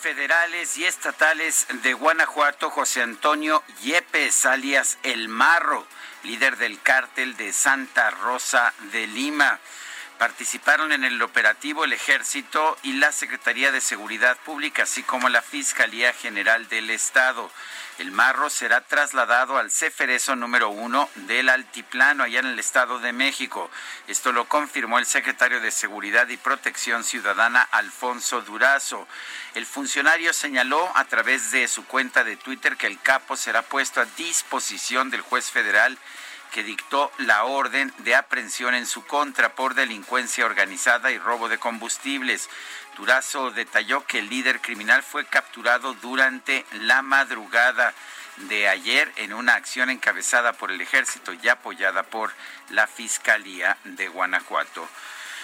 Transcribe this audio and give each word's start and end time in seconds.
Federales 0.00 0.76
y 0.78 0.84
estatales 0.84 1.64
de 1.84 1.92
Guanajuato 1.94 2.70
José 2.70 3.02
Antonio 3.02 3.62
Yepes, 3.82 4.44
alias 4.44 4.98
El 5.04 5.28
Marro, 5.28 5.86
líder 6.24 6.56
del 6.56 6.80
cártel 6.82 7.36
de 7.36 7.52
Santa 7.52 8.10
Rosa 8.10 8.74
de 8.90 9.06
Lima. 9.06 9.60
Participaron 10.20 10.92
en 10.92 11.04
el 11.04 11.22
operativo 11.22 11.84
el 11.84 11.94
Ejército 11.94 12.76
y 12.82 12.92
la 12.92 13.10
Secretaría 13.10 13.72
de 13.72 13.80
Seguridad 13.80 14.36
Pública, 14.44 14.82
así 14.82 15.02
como 15.02 15.30
la 15.30 15.40
Fiscalía 15.40 16.12
General 16.12 16.68
del 16.68 16.90
Estado. 16.90 17.50
El 17.96 18.12
marro 18.12 18.50
será 18.50 18.82
trasladado 18.82 19.56
al 19.56 19.70
Ceferezo 19.70 20.36
número 20.36 20.68
uno 20.68 21.08
del 21.14 21.48
Altiplano, 21.48 22.22
allá 22.22 22.40
en 22.40 22.48
el 22.48 22.58
Estado 22.58 22.98
de 22.98 23.14
México. 23.14 23.70
Esto 24.08 24.32
lo 24.32 24.46
confirmó 24.46 24.98
el 24.98 25.06
secretario 25.06 25.58
de 25.58 25.70
Seguridad 25.70 26.28
y 26.28 26.36
Protección 26.36 27.02
Ciudadana, 27.02 27.62
Alfonso 27.62 28.42
Durazo. 28.42 29.08
El 29.54 29.64
funcionario 29.64 30.34
señaló 30.34 30.92
a 30.96 31.06
través 31.06 31.50
de 31.50 31.66
su 31.66 31.86
cuenta 31.86 32.24
de 32.24 32.36
Twitter 32.36 32.76
que 32.76 32.88
el 32.88 33.00
capo 33.00 33.38
será 33.38 33.62
puesto 33.62 34.02
a 34.02 34.06
disposición 34.18 35.08
del 35.08 35.22
juez 35.22 35.50
federal 35.50 35.96
que 36.50 36.62
dictó 36.62 37.10
la 37.18 37.44
orden 37.44 37.92
de 37.98 38.14
aprehensión 38.14 38.74
en 38.74 38.86
su 38.86 39.04
contra 39.06 39.54
por 39.54 39.74
delincuencia 39.74 40.44
organizada 40.44 41.10
y 41.10 41.18
robo 41.18 41.48
de 41.48 41.58
combustibles. 41.58 42.48
Durazo 42.96 43.50
detalló 43.50 44.04
que 44.06 44.18
el 44.18 44.28
líder 44.28 44.60
criminal 44.60 45.02
fue 45.02 45.24
capturado 45.24 45.94
durante 45.94 46.66
la 46.72 47.02
madrugada 47.02 47.94
de 48.36 48.68
ayer 48.68 49.12
en 49.16 49.32
una 49.32 49.54
acción 49.54 49.90
encabezada 49.90 50.52
por 50.52 50.70
el 50.70 50.80
ejército 50.80 51.32
y 51.32 51.48
apoyada 51.48 52.02
por 52.02 52.32
la 52.70 52.86
Fiscalía 52.86 53.76
de 53.84 54.08
Guanajuato. 54.08 54.88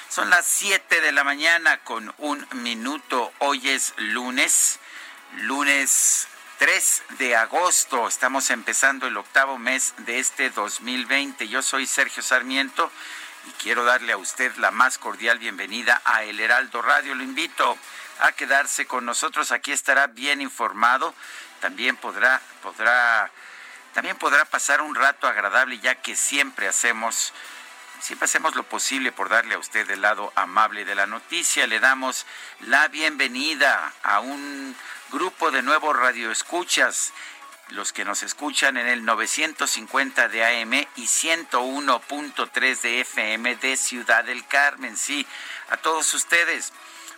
Son 0.09 0.31
las 0.31 0.47
7 0.47 1.01
de 1.01 1.13
la 1.13 1.25
mañana 1.25 1.79
con 1.79 2.15
un 2.19 2.47
minuto. 2.53 3.33
Hoy 3.39 3.69
es 3.69 3.93
lunes, 3.97 4.79
lunes 5.39 6.29
3 6.59 7.03
de 7.19 7.37
agosto. 7.37 8.09
Estamos 8.09 8.49
empezando 8.49 9.07
el 9.07 9.17
octavo 9.19 9.59
mes 9.59 9.93
de 9.99 10.19
este 10.19 10.49
2020. 10.49 11.49
Yo 11.49 11.61
soy 11.61 11.87
Sergio 11.87 12.23
Sarmiento 12.23 12.91
y 13.47 13.51
quiero 13.63 13.85
darle 13.85 14.13
a 14.13 14.17
usted 14.17 14.55
la 14.57 14.71
más 14.71 14.97
cordial 14.97 15.39
bienvenida 15.39 16.01
a 16.07 16.25
El 16.25 16.41
Heraldo 16.41 16.81
Radio. 16.81 17.15
Lo 17.15 17.23
invito 17.23 17.77
a 18.21 18.33
quedarse 18.33 18.87
con 18.87 19.05
nosotros. 19.05 19.53
Aquí 19.53 19.71
estará 19.71 20.07
bien 20.07 20.41
informado. 20.41 21.15
También 21.61 21.97
podrá, 21.97 22.41
podrá, 22.63 23.31
también 23.93 24.17
podrá 24.17 24.47
pasar 24.47 24.81
un 24.81 24.95
rato 24.95 25.27
agradable, 25.27 25.79
ya 25.79 25.97
que 25.97 26.17
siempre 26.17 26.69
hacemos 26.69 27.35
Siempre 27.99 28.27
hacemos 28.27 28.55
lo 28.55 28.63
posible 28.63 29.11
por 29.11 29.31
darle 29.31 29.55
a 29.55 29.59
usted 29.59 29.91
el 29.91 30.03
lado 30.03 30.31
amable 30.37 30.85
de 30.85 30.95
la 30.95 31.07
noticia. 31.07 31.67
Le 31.67 31.81
damos 31.81 32.27
la 32.61 32.89
bienvenida 32.89 33.93
a 34.03 34.21
un 34.21 34.77
grupo 35.13 35.51
de 35.51 35.63
nuevos 35.63 35.97
radioescuchas, 35.97 37.13
los 37.71 37.93
que 37.93 38.05
nos 38.05 38.23
escuchan 38.23 38.77
en 38.77 38.87
el 38.87 39.05
950 39.05 40.29
de 40.29 40.45
AM 40.45 40.75
y 40.97 41.07
101.3 41.07 42.81
de 42.81 43.01
FM 43.01 43.57
de 43.57 43.77
Ciudad 43.77 44.25
del 44.25 44.47
Carmen. 44.47 44.97
Sí, 44.97 45.27
a 45.71 45.77
todos 45.77 46.13
ustedes 46.15 46.73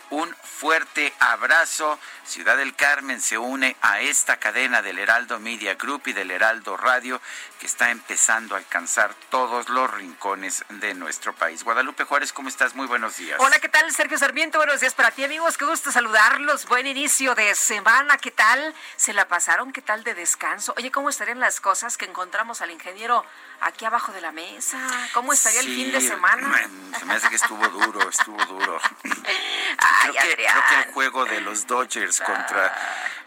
un 0.09 0.35
fuerte 0.43 1.13
abrazo. 1.19 1.99
Ciudad 2.25 2.57
del 2.57 2.75
Carmen 2.75 3.21
se 3.21 3.37
une 3.37 3.75
a 3.81 4.01
esta 4.01 4.37
cadena 4.37 4.81
del 4.81 4.99
Heraldo 4.99 5.39
Media 5.39 5.75
Group 5.75 6.03
y 6.07 6.13
del 6.13 6.31
Heraldo 6.31 6.77
Radio 6.77 7.21
que 7.59 7.65
está 7.65 7.89
empezando 7.91 8.55
a 8.55 8.59
alcanzar 8.59 9.13
todos 9.29 9.67
los 9.69 9.91
rincones 9.91 10.63
de 10.69 10.93
nuestro 10.93 11.33
país. 11.33 11.63
Guadalupe 11.63 12.03
Juárez, 12.03 12.31
¿cómo 12.31 12.49
estás? 12.49 12.75
Muy 12.75 12.87
buenos 12.87 13.17
días. 13.17 13.39
Hola, 13.39 13.59
¿qué 13.59 13.69
tal? 13.69 13.91
Sergio 13.91 14.17
Sarmiento, 14.17 14.59
buenos 14.59 14.79
días 14.79 14.93
para 14.93 15.11
ti, 15.11 15.23
amigos. 15.23 15.57
Qué 15.57 15.65
gusto 15.65 15.91
saludarlos. 15.91 16.67
Buen 16.67 16.87
inicio 16.87 17.35
de 17.35 17.55
semana. 17.55 18.17
¿Qué 18.17 18.31
tal? 18.31 18.73
¿Se 18.95 19.13
la 19.13 19.27
pasaron? 19.27 19.73
¿Qué 19.73 19.81
tal 19.81 20.03
de 20.03 20.13
descanso? 20.13 20.73
Oye, 20.77 20.91
¿cómo 20.91 21.09
estarían 21.09 21.39
las 21.39 21.59
cosas 21.59 21.97
que 21.97 22.05
encontramos 22.05 22.61
al 22.61 22.71
ingeniero 22.71 23.25
aquí 23.61 23.85
abajo 23.85 24.11
de 24.11 24.21
la 24.21 24.31
mesa? 24.31 24.77
¿Cómo 25.13 25.33
estaría 25.33 25.59
el 25.61 25.67
fin 25.67 25.91
de 25.91 26.01
semana? 26.01 26.69
Se 26.97 27.05
me 27.05 27.13
hace 27.13 27.29
que 27.29 27.35
estuvo 27.35 27.67
duro, 27.67 28.09
estuvo 28.09 28.43
duro. 28.45 28.79
Ay, 29.03 30.11
creo, 30.11 30.13
que, 30.13 30.19
Adrián. 30.19 30.53
creo 30.53 30.69
que 30.81 30.87
el 30.87 30.93
juego 30.93 31.25
de 31.25 31.41
los 31.41 31.67
Dodgers 31.67 32.19
contra 32.21 32.73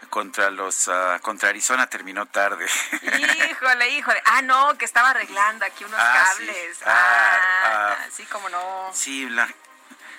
contra 0.09 0.51
los 0.51 0.87
uh, 0.89 1.19
contra 1.23 1.49
Arizona 1.49 1.87
terminó 1.87 2.27
tarde. 2.27 2.67
Híjole, 3.49 3.89
híjole. 3.89 4.21
Ah, 4.25 4.43
no, 4.43 4.77
que 4.77 4.85
estaba 4.85 5.09
arreglando 5.09 5.65
aquí 5.65 5.83
unos 5.85 5.99
Ah, 5.99 6.25
sí. 6.37 6.45
cables. 6.45 6.77
Ah, 6.85 6.91
Ah, 7.65 7.97
ah. 7.99 8.05
sí, 8.15 8.23
como 8.25 8.47
no. 8.49 8.91
Sí, 8.93 9.27
la, 9.29 9.47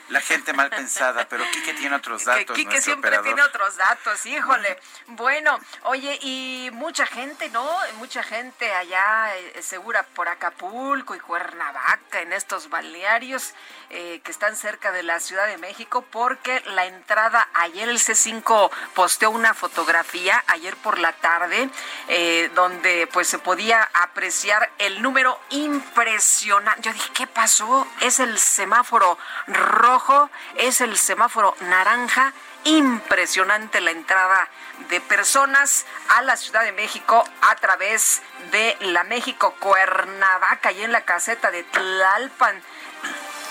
la 0.09 0.21
gente 0.21 0.53
mal 0.53 0.71
pensada, 0.71 1.27
pero 1.29 1.45
Quique 1.51 1.75
tiene 1.75 1.97
otros 1.97 2.23
Que 2.25 2.31
datos. 2.31 2.57
Quique 2.57 2.71
nuestro 2.71 2.83
siempre 2.93 3.09
operador. 3.11 3.25
tiene 3.27 3.43
otros 3.43 3.77
datos, 3.77 4.27
híjole. 4.27 4.79
Bueno, 5.09 5.59
oye, 5.85 6.19
y 6.23 6.71
mucha 6.73 7.07
gente, 7.07 7.49
¿no? 7.51 7.67
Mucha 7.97 8.23
gente 8.23 8.73
allá 8.73 9.35
eh, 9.37 9.63
segura 9.63 10.03
por 10.15 10.29
Acapulco 10.29 11.15
y 11.15 11.21
Cuernavaca, 11.21 12.21
en 12.21 12.33
estos 12.33 12.69
balnearios 12.69 13.55
eh, 13.97 14.21
que 14.25 14.33
están 14.33 14.57
cerca 14.57 14.91
de 14.91 15.05
la 15.05 15.21
Ciudad 15.21 15.47
de 15.47 15.57
México, 15.57 16.05
porque 16.11 16.61
la 16.75 16.87
entrada, 16.87 17.49
ayer 17.55 17.89
el 17.89 18.01
C5 18.01 18.69
posteó 18.93 19.31
una 19.31 19.55
fotografía, 19.55 20.43
ayer 20.49 20.75
por 20.79 20.99
la 20.99 21.13
tarde, 21.13 21.71
eh, 22.09 22.51
donde 22.57 23.09
pues 23.13 23.29
se 23.29 23.39
podía 23.39 23.89
apreciar 23.95 24.69
el 24.79 25.01
número 25.01 25.39
impresionante. 25.51 26.83
Yo 26.83 26.93
dije, 26.93 27.09
¿qué 27.15 27.29
pasó? 27.29 27.87
Es 28.01 28.19
el 28.19 28.37
semáforo 28.41 29.17
rojo, 29.47 30.29
es 30.57 30.81
el 30.81 30.99
semáforo 30.99 31.55
naranja. 31.61 32.33
Impresionante 32.65 33.81
la 33.81 33.93
entrada 33.93 34.49
de 34.89 35.01
personas 35.03 35.87
a 36.09 36.23
la 36.23 36.37
Ciudad 36.37 36.65
de 36.65 36.73
México 36.73 37.23
a 37.43 37.55
través 37.55 38.23
de 38.51 38.77
la 38.81 39.05
México 39.05 39.55
Cuernavaca 39.61 40.73
y 40.73 40.83
en 40.83 40.91
la 40.91 41.03
caseta 41.03 41.53
de 41.53 41.63
Tlalpan. 41.63 42.61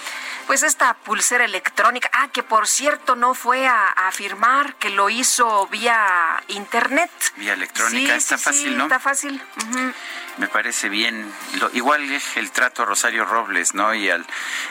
pues 0.47 0.63
esta 0.63 0.95
pulsera 0.95 1.45
electrónica. 1.45 2.11
Ah, 2.13 2.29
que 2.29 2.43
por 2.43 2.67
cierto 2.67 3.15
no 3.15 3.35
fue 3.35 3.69
a, 3.69 4.11
firmar, 4.13 4.75
que 4.75 4.91
lo 4.91 5.09
hizo 5.09 5.69
vía 5.69 6.43
internet. 6.49 7.11
Vía 7.37 7.53
electrónica, 7.53 8.17
está 8.17 8.37
fácil, 8.37 8.77
¿no? 8.77 8.85
Está 8.85 8.99
fácil. 8.99 9.41
Me 10.39 10.49
parece 10.49 10.89
bien. 10.89 11.33
Lo, 11.61 11.71
igual 11.73 12.03
el 12.35 12.51
trato 12.51 12.83
a 12.83 12.87
Rosario 12.87 13.25
Robles, 13.25 13.75
¿no? 13.75 13.95
Y 13.95 14.11
al, 14.11 14.27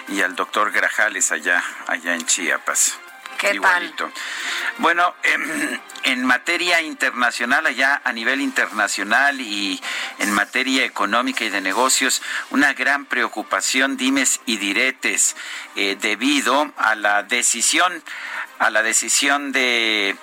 y 0.10 0.22
al 0.22 0.36
doctor 0.36 0.72
Grajales 0.72 1.32
allá, 1.32 1.64
allá 1.88 2.14
en 2.14 2.26
Chiapas. 2.26 3.00
¿Qué 3.40 3.54
Igualito. 3.54 4.12
Bueno, 4.80 5.16
em, 5.24 5.80
en, 6.04 6.26
materia 6.26 6.82
internacional, 6.82 7.66
allá 7.66 8.02
a 8.04 8.12
nivel 8.12 8.42
internacional 8.42 9.40
y 9.40 9.82
en 10.18 10.34
materia 10.34 10.84
económica 10.84 11.46
y 11.46 11.50
de 11.50 11.62
negocios, 11.62 12.22
una 12.50 12.74
gran 12.74 13.06
preocupación, 13.06 13.96
dimes 13.96 14.42
y 14.46 14.58
diretes, 14.58 15.38
eh, 15.78 15.98
debido 16.02 16.74
a 16.76 16.96
la 16.96 17.24
decisión, 17.24 18.04
a 18.60 18.70
la 18.72 18.84
decisión 18.84 19.54
de 19.54 20.18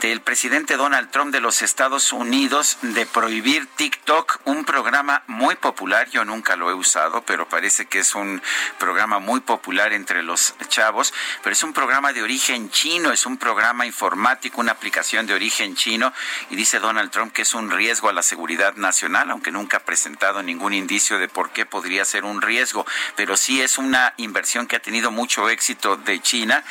del 0.00 0.20
presidente 0.20 0.76
Donald 0.76 1.10
Trump 1.10 1.32
de 1.32 1.40
los 1.40 1.60
Estados 1.60 2.12
Unidos 2.12 2.78
de 2.82 3.04
prohibir 3.04 3.66
TikTok, 3.66 4.40
un 4.44 4.64
programa 4.64 5.24
muy 5.26 5.56
popular, 5.56 6.08
yo 6.10 6.24
nunca 6.24 6.54
lo 6.54 6.70
he 6.70 6.74
usado, 6.74 7.22
pero 7.22 7.48
parece 7.48 7.86
que 7.86 7.98
es 7.98 8.14
un 8.14 8.40
programa 8.78 9.18
muy 9.18 9.40
popular 9.40 9.92
entre 9.92 10.22
los 10.22 10.54
chavos, 10.68 11.12
pero 11.42 11.52
es 11.52 11.62
un 11.64 11.72
programa 11.72 12.12
de 12.12 12.22
origen 12.22 12.70
chino, 12.70 13.10
es 13.10 13.26
un 13.26 13.38
programa 13.38 13.86
informático, 13.86 14.60
una 14.60 14.72
aplicación 14.72 15.26
de 15.26 15.34
origen 15.34 15.74
chino, 15.74 16.12
y 16.50 16.56
dice 16.56 16.78
Donald 16.78 17.10
Trump 17.10 17.32
que 17.32 17.42
es 17.42 17.54
un 17.54 17.70
riesgo 17.70 18.08
a 18.08 18.12
la 18.12 18.22
seguridad 18.22 18.76
nacional, 18.76 19.30
aunque 19.30 19.50
nunca 19.50 19.78
ha 19.78 19.84
presentado 19.84 20.42
ningún 20.42 20.74
indicio 20.74 21.18
de 21.18 21.28
por 21.28 21.50
qué 21.50 21.66
podría 21.66 22.04
ser 22.04 22.24
un 22.24 22.40
riesgo, 22.40 22.86
pero 23.16 23.36
sí 23.36 23.60
es 23.60 23.78
una 23.78 24.14
inversión 24.16 24.68
que 24.68 24.76
ha 24.76 24.82
tenido 24.82 25.10
mucho 25.10 25.48
éxito 25.48 25.96
de 25.96 26.20
China, 26.20 26.62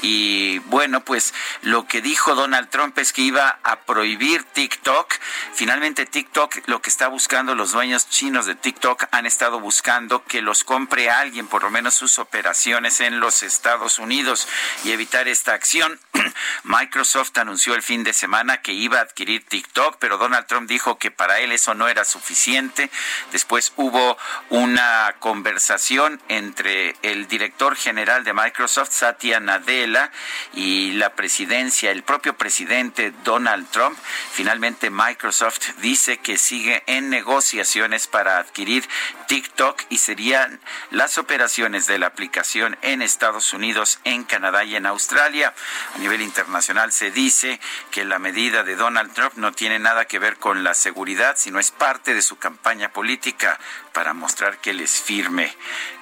y 0.00 0.58
bueno, 0.60 1.04
pues 1.04 1.32
lo 1.62 1.86
que 1.86 2.00
dijo 2.00 2.34
Donald 2.34 2.71
Trump 2.72 2.98
es 2.98 3.12
que 3.12 3.20
iba 3.20 3.60
a 3.62 3.80
prohibir 3.82 4.44
TikTok. 4.44 5.14
Finalmente 5.54 6.06
TikTok, 6.06 6.66
lo 6.66 6.80
que 6.80 6.88
está 6.88 7.06
buscando 7.06 7.54
los 7.54 7.72
dueños 7.72 8.08
chinos 8.08 8.46
de 8.46 8.54
TikTok 8.54 9.04
han 9.12 9.26
estado 9.26 9.60
buscando 9.60 10.24
que 10.24 10.40
los 10.40 10.64
compre 10.64 11.10
alguien, 11.10 11.46
por 11.46 11.62
lo 11.62 11.70
menos 11.70 11.94
sus 11.94 12.18
operaciones 12.18 13.00
en 13.00 13.20
los 13.20 13.42
Estados 13.42 13.98
Unidos 13.98 14.48
y 14.84 14.92
evitar 14.92 15.28
esta 15.28 15.52
acción. 15.52 16.00
Microsoft 16.64 17.36
anunció 17.36 17.74
el 17.74 17.82
fin 17.82 18.04
de 18.04 18.14
semana 18.14 18.62
que 18.62 18.72
iba 18.72 18.98
a 18.98 19.02
adquirir 19.02 19.44
TikTok, 19.44 19.98
pero 19.98 20.16
Donald 20.16 20.46
Trump 20.46 20.66
dijo 20.66 20.96
que 20.96 21.10
para 21.10 21.40
él 21.40 21.52
eso 21.52 21.74
no 21.74 21.88
era 21.88 22.06
suficiente. 22.06 22.90
Después 23.32 23.74
hubo 23.76 24.16
una 24.48 25.14
conversación 25.18 26.22
entre 26.28 26.96
el 27.02 27.28
director 27.28 27.76
general 27.76 28.24
de 28.24 28.32
Microsoft, 28.32 28.92
Satya 28.92 29.40
Nadella, 29.40 30.10
y 30.54 30.92
la 30.92 31.14
presidencia, 31.14 31.90
el 31.90 32.02
propio 32.02 32.34
presidente 32.34 32.61
presidente 32.62 33.12
Donald 33.24 33.68
Trump. 33.70 33.98
Finalmente 34.30 34.88
Microsoft 34.88 35.58
dice 35.78 36.18
que 36.18 36.38
sigue 36.38 36.84
en 36.86 37.10
negociaciones 37.10 38.06
para 38.06 38.38
adquirir 38.38 38.88
TikTok 39.26 39.82
y 39.88 39.98
serían 39.98 40.60
las 40.90 41.18
operaciones 41.18 41.88
de 41.88 41.98
la 41.98 42.06
aplicación 42.06 42.78
en 42.82 43.02
Estados 43.02 43.52
Unidos, 43.52 43.98
en 44.04 44.22
Canadá 44.22 44.62
y 44.62 44.76
en 44.76 44.86
Australia. 44.86 45.52
A 45.96 45.98
nivel 45.98 46.22
internacional 46.22 46.92
se 46.92 47.10
dice 47.10 47.58
que 47.90 48.04
la 48.04 48.20
medida 48.20 48.62
de 48.62 48.76
Donald 48.76 49.12
Trump 49.12 49.34
no 49.34 49.50
tiene 49.50 49.80
nada 49.80 50.04
que 50.04 50.20
ver 50.20 50.36
con 50.36 50.62
la 50.62 50.74
seguridad, 50.74 51.34
sino 51.36 51.58
es 51.58 51.72
parte 51.72 52.14
de 52.14 52.22
su 52.22 52.38
campaña 52.38 52.92
política 52.92 53.58
para 53.92 54.14
mostrar 54.14 54.58
que 54.58 54.72
les 54.72 55.02
firme, 55.02 55.52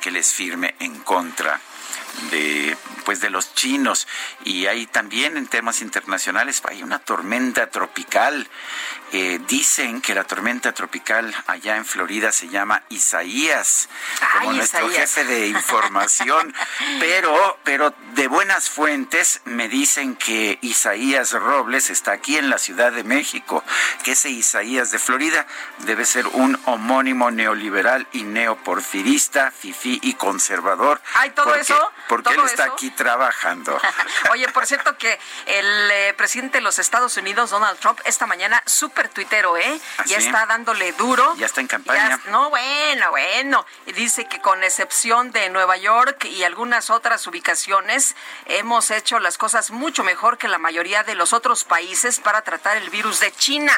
que 0.02 0.10
les 0.10 0.30
firme 0.30 0.74
en 0.78 0.98
contra 1.00 1.58
de 2.30 2.76
pues 3.04 3.20
de 3.20 3.30
los 3.30 3.54
chinos. 3.54 4.06
Y 4.44 4.66
hay 4.66 4.86
también 4.86 5.36
en 5.36 5.46
temas 5.46 5.80
internacionales 5.80 6.62
hay 6.68 6.82
una 6.82 6.98
tormenta 6.98 7.68
tropical. 7.70 8.48
Eh, 9.12 9.40
dicen 9.48 10.00
que 10.00 10.14
la 10.14 10.22
tormenta 10.22 10.72
tropical 10.72 11.34
allá 11.48 11.76
en 11.76 11.84
Florida 11.84 12.30
se 12.30 12.48
llama 12.48 12.84
Isaías 12.90 13.88
como 14.38 14.52
nuestro 14.52 14.88
jefe 14.90 15.24
de 15.24 15.48
información. 15.48 16.54
Pero 17.00 17.58
pero 17.64 17.94
de 18.14 18.26
buenas 18.28 18.68
fuentes 18.70 19.40
me 19.44 19.68
dicen 19.68 20.16
que 20.16 20.58
Isaías 20.62 21.32
Robles 21.32 21.90
está 21.90 22.12
aquí 22.12 22.36
en 22.36 22.50
la 22.50 22.58
Ciudad 22.58 22.92
de 22.92 23.04
México 23.04 23.64
que 24.02 24.12
ese 24.12 24.30
Isaías 24.30 24.90
de 24.90 24.98
Florida 24.98 25.46
debe 25.78 26.04
ser 26.04 26.26
un 26.26 26.58
homónimo 26.66 27.30
neoliberal 27.30 28.06
y 28.12 28.22
neoporfirista 28.22 29.50
fifí 29.50 29.98
y 30.02 30.14
conservador. 30.14 31.00
Hay 31.14 31.30
todo 31.30 31.54
eso 31.54 31.92
porque 32.10 32.34
él 32.34 32.40
está 32.44 32.64
aquí 32.64 32.90
trabajando. 32.90 33.80
Oye, 34.32 34.48
por 34.48 34.66
cierto 34.66 34.98
que 34.98 35.16
el 35.46 35.90
eh, 35.92 36.14
presidente 36.14 36.58
de 36.58 36.62
los 36.62 36.80
Estados 36.80 37.16
Unidos, 37.16 37.50
Donald 37.50 37.78
Trump, 37.78 38.00
esta 38.04 38.26
mañana 38.26 38.60
súper 38.66 39.08
tuitero, 39.08 39.56
¿eh? 39.56 39.80
¿Ah, 39.96 40.02
ya 40.06 40.18
está 40.18 40.44
dándole 40.46 40.90
duro. 40.94 41.36
Ya 41.36 41.46
está 41.46 41.60
en 41.60 41.68
campaña. 41.68 42.18
no, 42.30 42.50
bueno, 42.50 43.10
bueno. 43.10 43.64
Dice 43.94 44.26
que 44.26 44.40
con 44.40 44.64
excepción 44.64 45.30
de 45.30 45.50
Nueva 45.50 45.76
York 45.76 46.24
y 46.24 46.42
algunas 46.42 46.90
otras 46.90 47.24
ubicaciones, 47.28 48.16
hemos 48.46 48.90
hecho 48.90 49.20
las 49.20 49.38
cosas 49.38 49.70
mucho 49.70 50.02
mejor 50.02 50.36
que 50.36 50.48
la 50.48 50.58
mayoría 50.58 51.04
de 51.04 51.14
los 51.14 51.32
otros 51.32 51.62
países 51.62 52.18
para 52.18 52.42
tratar 52.42 52.76
el 52.76 52.90
virus 52.90 53.20
de 53.20 53.30
China. 53.30 53.72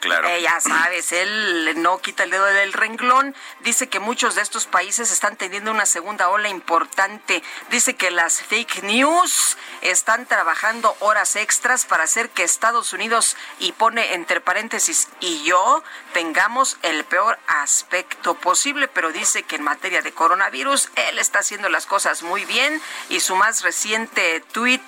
Claro. 0.00 0.28
Eh, 0.28 0.42
ya 0.42 0.60
sabes, 0.60 1.12
él 1.12 1.82
no 1.82 1.98
quita 1.98 2.24
el 2.24 2.30
dedo 2.30 2.44
del 2.44 2.72
renglón. 2.72 3.34
Dice 3.60 3.88
que 3.88 4.00
muchos 4.00 4.34
de 4.34 4.42
estos 4.42 4.66
países 4.66 5.10
están 5.10 5.36
teniendo 5.36 5.70
una 5.70 5.86
segunda 5.86 6.28
ola 6.28 6.48
importante. 6.48 7.42
Dice 7.70 7.96
que 7.96 8.10
las 8.10 8.42
fake 8.42 8.82
news 8.84 9.56
están 9.80 10.26
trabajando 10.26 10.96
horas 11.00 11.36
extras 11.36 11.84
para 11.84 12.04
hacer 12.04 12.30
que 12.30 12.42
Estados 12.42 12.92
Unidos, 12.92 13.36
y 13.58 13.72
pone 13.72 14.14
entre 14.14 14.40
paréntesis, 14.40 15.08
y 15.20 15.42
yo 15.44 15.82
tengamos 16.12 16.78
el 16.82 17.04
peor 17.04 17.38
aspecto 17.46 18.34
posible, 18.34 18.88
pero 18.88 19.12
dice 19.12 19.42
que 19.42 19.56
en 19.56 19.62
materia 19.62 20.02
de 20.02 20.12
coronavirus 20.12 20.90
él 20.96 21.18
está 21.18 21.40
haciendo 21.40 21.68
las 21.68 21.86
cosas 21.86 22.22
muy 22.22 22.44
bien 22.44 22.80
y 23.08 23.20
su 23.20 23.36
más 23.36 23.62
reciente 23.62 24.40
tweet 24.52 24.80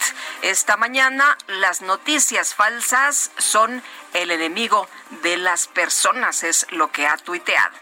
esta 0.42 0.76
mañana, 0.76 1.36
las 1.46 1.82
noticias 1.82 2.54
falsas 2.54 3.30
son 3.38 3.82
el 4.12 4.30
enemigo 4.30 4.81
de 5.22 5.36
las 5.36 5.66
personas, 5.66 6.42
es 6.42 6.66
lo 6.70 6.90
que 6.90 7.06
ha 7.06 7.16
tuiteado. 7.16 7.76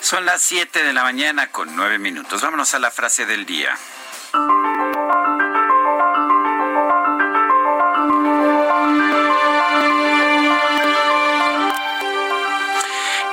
Son 0.00 0.24
las 0.24 0.42
7 0.42 0.84
de 0.84 0.92
la 0.92 1.02
mañana 1.02 1.50
con 1.50 1.74
9 1.74 1.98
minutos. 1.98 2.40
Vámonos 2.42 2.72
a 2.74 2.78
la 2.78 2.90
frase 2.90 3.26
del 3.26 3.44
día. 3.46 3.76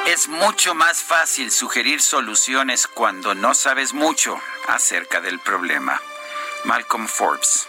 Es 0.07 0.27
mucho 0.27 0.73
más 0.75 1.01
fácil 1.03 1.51
sugerir 1.51 2.01
soluciones 2.01 2.87
cuando 2.87 3.35
no 3.35 3.53
sabes 3.53 3.93
mucho 3.93 4.39
acerca 4.67 5.19
del 5.19 5.39
problema. 5.39 6.01
Malcolm 6.63 7.07
Forbes. 7.07 7.67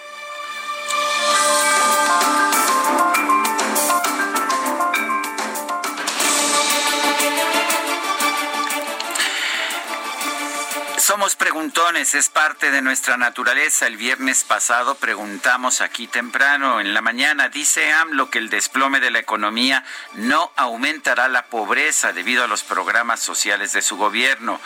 Somos 11.17 11.35
preguntones, 11.35 12.15
es 12.15 12.29
parte 12.29 12.71
de 12.71 12.83
nuestra 12.83 13.17
naturaleza. 13.17 13.87
El 13.87 13.97
viernes 13.97 14.45
pasado 14.45 14.97
preguntamos 14.97 15.81
aquí 15.81 16.07
temprano 16.07 16.79
en 16.79 16.93
la 16.93 17.01
mañana, 17.01 17.49
dice 17.49 17.91
AMLO 17.91 18.29
que 18.29 18.37
el 18.37 18.51
desplome 18.51 19.01
de 19.01 19.11
la 19.11 19.21
economía 19.21 19.83
no 20.13 20.53
aumentará 20.57 21.29
la 21.29 21.47
pobreza 21.47 22.13
debido 22.13 22.45
a 22.45 22.49
los 22.49 22.65
programas 22.65 23.21
sociales 23.21 23.73
de 23.73 23.81
su 23.81 23.97
gobierno. 23.97 24.61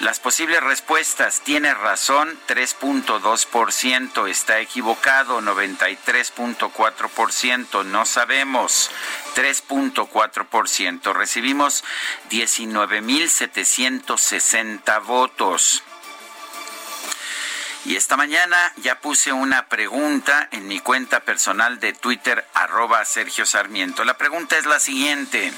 Las 0.00 0.20
posibles 0.20 0.62
respuestas, 0.62 1.40
tiene 1.40 1.72
razón, 1.72 2.38
3.2%, 2.46 4.28
está 4.28 4.60
equivocado, 4.60 5.40
93.4%, 5.40 7.86
no 7.86 8.04
sabemos, 8.04 8.90
3.4%. 9.36 11.12
Recibimos 11.12 11.84
19.760 12.30 15.04
votos. 15.04 15.82
Y 17.84 17.96
esta 17.96 18.16
mañana 18.16 18.72
ya 18.78 18.98
puse 19.00 19.32
una 19.32 19.68
pregunta 19.68 20.48
en 20.50 20.66
mi 20.66 20.80
cuenta 20.80 21.20
personal 21.20 21.78
de 21.78 21.92
Twitter, 21.92 22.44
arroba 22.54 23.04
Sergio 23.04 23.46
Sarmiento. 23.46 24.02
La 24.04 24.18
pregunta 24.18 24.58
es 24.58 24.66
la 24.66 24.80
siguiente. 24.80 25.52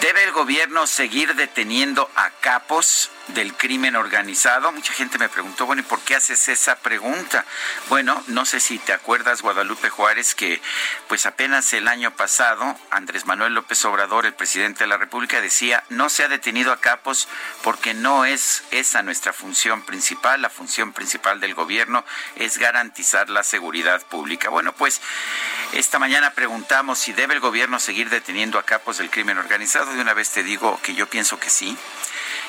¿Debe 0.00 0.24
el 0.24 0.32
gobierno 0.32 0.88
seguir 0.88 1.36
deteniendo 1.36 2.10
a 2.16 2.30
capos 2.40 3.12
del 3.28 3.54
crimen 3.54 3.96
organizado. 3.96 4.72
Mucha 4.72 4.92
gente 4.92 5.18
me 5.18 5.28
preguntó, 5.28 5.66
bueno, 5.66 5.80
¿y 5.80 5.84
por 5.84 6.00
qué 6.00 6.14
haces 6.14 6.48
esa 6.48 6.76
pregunta? 6.76 7.44
Bueno, 7.88 8.22
no 8.28 8.44
sé 8.44 8.60
si 8.60 8.78
te 8.78 8.92
acuerdas, 8.92 9.42
Guadalupe 9.42 9.90
Juárez, 9.90 10.34
que 10.34 10.60
pues 11.08 11.26
apenas 11.26 11.72
el 11.72 11.88
año 11.88 12.14
pasado, 12.16 12.76
Andrés 12.90 13.26
Manuel 13.26 13.54
López 13.54 13.84
Obrador, 13.84 14.26
el 14.26 14.34
presidente 14.34 14.84
de 14.84 14.88
la 14.88 14.96
República, 14.96 15.40
decía, 15.40 15.84
no 15.88 16.08
se 16.08 16.24
ha 16.24 16.28
detenido 16.28 16.72
a 16.72 16.80
capos 16.80 17.28
porque 17.62 17.94
no 17.94 18.24
es 18.24 18.64
esa 18.70 19.02
nuestra 19.02 19.32
función 19.32 19.82
principal. 19.82 20.42
La 20.42 20.50
función 20.50 20.92
principal 20.92 21.40
del 21.40 21.54
gobierno 21.54 22.04
es 22.36 22.58
garantizar 22.58 23.28
la 23.30 23.42
seguridad 23.42 24.02
pública. 24.06 24.48
Bueno, 24.48 24.72
pues 24.72 25.00
esta 25.72 25.98
mañana 25.98 26.32
preguntamos 26.32 26.98
si 26.98 27.12
debe 27.12 27.34
el 27.34 27.40
gobierno 27.40 27.78
seguir 27.78 28.10
deteniendo 28.10 28.58
a 28.58 28.64
capos 28.64 28.98
del 28.98 29.10
crimen 29.10 29.38
organizado. 29.38 29.92
De 29.92 30.00
una 30.00 30.14
vez 30.14 30.30
te 30.30 30.42
digo 30.42 30.80
que 30.82 30.94
yo 30.94 31.08
pienso 31.08 31.38
que 31.38 31.50
sí. 31.50 31.76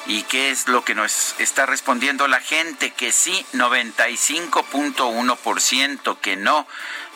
¿Y 0.05 0.23
qué 0.23 0.51
es 0.51 0.67
lo 0.67 0.83
que 0.83 0.95
nos 0.95 1.35
está 1.39 1.65
respondiendo 1.65 2.27
la 2.27 2.39
gente? 2.39 2.91
Que 2.91 3.11
sí, 3.11 3.45
95.1%, 3.53 6.19
que 6.19 6.35
no, 6.35 6.67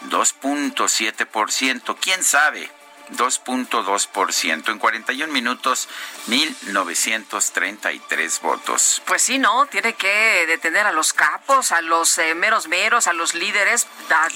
2.7%. 0.09 1.95
¿Quién 1.99 2.23
sabe? 2.23 2.71
2.2%. 3.11 4.69
En 4.69 4.79
41 4.79 5.31
minutos, 5.31 5.87
1.933 6.27 8.41
votos. 8.41 9.01
Pues 9.05 9.21
sí, 9.21 9.37
¿no? 9.37 9.67
Tiene 9.67 9.93
que 9.93 10.45
detener 10.47 10.87
a 10.87 10.91
los 10.91 11.13
capos, 11.13 11.71
a 11.71 11.81
los 11.81 12.17
eh, 12.17 12.33
meros 12.35 12.67
meros, 12.67 13.07
a 13.07 13.13
los 13.13 13.33
líderes, 13.33 13.87
a, 14.09 14.27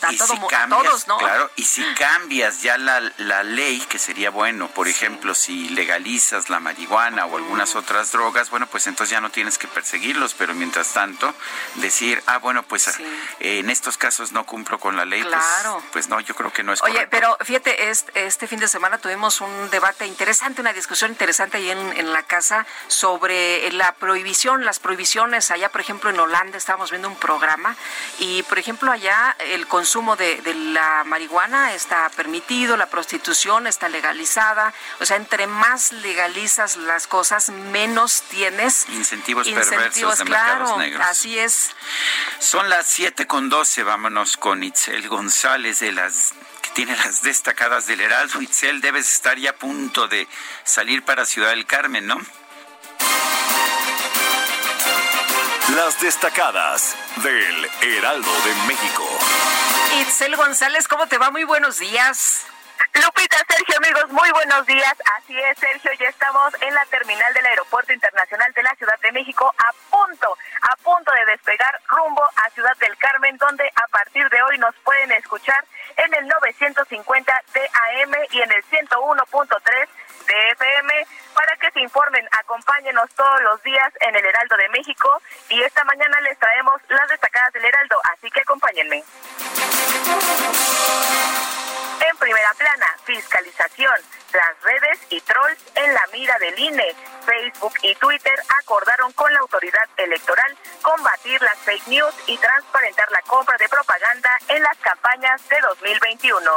todos, 0.69 1.07
¿no? 1.07 1.17
Claro, 1.17 1.51
y 1.55 1.63
si 1.63 1.83
cambias 1.95 2.61
ya 2.61 2.77
la, 2.77 3.01
la 3.17 3.43
ley, 3.43 3.79
que 3.89 3.99
sería 3.99 4.29
bueno, 4.29 4.67
por 4.69 4.87
ejemplo, 4.87 5.35
si 5.35 5.69
legalizas 5.69 6.49
la 6.49 6.59
marihuana 6.59 7.25
o 7.25 7.37
algunas 7.37 7.75
otras 7.75 8.11
drogas, 8.11 8.49
bueno, 8.49 8.67
pues 8.67 8.87
entonces 8.87 9.11
ya 9.11 9.21
no 9.21 9.29
tienes 9.29 9.57
que 9.57 9.67
perseguirlos, 9.67 10.33
pero 10.33 10.53
mientras 10.53 10.93
tanto, 10.93 11.33
decir, 11.75 12.21
ah, 12.25 12.39
bueno, 12.39 12.63
pues 12.63 12.89
en 13.39 13.69
estos 13.69 13.97
casos 13.97 14.31
no 14.31 14.45
cumplo 14.45 14.79
con 14.79 14.95
la 14.95 15.05
ley, 15.05 15.23
pues, 15.23 15.33
claro. 15.33 15.83
pues, 15.91 16.09
no, 16.09 16.19
yo 16.19 16.35
creo 16.35 16.51
que 16.51 16.63
no 16.63 16.73
es 16.73 16.81
Oye, 16.83 17.07
pero 17.07 17.37
fíjate, 17.41 17.89
este, 17.89 18.25
este 18.25 18.47
fin 18.47 18.56
de 18.59 18.67
semana 18.67 18.97
tuvimos 18.97 19.41
un 19.41 19.69
debate 19.69 20.05
interesante, 20.05 20.61
una 20.61 20.73
discusión 20.73 21.11
interesante 21.11 21.57
ahí 21.57 21.69
en, 21.69 21.97
en, 21.97 22.11
la 22.13 22.23
casa 22.23 22.65
sobre 22.87 23.71
la 23.71 23.93
prohibición, 23.95 24.65
las 24.65 24.79
prohibiciones. 24.79 25.51
Allá, 25.51 25.69
por 25.69 25.81
ejemplo, 25.81 26.09
en 26.09 26.19
Holanda 26.19 26.57
estábamos 26.57 26.89
viendo 26.89 27.07
un 27.07 27.15
programa 27.15 27.75
y, 28.19 28.43
por 28.43 28.59
ejemplo, 28.59 28.91
allá 28.91 29.35
el 29.39 29.67
consumo 29.67 30.15
de, 30.15 30.41
de 30.41 30.53
la 30.53 31.03
marihuana 31.05 31.73
está 31.73 32.09
permitido, 32.09 32.77
la 32.77 32.87
prostitución 32.87 33.67
está 33.67 33.89
legalizada. 33.89 34.73
O 34.99 35.05
sea, 35.05 35.17
entre 35.17 35.47
más 35.47 35.91
legalizas 35.91 36.77
las 36.77 37.07
cosas, 37.07 37.49
menos 37.49 38.23
tienes 38.23 38.87
incentivos, 38.89 39.47
perversos 39.47 40.17
de 40.17 40.25
claro, 40.25 40.77
negros. 40.77 41.05
Así 41.05 41.37
es. 41.37 41.71
Son 42.39 42.69
las 42.69 42.87
siete 42.87 43.27
con 43.27 43.49
doce, 43.49 43.83
vámonos 43.83 44.37
con 44.37 44.63
Itzel 44.63 45.07
González 45.07 45.79
de 45.79 45.91
las 45.91 46.33
tiene 46.77 46.95
las 46.95 47.23
destacadas 47.23 47.87
del 47.87 48.01
Heraldo. 48.01 48.39
Itzel, 48.39 48.81
debes 48.81 49.11
estar 49.11 49.35
ya 49.39 49.49
a 49.49 49.55
punto 49.55 50.07
de 50.07 50.27
salir 50.63 51.03
para 51.03 51.25
Ciudad 51.25 51.49
del 51.49 51.65
Carmen, 51.65 52.05
¿no? 52.05 52.21
Las 55.75 55.99
destacadas 55.99 56.95
del 57.23 57.67
Heraldo 57.81 58.31
de 58.45 58.53
México. 58.67 59.09
Itzel 60.01 60.35
González, 60.35 60.87
¿cómo 60.87 61.07
te 61.07 61.17
va? 61.17 61.31
Muy 61.31 61.45
buenos 61.45 61.79
días. 61.79 62.45
Lupita, 63.03 63.37
Sergio, 63.47 63.77
amigos, 63.77 64.09
muy 64.09 64.29
buenos 64.31 64.65
días. 64.65 64.95
Así 65.17 65.37
es, 65.39 65.59
Sergio, 65.59 65.91
ya 65.99 66.09
estamos 66.09 66.53
en 66.61 66.73
la 66.73 66.85
terminal 66.85 67.31
del 67.33 67.45
Aeropuerto 67.45 67.93
Internacional 67.93 68.51
de 68.53 68.63
la 68.63 68.73
Ciudad 68.75 68.99
de 69.01 69.11
México 69.11 69.53
a 69.57 69.71
punto, 69.91 70.37
a 70.61 70.75
punto 70.77 71.11
de 71.11 71.25
despegar 71.25 71.79
rumbo 71.89 72.23
a 72.23 72.49
Ciudad 72.51 72.75
del 72.77 72.97
Carmen, 72.97 73.37
donde 73.37 73.69
a 73.75 73.87
partir 73.87 74.27
de 74.29 74.41
hoy 74.41 74.57
nos 74.57 74.73
pueden 74.83 75.11
escuchar 75.11 75.63
en 75.97 76.13
el 76.15 76.27
950 76.27 77.43
de 77.53 77.61
AM 77.61 78.13
y 78.31 78.41
en 78.41 78.51
el 78.51 78.63
101.3 78.65 79.87
de 80.27 80.51
FM 80.51 81.07
para 81.35 81.55
que 81.57 81.71
se 81.71 81.81
informen. 81.81 82.27
Acompáñenos 82.39 83.09
todos 83.15 83.41
los 83.41 83.61
días 83.63 83.93
en 84.01 84.15
el 84.15 84.25
Heraldo 84.25 84.57
de 84.57 84.69
México 84.69 85.21
y 85.49 85.61
esta 85.61 85.83
mañana 85.83 86.19
les 86.21 86.37
traemos 86.39 86.81
las 86.89 87.07
destacadas 87.09 87.53
del 87.53 87.65
Heraldo, 87.65 87.95
así 88.13 88.31
que 88.31 88.41
acompáñenme. 88.41 89.03
En 91.99 92.17
primera 92.17 92.53
plana, 92.53 92.85
fiscalización. 93.05 93.95
Las 94.33 94.61
redes 94.61 94.99
y 95.09 95.21
trolls 95.21 95.59
en 95.75 95.93
la 95.93 96.01
mira 96.11 96.37
del 96.39 96.59
INE. 96.59 96.95
Facebook 97.25 97.73
y 97.81 97.95
Twitter 97.95 98.35
acordaron 98.61 99.11
con 99.13 99.33
la 99.33 99.39
autoridad 99.39 99.89
electoral 99.97 100.57
combatir 100.81 101.41
las 101.41 101.57
fake 101.59 101.87
news 101.87 102.13
y 102.27 102.37
transparentar 102.37 103.09
la 103.11 103.21
compra 103.23 103.57
de 103.57 103.67
propaganda 103.69 104.29
en 104.49 104.63
las 104.63 104.77
campañas 104.77 105.47
de 105.49 105.59
2021. 105.61 106.51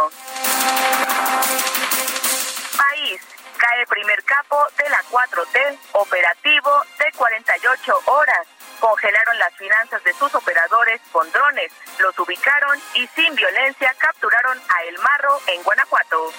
País. 2.77 3.21
Cae 3.57 3.87
primer 3.87 4.25
capo 4.25 4.67
de 4.79 4.89
la 4.89 5.03
4T, 5.11 5.79
operativo 5.93 6.83
de 6.99 7.13
48 7.13 8.01
horas 8.07 8.47
congelaron 8.81 9.39
las 9.39 9.55
finanzas 9.57 10.03
de 10.03 10.13
sus 10.15 10.35
operadores 10.35 11.01
con 11.13 11.31
drones, 11.31 11.71
los 11.99 12.19
ubicaron 12.19 12.81
y 12.95 13.07
sin 13.09 13.35
violencia 13.35 13.95
capturaron 13.99 14.59
a 14.59 14.83
El 14.85 14.99
Marro 14.99 15.39
en 15.47 15.63
Guanajuato. 15.63 16.33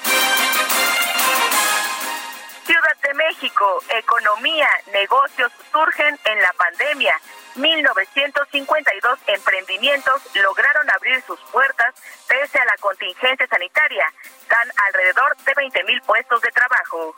Ciudad 2.65 2.97
de 3.03 3.13
México, 3.13 3.83
economía, 3.89 4.69
negocios 4.91 5.51
surgen 5.71 6.19
en 6.25 6.41
la 6.41 6.53
pandemia. 6.53 7.13
1.952 7.55 9.17
emprendimientos 9.27 10.21
lograron 10.35 10.89
abrir 10.89 11.21
sus 11.23 11.39
puertas 11.51 11.93
pese 12.27 12.59
a 12.59 12.65
la 12.65 12.77
contingencia 12.79 13.45
sanitaria. 13.47 14.05
Dan 14.47 14.71
alrededor 14.87 15.35
de 15.37 15.53
20.000 15.53 16.05
puestos 16.05 16.41
de 16.41 16.51
trabajo. 16.51 17.15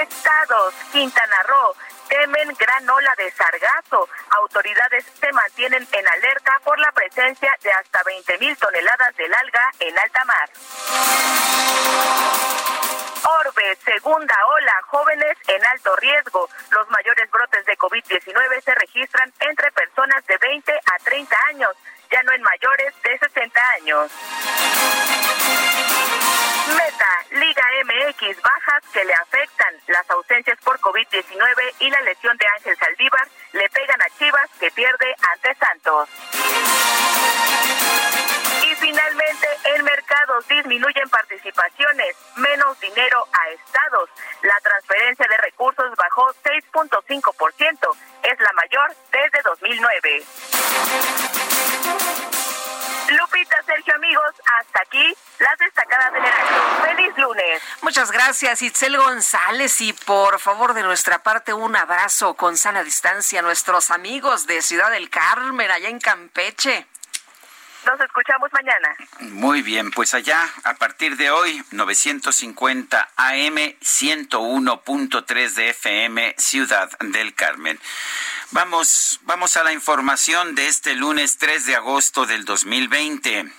Estados, 0.00 0.74
Quintana 0.92 1.42
Roo, 1.44 1.74
temen 2.12 2.54
gran 2.58 2.88
ola 2.90 3.14
de 3.16 3.30
sargazo. 3.30 4.06
Autoridades 4.36 5.04
se 5.18 5.32
mantienen 5.32 5.86
en 5.92 6.08
alerta 6.08 6.60
por 6.62 6.78
la 6.78 6.92
presencia 6.92 7.56
de 7.62 7.72
hasta 7.72 8.02
20 8.02 8.38
mil 8.38 8.56
toneladas 8.58 9.16
del 9.16 9.32
alga 9.32 9.72
en 9.80 9.98
alta 9.98 10.24
mar. 10.24 10.50
Orbe, 13.24 13.76
segunda 13.76 14.36
ola, 14.46 14.82
jóvenes 14.88 15.38
en 15.46 15.64
alto 15.64 15.96
riesgo. 15.96 16.48
Los 16.70 16.90
mayores 16.90 17.30
brotes 17.30 17.64
de 17.64 17.78
COVID-19 17.78 18.62
se 18.62 18.74
registran 18.74 19.32
entre 19.40 19.72
personas 19.72 20.26
de 20.26 20.36
20 20.36 20.72
a 20.72 20.98
30 21.04 21.36
años, 21.48 21.70
ya 22.12 22.22
no 22.24 22.32
en 22.32 22.42
mayores 22.42 22.94
de 23.02 23.18
60 23.18 23.60
años. 23.80 24.12
Meta, 26.76 27.24
Liga 27.30 27.62
MX, 27.84 28.42
bajas 28.42 28.84
que 28.92 29.04
le 29.04 29.14
afectan. 29.14 29.74
Las 29.88 30.08
ausencias 30.10 30.58
por 30.62 30.78
COVID-19 30.80 31.74
y 31.80 31.90
la 31.90 32.00
lesión 32.02 32.36
de 32.36 32.46
Ángel 32.58 32.76
Saldívar 32.76 33.28
le 33.52 33.68
pegan 33.70 34.00
a 34.00 34.18
Chivas 34.18 34.50
que 34.60 34.70
pierde 34.70 35.14
ante 35.32 35.54
Santos. 35.54 36.08
Finalmente, 38.82 39.46
en 39.76 39.84
mercados 39.84 40.48
disminuyen 40.48 41.08
participaciones, 41.08 42.16
menos 42.34 42.80
dinero 42.80 43.24
a 43.32 43.50
estados. 43.50 44.10
La 44.42 44.56
transferencia 44.60 45.24
de 45.28 45.36
recursos 45.36 45.94
bajó 45.96 46.26
6.5%, 46.42 47.96
es 48.24 48.40
la 48.40 48.52
mayor 48.54 48.92
desde 49.12 49.40
2009. 49.44 50.24
Lupita, 53.10 53.62
Sergio, 53.66 53.94
amigos, 53.94 54.34
hasta 54.58 54.82
aquí 54.82 55.14
las 55.38 55.58
destacadas 55.58 56.12
del. 56.14 56.22
¡Feliz 56.82 57.18
lunes! 57.18 57.62
Muchas 57.82 58.10
gracias, 58.10 58.62
Itzel 58.62 58.96
González. 58.96 59.80
Y 59.80 59.92
por 59.92 60.40
favor, 60.40 60.74
de 60.74 60.82
nuestra 60.82 61.22
parte, 61.22 61.52
un 61.52 61.76
abrazo 61.76 62.34
con 62.34 62.56
sana 62.56 62.82
distancia 62.82 63.38
a 63.38 63.42
nuestros 63.42 63.92
amigos 63.92 64.48
de 64.48 64.60
Ciudad 64.60 64.90
del 64.90 65.08
Carmen, 65.08 65.70
allá 65.70 65.88
en 65.88 66.00
Campeche. 66.00 66.88
Nos 67.86 68.00
escuchamos 68.00 68.50
mañana. 68.52 68.96
Muy 69.20 69.62
bien, 69.62 69.90
pues 69.90 70.14
allá 70.14 70.48
a 70.64 70.74
partir 70.74 71.16
de 71.16 71.30
hoy 71.30 71.62
950 71.72 73.08
AM 73.16 73.56
101.3 73.56 75.54
de 75.54 75.70
FM 75.70 76.34
Ciudad 76.38 76.90
del 77.00 77.34
Carmen. 77.34 77.80
Vamos, 78.52 79.20
vamos 79.22 79.56
a 79.56 79.64
la 79.64 79.72
información 79.72 80.54
de 80.54 80.68
este 80.68 80.94
lunes 80.94 81.38
3 81.38 81.66
de 81.66 81.76
agosto 81.76 82.24
del 82.24 82.44
2020. 82.44 83.50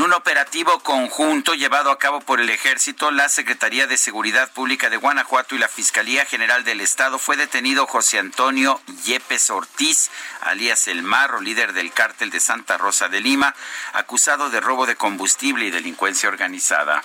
En 0.00 0.04
un 0.04 0.14
operativo 0.14 0.80
conjunto 0.80 1.52
llevado 1.52 1.90
a 1.90 1.98
cabo 1.98 2.22
por 2.22 2.40
el 2.40 2.48
Ejército, 2.48 3.10
la 3.10 3.28
Secretaría 3.28 3.86
de 3.86 3.98
Seguridad 3.98 4.50
Pública 4.50 4.88
de 4.88 4.96
Guanajuato 4.96 5.54
y 5.54 5.58
la 5.58 5.68
Fiscalía 5.68 6.24
General 6.24 6.64
del 6.64 6.80
Estado 6.80 7.18
fue 7.18 7.36
detenido 7.36 7.86
José 7.86 8.18
Antonio 8.18 8.80
Yepes 9.04 9.50
Ortiz, 9.50 10.10
alias 10.40 10.88
El 10.88 11.02
Marro, 11.02 11.42
líder 11.42 11.74
del 11.74 11.92
cártel 11.92 12.30
de 12.30 12.40
Santa 12.40 12.78
Rosa 12.78 13.10
de 13.10 13.20
Lima, 13.20 13.54
acusado 13.92 14.48
de 14.48 14.60
robo 14.60 14.86
de 14.86 14.96
combustible 14.96 15.66
y 15.66 15.70
delincuencia 15.70 16.30
organizada. 16.30 17.02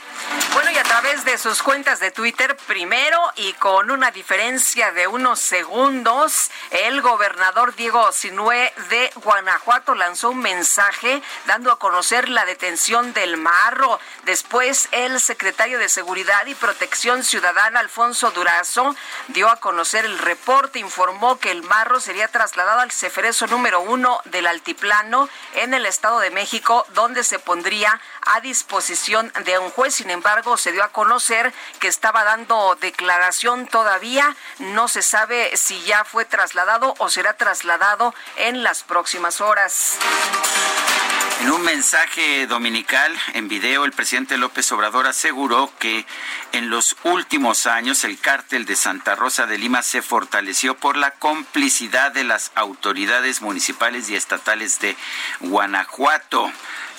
Bueno, 0.53 0.71
y 0.71 0.77
a 0.77 0.83
través 0.83 1.25
de 1.25 1.37
sus 1.37 1.61
cuentas 1.61 1.99
de 1.99 2.11
Twitter, 2.11 2.55
primero 2.65 3.19
y 3.35 3.51
con 3.53 3.91
una 3.91 4.11
diferencia 4.11 4.93
de 4.93 5.07
unos 5.07 5.41
segundos, 5.41 6.49
el 6.71 7.01
gobernador 7.01 7.75
Diego 7.75 8.13
Sinué 8.13 8.71
de 8.89 9.11
Guanajuato 9.15 9.95
lanzó 9.95 10.29
un 10.29 10.39
mensaje 10.39 11.21
dando 11.45 11.73
a 11.73 11.77
conocer 11.77 12.29
la 12.29 12.45
detención 12.45 12.84
del 12.85 13.37
Marro. 13.37 13.99
Después, 14.25 14.89
el 14.91 15.19
secretario 15.19 15.79
de 15.79 15.89
Seguridad 15.89 16.45
y 16.45 16.53
Protección 16.53 17.23
Ciudadana, 17.23 17.79
Alfonso 17.79 18.29
Durazo, 18.29 18.95
dio 19.29 19.49
a 19.49 19.55
conocer 19.55 20.05
el 20.05 20.19
reporte, 20.19 20.77
informó 20.77 21.39
que 21.39 21.49
el 21.49 21.63
Marro 21.63 21.99
sería 21.99 22.27
trasladado 22.27 22.81
al 22.81 22.91
Ceferezo 22.91 23.47
número 23.47 23.81
uno 23.81 24.21
del 24.25 24.45
Altiplano 24.45 25.27
en 25.55 25.73
el 25.73 25.87
Estado 25.87 26.19
de 26.19 26.29
México, 26.29 26.85
donde 26.93 27.23
se 27.23 27.39
pondría 27.39 27.99
a 28.21 28.39
disposición 28.41 29.33
de 29.45 29.57
un 29.57 29.71
juez. 29.71 29.95
Sin 29.95 30.11
embargo, 30.11 30.55
se 30.55 30.71
dio 30.71 30.83
a 30.83 30.89
conocer 30.89 31.51
que 31.79 31.87
estaba 31.87 32.23
dando 32.23 32.77
declaración 32.79 33.65
todavía. 33.65 34.35
No 34.59 34.87
se 34.87 35.01
sabe 35.01 35.57
si 35.57 35.81
ya 35.85 36.05
fue 36.05 36.23
trasladado 36.23 36.93
o 36.99 37.09
será 37.09 37.35
trasladado 37.35 38.13
en 38.35 38.61
las 38.61 38.83
próximas 38.83 39.41
horas. 39.41 39.97
En 41.41 41.51
un 41.51 41.63
mensaje 41.63 42.47
dominical 42.47 43.11
en 43.33 43.47
video, 43.47 43.83
el 43.83 43.91
presidente 43.91 44.37
López 44.37 44.71
Obrador 44.71 45.05
aseguró 45.05 45.71
que 45.79 46.05
en 46.53 46.69
los 46.69 46.95
últimos 47.03 47.67
años 47.67 48.03
el 48.05 48.17
cártel 48.19 48.65
de 48.65 48.75
Santa 48.75 49.15
Rosa 49.15 49.45
de 49.45 49.57
Lima 49.57 49.81
se 49.81 50.01
fortaleció 50.01 50.77
por 50.77 50.95
la 50.95 51.11
complicidad 51.11 52.11
de 52.13 52.23
las 52.23 52.51
autoridades 52.55 53.41
municipales 53.41 54.09
y 54.09 54.15
estatales 54.15 54.79
de 54.79 54.95
Guanajuato, 55.41 56.51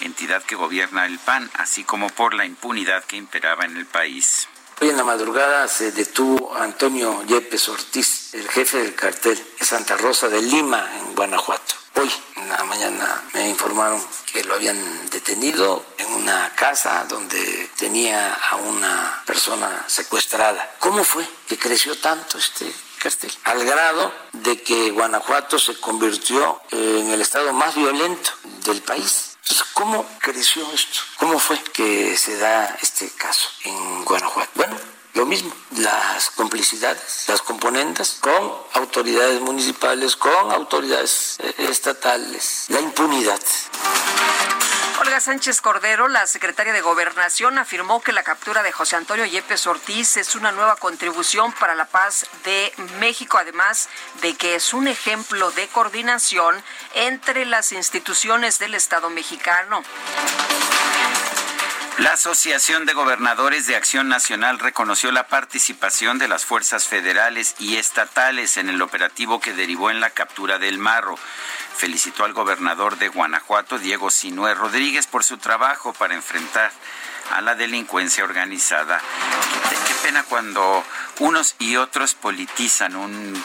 entidad 0.02 0.42
que 0.42 0.54
gobierna 0.54 1.06
el 1.06 1.18
PAN, 1.18 1.50
así 1.54 1.82
como 1.82 2.08
por 2.10 2.34
la 2.34 2.44
impunidad 2.44 3.04
que 3.04 3.16
imperaba 3.16 3.64
en 3.64 3.76
el 3.76 3.86
país. 3.86 4.48
Hoy 4.78 4.90
en 4.90 4.98
la 4.98 5.04
madrugada 5.04 5.66
se 5.68 5.90
detuvo 5.90 6.54
a 6.54 6.62
Antonio 6.62 7.22
Yepes 7.22 7.66
Ortiz, 7.70 8.34
el 8.34 8.46
jefe 8.46 8.76
del 8.76 8.94
cartel 8.94 9.42
de 9.58 9.64
Santa 9.64 9.96
Rosa 9.96 10.28
de 10.28 10.42
Lima, 10.42 10.86
en 10.98 11.14
Guanajuato. 11.14 11.74
Hoy 11.94 12.12
en 12.36 12.46
la 12.46 12.62
mañana 12.64 13.22
me 13.32 13.48
informaron 13.48 13.98
que 14.30 14.44
lo 14.44 14.52
habían 14.52 15.08
detenido 15.08 15.82
en 15.96 16.12
una 16.12 16.52
casa 16.54 17.06
donde 17.08 17.70
tenía 17.78 18.34
a 18.34 18.56
una 18.56 19.22
persona 19.24 19.82
secuestrada. 19.86 20.74
¿Cómo 20.78 21.04
fue 21.04 21.26
que 21.48 21.56
creció 21.56 21.98
tanto 21.98 22.36
este 22.36 22.70
cartel? 22.98 23.32
Al 23.44 23.64
grado 23.64 24.12
de 24.34 24.60
que 24.60 24.90
Guanajuato 24.90 25.58
se 25.58 25.80
convirtió 25.80 26.60
en 26.70 27.12
el 27.12 27.22
estado 27.22 27.54
más 27.54 27.74
violento 27.74 28.30
del 28.66 28.82
país. 28.82 29.25
Entonces, 29.48 29.66
¿cómo 29.74 30.04
creció 30.18 30.68
esto? 30.72 30.98
¿Cómo 31.18 31.38
fue 31.38 31.56
que 31.72 32.16
se 32.16 32.36
da 32.36 32.76
este 32.82 33.08
caso 33.10 33.48
en 33.62 34.04
Guanajuato? 34.04 34.50
Bueno, 34.56 34.76
lo 35.14 35.24
mismo, 35.24 35.54
las 35.76 36.30
complicidades, 36.30 37.26
las 37.28 37.42
componentes 37.42 38.18
con 38.20 38.54
autoridades 38.72 39.40
municipales, 39.40 40.16
con 40.16 40.50
autoridades 40.50 41.36
eh, 41.38 41.54
estatales, 41.58 42.66
la 42.70 42.80
impunidad. 42.80 43.38
Olga 44.98 45.20
Sánchez 45.20 45.60
Cordero, 45.60 46.08
la 46.08 46.26
secretaria 46.26 46.72
de 46.72 46.80
Gobernación, 46.80 47.58
afirmó 47.58 48.00
que 48.00 48.12
la 48.12 48.22
captura 48.22 48.62
de 48.62 48.72
José 48.72 48.96
Antonio 48.96 49.26
Yepes 49.26 49.66
Ortiz 49.66 50.16
es 50.16 50.34
una 50.34 50.52
nueva 50.52 50.76
contribución 50.76 51.52
para 51.52 51.74
la 51.74 51.84
paz 51.84 52.26
de 52.44 52.72
México, 52.98 53.36
además 53.36 53.90
de 54.22 54.34
que 54.34 54.54
es 54.54 54.72
un 54.72 54.88
ejemplo 54.88 55.50
de 55.50 55.68
coordinación 55.68 56.62
entre 56.94 57.44
las 57.44 57.72
instituciones 57.72 58.58
del 58.58 58.74
Estado 58.74 59.10
mexicano. 59.10 59.82
La 61.98 62.12
Asociación 62.12 62.84
de 62.84 62.92
Gobernadores 62.92 63.66
de 63.66 63.74
Acción 63.74 64.06
Nacional 64.08 64.58
reconoció 64.58 65.10
la 65.12 65.28
participación 65.28 66.18
de 66.18 66.28
las 66.28 66.44
fuerzas 66.44 66.86
federales 66.86 67.54
y 67.58 67.76
estatales 67.76 68.58
en 68.58 68.68
el 68.68 68.82
operativo 68.82 69.40
que 69.40 69.54
derivó 69.54 69.90
en 69.90 70.00
la 70.00 70.10
captura 70.10 70.58
del 70.58 70.76
Marro. 70.76 71.18
Felicitó 71.74 72.26
al 72.26 72.34
gobernador 72.34 72.98
de 72.98 73.08
Guanajuato, 73.08 73.78
Diego 73.78 74.10
Sinué 74.10 74.54
Rodríguez, 74.54 75.06
por 75.06 75.24
su 75.24 75.38
trabajo 75.38 75.94
para 75.94 76.14
enfrentar 76.14 76.70
a 77.32 77.40
la 77.40 77.54
delincuencia 77.54 78.24
organizada. 78.24 79.00
Qué, 79.70 79.94
pena 80.02 80.22
cuando 80.22 80.84
unos 81.20 81.56
y 81.58 81.76
otros 81.76 82.14
politizan 82.14 82.94
un 82.94 83.42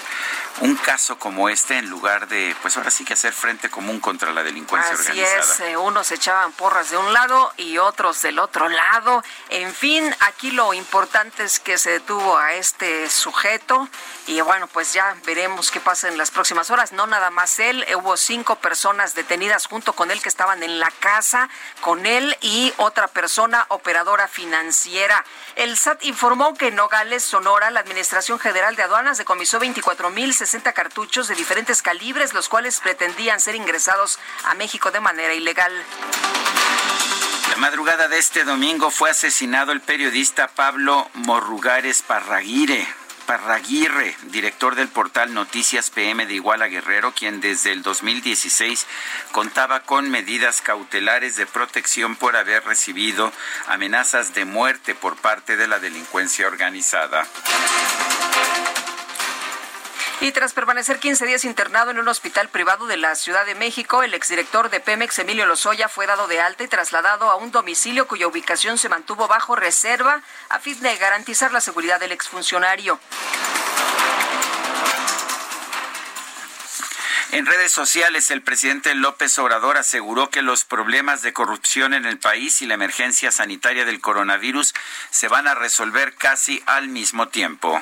un 0.60 0.76
caso 0.76 1.18
como 1.18 1.50
este 1.50 1.78
en 1.78 1.90
lugar 1.90 2.28
de, 2.28 2.56
pues 2.62 2.78
ahora 2.78 2.92
sí 2.92 3.04
que 3.04 3.14
hacer 3.14 3.34
frente 3.34 3.70
común 3.70 4.00
contra 4.00 4.32
la 4.32 4.44
delincuencia 4.44 4.94
Así 4.94 5.10
organizada. 5.10 5.40
es, 5.42 5.60
eh, 5.62 5.78
unos 5.78 6.12
echaban 6.12 6.52
porras 6.52 6.92
de 6.92 6.98
un 6.98 7.14
lado 7.14 7.52
y 7.58 7.78
otros 7.78 8.22
del 8.22 8.38
otro 8.38 8.70
lado. 8.70 9.24
En 9.50 9.74
fin, 9.74 10.16
aquí 10.20 10.52
lo 10.52 10.74
importante 10.74 11.44
es 11.44 11.60
que 11.60 11.78
se 11.78 11.92
detuvo 11.92 12.38
a 12.38 12.54
este 12.54 13.10
sujeto 13.10 13.88
y 14.28 14.40
bueno, 14.42 14.68
pues 14.68 14.94
ya 14.94 15.16
veremos 15.26 15.72
qué 15.72 15.80
pasa 15.80 16.08
en 16.08 16.18
las 16.18 16.30
próximas 16.32 16.70
horas. 16.70 16.92
No 16.92 17.08
nada 17.08 17.32
más 17.32 17.58
él, 17.60 17.84
eh, 17.88 17.96
hubo 17.96 18.16
cinco 18.18 18.58
personas 18.58 19.16
detenidas 19.16 19.66
junto 19.66 19.94
con 19.94 20.12
él 20.12 20.22
que 20.22 20.30
estaban 20.30 20.62
en 20.64 20.80
la 20.80 20.92
casa 20.92 21.50
con 21.82 22.06
él 22.06 22.38
y 22.42 22.74
otra 22.78 23.08
persona 23.08 23.66
operadora 23.70 24.28
financiera. 24.28 25.26
El 25.56 25.78
SAT 25.78 26.04
informó 26.04 26.54
que 26.56 26.68
en 26.68 26.76
Nogales, 26.76 27.24
Sonora, 27.24 27.72
la 27.72 27.80
Administración 27.80 28.40
General 28.40 28.76
de 28.76 28.84
Aduanas 28.84 29.18
decomisó 29.18 29.60
24 29.60 30.10
mil 30.12 30.34
60 30.42 30.74
cartuchos 30.74 31.28
de 31.28 31.36
diferentes 31.36 31.84
calibres, 31.84 32.34
los 32.34 32.50
cuales 32.50 32.80
pretendían 32.80 33.40
ser 33.40 33.54
ingresados 33.54 34.18
a 34.46 34.56
México 34.56 34.90
de 34.90 35.00
manera 35.00 35.36
ilegal. 35.36 35.72
madrugada 37.58 38.08
de 38.08 38.18
este 38.18 38.44
domingo 38.44 38.90
fue 38.90 39.12
asesinado 39.12 39.72
el 39.72 39.82
periodista 39.82 40.48
Pablo 40.48 41.08
Morrugares 41.14 42.02
Parraguire. 42.02 42.88
Parraguirre, 43.28 44.18
director 44.32 44.74
del 44.74 44.88
portal 44.88 45.32
Noticias 45.36 45.92
PM 45.92 46.26
de 46.26 46.34
Iguala 46.34 46.68
Guerrero, 46.70 47.12
quien 47.12 47.40
desde 47.40 47.72
el 47.72 47.84
2016 47.84 48.88
contaba 49.32 49.82
con 49.82 50.10
medidas 50.10 50.62
cautelares 50.62 51.36
de 51.36 51.46
protección 51.46 52.16
por 52.16 52.36
haber 52.36 52.66
recibido 52.66 53.32
amenazas 53.68 54.34
de 54.34 54.46
muerte 54.46 54.96
por 54.96 55.18
parte 55.18 55.56
de 55.56 55.68
la 55.68 55.78
delincuencia 55.78 56.48
organizada. 56.48 57.28
Y 60.22 60.32
tras 60.34 60.54
permanecer 60.54 61.00
15 61.00 61.26
días 61.26 61.46
internado 61.46 61.90
en 61.90 61.98
un 61.98 62.08
hospital 62.08 62.48
privado 62.48 62.86
de 62.86 62.96
la 62.96 63.16
Ciudad 63.16 63.44
de 63.44 63.56
México, 63.56 64.04
el 64.04 64.14
exdirector 64.14 64.70
de 64.70 64.80
Pemex, 64.80 65.18
Emilio 65.18 65.48
Lozoya, 65.48 65.90
fue 65.90 66.06
dado 66.06 66.28
de 66.28 66.40
alta 66.40 66.64
y 66.64 66.68
trasladado 66.68 67.32
a 67.32 67.38
un 67.38 67.52
domicilio 67.52 68.08
cuya 68.08 68.28
ubicación 68.28 68.78
se 68.78 68.88
mantuvo 68.88 69.28
bajo 69.28 69.56
reserva 69.56 70.22
a 70.50 70.60
fin 70.60 70.80
de 70.82 70.96
garantizar 70.98 71.52
la 71.52 71.60
seguridad 71.60 72.00
del 72.00 72.12
exfuncionario. 72.12 73.00
En 77.32 77.48
redes 77.48 77.72
sociales, 77.72 78.30
el 78.30 78.44
presidente 78.44 78.94
López 78.94 79.40
Obrador 79.40 79.80
aseguró 79.80 80.30
que 80.30 80.44
los 80.44 80.66
problemas 80.66 81.24
de 81.24 81.34
corrupción 81.34 81.96
en 81.96 82.06
el 82.06 82.20
país 82.20 82.62
y 82.62 82.68
la 82.68 82.76
emergencia 82.76 83.32
sanitaria 83.32 83.86
del 83.86 84.02
coronavirus 84.02 84.76
se 85.10 85.30
van 85.30 85.48
a 85.48 85.56
resolver 85.56 86.14
casi 86.14 86.62
al 86.68 86.90
mismo 86.90 87.30
tiempo 87.30 87.82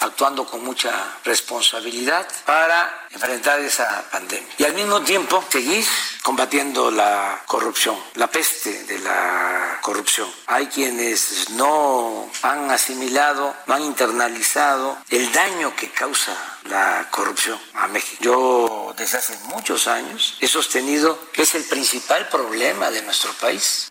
actuando 0.00 0.46
con 0.46 0.64
mucha 0.64 0.90
responsabilidad 1.24 2.26
para 2.44 3.06
enfrentar 3.10 3.60
esa 3.60 4.04
pandemia. 4.10 4.48
Y 4.58 4.64
al 4.64 4.74
mismo 4.74 5.00
tiempo 5.02 5.44
seguir 5.50 5.84
combatiendo 6.22 6.90
la 6.90 7.42
corrupción, 7.46 7.96
la 8.14 8.26
peste 8.26 8.84
de 8.84 8.98
la 8.98 9.78
corrupción. 9.80 10.30
Hay 10.46 10.66
quienes 10.66 11.50
no 11.50 12.30
han 12.42 12.70
asimilado, 12.70 13.54
no 13.66 13.74
han 13.74 13.82
internalizado 13.82 14.98
el 15.10 15.30
daño 15.32 15.74
que 15.76 15.90
causa 15.90 16.36
la 16.64 17.08
corrupción 17.10 17.58
a 17.74 17.88
México. 17.88 18.22
Yo 18.22 18.94
desde 18.96 19.18
hace 19.18 19.38
muchos 19.44 19.86
años 19.86 20.36
he 20.40 20.48
sostenido 20.48 21.18
que 21.32 21.42
es 21.42 21.54
el 21.54 21.64
principal 21.64 22.28
problema 22.28 22.90
de 22.90 23.02
nuestro 23.02 23.32
país. 23.34 23.89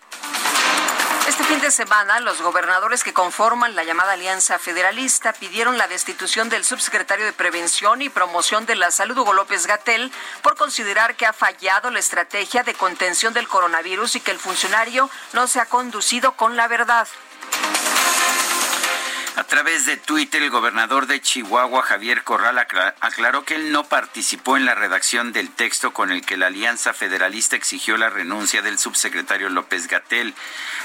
Este 1.30 1.44
fin 1.44 1.62
de 1.62 1.70
semana, 1.70 2.20
los 2.22 2.42
gobernadores 2.42 3.04
que 3.04 3.13
conforman 3.13 3.76
la 3.76 3.84
llamada 3.84 4.13
Alianza 4.13 4.58
Federalista 4.58 5.32
pidieron 5.32 5.78
la 5.78 5.88
destitución 5.88 6.50
del 6.50 6.65
subsecretario 6.65 7.24
de 7.24 7.34
Prevención 7.34 8.02
y 8.02 8.10
Promoción 8.10 8.65
de 8.65 8.76
la 8.76 8.89
Salud, 8.89 9.15
Hugo 9.15 9.34
López 9.34 9.68
Gatel, 9.68 10.12
por 10.42 10.58
considerar 10.58 11.15
que 11.15 11.28
ha 11.28 11.34
fallado 11.34 11.92
la 11.92 12.00
estrategia 12.00 12.63
de 12.63 12.74
contención 12.74 13.32
del 13.36 13.48
coronavirus 13.48 14.15
y 14.15 14.22
que 14.22 14.32
el 14.32 14.39
funcionario 14.39 15.08
no 15.34 15.46
se 15.46 15.60
ha 15.60 15.68
conducido 15.68 16.32
con 16.32 16.58
la 16.58 16.68
verdad. 16.68 17.08
A 19.36 19.44
través 19.44 19.86
de 19.86 19.98
Twitter, 19.98 20.42
el 20.42 20.50
gobernador 20.50 21.08
de 21.08 21.22
Chihuahua, 21.22 21.82
Javier 21.84 22.24
Corral, 22.24 22.60
aclaró 22.60 23.44
que 23.46 23.56
él 23.56 23.72
no 23.72 23.84
participó 23.86 24.58
en 24.58 24.65
la 24.65 24.76
redacción 24.76 25.32
del 25.32 25.50
texto 25.50 25.92
con 25.94 26.12
el 26.12 26.26
que 26.26 26.38
la 26.38 26.48
Alianza 26.48 26.94
Federalista 26.94 27.56
exigió 27.56 27.98
la 27.98 28.10
renuncia 28.10 28.62
del 28.62 28.80
subsecretario 28.80 29.50
López 29.50 29.88
Gatel, 29.88 30.36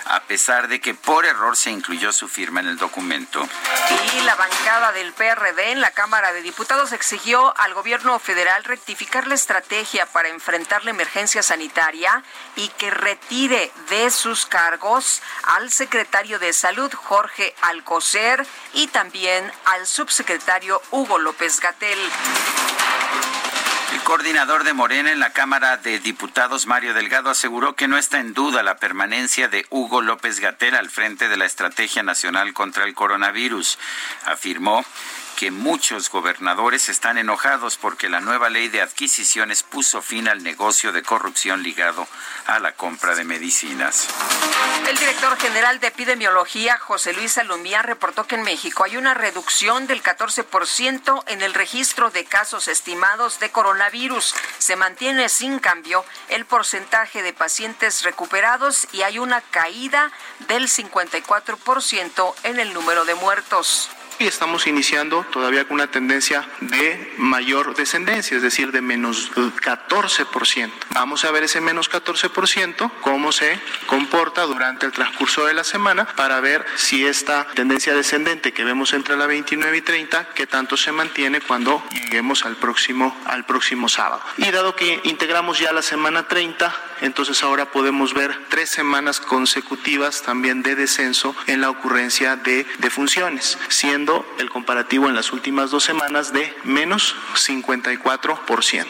a 0.07 0.21
pesar 0.21 0.69
de 0.69 0.81
que 0.81 0.95
por 0.95 1.27
error 1.27 1.57
se 1.57 1.71
incluyó 1.71 2.13
su 2.13 2.29
firma 2.29 2.61
en 2.61 2.69
el 2.69 2.77
documento. 2.77 3.47
Y 4.17 4.21
la 4.23 4.35
bancada 4.35 4.93
del 4.93 5.13
PRD 5.13 5.73
en 5.73 5.81
la 5.81 5.91
Cámara 5.91 6.33
de 6.33 6.43
Diputados 6.43 6.93
exigió 6.93 7.57
al 7.59 7.75
gobierno 7.75 8.19
federal 8.19 8.65
rectificar 8.65 9.27
la 9.27 9.35
estrategia 9.35 10.07
para 10.07 10.29
enfrentar 10.29 10.85
la 10.85 10.91
emergencia 10.91 11.43
sanitaria 11.43 12.23
y 12.57 12.69
que 12.69 12.91
retire 12.91 13.73
de 13.89 14.11
sus 14.11 14.47
cargos 14.47 15.23
al 15.45 15.71
secretario 15.71 16.39
de 16.39 16.53
Salud, 16.53 16.93
Jorge 16.93 17.55
Alcocer, 17.63 18.34
y 18.73 18.89
también 18.89 19.51
al 19.65 19.87
subsecretario 19.87 20.81
Hugo 20.91 21.19
López 21.19 21.61
Gatel. 21.61 21.99
El 23.93 24.01
coordinador 24.01 24.65
de 24.65 24.73
Morena 24.73 25.13
en 25.13 25.21
la 25.21 25.33
Cámara 25.33 25.77
de 25.77 26.01
Diputados, 26.01 26.67
Mario 26.67 26.95
Delgado, 26.95 27.31
aseguró 27.31 27.75
que 27.75 27.87
no 27.87 27.97
está 27.97 28.19
en 28.19 28.35
duda 28.35 28.63
la 28.63 28.77
permanencia 28.77 29.49
de 29.49 29.67
Hugo 29.71 30.03
López 30.03 30.41
Gatel 30.41 30.75
al 30.75 30.91
frente 30.91 31.29
de 31.29 31.37
la 31.37 31.45
Estrategia 31.45 32.03
Nacional 32.03 32.53
contra 32.55 32.85
el 32.85 32.95
Coronavirus. 32.95 33.79
Afirmó 34.27 34.85
que 35.35 35.51
muchos 35.51 36.11
gobernadores 36.11 36.89
están 36.89 37.19
enojados 37.19 37.77
porque 37.77 38.09
la 38.09 38.21
nueva 38.21 38.51
ley 38.51 38.69
de 38.69 38.81
adquisiciones 38.81 39.63
puso 39.63 40.01
fin 40.03 40.29
al 40.29 40.43
negocio 40.43 40.93
de 40.93 41.03
corrupción 41.03 41.63
ligado 41.63 42.07
a 42.47 42.59
la 42.59 42.73
compra 42.73 43.15
de 43.15 43.25
medicinas. 43.25 44.09
El 44.89 44.97
director 44.97 45.37
general 45.39 45.81
de 45.81 45.89
epidemiología, 45.89 46.79
José 46.79 47.13
Luis 47.13 47.33
Salumía, 47.33 47.83
reportó 47.83 48.27
que 48.27 48.35
en 48.35 48.43
México 48.43 48.85
hay 48.85 48.97
una 48.97 49.15
reducción 49.15 49.87
del 49.87 50.03
14% 50.03 51.25
en 51.27 51.43
el 51.43 51.55
registro 51.55 52.11
de 52.11 52.25
casos 52.25 52.69
estimados 52.69 53.41
de 53.41 53.51
coronavirus. 53.51 54.35
Se 54.59 54.77
mantiene 54.77 55.29
sin 55.29 55.59
cambio 55.59 56.05
el 56.29 56.45
porcentaje 56.45 57.23
de 57.23 57.33
pacientes 57.33 58.03
recuperados 58.03 58.87
y 58.93 59.03
hay 59.03 59.19
una 59.19 59.41
caída 59.41 60.13
del 60.49 60.69
54% 60.69 62.35
en 62.45 62.61
el 62.61 62.73
número 62.73 63.05
de 63.05 63.15
muertos 63.15 63.91
y 64.19 64.27
estamos 64.27 64.67
iniciando 64.67 65.25
todavía 65.31 65.65
con 65.65 65.75
una 65.75 65.91
tendencia 65.91 66.47
de 66.61 67.13
mayor 67.19 67.75
descendencia, 67.75 68.37
es 68.37 68.43
decir, 68.43 68.73
de 68.73 68.81
menos 68.81 69.31
14%. 69.33 70.71
Vamos 70.91 71.25
a 71.25 71.31
ver 71.31 71.45
ese 71.45 71.61
menos 71.61 71.91
14%, 71.91 72.91
cómo 73.01 73.33
se 73.33 73.59
comporta 73.87 74.43
durante 74.43 74.87
el 74.87 74.93
transcurso 74.93 75.45
de 75.47 75.55
la 75.55 75.65
semana 75.65 76.07
para 76.17 76.41
ver 76.41 76.65
si 76.77 77.05
esta 77.05 77.47
tendencia 77.55 77.95
descendente 77.95 78.53
que 78.53 78.65
vemos 78.65 78.93
entre 78.93 79.17
la 79.17 79.27
29 79.27 79.77
y 79.77 79.83
30, 79.83 80.29
qué 80.35 80.47
tanto 80.47 80.77
se 80.77 80.93
mantiene 80.93 81.41
cuando 81.41 81.83
lleguemos 81.91 82.45
al 82.45 82.57
próximo, 82.57 83.17
al 83.27 83.45
próximo 83.45 83.89
sábado. 83.89 84.23
Y 84.39 84.51
dado 84.51 84.77
que 84.77 85.01
integramos 85.05 85.59
ya 85.59 85.73
la 85.73 85.83
semana 85.83 86.29
30, 86.29 86.75
entonces 87.01 87.43
ahora 87.43 87.71
podemos 87.71 88.15
ver 88.15 88.39
tres 88.49 88.71
semanas 88.71 89.21
consecutivas 89.21 90.23
también 90.23 90.63
de 90.63 90.75
descenso 90.75 91.35
en 91.47 91.61
la 91.61 91.71
ocurrencia 91.71 92.37
de 92.37 92.67
defunciones, 92.79 93.59
siendo 93.69 94.04
el 94.39 94.51
comparativo 94.51 95.09
en 95.09 95.15
las 95.15 95.33
últimas 95.33 95.71
dos 95.71 95.85
semanas 95.85 96.33
de 96.33 96.53
menos 96.65 97.15
54%. 97.35 98.87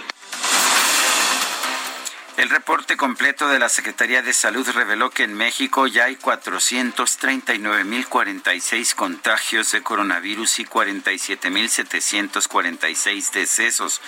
El 2.36 2.50
reporte 2.50 2.96
completo 2.96 3.48
de 3.48 3.60
la 3.60 3.68
Secretaría 3.68 4.20
de 4.20 4.32
Salud 4.32 4.68
reveló 4.74 5.10
que 5.10 5.22
en 5.22 5.34
México 5.34 5.86
ya 5.86 6.06
hay 6.06 6.16
439.046 6.16 8.96
contagios 8.96 9.70
de 9.70 9.84
coronavirus 9.84 10.58
y 10.58 10.64
47.746 10.64 13.30
decesos. 13.30 14.00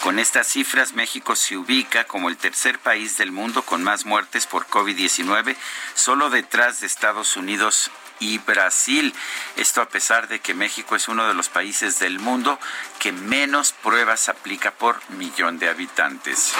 Con 0.00 0.20
estas 0.20 0.46
cifras, 0.46 0.92
México 0.92 1.34
se 1.34 1.56
ubica 1.56 2.04
como 2.04 2.28
el 2.28 2.36
tercer 2.36 2.78
país 2.78 3.18
del 3.18 3.32
mundo 3.32 3.62
con 3.62 3.82
más 3.82 4.06
muertes 4.06 4.46
por 4.46 4.68
COVID-19, 4.68 5.56
solo 5.94 6.30
detrás 6.30 6.78
de 6.80 6.86
Estados 6.86 7.36
Unidos 7.36 7.90
y 8.20 8.38
Brasil. 8.38 9.14
Esto 9.56 9.82
a 9.82 9.88
pesar 9.88 10.28
de 10.28 10.40
que 10.40 10.54
México 10.54 10.96
es 10.96 11.08
uno 11.08 11.26
de 11.26 11.34
los 11.34 11.48
países 11.48 11.98
del 11.98 12.18
mundo 12.18 12.58
que 12.98 13.12
menos 13.12 13.72
pruebas 13.72 14.28
aplica 14.28 14.70
por 14.70 14.98
millón 15.10 15.58
de 15.58 15.68
habitantes. 15.68 16.52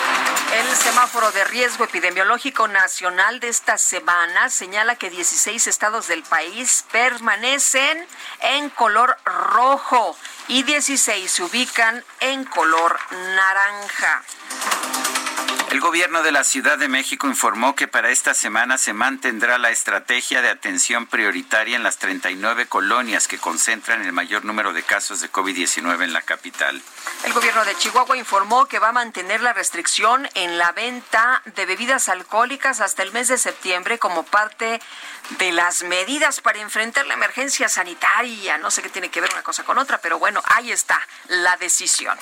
El 0.53 0.77
semáforo 0.77 1.31
de 1.33 1.45
riesgo 1.45 1.85
epidemiológico 1.85 2.69
nacional 2.69 3.41
de 3.41 3.49
esta 3.49 3.79
semana 3.79 4.49
señala 4.49 4.97
que 4.97 5.11
16 5.11 5.67
estados 5.67 6.09
del 6.09 6.23
país 6.23 6.85
permanecen 6.93 8.07
en 8.41 8.71
color 8.71 9.17
rojo 9.25 10.17
y 10.49 10.63
16 10.63 11.31
se 11.31 11.43
ubican 11.43 12.05
en 12.21 12.45
color 12.45 12.99
naranja. 13.35 14.23
El 15.71 15.81
gobierno 15.81 16.23
de 16.23 16.33
la 16.33 16.43
Ciudad 16.43 16.79
de 16.79 16.89
México 16.89 17.27
informó 17.27 17.75
que 17.75 17.87
para 17.87 18.11
esta 18.11 18.35
semana 18.35 18.79
se 18.79 18.93
mantendrá 18.93 19.59
la 19.59 19.71
estrategia 19.71 20.41
de 20.41 20.49
atención 20.49 21.07
prioritaria 21.07 21.77
en 21.77 21.83
las 21.83 21.99
39 21.99 22.67
colonias 22.67 23.29
que 23.29 23.39
concentran 23.39 24.01
el 24.03 24.13
mayor 24.13 24.45
número 24.45 24.73
de 24.73 24.83
casos 24.83 25.21
de 25.21 25.31
COVID-19 25.31 26.05
en 26.05 26.13
la 26.13 26.23
capital. 26.23 26.81
El 27.25 27.33
gobierno 27.35 27.65
de 27.65 27.77
Chihuahua 27.77 28.17
informó 28.17 28.67
que 28.67 28.79
va 28.79 28.89
a 28.89 28.93
mantener 28.93 29.43
la 29.43 29.53
restricción 29.53 30.29
en 30.35 30.57
la 30.57 30.73
venta 30.73 31.43
de 31.45 31.67
bebidas 31.67 32.09
alcohólicas 32.09 32.81
hasta 32.81 33.03
el 33.03 33.13
mes 33.13 33.29
de 33.29 33.37
septiembre 33.37 33.99
como 33.99 34.23
parte 34.23 34.81
de 35.39 35.53
las 35.53 35.83
medidas 35.83 36.41
para 36.41 36.61
enfrentar 36.61 37.07
la 37.07 37.15
emergencia 37.15 37.69
sanitaria. 37.69 38.57
No 38.59 38.71
sé 38.71 38.83
qué 38.83 38.89
tiene 38.89 39.11
que 39.11 39.21
ver 39.21 39.31
una 39.33 39.43
cosa 39.43 39.65
con 39.65 39.77
otra, 39.79 39.99
pero 39.99 40.19
bueno, 40.19 40.41
ahí 40.47 40.71
está 40.71 40.99
la 41.29 41.57
decisión. 41.57 42.17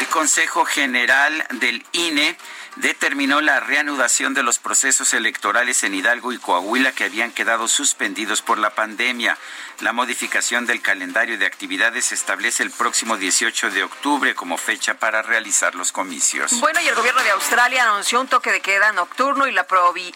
El 0.00 0.06
Consejo 0.06 0.64
General 0.64 1.46
del 1.60 1.84
INE 1.92 2.34
determinó 2.80 3.40
la 3.40 3.60
reanudación 3.60 4.34
de 4.34 4.42
los 4.42 4.58
procesos 4.58 5.12
electorales 5.14 5.84
en 5.84 5.94
Hidalgo 5.94 6.32
y 6.32 6.38
Coahuila 6.38 6.92
que 6.92 7.04
habían 7.04 7.32
quedado 7.32 7.68
suspendidos 7.68 8.42
por 8.42 8.58
la 8.58 8.74
pandemia. 8.74 9.36
La 9.80 9.92
modificación 9.92 10.66
del 10.66 10.82
calendario 10.82 11.38
de 11.38 11.46
actividades 11.46 12.12
establece 12.12 12.62
el 12.62 12.70
próximo 12.70 13.16
18 13.16 13.70
de 13.70 13.82
octubre 13.82 14.34
como 14.34 14.58
fecha 14.58 14.94
para 14.94 15.22
realizar 15.22 15.74
los 15.74 15.90
comicios. 15.90 16.60
Bueno, 16.60 16.80
y 16.80 16.88
el 16.88 16.94
gobierno 16.94 17.22
de 17.22 17.30
Australia 17.30 17.84
anunció 17.84 18.20
un 18.20 18.28
toque 18.28 18.52
de 18.52 18.60
queda 18.60 18.92
nocturno 18.92 19.46
y 19.46 19.52
la, 19.52 19.66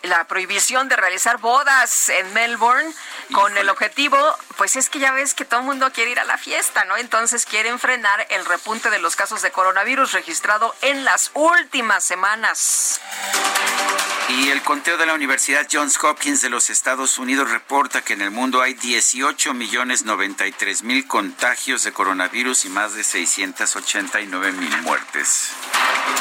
la 0.03 0.25
prohibición 0.25 0.89
de 0.89 0.97
realizar 0.97 1.39
bodas 1.39 2.11
en 2.11 2.33
Melbourne 2.35 2.93
con 3.33 3.57
el 3.57 3.71
objetivo, 3.71 4.19
pues 4.57 4.77
es 4.77 4.91
que 4.91 4.99
ya 4.99 5.13
ves 5.13 5.33
que 5.33 5.47
todo 5.47 5.61
el 5.61 5.67
mundo 5.67 5.91
quiere 5.93 6.11
ir 6.11 6.21
a 6.21 6.25
la 6.25 6.37
fiesta, 6.37 6.85
¿no? 6.85 6.97
Entonces 6.99 7.47
quieren 7.47 7.79
frenar 7.79 8.27
el 8.31 8.45
repunte 8.45 8.91
de 8.91 8.99
los 8.99 9.17
casos 9.17 9.41
de 9.41 9.51
coronavirus 9.51 10.13
registrado 10.13 10.75
en 10.83 11.05
las 11.05 11.31
últimas 11.35 12.05
semanas. 12.05 12.54
Y 14.29 14.49
el 14.49 14.63
conteo 14.63 14.97
de 14.97 15.07
la 15.07 15.15
Universidad 15.15 15.67
Johns 15.71 15.99
Hopkins 16.03 16.41
de 16.41 16.51
los 16.51 16.71
Estados 16.71 17.19
Unidos 17.19 17.51
reporta 17.51 18.03
que 18.03 18.15
en 18.15 18.23
el 18.23 18.31
mundo 18.31 18.63
hay 18.63 18.75
18 18.75 19.55
millones 19.55 20.05
93 20.05 20.83
mil 20.83 21.07
contagios 21.07 21.85
de 21.85 21.93
coronavirus 21.93 22.65
y 22.65 22.69
más 22.69 22.95
de 22.95 23.05
689 23.05 24.53
mil 24.53 24.83
muertes. 24.83 25.51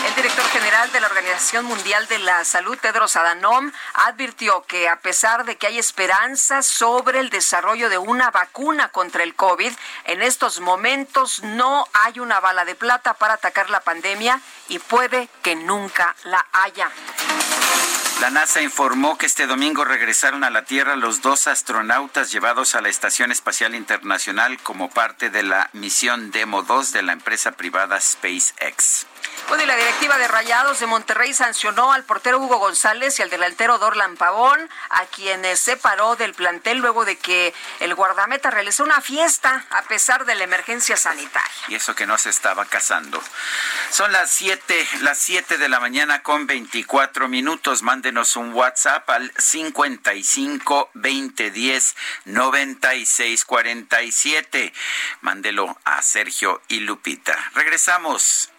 El 0.07 0.15
director 0.15 0.45
general 0.49 0.91
de 0.91 0.99
la 0.99 1.07
Organización 1.07 1.65
Mundial 1.65 2.07
de 2.07 2.19
la 2.19 2.43
Salud, 2.43 2.77
Tedros 2.77 3.15
Adhanom, 3.15 3.71
advirtió 3.93 4.63
que 4.63 4.89
a 4.89 4.99
pesar 4.99 5.45
de 5.45 5.55
que 5.55 5.67
hay 5.67 5.79
esperanza 5.79 6.61
sobre 6.61 7.19
el 7.19 7.29
desarrollo 7.29 7.89
de 7.89 7.97
una 7.97 8.29
vacuna 8.29 8.89
contra 8.89 9.23
el 9.23 9.33
COVID, 9.35 9.71
en 10.05 10.21
estos 10.21 10.59
momentos 10.59 11.41
no 11.43 11.85
hay 11.93 12.19
una 12.19 12.39
bala 12.39 12.65
de 12.65 12.75
plata 12.75 13.13
para 13.13 13.35
atacar 13.35 13.69
la 13.69 13.79
pandemia 13.79 14.41
y 14.67 14.79
puede 14.79 15.29
que 15.41 15.55
nunca 15.55 16.15
la 16.25 16.45
haya. 16.51 16.89
La 18.21 18.29
NASA 18.29 18.61
informó 18.61 19.17
que 19.17 19.25
este 19.25 19.47
domingo 19.47 19.83
regresaron 19.83 20.43
a 20.43 20.49
la 20.49 20.63
Tierra 20.63 20.95
los 20.95 21.21
dos 21.21 21.47
astronautas 21.47 22.31
llevados 22.31 22.75
a 22.75 22.81
la 22.81 22.89
Estación 22.89 23.31
Espacial 23.31 23.75
Internacional 23.75 24.59
como 24.59 24.89
parte 24.89 25.29
de 25.29 25.43
la 25.43 25.69
misión 25.73 26.31
Demo 26.31 26.61
2 26.63 26.93
de 26.93 27.01
la 27.01 27.13
empresa 27.13 27.51
privada 27.51 27.99
SpaceX. 27.99 29.07
Bueno, 29.47 29.63
y 29.63 29.67
la 29.67 29.75
directiva 29.75 30.17
de 30.17 30.27
Rayados 30.27 30.79
de 30.79 30.87
Monterrey 30.87 31.33
sancionó 31.33 31.93
al 31.93 32.03
portero 32.03 32.39
Hugo 32.39 32.57
González 32.57 33.19
y 33.19 33.21
al 33.21 33.29
delantero 33.29 33.77
Dorlan 33.77 34.15
Pavón, 34.17 34.69
a 34.89 35.05
quienes 35.05 35.59
separó 35.59 36.15
del 36.15 36.33
plantel 36.33 36.79
luego 36.79 37.05
de 37.05 37.17
que 37.17 37.53
el 37.79 37.93
guardameta 37.93 38.49
realizó 38.51 38.83
una 38.83 39.01
fiesta 39.01 39.65
a 39.69 39.83
pesar 39.83 40.25
de 40.25 40.35
la 40.35 40.45
emergencia 40.45 40.97
sanitaria. 40.97 41.51
Y 41.67 41.75
eso 41.75 41.93
que 41.93 42.07
no 42.07 42.17
se 42.17 42.29
estaba 42.29 42.65
casando. 42.65 43.21
Son 43.91 44.11
las 44.11 44.31
7, 44.31 44.87
las 45.01 45.17
7 45.19 45.57
de 45.57 45.69
la 45.69 45.79
mañana 45.79 46.23
con 46.23 46.47
24 46.47 47.27
minutos. 47.27 47.83
Mándenos 47.83 48.35
un 48.35 48.53
WhatsApp 48.53 49.09
al 49.09 49.31
55 49.37 50.91
2010 50.93 51.95
96 52.25 53.45
47. 53.45 54.73
Mándelo 55.21 55.77
a 55.83 56.01
Sergio 56.01 56.61
y 56.69 56.79
Lupita. 56.79 57.37
Regresamos 57.53 58.52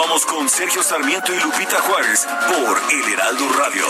Continuamos 0.00 0.24
con 0.24 0.48
Sergio 0.48 0.82
Sarmiento 0.82 1.30
y 1.30 1.40
Lupita 1.40 1.78
Juárez 1.82 2.26
por 2.48 2.80
El 2.90 3.12
Heraldo 3.12 3.48
Radio. 3.52 3.84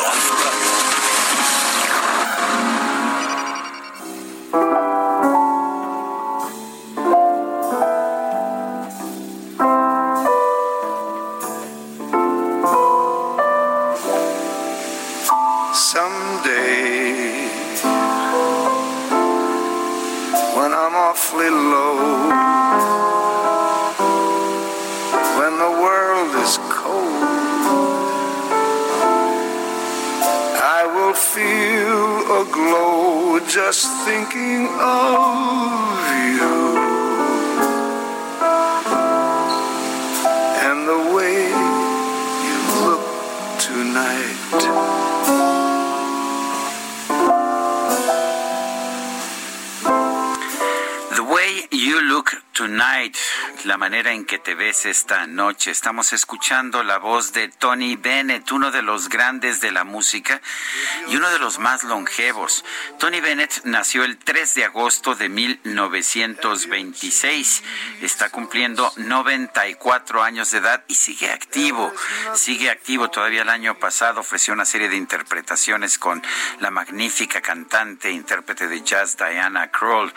Someday, 15.73 17.47
when 20.57 20.73
I'm 20.73 20.97
awfully 20.97 21.51
low, 21.51 21.80
feel 31.35 32.41
a 32.41 32.45
glow 32.51 33.39
just 33.47 33.87
thinking 34.05 34.67
of 34.81 36.01
you 36.35 36.60
tonight, 52.61 53.17
la 53.65 53.79
manera 53.79 54.13
en 54.13 54.27
que 54.27 54.39
te 54.39 54.55
ves 54.55 54.85
esta 54.85 55.27
noche. 55.27 55.71
Estamos 55.71 56.13
escuchando 56.13 56.83
la 56.83 56.99
voz 56.99 57.33
de 57.33 57.49
Tony 57.49 57.97
Bennett, 57.97 58.53
uno 58.53 58.71
de 58.71 58.83
los 58.83 59.09
grandes 59.09 59.63
de 59.63 59.73
la 59.73 59.85
música 59.85 60.43
y 61.09 61.17
uno 61.17 61.31
de 61.31 61.39
los 61.39 61.59
más 61.59 61.85
longevos. 61.85 62.63
Tony 62.99 63.21
Bennett 63.21 63.63
nació 63.65 64.05
el 64.05 64.19
3 64.19 64.55
de 64.57 64.67
agosto 64.67 65.15
de 65.15 65.31
1926. 65.31 67.63
Está 68.03 68.29
cumpliendo 68.29 68.93
94 68.97 70.23
años 70.23 70.51
de 70.51 70.59
edad 70.59 70.85
y 70.87 70.97
sigue 70.97 71.31
activo. 71.31 71.91
Sigue 72.35 72.69
activo. 72.69 73.09
Todavía 73.09 73.41
el 73.41 73.49
año 73.49 73.79
pasado 73.79 74.21
ofreció 74.21 74.53
una 74.53 74.67
serie 74.67 74.91
de 74.91 74.97
interpretaciones 74.97 75.97
con 75.97 76.23
la 76.59 76.71
magnífica 76.71 77.41
cantante 77.41 78.09
e 78.09 78.13
intérprete 78.13 78.69
de 78.69 78.83
jazz 78.83 79.17
Diana 79.17 79.71
Kroll. 79.71 80.13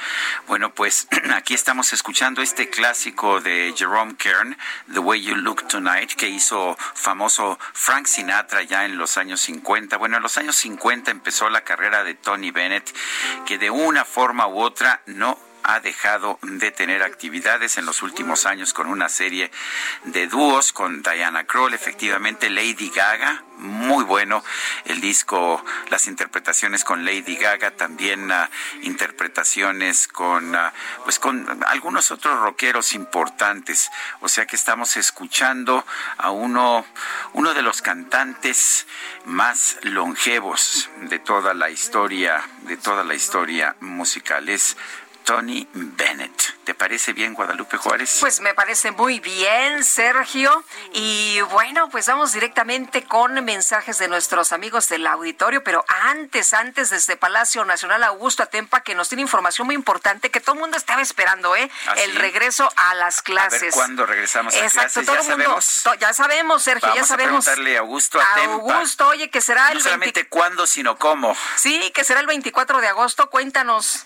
Bueno, 0.48 0.74
pues 0.74 1.08
aquí 1.34 1.54
estamos 1.54 1.94
escuchando 1.94 2.33
este 2.42 2.70
clásico 2.70 3.42
de 3.42 3.74
Jerome 3.76 4.16
Kern, 4.16 4.58
The 4.92 5.00
Way 5.00 5.22
You 5.22 5.36
Look 5.36 5.68
Tonight, 5.68 6.14
que 6.14 6.28
hizo 6.28 6.76
famoso 6.78 7.60
Frank 7.74 8.08
Sinatra 8.08 8.64
ya 8.64 8.86
en 8.86 8.98
los 8.98 9.18
años 9.18 9.42
50. 9.42 9.98
Bueno, 9.98 10.18
en 10.18 10.24
los 10.24 10.38
años 10.38 10.56
50 10.56 11.12
empezó 11.12 11.50
la 11.50 11.62
carrera 11.62 12.04
de 12.04 12.14
Tony 12.16 12.52
Bennett, 12.52 12.94
que 13.46 13.58
de 13.58 13.70
una 13.70 14.06
forma 14.06 14.48
u 14.48 14.60
otra 14.60 15.02
no 15.06 15.38
ha 15.64 15.80
dejado 15.80 16.40
de 16.42 16.72
tener 16.72 17.04
actividades 17.04 17.78
en 17.78 17.86
los 17.86 18.02
últimos 18.02 18.46
años 18.46 18.74
con 18.74 18.88
una 18.88 19.10
serie 19.10 19.52
de 20.04 20.28
dúos 20.28 20.74
con 20.74 21.02
Diana 21.02 21.46
Kroll, 21.46 21.74
efectivamente 21.74 22.50
Lady 22.50 22.90
Gaga, 22.94 23.44
muy 23.58 24.04
bueno 24.04 24.44
el 24.86 25.00
disco, 25.00 25.64
las 25.90 26.08
interpretaciones 26.08 26.84
con 26.84 27.06
Lady 27.06 27.38
Gaga, 27.38 27.72
también 27.72 28.30
uh, 28.30 28.46
interpretaciones 28.82 30.08
con 30.08 30.54
uh, 30.54 30.72
pues 31.04 31.20
con 31.20 31.64
algunos 31.66 32.12
otros 32.12 32.40
rockeros 32.40 32.94
importantes, 32.94 33.90
o 34.20 34.28
sea 34.28 34.46
que 34.46 34.56
estamos 34.56 34.98
escuchando 34.98 35.86
a 36.18 36.32
uno 36.32 36.86
uno 37.34 37.54
de 37.54 37.62
los 37.62 37.82
cantantes 37.82 38.86
más 39.26 39.78
longevos 39.84 40.90
de 41.02 41.20
toda 41.20 41.54
la 41.54 41.70
historia, 41.70 42.44
de 42.64 42.78
toda 42.78 43.04
la 43.04 43.16
historia 43.16 43.76
musical. 43.80 44.50
Es 44.50 44.78
Tony 45.24 45.68
Bennett. 45.74 46.32
¿Te 46.64 46.74
parece 46.74 47.12
bien, 47.14 47.34
Guadalupe 47.34 47.78
Juárez? 47.78 48.18
Pues 48.22 48.40
me 48.40 48.54
parece 48.54 48.92
muy 48.92 49.20
bien, 49.20 49.84
Sergio. 49.84 50.64
Y 50.94 51.42
bueno, 51.52 51.90
pues 51.90 52.08
vamos 52.08 52.32
directamente 52.32 53.04
con 53.04 53.34
mensajes 53.44 53.98
de 53.98 54.08
nuestros 54.08 54.54
amigos 54.54 54.88
del 54.88 55.06
auditorio, 55.08 55.64
pero 55.64 55.84
antes, 55.88 56.54
antes 56.54 56.90
desde 56.90 57.18
Palacio 57.18 57.66
Nacional 57.66 58.04
Augusto 58.04 58.44
Atempa, 58.44 58.82
que 58.82 58.96
nos 58.96 59.10
tiene 59.10 59.22
información 59.22 59.66
muy 59.66 59.76
importante 59.76 60.32
que 60.32 60.40
todo 60.40 60.56
el 60.56 60.62
mundo 60.62 60.78
estaba 60.78 61.02
esperando, 61.02 61.56
¿eh? 61.56 61.70
¿Ah, 61.88 61.94
el 61.98 62.12
sí? 62.12 62.18
regreso 62.18 62.70
a 62.76 62.94
las 62.96 63.22
clases. 63.22 63.62
A 63.62 63.66
ver 63.66 63.74
cuándo 63.74 64.06
regresamos 64.06 64.54
a 64.54 64.60
Exacto, 64.60 65.02
clases, 65.02 65.06
todo 65.06 65.16
ya 65.16 65.22
el 65.22 65.28
mundo, 65.38 65.62
sabemos. 65.62 66.00
ya 66.00 66.14
sabemos, 66.14 66.64
Sergio, 66.64 66.88
Vamos 66.90 66.98
ya 66.98 67.04
a 67.04 67.08
sabemos. 67.08 67.46
preguntarle 67.46 67.78
a 67.78 67.80
Augusto 67.82 68.22
Atempa. 68.22 68.54
Augusto, 68.54 69.08
oye, 69.08 69.30
que 69.30 69.42
será 69.42 69.64
No 69.64 69.68
el 69.68 69.74
20 69.76 69.90
solamente 69.90 70.28
cuándo, 70.30 70.66
sino 70.68 70.98
cómo. 70.98 71.36
Sí, 71.58 71.92
que 71.94 72.04
será 72.06 72.22
el 72.22 72.28
24 72.28 72.80
de 72.80 72.88
agosto, 72.88 73.30
cuéntanos. 73.30 74.06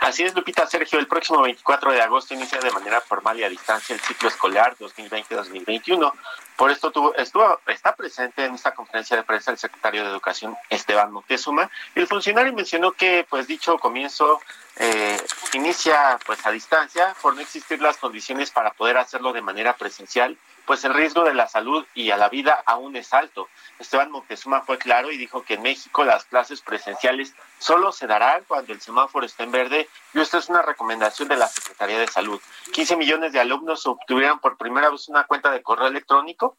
Así 0.00 0.24
es, 0.24 0.34
Lupita 0.34 0.66
Sergio, 0.66 0.98
el 0.98 1.06
próximo 1.06 1.40
24 1.42 1.92
de 1.92 2.02
agosto 2.02 2.34
inicia 2.34 2.58
de 2.58 2.70
manera 2.72 3.00
formal 3.00 3.38
y 3.38 3.44
a 3.44 3.48
distancia 3.48 3.94
el 3.94 4.00
ciclo 4.00 4.28
escolar 4.28 4.76
2020-2021. 4.78 6.12
Por 6.56 6.70
esto 6.70 6.90
tuvo, 6.90 7.14
estuvo, 7.14 7.60
está 7.66 7.94
presente 7.94 8.44
en 8.44 8.54
esta 8.54 8.74
conferencia 8.74 9.16
de 9.16 9.22
prensa 9.22 9.52
el 9.52 9.58
secretario 9.58 10.02
de 10.02 10.10
Educación 10.10 10.56
Esteban 10.70 11.12
Moctezuma. 11.12 11.70
El 11.94 12.06
funcionario 12.06 12.52
mencionó 12.52 12.92
que 12.92 13.26
pues 13.28 13.46
dicho 13.46 13.78
comienzo 13.78 14.40
eh, 14.76 15.20
inicia 15.52 16.18
pues 16.26 16.44
a 16.46 16.50
distancia 16.50 17.14
por 17.22 17.34
no 17.34 17.40
existir 17.40 17.80
las 17.80 17.96
condiciones 17.96 18.50
para 18.50 18.72
poder 18.72 18.98
hacerlo 18.98 19.32
de 19.32 19.42
manera 19.42 19.76
presencial, 19.76 20.36
pues 20.66 20.84
el 20.84 20.94
riesgo 20.94 21.24
de 21.24 21.34
la 21.34 21.48
salud 21.48 21.84
y 21.94 22.10
a 22.10 22.16
la 22.16 22.28
vida 22.28 22.62
aún 22.66 22.96
es 22.96 23.12
alto. 23.12 23.48
Esteban 23.78 24.10
Moctezuma 24.10 24.62
fue 24.62 24.78
claro 24.78 25.10
y 25.10 25.16
dijo 25.16 25.42
que 25.42 25.54
en 25.54 25.62
México 25.62 26.04
las 26.04 26.24
clases 26.24 26.60
presenciales 26.60 27.34
solo 27.58 27.92
se 27.92 28.06
darán 28.06 28.44
cuando 28.46 28.72
el 28.72 28.80
semáforo 28.80 29.26
esté 29.26 29.42
en 29.42 29.52
verde 29.52 29.88
y 30.14 30.20
esto 30.20 30.38
es 30.38 30.48
una 30.48 30.62
recomendación 30.62 31.28
de 31.28 31.36
la 31.36 31.48
Secretaría 31.48 31.98
de 31.98 32.06
Salud. 32.06 32.40
15 32.72 32.96
millones 32.96 33.32
de 33.32 33.40
alumnos 33.40 33.86
obtuvieron 33.86 34.38
por 34.38 34.56
primera 34.56 34.90
vez 34.90 35.08
una 35.08 35.24
cuenta 35.24 35.50
de 35.50 35.62
correo 35.62 35.88
electrónico 35.88 36.56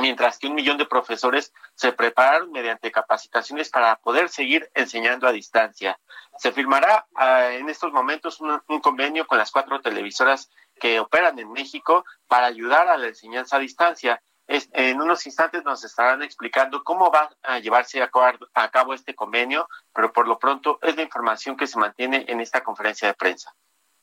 mientras 0.00 0.38
que 0.38 0.46
un 0.46 0.54
millón 0.54 0.78
de 0.78 0.86
profesores 0.86 1.52
se 1.74 1.92
prepararon 1.92 2.50
mediante 2.52 2.92
capacitaciones 2.92 3.70
para 3.70 3.96
poder 3.96 4.28
seguir 4.28 4.70
enseñando 4.74 5.26
a 5.26 5.32
distancia. 5.32 5.98
Se 6.38 6.52
firmará 6.52 7.06
ah, 7.14 7.52
en 7.52 7.68
estos 7.68 7.92
momentos 7.92 8.40
un, 8.40 8.60
convenio 8.80 9.26
con 9.26 9.38
las 9.38 9.50
cuatro 9.50 9.80
televisoras 9.80 10.50
que 10.80 11.00
operan 11.00 11.38
en 11.38 11.50
México 11.52 12.04
para 12.26 12.46
ayudar 12.46 12.88
a 12.88 12.96
la 12.96 13.08
enseñanza 13.08 13.56
a 13.56 13.60
distancia. 13.60 14.22
en 14.48 15.00
unos 15.00 15.26
instantes 15.26 15.64
nos 15.64 15.82
estarán 15.82 16.22
explicando 16.22 16.84
cómo 16.84 17.10
va 17.10 17.30
a 17.42 17.58
llevarse 17.58 18.00
a 18.00 18.70
cabo 18.70 18.94
este 18.94 19.14
convenio, 19.14 19.68
pero 19.92 20.12
por 20.12 20.28
lo 20.28 20.38
pronto 20.38 20.78
es 20.82 20.94
la 20.94 21.02
información 21.02 21.56
que 21.56 21.66
se 21.66 21.78
mantiene 21.78 22.24
en 22.28 22.40
esta 22.40 22.62
conferencia 22.62 23.08
de 23.08 23.14
prensa. 23.14 23.52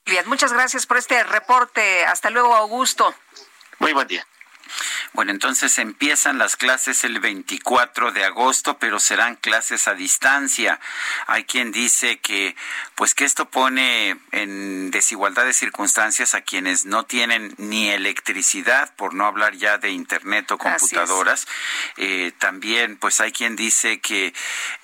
Bien, 0.05 0.27
muchas 0.27 0.51
gracias 0.51 0.85
por 0.85 0.97
este 0.97 1.23
reporte. 1.23 2.05
Hasta 2.05 2.29
luego, 2.29 2.53
Augusto. 2.55 3.13
Muy 3.79 3.93
buen 3.93 4.07
día. 4.07 4.25
Bueno, 5.13 5.31
entonces 5.31 5.77
empiezan 5.77 6.37
las 6.37 6.55
clases 6.55 7.03
el 7.03 7.19
24 7.19 8.11
de 8.11 8.25
agosto, 8.25 8.77
pero 8.79 8.99
serán 8.99 9.35
clases 9.35 9.87
a 9.87 9.93
distancia. 9.93 10.79
Hay 11.27 11.43
quien 11.43 11.71
dice 11.71 12.19
que, 12.19 12.55
pues 12.95 13.13
que 13.13 13.25
esto 13.25 13.49
pone 13.49 14.17
en 14.31 14.91
desigualdad 14.91 15.45
de 15.45 15.53
circunstancias 15.53 16.33
a 16.33 16.41
quienes 16.41 16.85
no 16.85 17.05
tienen 17.05 17.53
ni 17.57 17.89
electricidad, 17.89 18.93
por 18.95 19.13
no 19.13 19.25
hablar 19.25 19.55
ya 19.55 19.77
de 19.77 19.91
internet 19.91 20.51
o 20.51 20.57
computadoras. 20.57 21.47
Eh, 21.97 22.31
también, 22.39 22.97
pues 22.97 23.19
hay 23.21 23.31
quien 23.31 23.55
dice 23.55 23.99
que, 23.99 24.33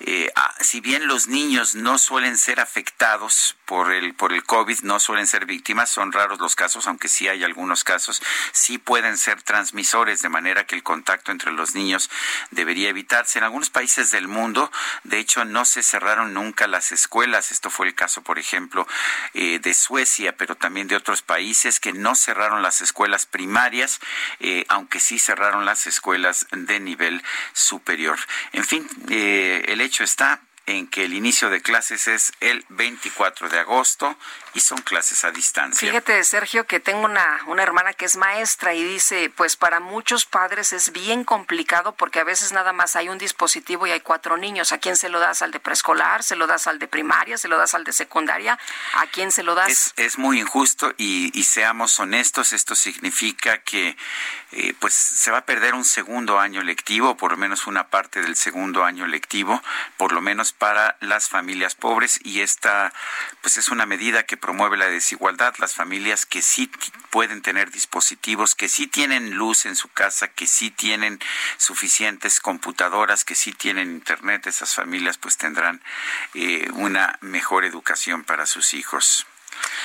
eh, 0.00 0.30
ah, 0.36 0.54
si 0.60 0.80
bien 0.80 1.08
los 1.08 1.26
niños 1.26 1.74
no 1.74 1.98
suelen 1.98 2.36
ser 2.36 2.60
afectados 2.60 3.56
por 3.64 3.92
el 3.92 4.14
por 4.14 4.32
el 4.32 4.44
COVID, 4.44 4.80
no 4.82 5.00
suelen 5.00 5.26
ser 5.26 5.46
víctimas, 5.46 5.90
son 5.90 6.12
raros 6.12 6.38
los 6.40 6.56
casos, 6.56 6.86
aunque 6.86 7.08
sí 7.08 7.28
hay 7.28 7.44
algunos 7.44 7.84
casos, 7.84 8.22
sí 8.52 8.78
pueden 8.78 9.16
ser 9.16 9.42
de 9.72 10.28
manera 10.28 10.66
que 10.66 10.74
el 10.74 10.82
contacto 10.82 11.30
entre 11.32 11.52
los 11.52 11.74
niños 11.74 12.10
debería 12.50 12.88
evitarse. 12.88 13.38
En 13.38 13.44
algunos 13.44 13.70
países 13.70 14.10
del 14.10 14.28
mundo, 14.28 14.70
de 15.04 15.18
hecho, 15.18 15.44
no 15.44 15.64
se 15.64 15.82
cerraron 15.82 16.34
nunca 16.34 16.66
las 16.66 16.92
escuelas. 16.92 17.52
Esto 17.52 17.70
fue 17.70 17.86
el 17.86 17.94
caso, 17.94 18.22
por 18.22 18.38
ejemplo, 18.38 18.86
eh, 19.34 19.58
de 19.60 19.74
Suecia, 19.74 20.36
pero 20.36 20.56
también 20.56 20.88
de 20.88 20.96
otros 20.96 21.22
países 21.22 21.80
que 21.80 21.92
no 21.92 22.14
cerraron 22.14 22.62
las 22.62 22.80
escuelas 22.80 23.26
primarias, 23.26 24.00
eh, 24.40 24.64
aunque 24.68 25.00
sí 25.00 25.18
cerraron 25.18 25.64
las 25.64 25.86
escuelas 25.86 26.46
de 26.50 26.80
nivel 26.80 27.22
superior. 27.52 28.18
En 28.52 28.64
fin, 28.64 28.88
eh, 29.08 29.64
el 29.68 29.80
hecho 29.80 30.04
está 30.04 30.40
en 30.66 30.86
que 30.86 31.04
el 31.04 31.14
inicio 31.14 31.50
de 31.50 31.62
clases 31.62 32.06
es 32.06 32.32
el 32.40 32.64
24 32.68 33.48
de 33.48 33.58
agosto 33.58 34.16
y 34.54 34.60
son 34.60 34.78
clases 34.78 35.24
a 35.24 35.30
distancia. 35.30 35.88
Fíjate, 35.88 36.22
Sergio, 36.24 36.66
que 36.66 36.80
tengo 36.80 37.04
una, 37.04 37.40
una 37.46 37.62
hermana 37.62 37.92
que 37.92 38.04
es 38.04 38.16
maestra 38.16 38.74
y 38.74 38.82
dice, 38.82 39.30
pues 39.36 39.56
para 39.56 39.80
muchos 39.80 40.24
padres 40.24 40.72
es 40.72 40.92
bien 40.92 41.24
complicado 41.24 41.92
porque 41.92 42.20
a 42.20 42.24
veces 42.24 42.52
nada 42.52 42.72
más 42.72 42.96
hay 42.96 43.08
un 43.08 43.18
dispositivo 43.18 43.86
y 43.86 43.90
hay 43.90 44.00
cuatro 44.00 44.36
niños. 44.36 44.72
¿A 44.72 44.78
quién 44.78 44.96
se 44.96 45.08
lo 45.08 45.20
das? 45.20 45.42
¿Al 45.42 45.50
de 45.50 45.60
preescolar? 45.60 46.22
¿Se 46.22 46.36
lo 46.36 46.46
das 46.46 46.66
al 46.66 46.78
de 46.78 46.88
primaria? 46.88 47.38
¿Se 47.38 47.48
lo 47.48 47.58
das 47.58 47.74
al 47.74 47.84
de 47.84 47.92
secundaria? 47.92 48.58
¿A 48.94 49.06
quién 49.06 49.30
se 49.32 49.42
lo 49.42 49.54
das? 49.54 49.92
Es, 49.96 50.18
muy 50.18 50.40
injusto 50.40 50.92
y, 50.98 51.30
seamos 51.44 51.98
honestos, 51.98 52.52
esto 52.52 52.74
significa 52.74 53.58
que 53.62 53.96
eh, 54.52 54.74
pues 54.78 54.94
se 54.94 55.30
va 55.30 55.38
a 55.38 55.44
perder 55.44 55.74
un 55.74 55.84
segundo 55.84 56.38
año 56.38 56.62
lectivo, 56.62 57.16
por 57.16 57.32
lo 57.32 57.36
menos 57.36 57.66
una 57.66 57.88
parte 57.88 58.20
del 58.20 58.36
segundo 58.36 58.84
año 58.84 59.06
lectivo, 59.06 59.62
por 59.96 60.12
lo 60.12 60.20
menos 60.20 60.52
para 60.52 60.96
las 61.00 61.28
familias 61.28 61.74
pobres 61.74 62.20
y 62.22 62.40
esta 62.40 62.92
pues 63.40 63.56
es 63.56 63.68
una 63.70 63.86
medida 63.86 64.24
que 64.24 64.36
promueve 64.40 64.76
la 64.76 64.88
desigualdad, 64.88 65.54
las 65.58 65.74
familias 65.74 66.26
que 66.26 66.42
sí 66.42 66.70
pueden 67.10 67.42
tener 67.42 67.70
dispositivos, 67.70 68.54
que 68.54 68.68
sí 68.68 68.86
tienen 68.86 69.34
luz 69.34 69.66
en 69.66 69.76
su 69.76 69.88
casa, 69.88 70.28
que 70.28 70.46
sí 70.46 70.70
tienen 70.70 71.20
suficientes 71.58 72.40
computadoras, 72.40 73.24
que 73.24 73.34
sí 73.34 73.52
tienen 73.52 73.90
internet, 73.90 74.46
esas 74.46 74.74
familias 74.74 75.18
pues 75.18 75.36
tendrán 75.36 75.82
eh, 76.34 76.68
una 76.72 77.18
mejor 77.20 77.64
educación 77.64 78.24
para 78.24 78.46
sus 78.46 78.74
hijos. 78.74 79.26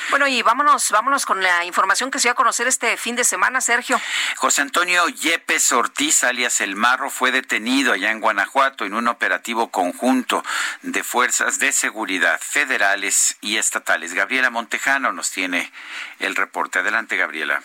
Bueno, 0.10 0.28
y 0.28 0.42
vámonos, 0.42 0.92
vámonos 0.92 1.26
con 1.26 1.42
la 1.42 1.66
información 1.66 2.12
que 2.12 2.20
se 2.20 2.28
dio 2.28 2.34
a 2.34 2.36
conocer 2.36 2.68
este 2.68 2.98
fin 2.98 3.16
de 3.16 3.24
semana, 3.24 3.62
Sergio. 3.62 4.00
José 4.38 4.62
Antonio 4.62 5.08
Yepes 5.08 5.72
Ortiz, 5.72 6.24
alias 6.24 6.62
El 6.62 6.76
Marro, 6.76 7.10
fue 7.10 7.32
detenido 7.32 7.94
allá 7.94 8.12
en 8.12 8.20
Guanajuato 8.20 8.86
en 8.86 8.94
un 8.94 9.08
operativo 9.08 9.70
conjunto 9.72 10.44
de 10.82 11.04
fuerzas 11.04 11.60
de 11.60 11.72
seguridad 11.72 12.40
federales 12.40 13.38
y 13.42 13.58
estatales. 13.58 14.14
Gabriela 14.14 14.50
Montejano 14.50 15.12
nos 15.12 15.32
tiene 15.32 15.72
el 16.20 16.36
reporte. 16.36 16.80
Adelante, 16.80 17.18
Gabriela. 17.18 17.62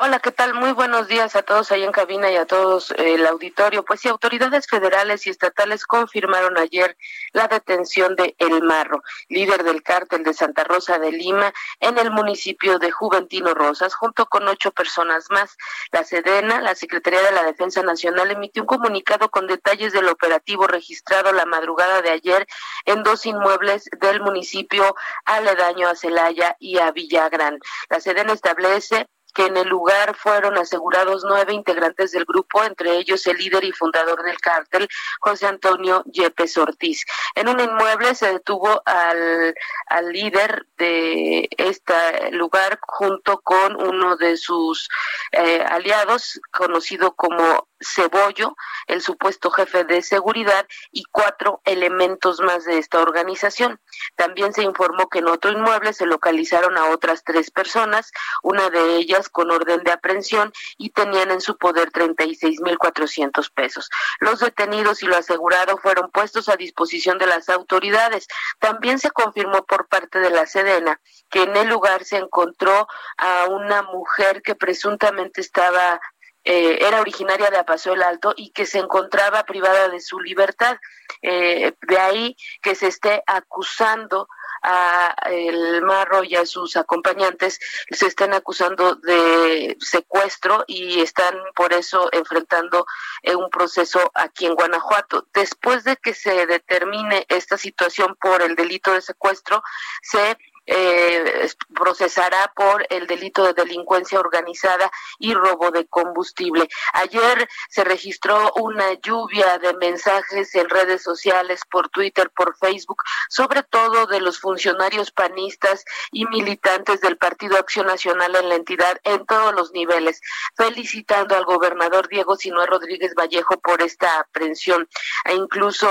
Hola, 0.00 0.20
¿qué 0.20 0.30
tal? 0.30 0.54
Muy 0.54 0.70
buenos 0.70 1.08
días 1.08 1.34
a 1.34 1.42
todos 1.42 1.72
ahí 1.72 1.82
en 1.82 1.90
cabina 1.90 2.30
y 2.30 2.36
a 2.36 2.46
todos 2.46 2.92
eh, 2.92 3.14
el 3.14 3.26
auditorio. 3.26 3.84
Pues 3.84 4.00
sí, 4.00 4.08
autoridades 4.08 4.68
federales 4.68 5.26
y 5.26 5.30
estatales 5.30 5.86
confirmaron 5.86 6.56
ayer 6.56 6.96
la 7.32 7.48
detención 7.48 8.14
de 8.14 8.36
El 8.38 8.62
Marro, 8.62 9.02
líder 9.28 9.64
del 9.64 9.82
cártel 9.82 10.22
de 10.22 10.34
Santa 10.34 10.62
Rosa 10.62 11.00
de 11.00 11.10
Lima, 11.10 11.52
en 11.80 11.98
el 11.98 12.12
municipio 12.12 12.78
de 12.78 12.92
Juventino 12.92 13.54
Rosas, 13.54 13.96
junto 13.96 14.26
con 14.26 14.46
ocho 14.46 14.70
personas 14.70 15.30
más. 15.30 15.56
La 15.90 16.04
Sedena, 16.04 16.60
la 16.60 16.76
Secretaría 16.76 17.22
de 17.22 17.32
la 17.32 17.42
Defensa 17.42 17.82
Nacional, 17.82 18.30
emitió 18.30 18.62
un 18.62 18.68
comunicado 18.68 19.30
con 19.30 19.48
detalles 19.48 19.92
del 19.92 20.08
operativo 20.08 20.68
registrado 20.68 21.32
la 21.32 21.44
madrugada 21.44 22.02
de 22.02 22.10
ayer 22.10 22.46
en 22.84 23.02
dos 23.02 23.26
inmuebles 23.26 23.90
del 24.00 24.20
municipio 24.20 24.94
aledaño 25.24 25.88
a 25.88 25.96
Celaya 25.96 26.54
y 26.60 26.78
a 26.78 26.92
Villagrán. 26.92 27.58
La 27.90 27.98
Sedena 27.98 28.32
establece 28.32 29.08
que 29.38 29.46
en 29.46 29.56
el 29.56 29.68
lugar 29.68 30.16
fueron 30.16 30.58
asegurados 30.58 31.22
nueve 31.24 31.54
integrantes 31.54 32.10
del 32.10 32.24
grupo, 32.24 32.64
entre 32.64 32.96
ellos 32.96 33.24
el 33.28 33.36
líder 33.36 33.62
y 33.62 33.70
fundador 33.70 34.24
del 34.24 34.36
cártel, 34.40 34.88
José 35.20 35.46
Antonio 35.46 36.02
Yepes 36.06 36.58
Ortiz. 36.58 37.04
En 37.36 37.48
un 37.48 37.60
inmueble 37.60 38.16
se 38.16 38.32
detuvo 38.32 38.82
al, 38.84 39.54
al 39.86 40.12
líder 40.12 40.66
de 40.76 41.48
este 41.56 42.32
lugar 42.32 42.80
junto 42.82 43.40
con 43.40 43.80
uno 43.80 44.16
de 44.16 44.36
sus 44.36 44.88
eh, 45.30 45.64
aliados, 45.68 46.40
conocido 46.50 47.14
como 47.14 47.67
Cebollo, 47.80 48.56
el 48.86 49.02
supuesto 49.02 49.50
jefe 49.50 49.84
de 49.84 50.02
seguridad, 50.02 50.66
y 50.90 51.04
cuatro 51.10 51.60
elementos 51.64 52.40
más 52.40 52.64
de 52.64 52.78
esta 52.78 53.00
organización. 53.00 53.80
También 54.16 54.52
se 54.52 54.62
informó 54.62 55.08
que 55.08 55.20
en 55.20 55.28
otro 55.28 55.50
inmueble 55.50 55.92
se 55.92 56.06
localizaron 56.06 56.76
a 56.76 56.86
otras 56.90 57.24
tres 57.24 57.50
personas, 57.50 58.10
una 58.42 58.70
de 58.70 58.96
ellas 58.96 59.28
con 59.28 59.50
orden 59.50 59.82
de 59.84 59.92
aprehensión 59.92 60.52
y 60.76 60.90
tenían 60.90 61.30
en 61.30 61.40
su 61.40 61.56
poder 61.56 61.90
36.400 61.92 63.52
pesos. 63.52 63.90
Los 64.20 64.40
detenidos 64.40 65.02
y 65.02 65.06
lo 65.06 65.16
asegurado 65.16 65.78
fueron 65.78 66.10
puestos 66.10 66.48
a 66.48 66.56
disposición 66.56 67.18
de 67.18 67.26
las 67.26 67.48
autoridades. 67.48 68.26
También 68.58 68.98
se 68.98 69.10
confirmó 69.10 69.64
por 69.64 69.88
parte 69.88 70.20
de 70.20 70.30
la 70.30 70.46
Sedena 70.46 71.00
que 71.30 71.42
en 71.42 71.56
el 71.56 71.68
lugar 71.68 72.04
se 72.04 72.16
encontró 72.16 72.88
a 73.16 73.46
una 73.48 73.82
mujer 73.82 74.42
que 74.42 74.54
presuntamente 74.54 75.40
estaba 75.40 76.00
eh, 76.50 76.78
era 76.80 77.02
originaria 77.02 77.50
de 77.50 77.58
Apaso 77.58 77.92
el 77.92 78.02
Alto 78.02 78.32
y 78.34 78.52
que 78.52 78.64
se 78.64 78.78
encontraba 78.78 79.44
privada 79.44 79.90
de 79.90 80.00
su 80.00 80.18
libertad. 80.18 80.78
Eh, 81.20 81.74
de 81.86 81.98
ahí 81.98 82.36
que 82.62 82.74
se 82.74 82.86
esté 82.86 83.22
acusando 83.26 84.28
a 84.62 85.14
el 85.26 85.82
Marro 85.82 86.24
y 86.24 86.36
a 86.36 86.46
sus 86.46 86.78
acompañantes 86.78 87.60
se 87.90 88.06
están 88.06 88.32
acusando 88.32 88.94
de 88.94 89.76
secuestro 89.78 90.64
y 90.66 91.02
están 91.02 91.36
por 91.54 91.74
eso 91.74 92.08
enfrentando 92.12 92.86
eh, 93.22 93.36
un 93.36 93.50
proceso 93.50 94.10
aquí 94.14 94.46
en 94.46 94.54
Guanajuato. 94.54 95.28
Después 95.34 95.84
de 95.84 95.96
que 95.96 96.14
se 96.14 96.46
determine 96.46 97.26
esta 97.28 97.58
situación 97.58 98.16
por 98.18 98.40
el 98.40 98.56
delito 98.56 98.94
de 98.94 99.02
secuestro, 99.02 99.62
se 100.00 100.38
eh, 100.68 101.48
procesará 101.74 102.52
por 102.54 102.86
el 102.90 103.06
delito 103.06 103.44
de 103.44 103.54
delincuencia 103.54 104.20
organizada 104.20 104.90
y 105.18 105.32
robo 105.32 105.70
de 105.70 105.86
combustible. 105.86 106.68
Ayer 106.92 107.48
se 107.70 107.84
registró 107.84 108.52
una 108.56 108.92
lluvia 108.94 109.58
de 109.58 109.74
mensajes 109.74 110.54
en 110.54 110.68
redes 110.68 111.02
sociales, 111.02 111.62
por 111.70 111.88
Twitter, 111.88 112.30
por 112.36 112.56
Facebook, 112.58 113.02
sobre 113.30 113.62
todo 113.62 114.06
de 114.06 114.20
los 114.20 114.40
funcionarios 114.40 115.10
panistas 115.10 115.84
y 116.12 116.26
militantes 116.26 117.00
del 117.00 117.16
Partido 117.16 117.56
Acción 117.56 117.86
Nacional 117.86 118.36
en 118.36 118.48
la 118.50 118.56
entidad 118.56 118.98
en 119.04 119.24
todos 119.24 119.54
los 119.54 119.72
niveles, 119.72 120.20
felicitando 120.54 121.34
al 121.34 121.46
gobernador 121.46 122.08
Diego 122.08 122.36
Sinue 122.36 122.66
Rodríguez 122.66 123.14
Vallejo 123.14 123.58
por 123.60 123.80
esta 123.80 124.20
aprehensión. 124.20 124.86
E 125.24 125.34
incluso 125.34 125.88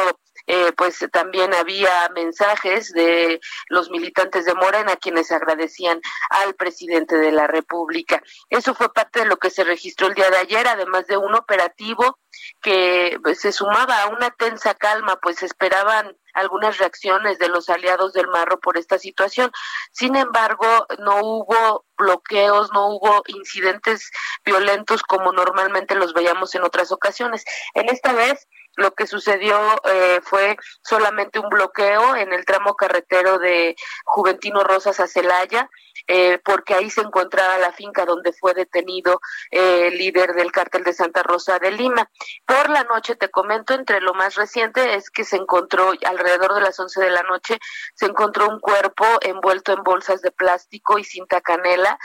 eh, 0.47 0.71
pues 0.75 1.05
también 1.11 1.53
había 1.53 2.09
mensajes 2.15 2.91
de 2.93 3.39
los 3.67 3.89
militantes 3.89 4.45
de 4.45 4.53
Morena 4.53 4.95
quienes 4.95 5.31
agradecían 5.31 6.01
al 6.29 6.55
presidente 6.55 7.17
de 7.17 7.31
la 7.31 7.47
República. 7.47 8.23
Eso 8.49 8.73
fue 8.73 8.93
parte 8.93 9.19
de 9.19 9.25
lo 9.25 9.37
que 9.37 9.49
se 9.49 9.63
registró 9.63 10.07
el 10.07 10.15
día 10.15 10.29
de 10.29 10.37
ayer, 10.37 10.67
además 10.67 11.05
de 11.07 11.17
un 11.17 11.35
operativo 11.35 12.17
que 12.61 13.19
pues, 13.23 13.41
se 13.41 13.51
sumaba 13.51 14.03
a 14.03 14.07
una 14.07 14.31
tensa 14.31 14.73
calma, 14.73 15.17
pues 15.21 15.43
esperaban 15.43 16.15
algunas 16.33 16.77
reacciones 16.77 17.39
de 17.39 17.49
los 17.49 17.67
aliados 17.67 18.13
del 18.13 18.27
Marro 18.27 18.59
por 18.59 18.77
esta 18.77 18.99
situación. 18.99 19.51
Sin 19.91 20.15
embargo, 20.15 20.85
no 20.99 21.19
hubo 21.21 21.85
bloqueos, 21.97 22.71
no 22.73 22.89
hubo 22.89 23.23
incidentes 23.27 24.11
violentos 24.45 25.01
como 25.01 25.31
normalmente 25.31 25.95
los 25.95 26.13
veíamos 26.13 26.53
en 26.55 26.63
otras 26.63 26.91
ocasiones. 26.91 27.43
En 27.73 27.89
esta 27.89 28.13
vez 28.13 28.47
lo 28.77 28.93
que 28.93 29.07
sucedió 29.07 29.59
eh, 29.85 30.21
fue 30.23 30.55
solamente 30.81 31.39
un 31.39 31.49
bloqueo 31.49 32.15
en 32.15 32.31
el 32.31 32.45
tramo 32.45 32.75
carretero 32.75 33.39
de 33.39 33.75
Juventino 34.05 34.63
Rosas 34.63 34.99
a 34.99 35.07
Celaya, 35.07 35.69
eh, 36.05 36.39
porque 36.45 36.75
ahí 36.75 36.89
se 36.89 37.01
encontraba 37.01 37.57
la 37.57 37.73
finca 37.73 38.05
donde 38.05 38.31
fue 38.33 38.53
detenido 38.53 39.19
eh, 39.49 39.87
el 39.87 39.97
líder 39.97 40.33
del 40.33 40.51
cártel 40.51 40.83
de 40.83 40.93
Santa 40.93 41.23
Rosa 41.23 41.57
de 41.57 41.71
Lima. 41.71 42.09
Por 42.45 42.69
la 42.69 42.83
noche, 42.83 43.15
te 43.15 43.29
comento, 43.29 43.73
entre 43.73 43.99
lo 43.99 44.13
más 44.13 44.35
reciente 44.35 44.93
es 44.93 45.09
que 45.09 45.23
se 45.23 45.37
encontró 45.37 45.93
alrededor 46.05 46.53
de 46.53 46.61
las 46.61 46.79
11 46.79 47.01
de 47.01 47.09
la 47.09 47.23
noche, 47.23 47.57
se 47.95 48.05
encontró 48.05 48.47
un 48.47 48.59
cuerpo 48.59 49.05
envuelto 49.21 49.73
en 49.73 49.81
bolsas 49.81 50.21
de 50.21 50.31
plástico 50.31 50.99
y 50.99 51.03
cinta 51.03 51.41
canela 51.41 51.97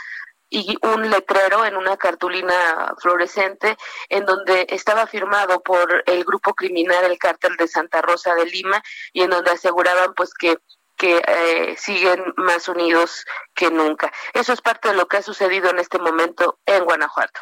y 0.53 0.77
un 0.83 1.09
letrero 1.09 1.65
en 1.65 1.75
una 1.75 1.97
cartulina 1.97 2.93
fluorescente 3.01 3.75
en 4.07 4.23
donde 4.25 4.67
estaba 4.69 5.07
firmado 5.07 5.61
por 5.63 6.03
el 6.05 6.23
grupo 6.23 6.53
criminal 6.53 7.05
el 7.05 7.17
cártel 7.17 7.57
de 7.57 7.67
Santa 7.67 8.03
Rosa 8.03 8.35
de 8.35 8.45
Lima 8.45 8.83
y 9.13 9.23
en 9.23 9.31
donde 9.31 9.49
aseguraban 9.49 10.13
pues 10.13 10.33
que 10.33 10.57
que 10.95 11.21
eh, 11.27 11.75
siguen 11.75 12.23
más 12.37 12.67
unidos 12.69 13.25
que 13.55 13.71
nunca. 13.71 14.13
Eso 14.33 14.53
es 14.53 14.61
parte 14.61 14.89
de 14.89 14.93
lo 14.93 15.07
que 15.07 15.17
ha 15.17 15.21
sucedido 15.23 15.71
en 15.71 15.79
este 15.79 15.97
momento 15.97 16.59
en 16.67 16.85
Guanajuato. 16.85 17.41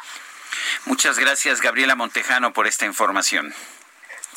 Muchas 0.86 1.18
gracias, 1.18 1.60
Gabriela 1.60 1.94
Montejano, 1.94 2.54
por 2.54 2.66
esta 2.66 2.86
información. 2.86 3.54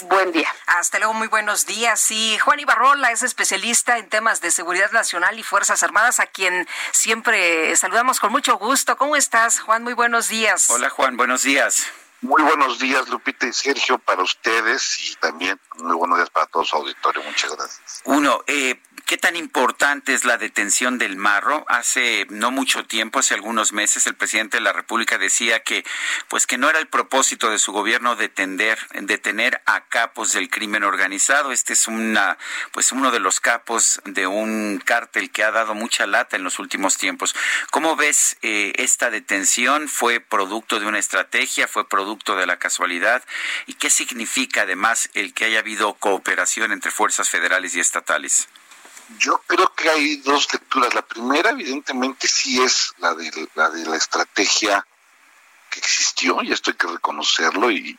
Buen 0.03 0.31
día. 0.31 0.53
Hasta 0.67 0.99
luego, 0.99 1.13
muy 1.13 1.27
buenos 1.27 1.65
días. 1.65 2.11
Y 2.11 2.37
Juan 2.39 2.59
Ibarrola 2.59 3.11
es 3.11 3.23
especialista 3.23 3.97
en 3.97 4.09
temas 4.09 4.41
de 4.41 4.51
seguridad 4.51 4.91
nacional 4.91 5.39
y 5.39 5.43
Fuerzas 5.43 5.83
Armadas, 5.83 6.19
a 6.19 6.27
quien 6.27 6.67
siempre 6.91 7.75
saludamos 7.77 8.19
con 8.19 8.31
mucho 8.31 8.57
gusto. 8.57 8.97
¿Cómo 8.97 9.15
estás, 9.15 9.61
Juan? 9.61 9.83
Muy 9.83 9.93
buenos 9.93 10.27
días. 10.27 10.69
Hola, 10.69 10.89
Juan, 10.89 11.15
buenos 11.15 11.43
días. 11.43 11.87
Muy 12.21 12.41
buenos 12.41 12.79
días, 12.79 13.07
Lupita 13.09 13.45
y 13.47 13.53
Sergio, 13.53 13.99
para 13.99 14.23
ustedes 14.23 15.11
y 15.11 15.15
también 15.15 15.59
muy 15.77 15.95
buenos 15.95 16.17
días 16.17 16.29
para 16.29 16.47
todo 16.47 16.63
su 16.63 16.75
auditorio. 16.75 17.21
Muchas 17.23 17.55
gracias. 17.55 18.01
Uno, 18.05 18.43
eh, 18.47 18.79
¿Qué 19.05 19.17
tan 19.17 19.35
importante 19.35 20.15
es 20.15 20.25
la 20.25 20.39
detención 20.39 20.97
del 20.97 21.15
marro? 21.15 21.63
Hace 21.67 22.25
no 22.31 22.49
mucho 22.49 22.85
tiempo, 22.85 23.19
hace 23.19 23.35
algunos 23.35 23.71
meses, 23.71 24.07
el 24.07 24.15
presidente 24.15 24.57
de 24.57 24.61
la 24.61 24.73
República 24.73 25.19
decía 25.19 25.59
que, 25.59 25.85
pues, 26.27 26.47
que 26.47 26.57
no 26.57 26.71
era 26.71 26.79
el 26.79 26.87
propósito 26.87 27.51
de 27.51 27.59
su 27.59 27.71
gobierno 27.71 28.15
detener, 28.15 28.79
detener 29.01 29.61
a 29.67 29.85
capos 29.85 30.33
del 30.33 30.49
crimen 30.49 30.83
organizado. 30.83 31.51
Este 31.51 31.73
es 31.73 31.87
una, 31.87 32.39
pues, 32.71 32.91
uno 32.91 33.11
de 33.11 33.19
los 33.19 33.39
capos 33.39 34.01
de 34.05 34.25
un 34.25 34.81
cártel 34.83 35.29
que 35.29 35.43
ha 35.43 35.51
dado 35.51 35.75
mucha 35.75 36.07
lata 36.07 36.35
en 36.35 36.43
los 36.43 36.57
últimos 36.57 36.97
tiempos. 36.97 37.35
¿Cómo 37.69 37.95
ves 37.95 38.37
eh, 38.41 38.73
esta 38.77 39.11
detención? 39.11 39.87
¿Fue 39.87 40.19
producto 40.19 40.79
de 40.79 40.87
una 40.87 40.97
estrategia? 40.97 41.67
¿Fue 41.67 41.87
producto 41.87 42.04
de 42.05 42.45
la 42.45 42.57
casualidad? 42.57 43.23
¿Y 43.65 43.73
qué 43.73 43.89
significa 43.89 44.61
además 44.61 45.09
el 45.13 45.33
que 45.33 45.45
haya 45.45 45.59
habido 45.59 45.93
cooperación 45.95 46.71
entre 46.71 46.91
fuerzas 46.91 47.29
federales 47.29 47.75
y 47.75 47.79
estatales? 47.79 48.47
Yo 49.17 49.41
creo 49.47 49.73
que 49.75 49.89
hay 49.89 50.17
dos 50.17 50.51
lecturas. 50.53 50.93
La 50.93 51.01
primera, 51.01 51.51
evidentemente, 51.51 52.27
sí 52.27 52.61
es 52.61 52.93
la 52.97 53.13
de 53.13 53.49
la, 53.55 53.69
de 53.69 53.85
la 53.85 53.97
estrategia 53.97 54.85
que 55.69 55.79
existió, 55.79 56.41
y 56.41 56.51
esto 56.51 56.71
hay 56.71 56.77
que 56.77 56.87
reconocerlo 56.87 57.69
y, 57.71 57.95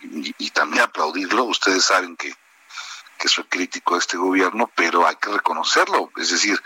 también 0.54 0.84
aplaudirlo. 0.84 1.44
Ustedes 1.44 1.84
saben 1.84 2.16
que, 2.16 2.34
que, 3.18 3.28
soy 3.28 3.44
crítico 3.44 3.94
de 3.94 4.00
este 4.00 4.16
gobierno, 4.16 4.70
pero 4.74 5.06
hay 5.06 5.16
que 5.16 5.30
reconocerlo. 5.30 6.10
Es 6.16 6.30
decir, 6.30 6.60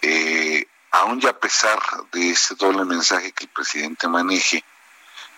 eh, 0.00 0.66
aún 0.90 1.20
ya 1.20 1.30
a 1.30 1.38
pesar 1.38 1.78
de 2.12 2.30
ese 2.30 2.54
doble 2.54 2.84
mensaje 2.84 3.32
que 3.32 3.44
el 3.44 3.50
presidente 3.50 4.08
maneje, 4.08 4.64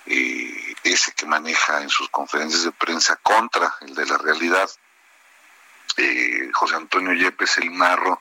eh, 0.07 0.60
ese 0.85 1.13
que 1.13 1.27
maneja 1.27 1.83
en 1.83 1.89
sus 1.89 2.09
conferencias 2.09 2.65
de 2.65 2.73
prensa 2.73 3.17
contra 3.17 3.75
el 3.83 3.95
de 3.95 4.07
la 4.07 4.19
realidad, 4.19 4.71
eh, 5.97 6.51
José 6.53 6.77
Antonio 6.77 7.13
Yepes 7.13 7.59
el 7.59 7.71
Marro, 7.71 8.21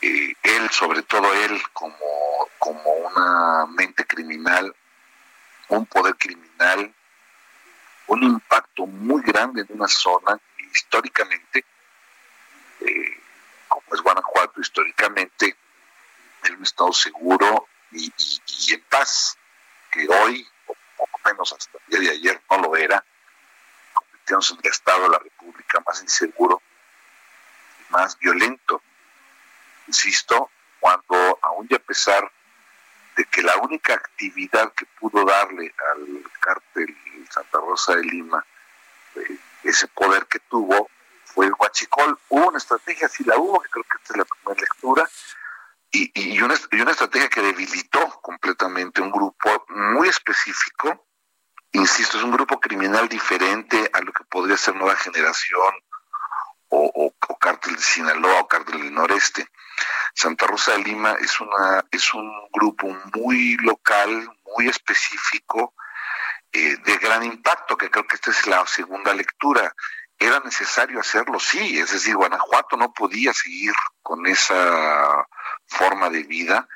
él, 0.00 0.70
sobre 0.70 1.02
todo 1.02 1.32
él, 1.32 1.62
como, 1.72 1.96
como 2.58 2.90
una 2.90 3.66
mente 3.66 4.06
criminal, 4.06 4.74
un 5.68 5.86
poder 5.86 6.16
criminal, 6.16 6.94
un 8.06 8.22
impacto 8.22 8.86
muy 8.86 9.22
grande 9.22 9.62
en 9.62 9.68
una 9.70 9.88
zona 9.88 10.38
históricamente, 10.72 11.64
eh, 12.80 13.20
como 13.68 13.94
es 13.94 14.00
Guanajuato, 14.02 14.60
históricamente, 14.60 15.56
es 16.42 16.50
un 16.50 16.62
estado 16.62 16.92
seguro 16.92 17.68
y, 17.92 18.12
en 18.72 18.82
paz, 18.90 19.38
que 19.90 20.06
hoy, 20.08 20.46
menos 21.24 21.52
hasta 21.52 21.78
el 21.78 22.00
día 22.00 22.10
de 22.10 22.16
ayer, 22.16 22.42
no 22.50 22.58
lo 22.58 22.76
era, 22.76 23.04
convirtiéndose 23.92 24.54
en 24.54 24.60
el 24.62 24.70
estado 24.70 25.02
de 25.02 25.08
la 25.10 25.18
República 25.18 25.82
más 25.86 26.02
inseguro 26.02 26.60
más 27.90 28.18
violento 28.18 28.82
insisto, 29.86 30.50
cuando 30.80 31.38
aún 31.42 31.66
y 31.70 31.74
a 31.74 31.78
pesar 31.78 32.30
de 33.16 33.24
que 33.26 33.42
la 33.42 33.56
única 33.58 33.94
actividad 33.94 34.72
que 34.72 34.86
pudo 34.98 35.24
darle 35.24 35.72
al 35.92 36.24
cártel 36.40 36.96
Santa 37.30 37.58
Rosa 37.58 37.94
de 37.96 38.02
Lima, 38.02 38.44
eh, 39.16 39.38
ese 39.62 39.88
poder 39.88 40.26
que 40.26 40.40
tuvo, 40.40 40.90
fue 41.24 41.46
el 41.46 41.52
Huachicol. 41.58 42.18
Hubo 42.28 42.48
una 42.48 42.58
estrategia, 42.58 43.08
sí 43.08 43.24
la 43.24 43.36
hubo, 43.36 43.60
que 43.60 43.70
creo 43.70 43.84
que 43.84 43.96
esta 43.96 44.12
es 44.14 44.18
la 44.18 44.24
primera 44.24 44.60
lectura, 44.60 45.08
y, 45.90 46.10
y, 46.14 46.40
una, 46.42 46.54
y 46.72 46.80
una 46.80 46.90
estrategia 46.90 47.28
que 47.28 47.40
debilitó 47.40 48.20
completamente 48.20 49.00
un 49.00 49.12
grupo 49.12 49.64
muy 49.68 50.08
específico, 50.08 51.06
insisto, 51.74 52.18
es 52.18 52.24
un 52.24 52.32
grupo 52.32 52.58
criminal 52.58 53.08
diferente 53.08 53.90
a 53.92 54.00
lo 54.00 54.12
que 54.12 54.24
podría 54.24 54.56
ser 54.56 54.74
Nueva 54.74 54.96
Generación 54.96 55.74
o, 56.68 57.12
o 57.28 57.38
Cártel 57.38 57.76
de 57.76 57.82
Sinaloa 57.82 58.40
o 58.40 58.48
Cártel 58.48 58.80
del 58.80 58.94
Noreste. 58.94 59.46
Santa 60.14 60.46
Rosa 60.46 60.72
de 60.72 60.78
Lima 60.78 61.16
es, 61.20 61.40
una, 61.40 61.84
es 61.90 62.14
un 62.14 62.30
grupo 62.52 62.88
muy 63.14 63.56
local, 63.56 64.30
muy 64.56 64.68
específico, 64.68 65.74
eh, 66.52 66.76
de 66.76 66.96
gran 66.98 67.24
impacto, 67.24 67.76
que 67.76 67.90
creo 67.90 68.06
que 68.06 68.14
esta 68.14 68.30
es 68.30 68.46
la 68.46 68.64
segunda 68.66 69.12
lectura. 69.12 69.74
Era 70.18 70.40
necesario 70.40 71.00
hacerlo, 71.00 71.40
sí, 71.40 71.78
es 71.78 71.90
decir, 71.90 72.16
Guanajuato 72.16 72.76
no 72.76 72.92
podía 72.92 73.34
seguir 73.34 73.74
con 74.02 74.24
esa 74.26 75.26
forma 75.66 76.08
de 76.08 76.22
vida. 76.22 76.68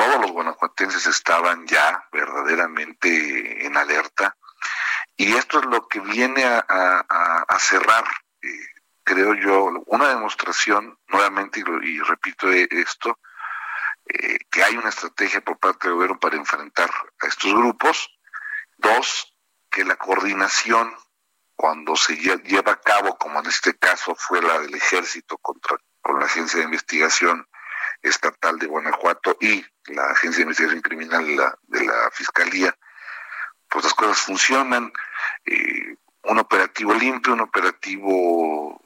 Todos 0.00 0.18
los 0.18 0.32
guanajuatenses 0.32 1.06
estaban 1.08 1.66
ya 1.66 2.08
verdaderamente 2.10 3.66
en 3.66 3.76
alerta. 3.76 4.34
Y 5.14 5.34
esto 5.34 5.58
es 5.58 5.66
lo 5.66 5.86
que 5.88 6.00
viene 6.00 6.42
a, 6.42 7.58
cerrar 7.58 8.04
eh, 8.40 8.48
creo 9.04 9.34
yo, 9.34 9.84
una 9.88 10.08
demostración, 10.08 10.98
nuevamente, 11.08 11.62
y, 11.82 12.00
repito 12.00 12.48
esto, 12.50 13.18
eh, 14.06 14.38
que 14.50 14.64
hay 14.64 14.78
una 14.78 14.88
estrategia 14.88 15.42
por 15.42 15.58
parte 15.58 15.88
del 15.88 15.96
gobierno 15.96 16.18
para 16.18 16.36
enfrentar 16.36 16.90
a 17.20 17.26
estos 17.26 17.52
grupos. 17.52 18.08
Dos, 18.78 19.34
que 19.70 19.84
la 19.84 19.96
coordinación, 19.96 20.96
cuando 21.54 21.94
se 21.94 22.16
lleva 22.16 22.72
a 22.72 22.80
cabo, 22.80 23.18
como 23.18 23.40
en 23.40 23.46
este 23.48 23.76
caso 23.76 24.14
fue 24.14 24.40
la 24.40 24.60
del 24.60 24.74
ejército 24.74 25.36
contra 25.36 25.76
con 26.00 26.18
la 26.18 26.24
Agencia 26.24 26.60
de 26.60 26.64
Investigación 26.64 27.46
Estatal 28.02 28.58
de 28.58 28.66
Guanajuato 28.66 29.36
y 29.40 29.64
la 29.86 30.10
Agencia 30.10 30.38
de 30.38 30.42
Investigación 30.42 30.82
Criminal 30.82 31.26
de 31.26 31.36
la, 31.36 31.58
de 31.62 31.84
la 31.84 32.10
Fiscalía, 32.12 32.76
pues 33.68 33.84
las 33.84 33.94
cosas 33.94 34.18
funcionan. 34.18 34.92
Eh, 35.44 35.96
un 36.24 36.38
operativo 36.38 36.92
limpio, 36.92 37.32
un 37.32 37.40
operativo 37.40 38.80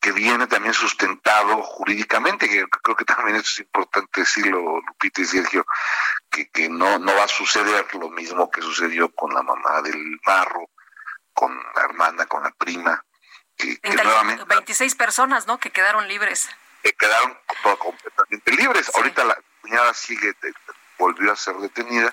que, 0.00 0.12
viene 0.12 0.46
también 0.46 0.72
sustentado 0.72 1.62
jurídicamente, 1.62 2.48
que 2.48 2.64
creo 2.82 2.96
que 2.96 3.04
también 3.04 3.36
es 3.36 3.58
importante 3.58 4.20
decirlo, 4.20 4.80
Lupita 4.80 5.20
y 5.20 5.24
Sergio, 5.26 5.66
que, 6.30 6.48
que 6.50 6.68
no, 6.68 6.98
no 6.98 7.14
va 7.14 7.24
a 7.24 7.28
suceder 7.28 7.86
lo 7.94 8.08
mismo 8.08 8.50
que 8.50 8.62
sucedió 8.62 9.14
con 9.14 9.32
la 9.34 9.42
mamá 9.42 9.82
del 9.82 10.18
Marro, 10.24 10.70
con 11.34 11.54
la 11.74 11.82
hermana, 11.82 12.26
con 12.26 12.42
la 12.42 12.50
prima, 12.52 13.04
que, 13.56 13.78
nuevamente... 13.82 14.44
26 14.44 14.94
personas, 14.94 15.46
¿no?, 15.46 15.58
que 15.58 15.70
quedaron 15.70 16.08
libres. 16.08 16.48
Que 16.82 16.92
quedaron 16.92 17.36
completamente 17.78 18.52
libres. 18.52 18.90
Ahorita 18.94 19.24
la 19.24 19.38
cuñada 19.60 19.94
sigue, 19.94 20.34
volvió 20.98 21.32
a 21.32 21.36
ser 21.36 21.56
detenida, 21.56 22.12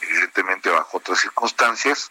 evidentemente 0.00 0.70
bajo 0.70 0.98
otras 0.98 1.20
circunstancias, 1.20 2.10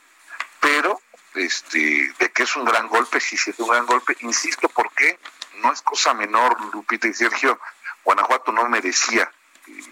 pero 0.59 1.01
este, 1.35 2.13
de 2.19 2.31
que 2.31 2.43
es 2.43 2.55
un 2.55 2.65
gran 2.65 2.87
golpe, 2.87 3.19
sí, 3.19 3.37
sí 3.37 3.51
es 3.51 3.59
un 3.59 3.69
gran 3.69 3.85
golpe. 3.85 4.15
Insisto, 4.21 4.69
porque 4.69 5.19
no 5.55 5.71
es 5.71 5.81
cosa 5.81 6.13
menor, 6.13 6.59
Lupita 6.73 7.07
y 7.07 7.13
Sergio, 7.13 7.59
Guanajuato 8.03 8.51
no 8.51 8.67
merecía 8.67 9.31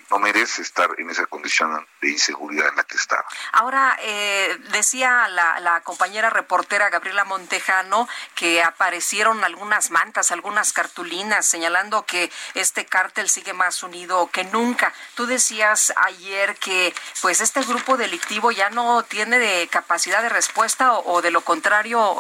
no 0.10 0.20
merece 0.20 0.62
estar 0.62 0.90
en 0.98 1.10
esa 1.10 1.26
condición 1.26 1.88
de 2.02 2.12
inseguridad 2.12 2.68
en 2.70 2.76
la 2.76 2.84
que 2.84 2.98
estaba. 2.98 3.26
Ahora, 3.54 3.98
eh, 4.02 4.58
decía 4.72 5.28
la, 5.30 5.82
compañera 5.84 6.30
reportera 6.30 6.90
Gabriela 6.90 7.24
Montejano 7.24 8.08
que 8.36 8.62
aparecieron 8.62 9.44
algunas 9.44 9.90
mantas, 9.90 10.32
algunas 10.32 10.74
cartulinas 10.74 11.46
señalando 11.46 12.06
que 12.06 12.32
este 12.54 12.86
cártel 12.86 13.30
sigue 13.30 13.54
más 13.54 13.84
unido 13.84 14.30
que 14.32 14.44
nunca. 14.44 14.94
Tú 15.16 15.26
decías 15.26 15.94
ayer 15.96 16.56
que 16.58 16.94
pues 17.22 17.42
este 17.42 17.62
grupo 17.62 17.98
delictivo 17.98 18.52
ya 18.52 18.70
no 18.70 19.04
tiene 19.04 19.40
de 19.40 19.68
capacidad 19.70 20.22
de 20.22 20.30
respuesta 20.30 20.94
o, 20.94 21.22
de 21.22 21.32
lo 21.32 21.42
contrario 21.42 22.20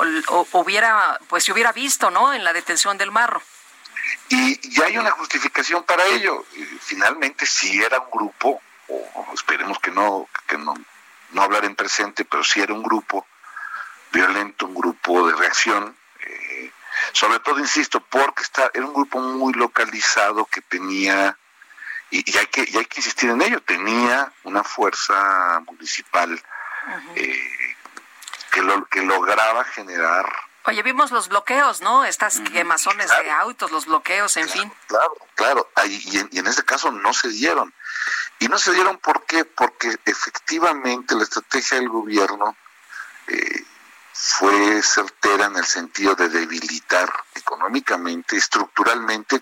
hubiera 0.51 1.19
pues 1.27 1.43
se 1.43 1.51
hubiera 1.51 1.71
visto, 1.71 2.09
¿no? 2.09 2.33
En 2.33 2.43
la 2.43 2.53
detención 2.53 2.97
del 2.97 3.11
Marro. 3.11 3.41
Y 4.29 4.69
ya 4.69 4.85
hay 4.85 4.97
una 4.97 5.11
justificación 5.11 5.83
para 5.83 6.05
ello. 6.05 6.45
Finalmente, 6.81 7.45
si 7.45 7.81
era 7.81 7.99
un 7.99 8.09
grupo, 8.11 8.61
o 8.87 9.31
esperemos 9.33 9.79
que 9.79 9.91
no, 9.91 10.27
que 10.47 10.57
no, 10.57 10.73
no 11.31 11.41
hablar 11.41 11.65
en 11.65 11.75
presente, 11.75 12.25
pero 12.25 12.43
si 12.43 12.61
era 12.61 12.73
un 12.73 12.83
grupo 12.83 13.25
violento, 14.11 14.65
un 14.65 14.75
grupo 14.75 15.27
de 15.27 15.35
reacción, 15.35 15.95
eh, 16.19 16.71
sobre 17.13 17.39
todo, 17.39 17.59
insisto, 17.59 18.01
porque 18.01 18.43
está, 18.43 18.69
era 18.73 18.85
un 18.85 18.93
grupo 18.93 19.19
muy 19.19 19.53
localizado 19.53 20.45
que 20.45 20.61
tenía, 20.61 21.37
y, 22.09 22.37
hay, 22.37 22.47
que, 22.47 22.65
y 22.69 22.77
hay 22.77 22.85
que 22.85 22.99
insistir 22.99 23.29
en 23.29 23.41
ello, 23.41 23.61
tenía 23.61 24.31
una 24.43 24.63
fuerza 24.63 25.61
municipal 25.65 26.41
eh, 27.15 27.75
que, 28.51 28.61
lo, 28.61 28.85
que 28.85 29.01
lograba 29.01 29.63
generar 29.63 30.25
Oye, 30.65 30.83
vimos 30.83 31.11
los 31.11 31.27
bloqueos, 31.27 31.81
¿no? 31.81 32.05
Estas 32.05 32.39
quemazones 32.39 33.09
de 33.09 33.31
autos, 33.31 33.71
los 33.71 33.87
bloqueos, 33.87 34.37
en 34.37 34.47
fin. 34.47 34.71
Claro, 34.87 35.17
claro. 35.33 35.69
Y 35.85 36.19
en, 36.37 36.47
este 36.47 36.63
caso 36.63 36.91
no 36.91 37.13
se 37.13 37.29
dieron. 37.29 37.73
Y 38.37 38.47
no 38.47 38.59
se 38.59 38.71
dieron 38.73 38.97
¿por 38.99 39.25
qué? 39.25 39.43
Porque 39.43 39.97
efectivamente 40.05 41.15
la 41.15 41.23
estrategia 41.23 41.79
del 41.79 41.89
gobierno 41.89 42.55
eh, 43.27 43.65
fue 44.13 44.83
certera 44.83 45.45
en 45.45 45.57
el 45.57 45.65
sentido 45.65 46.13
de 46.13 46.29
debilitar 46.29 47.11
económicamente, 47.33 48.37
estructuralmente. 48.37 49.41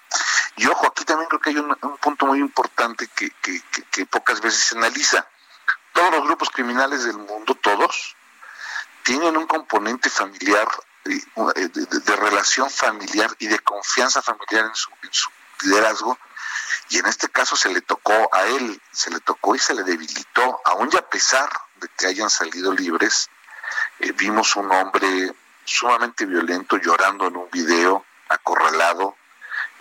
Y 0.56 0.68
ojo, 0.68 0.88
aquí 0.88 1.04
también 1.04 1.28
creo 1.28 1.42
que 1.42 1.50
hay 1.50 1.58
un, 1.58 1.76
punto 2.02 2.28
muy 2.28 2.40
importante 2.40 3.08
que, 3.08 3.30
que, 3.42 3.62
que 3.92 4.06
pocas 4.06 4.40
veces 4.40 4.64
se 4.64 4.78
analiza. 4.78 5.28
Todos 5.92 6.12
los 6.12 6.24
grupos 6.24 6.50
criminales 6.50 7.04
del 7.04 7.18
mundo, 7.18 7.56
todos, 7.56 8.16
tienen 9.04 9.36
un 9.36 9.48
componente 9.48 10.10
familiar 10.10 10.68
eh, 11.06 11.70
de, 11.70 12.16
relación 12.16 12.70
familiar 12.70 13.34
y 13.40 13.48
de 13.48 13.60
confianza 13.60 14.22
familiar 14.22 14.66
en 14.66 14.76
su, 14.76 15.30
liderazgo. 15.64 16.18
Y 16.90 16.98
en 16.98 17.06
este 17.06 17.30
caso 17.30 17.56
se 17.56 17.70
le 17.70 17.82
tocó 17.82 18.30
a 18.34 18.46
él, 18.48 18.82
se 18.92 19.10
le 19.12 19.20
tocó 19.20 19.56
y 19.56 19.60
se 19.60 19.74
le 19.74 19.84
debilitó, 19.84 20.62
aún 20.66 20.90
y 20.92 20.98
a 20.98 21.08
pesar 21.08 21.50
de 21.76 21.88
que 21.98 22.08
hayan 22.08 22.30
salido 22.30 22.74
libres, 22.74 23.30
eh, 24.00 24.12
vimos 24.14 24.56
un 24.56 24.72
hombre 24.72 25.34
sumamente 25.64 26.26
violento 26.26 26.78
llorando 26.78 27.28
en 27.28 27.38
un 27.38 27.50
video, 27.52 28.06
acorralado. 28.28 29.16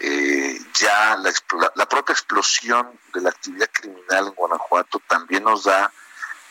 Eh, 0.00 0.60
ya 0.74 1.16
la, 1.16 1.32
la, 1.74 1.88
propia 1.88 2.12
explosión 2.12 3.00
de 3.12 3.20
la 3.20 3.30
actividad 3.30 3.68
criminal 3.72 4.28
en 4.28 4.34
Guanajuato 4.34 5.00
también 5.08 5.42
nos 5.42 5.64
da 5.64 5.92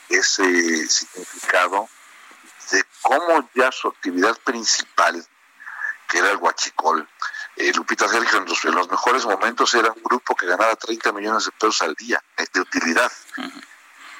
ese 0.09 0.89
significado 0.89 1.87
de 2.71 2.83
cómo 3.01 3.49
ya 3.53 3.71
su 3.71 3.87
actividad 3.87 4.37
principal, 4.43 5.25
que 6.07 6.17
era 6.19 6.31
el 6.31 6.37
huachicol, 6.37 7.07
eh, 7.57 7.71
Lupita 7.73 8.07
Sergio, 8.07 8.39
en 8.39 8.75
los, 8.75 8.89
mejores 8.89 9.25
momentos 9.25 9.73
era 9.73 9.91
un 9.91 10.03
grupo 10.03 10.35
que 10.35 10.45
ganaba 10.45 10.75
30 10.75 11.11
millones 11.11 11.45
de 11.45 11.51
pesos 11.51 11.81
al 11.81 11.95
día 11.95 12.23
eh, 12.37 12.45
de 12.53 12.61
utilidad. 12.61 13.11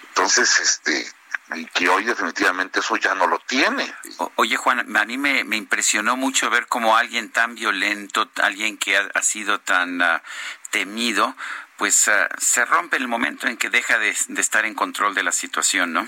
Entonces, 0.09 0.59
este, 0.59 1.11
y 1.55 1.65
que 1.65 1.87
hoy 1.87 2.03
definitivamente 2.03 2.79
eso 2.79 2.97
ya 2.97 3.15
no 3.15 3.27
lo 3.27 3.39
tiene. 3.39 3.93
oye, 4.35 4.57
Juan, 4.57 4.97
a 4.97 5.05
mí 5.05 5.17
me, 5.17 5.41
impresionó 5.55 6.17
mucho 6.17 6.49
ver 6.49 6.67
cómo 6.67 6.97
alguien 6.97 7.31
tan 7.31 7.55
violento, 7.55 8.29
alguien 8.41 8.77
que 8.77 8.97
ha, 8.97 9.21
sido 9.21 9.59
tan 9.59 10.01
ah, 10.01 10.23
temido, 10.71 11.35
pues 11.77 12.07
ah, 12.07 12.27
se 12.39 12.65
rompe 12.65 12.97
el 12.97 13.07
momento 13.07 13.47
en 13.47 13.57
que 13.57 13.69
deja 13.69 13.97
de, 13.99 14.15
de 14.27 14.41
estar 14.41 14.65
en 14.65 14.73
control 14.73 15.13
de 15.13 15.23
la 15.23 15.31
situación, 15.31 15.93
¿no? 15.93 16.07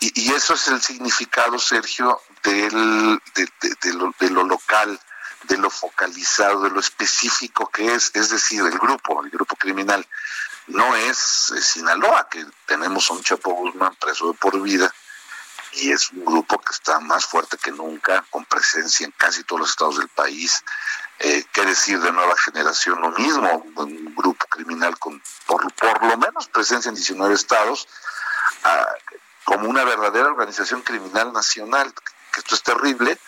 Y, 0.00 0.32
eso 0.32 0.54
es 0.54 0.68
el 0.68 0.80
significado, 0.80 1.58
Sergio, 1.58 2.20
del, 2.42 3.20
de, 3.34 4.30
lo, 4.30 4.44
local, 4.44 4.98
de 5.44 5.58
lo 5.58 5.70
focalizado, 5.70 6.62
de 6.62 6.70
lo 6.70 6.80
específico 6.80 7.68
que 7.68 7.94
es, 7.94 8.10
es 8.14 8.30
decir, 8.30 8.60
el 8.62 8.78
grupo, 8.78 9.22
el 9.22 9.30
grupo 9.30 9.56
criminal. 9.56 10.06
No 10.68 10.96
es 10.96 11.18
Sinaloa, 11.60 12.28
que 12.30 12.46
tenemos 12.66 13.10
a 13.10 13.14
un 13.14 13.22
Chapo 13.22 13.52
Guzmán 13.52 13.94
preso 13.96 14.28
de 14.28 14.38
por 14.38 14.60
vida, 14.62 14.92
y 15.72 15.92
es 15.92 16.10
un 16.10 16.24
grupo 16.24 16.58
que 16.58 16.72
está 16.72 17.00
más 17.00 17.26
fuerte 17.26 17.56
que 17.56 17.70
nunca, 17.70 18.24
con 18.30 18.44
presencia 18.44 19.04
en 19.04 19.12
casi 19.12 19.44
todos 19.44 19.60
los 19.60 19.70
estados 19.70 19.98
del 19.98 20.08
país. 20.08 20.64
Eh, 21.18 21.44
¿Qué 21.52 21.64
decir 21.64 22.00
de 22.00 22.12
nueva 22.12 22.36
generación? 22.36 23.00
Lo 23.00 23.10
mismo, 23.10 23.64
un 23.76 24.14
grupo 24.14 24.46
criminal 24.46 24.98
con 24.98 25.22
por, 25.46 25.72
por 25.74 26.02
lo 26.04 26.16
menos 26.16 26.48
presencia 26.48 26.88
en 26.88 26.94
19 26.94 27.34
estados, 27.34 27.86
ah, 28.64 28.86
como 29.50 29.68
una 29.68 29.82
verdadera 29.82 30.28
organización 30.28 30.82
criminal 30.82 31.32
nacional, 31.32 31.92
que 32.32 32.38
esto 32.38 32.54
es 32.54 32.62
terrible, 32.62 33.18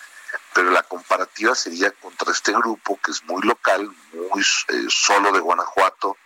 pero 0.54 0.70
la 0.70 0.84
comparativa 0.84 1.52
sería 1.56 1.90
contra 1.90 2.30
este 2.30 2.52
grupo 2.52 2.96
que 3.04 3.10
es 3.10 3.24
muy 3.24 3.42
local, 3.42 3.90
muy 4.12 4.40
eh, 4.40 4.86
solo 4.88 5.32
de 5.32 5.40
Guanajuato, 5.40 6.16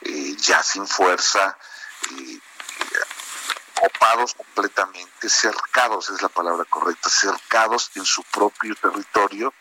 eh, 0.00 0.34
ya 0.38 0.62
sin 0.62 0.86
fuerza, 0.86 1.58
eh, 2.12 2.38
ocupados 3.76 4.32
completamente, 4.32 5.28
cercados 5.28 6.08
es 6.08 6.22
la 6.22 6.30
palabra 6.30 6.64
correcta, 6.64 7.10
cercados 7.10 7.90
en 7.94 8.06
su 8.06 8.22
propio 8.22 8.74
territorio, 8.76 9.52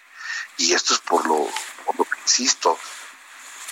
y 0.55 0.71
esto 0.71 0.93
es 0.93 1.01
por 1.01 1.27
lo, 1.27 1.49
por 1.85 1.99
lo 1.99 2.05
que 2.05 2.17
insisto, 2.21 2.79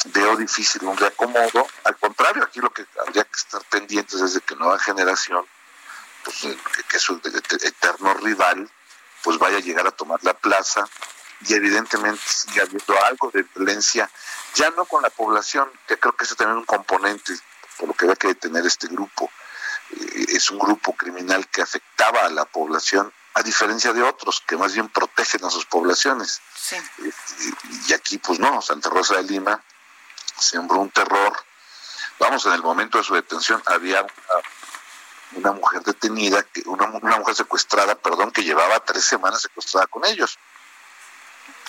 veo 0.07 0.35
difícil 0.35 0.83
un 0.83 0.97
reacomodo, 0.97 1.65
al 1.85 1.95
contrario, 1.95 2.43
aquí 2.43 2.59
lo 2.59 2.73
que 2.73 2.85
habría 2.99 3.23
que 3.23 3.37
estar 3.37 3.63
pendientes 3.69 4.19
es 4.19 4.33
de 4.33 4.41
que 4.41 4.57
nueva 4.57 4.79
generación 4.79 5.47
pues, 6.23 6.43
eh, 6.45 6.57
que, 6.87 6.99
su 6.99 7.21
eterno 7.23 8.13
rival, 8.15 8.69
pues 9.23 9.37
vaya 9.37 9.57
a 9.57 9.61
llegar 9.61 9.87
a 9.87 9.91
tomar 9.91 10.23
la 10.23 10.33
plaza 10.33 10.87
y 11.47 11.53
evidentemente 11.53 12.21
sigue 12.25 12.61
habiendo 12.61 13.03
algo 13.05 13.31
de 13.31 13.43
violencia, 13.55 14.09
ya 14.55 14.69
no 14.71 14.85
con 14.85 15.01
la 15.01 15.09
población, 15.09 15.69
que 15.87 15.97
creo 15.97 16.15
que 16.15 16.25
es 16.25 16.35
también 16.35 16.57
un 16.57 16.65
componente 16.65 17.33
por 17.77 17.87
lo 17.87 17.93
que 17.93 18.05
va 18.05 18.15
que 18.15 18.35
tener 18.35 18.65
este 18.65 18.87
grupo. 18.87 19.31
Eh, 19.91 20.25
es 20.29 20.51
un 20.51 20.59
grupo 20.59 20.93
criminal 20.93 21.47
que 21.47 21.61
afectaba 21.61 22.25
a 22.25 22.29
la 22.29 22.45
población, 22.45 23.11
a 23.35 23.41
diferencia 23.41 23.93
de 23.93 24.03
otros 24.03 24.43
que 24.45 24.57
más 24.57 24.73
bien 24.73 24.89
protegen 24.89 25.45
a 25.45 25.49
sus 25.49 25.65
poblaciones. 25.65 26.41
Eh, 26.71 27.11
y, 27.87 27.93
aquí, 27.93 28.17
pues 28.17 28.39
no, 28.39 28.61
Santa 28.61 28.89
Rosa 28.89 29.15
de 29.15 29.23
Lima 29.23 29.63
sembró 30.37 30.79
un 30.79 30.89
terror. 30.89 31.33
Vamos, 32.19 32.45
en 32.45 32.53
el 32.53 32.61
momento 32.61 32.97
de 32.97 33.03
su 33.05 33.15
detención 33.15 33.63
había 33.65 34.01
una 34.01 34.09
una 35.33 35.51
mujer 35.51 35.81
detenida, 35.83 36.45
una, 36.65 36.85
una 36.87 37.17
mujer 37.17 37.35
secuestrada, 37.35 37.95
perdón, 37.95 38.31
que 38.31 38.43
llevaba 38.43 38.79
tres 38.83 39.03
semanas 39.05 39.41
secuestrada 39.41 39.87
con 39.87 40.05
ellos. 40.05 40.37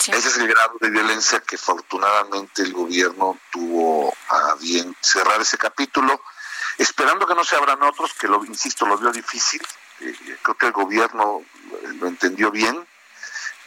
Ese 0.07 0.29
es 0.29 0.39
el 0.39 0.49
grado 0.49 0.77
de 0.81 0.89
violencia 0.89 1.41
que 1.41 1.57
afortunadamente 1.57 2.63
el 2.63 2.73
gobierno 2.73 3.39
tuvo 3.51 4.15
a 4.29 4.55
bien 4.55 4.97
cerrar 5.01 5.41
ese 5.43 5.59
capítulo, 5.59 6.23
esperando 6.79 7.27
que 7.27 7.35
no 7.35 7.45
se 7.45 7.57
abran 7.57 7.83
otros, 7.83 8.15
que 8.15 8.27
lo 8.27 8.43
insisto, 8.47 8.87
lo 8.87 8.97
vio 8.97 9.13
difícil. 9.13 9.61
Eh, 10.01 10.39
creo 10.43 10.57
que 10.57 10.67
el 10.67 10.73
gobierno 10.73 11.43
lo 11.99 12.07
entendió 12.07 12.51
bien 12.51 12.87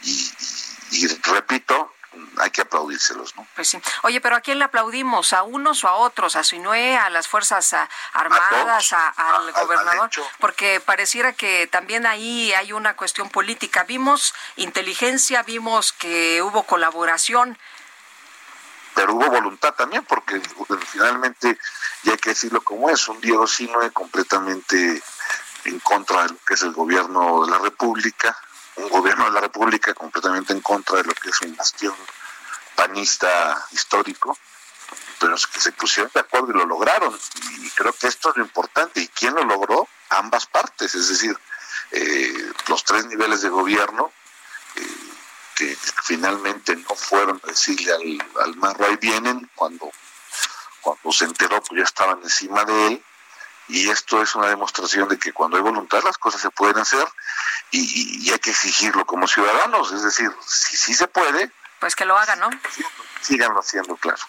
y, 0.02 1.06
repito, 1.22 1.94
hay 2.38 2.50
que 2.50 2.62
aplaudírselos, 2.62 3.36
¿no? 3.36 3.46
Pues 3.54 3.68
sí. 3.68 3.80
Oye, 4.02 4.20
pero 4.20 4.36
¿a 4.36 4.40
quién 4.40 4.58
le 4.58 4.64
aplaudimos? 4.64 5.32
¿A 5.32 5.42
unos 5.42 5.84
o 5.84 5.88
a 5.88 5.94
otros? 5.94 6.36
¿A 6.36 6.44
Sinue, 6.44 6.96
a 6.96 7.10
las 7.10 7.28
Fuerzas 7.28 7.74
Armadas, 8.12 8.92
al 8.92 9.52
gobernador? 9.52 10.10
Porque 10.38 10.80
pareciera 10.80 11.32
que 11.32 11.66
también 11.66 12.06
ahí 12.06 12.52
hay 12.52 12.72
una 12.72 12.96
cuestión 12.96 13.30
política. 13.30 13.84
Vimos 13.84 14.34
inteligencia, 14.56 15.42
vimos 15.42 15.92
que 15.92 16.42
hubo 16.42 16.64
colaboración. 16.64 17.58
Pero 18.94 19.14
hubo 19.14 19.28
voluntad 19.28 19.74
también, 19.74 20.04
porque 20.04 20.40
finalmente, 20.86 21.58
ya 22.04 22.12
hay 22.12 22.18
que 22.18 22.30
decirlo 22.30 22.62
como 22.62 22.90
es, 22.90 23.08
un 23.08 23.20
Diego 23.20 23.46
Sinue 23.46 23.90
completamente 23.90 25.02
en 25.64 25.80
contra 25.80 26.22
de 26.22 26.28
lo 26.30 26.38
que 26.46 26.54
es 26.54 26.62
el 26.62 26.72
gobierno 26.72 27.44
de 27.44 27.50
la 27.50 27.58
República, 27.58 28.36
un 28.76 28.88
gobierno 28.88 29.24
de 29.26 29.32
la 29.32 29.40
República 29.40 29.94
completamente 29.94 30.52
en 30.52 30.60
contra 30.60 30.98
de 30.98 31.04
lo 31.04 31.14
que 31.14 31.30
es 31.30 31.40
un 31.42 31.56
bastión 31.56 31.94
panista 32.74 33.66
histórico, 33.70 34.36
pero 35.18 35.36
que 35.52 35.60
se 35.60 35.72
pusieron 35.72 36.10
de 36.12 36.20
acuerdo 36.20 36.50
y 36.50 36.54
lo 36.54 36.66
lograron. 36.66 37.18
Y 37.60 37.70
creo 37.70 37.92
que 37.92 38.08
esto 38.08 38.30
es 38.30 38.36
lo 38.36 38.42
importante. 38.42 39.00
¿Y 39.00 39.08
quién 39.08 39.34
lo 39.34 39.44
logró? 39.44 39.88
Ambas 40.10 40.46
partes, 40.46 40.94
es 40.94 41.08
decir, 41.08 41.36
eh, 41.92 42.52
los 42.68 42.84
tres 42.84 43.06
niveles 43.06 43.42
de 43.42 43.48
gobierno 43.48 44.12
eh, 44.76 44.86
que 45.54 45.76
finalmente 46.02 46.76
no 46.76 46.94
fueron 46.94 47.40
a 47.44 47.46
decirle 47.46 47.92
al, 47.92 48.42
al 48.42 48.56
marro 48.56 48.86
vienen 48.98 49.48
cuando 49.54 49.90
cuando 50.80 51.12
se 51.12 51.24
enteró 51.24 51.62
pues 51.62 51.78
ya 51.78 51.84
estaban 51.84 52.20
encima 52.22 52.64
de 52.64 52.86
él 52.88 53.04
y 53.68 53.88
esto 53.88 54.22
es 54.22 54.34
una 54.34 54.48
demostración 54.48 55.08
de 55.08 55.18
que 55.18 55.32
cuando 55.32 55.56
hay 55.56 55.62
voluntad 55.62 56.02
las 56.04 56.18
cosas 56.18 56.40
se 56.40 56.50
pueden 56.50 56.78
hacer 56.78 57.06
y, 57.70 58.30
hay 58.30 58.38
que 58.38 58.50
exigirlo 58.50 59.04
como 59.04 59.26
ciudadanos, 59.26 59.92
es 59.92 60.02
decir, 60.02 60.30
si 60.46 60.76
sí 60.76 60.94
se 60.94 61.08
puede. 61.08 61.50
Pues 61.80 61.96
que 61.96 62.04
lo 62.04 62.16
hagan, 62.16 62.38
¿no? 62.38 62.50
Síganlo 63.20 63.60
haciendo, 63.60 63.96
claro. 63.96 64.22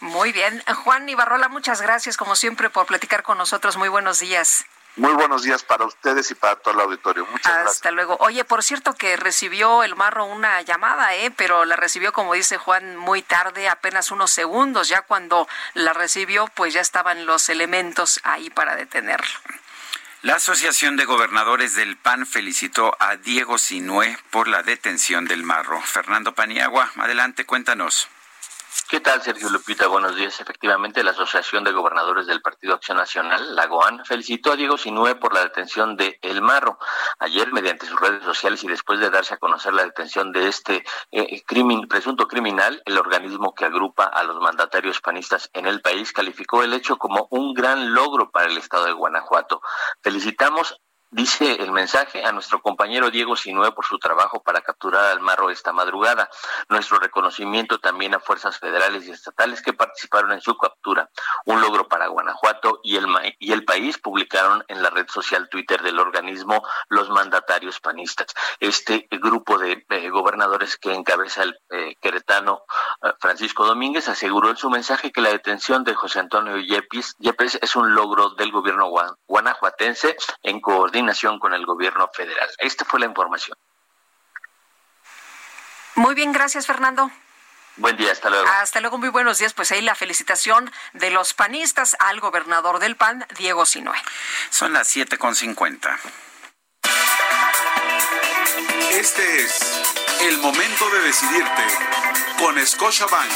Muy 0.00 0.32
bien. 0.32 0.62
Juan 0.84 1.08
Ibarrola, 1.08 1.48
muchas 1.48 1.82
gracias 1.82 2.16
como 2.16 2.36
siempre 2.36 2.70
por 2.70 2.86
platicar 2.86 3.22
con 3.22 3.38
nosotros. 3.38 3.76
Muy 3.76 3.88
buenos 3.88 4.20
días. 4.20 4.64
Muy 4.96 5.12
buenos 5.12 5.42
días 5.42 5.62
para 5.62 5.84
ustedes 5.84 6.30
y 6.30 6.34
para 6.34 6.56
todo 6.56 6.72
el 6.72 6.80
auditorio. 6.80 7.26
Muchas 7.26 7.46
Hasta 7.46 7.52
gracias. 7.52 7.76
Hasta 7.76 7.90
luego. 7.90 8.16
Oye, 8.20 8.44
por 8.44 8.62
cierto 8.62 8.94
que 8.94 9.16
recibió 9.18 9.82
el 9.82 9.94
Marro 9.94 10.24
una 10.24 10.62
llamada, 10.62 11.14
¿eh? 11.14 11.30
pero 11.36 11.66
la 11.66 11.76
recibió, 11.76 12.14
como 12.14 12.32
dice 12.32 12.56
Juan, 12.56 12.96
muy 12.96 13.20
tarde, 13.20 13.68
apenas 13.68 14.10
unos 14.10 14.30
segundos. 14.30 14.88
Ya 14.88 15.02
cuando 15.02 15.46
la 15.74 15.92
recibió, 15.92 16.46
pues 16.54 16.72
ya 16.72 16.80
estaban 16.80 17.26
los 17.26 17.50
elementos 17.50 18.20
ahí 18.24 18.48
para 18.48 18.74
detenerlo. 18.74 19.38
La 20.22 20.36
Asociación 20.36 20.96
de 20.96 21.04
Gobernadores 21.04 21.74
del 21.74 21.98
PAN 21.98 22.26
felicitó 22.26 22.96
a 22.98 23.16
Diego 23.16 23.58
Sinué 23.58 24.18
por 24.30 24.48
la 24.48 24.62
detención 24.62 25.26
del 25.26 25.42
Marro. 25.42 25.80
Fernando 25.82 26.34
Paniagua, 26.34 26.90
adelante, 26.96 27.44
cuéntanos. 27.44 28.08
¿Qué 28.88 29.00
tal, 29.00 29.20
Sergio 29.20 29.48
Lupita? 29.50 29.88
Buenos 29.88 30.14
días. 30.14 30.40
Efectivamente, 30.40 31.02
la 31.02 31.10
Asociación 31.10 31.64
de 31.64 31.72
Gobernadores 31.72 32.28
del 32.28 32.40
Partido 32.40 32.74
Acción 32.74 32.98
Nacional, 32.98 33.56
la 33.56 33.66
GOAN, 33.66 34.04
felicitó 34.04 34.52
a 34.52 34.56
Diego 34.56 34.78
Sinue 34.78 35.16
por 35.16 35.34
la 35.34 35.40
detención 35.40 35.96
de 35.96 36.20
El 36.22 36.40
Marro. 36.40 36.78
Ayer, 37.18 37.52
mediante 37.52 37.86
sus 37.86 37.98
redes 37.98 38.22
sociales 38.22 38.62
y 38.62 38.68
después 38.68 39.00
de 39.00 39.10
darse 39.10 39.34
a 39.34 39.38
conocer 39.38 39.74
la 39.74 39.82
detención 39.82 40.30
de 40.30 40.46
este 40.46 40.84
eh, 41.10 41.42
crimen, 41.44 41.88
presunto 41.88 42.28
criminal, 42.28 42.80
el 42.84 42.96
organismo 42.96 43.56
que 43.56 43.64
agrupa 43.64 44.04
a 44.04 44.22
los 44.22 44.40
mandatarios 44.40 45.00
panistas 45.00 45.50
en 45.52 45.66
el 45.66 45.80
país 45.80 46.12
calificó 46.12 46.62
el 46.62 46.72
hecho 46.72 46.96
como 46.96 47.26
un 47.32 47.54
gran 47.54 47.92
logro 47.92 48.30
para 48.30 48.46
el 48.46 48.56
Estado 48.56 48.84
de 48.84 48.92
Guanajuato. 48.92 49.62
Felicitamos 50.00 50.80
Dice 51.12 51.62
el 51.62 51.70
mensaje 51.70 52.24
a 52.24 52.32
nuestro 52.32 52.60
compañero 52.60 53.12
Diego 53.12 53.36
Sinue 53.36 53.70
por 53.70 53.84
su 53.84 53.96
trabajo 53.96 54.42
para 54.42 54.60
capturar 54.60 55.04
al 55.04 55.20
marro 55.20 55.50
esta 55.50 55.72
madrugada. 55.72 56.28
Nuestro 56.68 56.98
reconocimiento 56.98 57.78
también 57.78 58.14
a 58.14 58.18
fuerzas 58.18 58.58
federales 58.58 59.06
y 59.06 59.12
estatales 59.12 59.62
que 59.62 59.72
participaron 59.72 60.32
en 60.32 60.40
su 60.40 60.56
captura. 60.56 61.08
Un 61.44 61.60
logro 61.60 61.86
para 61.86 62.08
Guanajuato 62.08 62.80
y 62.82 62.96
el, 62.96 63.06
y 63.38 63.52
el 63.52 63.64
país 63.64 63.98
publicaron 63.98 64.64
en 64.66 64.82
la 64.82 64.90
red 64.90 65.06
social 65.08 65.48
Twitter 65.48 65.80
del 65.80 66.00
organismo 66.00 66.66
los 66.88 67.08
mandatarios 67.08 67.78
panistas. 67.78 68.26
Este 68.58 69.06
grupo 69.12 69.58
de 69.58 69.86
eh, 69.88 70.10
gobernadores 70.10 70.76
que 70.76 70.92
encabeza 70.92 71.44
el 71.44 71.56
eh, 71.70 71.94
queretano 72.00 72.64
eh, 73.02 73.12
Francisco 73.20 73.64
Domínguez 73.64 74.08
aseguró 74.08 74.50
en 74.50 74.56
su 74.56 74.70
mensaje 74.70 75.12
que 75.12 75.20
la 75.20 75.30
detención 75.30 75.84
de 75.84 75.94
José 75.94 76.18
Antonio 76.18 76.56
Yepes, 76.58 77.14
Yepes 77.20 77.60
es 77.62 77.76
un 77.76 77.94
logro 77.94 78.30
del 78.30 78.50
gobierno 78.50 78.90
guanajuatense 79.28 80.16
en 80.42 80.60
coordinación 80.60 80.95
con 81.40 81.52
el 81.52 81.66
gobierno 81.66 82.08
federal. 82.12 82.48
Esta 82.58 82.84
fue 82.84 83.00
la 83.00 83.06
información. 83.06 83.56
Muy 85.94 86.14
bien, 86.14 86.32
gracias 86.32 86.66
Fernando. 86.66 87.10
Buen 87.76 87.96
día, 87.96 88.12
hasta 88.12 88.30
luego. 88.30 88.48
Hasta 88.48 88.80
luego, 88.80 88.96
muy 88.96 89.10
buenos 89.10 89.38
días. 89.38 89.52
Pues 89.52 89.70
ahí 89.70 89.82
la 89.82 89.94
felicitación 89.94 90.70
de 90.94 91.10
los 91.10 91.34
panistas 91.34 91.96
al 92.00 92.20
gobernador 92.20 92.78
del 92.78 92.96
PAN, 92.96 93.26
Diego 93.36 93.66
Sinue. 93.66 93.96
Son 94.50 94.72
las 94.72 94.94
7.50. 94.96 95.98
Este 98.92 99.42
es 99.42 99.60
el 100.22 100.38
momento 100.38 100.88
de 100.90 101.00
decidirte 101.00 101.62
con 102.38 102.66
Scotiabank. 102.66 103.30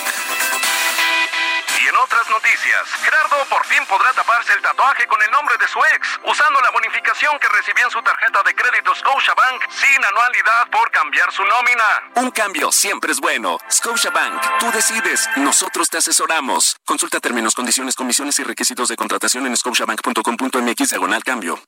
Otras 2.11 2.29
noticias, 2.29 2.89
Gerardo 3.05 3.45
por 3.49 3.65
fin 3.67 3.87
podrá 3.87 4.13
taparse 4.13 4.53
el 4.53 4.61
tatuaje 4.61 5.07
con 5.07 5.23
el 5.23 5.31
nombre 5.31 5.57
de 5.59 5.69
su 5.69 5.79
ex, 5.95 6.19
usando 6.25 6.61
la 6.61 6.73
bonificación 6.73 7.39
que 7.39 7.47
recibió 7.47 7.85
en 7.85 7.91
su 7.93 8.03
tarjeta 8.03 8.43
de 8.43 8.53
crédito 8.53 8.93
Scotiabank 8.97 9.63
sin 9.71 10.05
anualidad 10.05 10.69
por 10.73 10.91
cambiar 10.91 11.31
su 11.31 11.45
nómina. 11.45 12.11
Un 12.17 12.33
cambio 12.33 12.73
siempre 12.73 13.13
es 13.13 13.21
bueno. 13.21 13.59
Scotiabank, 13.71 14.43
tú 14.59 14.73
decides, 14.73 15.29
nosotros 15.37 15.89
te 15.89 15.99
asesoramos. 15.99 16.75
Consulta 16.85 17.21
términos, 17.21 17.55
condiciones, 17.55 17.95
comisiones 17.95 18.41
y 18.41 18.43
requisitos 18.43 18.89
de 18.89 18.97
contratación 18.97 19.47
en 19.47 19.57
scotiabank.com.mx 19.57 20.91
diagonal 20.91 21.23
cambio. 21.23 21.63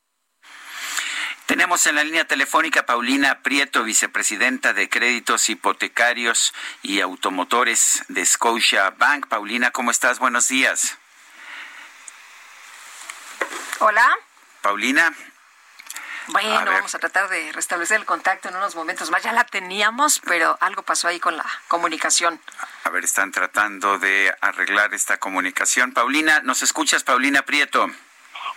Tenemos 1.53 1.87
en 1.87 1.97
la 1.97 2.03
línea 2.03 2.25
telefónica 2.25 2.87
Paulina 2.87 3.43
Prieto, 3.43 3.83
vicepresidenta 3.83 4.73
de 4.73 4.89
créditos 4.89 5.51
hipotecarios 5.51 6.55
y 6.81 7.03
automotores 7.03 8.05
de 8.09 8.25
Scotia 8.25 8.89
Bank. 8.89 9.27
Paulina, 9.27 9.71
¿cómo 9.71 9.91
estás? 9.91 10.19
Buenos 10.19 10.49
días. 10.49 10.97
Hola. 13.81 14.17
Paulina. 14.63 15.13
Bueno, 16.29 16.73
vamos 16.73 16.95
a 16.95 16.99
tratar 16.99 17.29
de 17.29 17.53
restablecer 17.53 18.01
el 18.01 18.07
contacto 18.07 18.49
en 18.49 18.57
unos 18.57 18.75
momentos 18.75 19.11
más. 19.11 19.23
Ya 19.23 19.35
la 19.35 19.45
teníamos, 19.45 20.21
pero 20.21 20.57
algo 20.63 20.83
pasó 20.85 21.09
ahí 21.09 21.21
con 21.21 21.37
la 21.37 21.45
comunicación. 21.69 22.41
A 22.85 22.89
ver, 22.89 23.05
están 23.05 23.31
tratando 23.31 23.99
de 23.99 24.35
arreglar 24.41 24.95
esta 24.95 25.19
comunicación. 25.19 25.93
Paulina, 25.93 26.41
¿nos 26.41 26.63
escuchas, 26.63 27.05
Paulina 27.05 27.43
Prieto? 27.43 27.91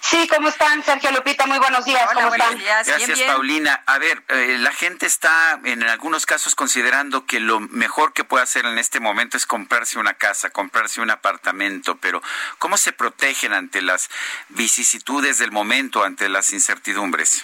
Sí, 0.10 0.28
¿cómo 0.28 0.50
están, 0.50 0.84
Sergio 0.84 1.12
Lupita? 1.12 1.48
Muy 1.48 1.58
buenos 1.58 1.84
días. 1.84 2.08
¿Cómo 2.14 2.34
están? 2.34 2.60
Gracias, 2.60 3.22
Paulina. 3.22 3.84
A 3.88 3.98
ver, 3.98 4.22
eh, 4.28 4.58
la 4.60 4.72
gente 4.72 5.08
está 5.08 5.60
en 5.64 5.82
algunos 5.84 6.28
casos 6.28 6.54
considerando 6.54 7.26
que 7.26 7.40
lo 7.40 7.60
mejor 7.60 8.14
que 8.14 8.24
puede 8.24 8.44
hacer 8.44 8.68
en 8.68 8.78
este 8.78 9.00
momento 9.00 9.36
es 9.36 9.48
comprarse 9.48 9.98
una 9.98 10.14
casa, 10.14 10.52
comprarse 10.52 11.02
un 11.02 11.10
apartamento, 11.10 11.98
pero 11.98 12.22
¿cómo 12.60 12.78
se 12.78 12.92
protegen 12.92 13.54
ante 13.54 13.82
las 13.82 14.10
vicisitudes 14.50 15.40
del 15.40 15.52
momento, 15.52 16.04
ante 16.04 16.30
las 16.30 16.54
incertidumbres? 16.54 17.44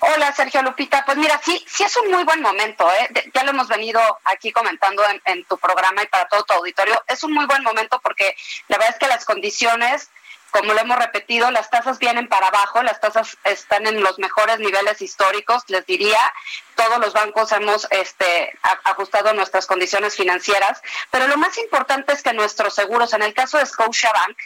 Hola, 0.00 0.32
Sergio 0.32 0.62
Lupita. 0.62 1.04
Pues 1.04 1.16
mira, 1.16 1.40
sí, 1.44 1.64
sí 1.68 1.84
es 1.84 1.96
un 1.96 2.10
muy 2.10 2.24
buen 2.24 2.42
momento. 2.42 2.90
¿eh? 2.92 3.30
Ya 3.32 3.44
lo 3.44 3.50
hemos 3.50 3.68
venido 3.68 4.00
aquí 4.24 4.50
comentando 4.50 5.08
en, 5.08 5.22
en 5.24 5.44
tu 5.44 5.56
programa 5.58 6.02
y 6.02 6.08
para 6.08 6.26
todo 6.26 6.42
tu 6.42 6.54
auditorio. 6.54 7.00
Es 7.06 7.22
un 7.22 7.32
muy 7.32 7.46
buen 7.46 7.62
momento 7.62 8.00
porque 8.00 8.36
la 8.66 8.78
verdad 8.78 8.94
es 8.94 8.98
que 8.98 9.06
las 9.06 9.24
condiciones 9.24 10.10
como 10.50 10.72
lo 10.72 10.80
hemos 10.80 10.98
repetido, 10.98 11.50
las 11.50 11.70
tasas 11.70 11.98
vienen 11.98 12.28
para 12.28 12.48
abajo, 12.48 12.82
las 12.82 13.00
tasas 13.00 13.36
están 13.44 13.86
en 13.86 14.02
los 14.02 14.18
mejores 14.18 14.58
niveles 14.58 15.02
históricos, 15.02 15.62
les 15.68 15.84
diría, 15.86 16.20
todos 16.76 16.98
los 16.98 17.12
bancos 17.12 17.50
hemos 17.52 17.88
este, 17.90 18.56
ajustado 18.84 19.32
nuestras 19.32 19.66
condiciones 19.66 20.14
financieras, 20.14 20.80
pero 21.10 21.26
lo 21.26 21.36
más 21.36 21.58
importante 21.58 22.12
es 22.12 22.22
que 22.22 22.32
nuestros 22.32 22.74
seguros, 22.74 23.12
en 23.14 23.22
el 23.22 23.34
caso 23.34 23.58
de 23.58 23.66
Scotiabank, 23.66 24.36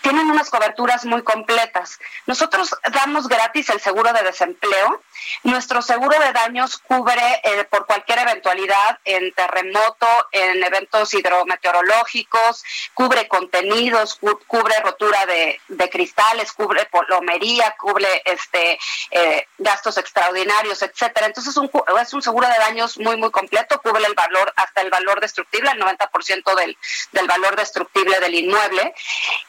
tienen 0.00 0.30
unas 0.30 0.48
coberturas 0.48 1.04
muy 1.04 1.22
completas. 1.22 1.98
Nosotros 2.26 2.74
damos 2.92 3.28
gratis 3.28 3.68
el 3.68 3.80
seguro 3.80 4.12
de 4.12 4.22
desempleo, 4.22 5.02
nuestro 5.42 5.82
seguro 5.82 6.18
de 6.18 6.32
daños 6.32 6.78
cubre 6.78 7.40
eh, 7.42 7.64
por 7.64 7.86
cualquier 7.86 8.20
eventualidad 8.20 8.98
en 9.04 9.32
terremoto, 9.32 10.06
en 10.32 10.62
eventos 10.62 11.12
hidrometeorológicos, 11.14 12.64
cubre 12.94 13.28
contenidos, 13.28 14.18
cubre 14.46 14.80
rotura 14.80 15.26
de, 15.26 15.60
de 15.68 15.90
cristales, 15.90 16.52
cubre 16.52 16.88
plomería, 17.06 17.74
cubre 17.78 18.22
este 18.24 18.78
eh, 19.10 19.46
gastos 19.58 19.98
extraordinarios, 19.98 20.82
etcétera. 20.82 21.26
Entonces 21.26 21.56
un, 21.56 21.68
es 22.00 22.14
un 22.14 22.22
seguro 22.22 22.48
de 22.48 22.58
daños 22.58 22.98
muy 22.98 23.16
muy 23.16 23.30
completo, 23.30 23.80
cubre 23.80 24.04
el 24.04 24.14
valor 24.14 24.52
hasta 24.56 24.80
el 24.80 24.90
valor 24.90 25.20
destructible, 25.20 25.70
el 25.70 25.80
90% 25.80 26.54
del 26.56 26.76
del 27.12 27.26
valor 27.26 27.56
destructible 27.56 28.18
del 28.20 28.34
inmueble 28.34 28.94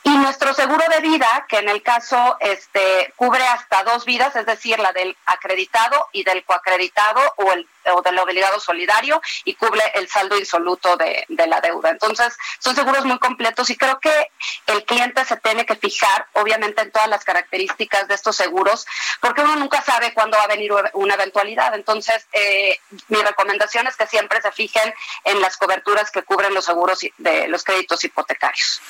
Y 0.04 0.10
nuestro 0.10 0.54
seguro 0.54 0.84
de 0.90 1.02
vida, 1.02 1.46
que 1.48 1.58
en 1.58 1.70
el 1.70 1.82
caso 1.82 2.38
este, 2.40 3.14
cubre 3.16 3.46
hasta 3.48 3.84
dos 3.84 4.06
vidas, 4.06 4.36
es 4.36 4.46
decir, 4.46 4.80
la 4.80 4.92
del 4.92 5.16
acreditado 5.26 6.10
y 6.12 6.24
del 6.24 6.44
coacreditado 6.44 7.22
o, 7.38 7.52
el, 7.54 7.68
o 7.94 8.02
del 8.02 8.20
obligado 8.20 8.60
solidario, 8.60 9.22
y 9.46 9.56
cubre 9.56 9.82
el 9.96 10.08
saldo 10.10 10.38
insoluto 10.38 10.98
de, 10.98 11.26
de 11.30 11.48
la 11.48 11.62
deuda. 11.62 11.90
Entonces, 11.90 12.38
son 12.60 12.76
seguros 12.76 13.06
muy 13.06 13.18
completos 13.20 13.70
y 13.70 13.78
creo 13.78 14.00
que 14.00 14.32
el 14.68 14.84
cliente 14.84 15.24
se 15.26 15.38
tiene 15.38 15.66
que 15.66 15.76
fijar, 15.76 16.28
obviamente, 16.34 16.82
en 16.82 16.92
todas 16.92 17.08
las 17.08 17.24
características 17.24 18.08
de 18.08 18.16
estos 18.16 18.36
seguros, 18.36 18.86
porque 19.22 19.42
uno 19.42 19.56
nunca 19.56 19.82
sabe 19.82 20.14
cuándo 20.14 20.38
va 20.38 20.44
a 20.44 20.48
venir 20.48 20.74
una 20.94 21.14
eventualidad. 21.14 21.74
Entonces, 21.76 22.13
eh, 22.32 22.80
mi 23.10 23.22
recomendación 23.22 23.88
es 23.88 23.96
que 23.96 24.08
siempre 24.08 24.42
se 24.42 24.52
fijen 24.52 24.94
en 25.24 25.42
las 25.42 25.58
coberturas 25.58 26.12
que 26.12 26.24
cubren 26.24 26.54
los 26.54 26.66
seguros 26.66 27.00
de 27.18 27.48
los 27.48 27.64
créditos 27.64 28.04
hipotecarios. 28.04 28.82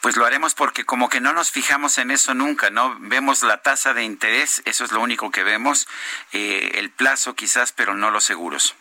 Pues 0.00 0.16
lo 0.16 0.26
haremos 0.26 0.54
porque 0.54 0.84
como 0.84 1.08
que 1.08 1.20
no 1.20 1.32
nos 1.32 1.50
fijamos 1.50 1.96
en 1.96 2.10
eso 2.10 2.34
nunca, 2.34 2.68
¿no? 2.68 2.94
Vemos 3.00 3.42
la 3.42 3.62
tasa 3.62 3.94
de 3.94 4.02
interés, 4.02 4.60
eso 4.66 4.84
es 4.84 4.92
lo 4.92 5.00
único 5.00 5.30
que 5.30 5.42
vemos, 5.42 5.88
eh, 6.32 6.72
el 6.74 6.90
plazo 6.90 7.34
quizás, 7.34 7.72
pero 7.72 7.94
no 7.94 8.10
los 8.10 8.24
seguros. 8.24 8.74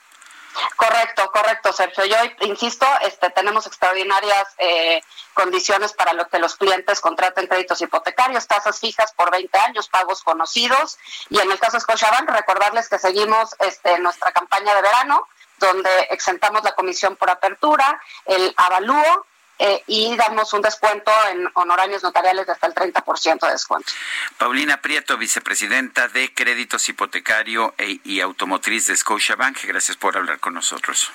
Correcto, 0.76 1.32
correcto, 1.32 1.74
Sergio. 1.74 2.06
Yo 2.06 2.18
insisto, 2.42 2.86
este, 3.02 3.30
tenemos 3.32 3.66
extraordinarias 3.68 4.48
eh, 4.58 5.02
condiciones 5.34 5.94
para 5.94 6.14
lo 6.14 6.28
que 6.28 6.40
los 6.40 6.56
clientes 6.56 7.02
contraten 7.02 7.48
créditos 7.48 7.82
hipotecarios, 7.82 8.48
tasas 8.48 8.80
fijas 8.80 9.14
por 9.14 9.32
20 9.32 9.58
años, 9.60 9.90
pagos 9.90 10.22
conocidos. 10.24 10.98
Y 11.30 11.40
en 11.40 11.52
el 11.52 11.60
caso 11.60 11.78
de 11.78 11.82
Scotiabank, 11.82 12.30
recordarles 12.30 12.90
que 12.90 13.00
seguimos 13.00 13.56
este, 13.60 14.00
nuestra 14.00 14.32
campaña 14.32 14.74
de 14.76 14.82
verano, 14.82 15.28
donde 15.58 15.90
exentamos 16.10 16.64
la 16.64 16.74
comisión 16.74 17.16
por 17.16 17.30
apertura, 17.30 18.02
el 18.26 18.54
avalúo 18.58 19.26
eh, 19.60 19.84
y 19.88 20.16
damos 20.16 20.54
un 20.54 20.62
descuento 20.62 21.12
en 21.32 21.48
honorarios 21.54 22.04
notariales 22.04 22.46
de 22.48 22.54
hasta 22.54 22.68
el 22.68 22.74
30% 22.74 23.46
de 23.46 23.52
descuento. 23.52 23.92
Paulina 24.38 24.82
Prieto, 24.82 25.18
vicepresidenta 25.18 26.08
de 26.08 26.34
Créditos 26.34 26.88
Hipotecario 26.90 27.74
e, 27.78 28.00
y 28.04 28.22
Automotriz 28.22 28.88
de 28.88 28.96
Scotiabank, 28.96 29.64
gracias 29.66 29.98
por 29.98 30.18
hablar 30.18 30.40
con 30.40 30.54
nosotros. 30.54 31.12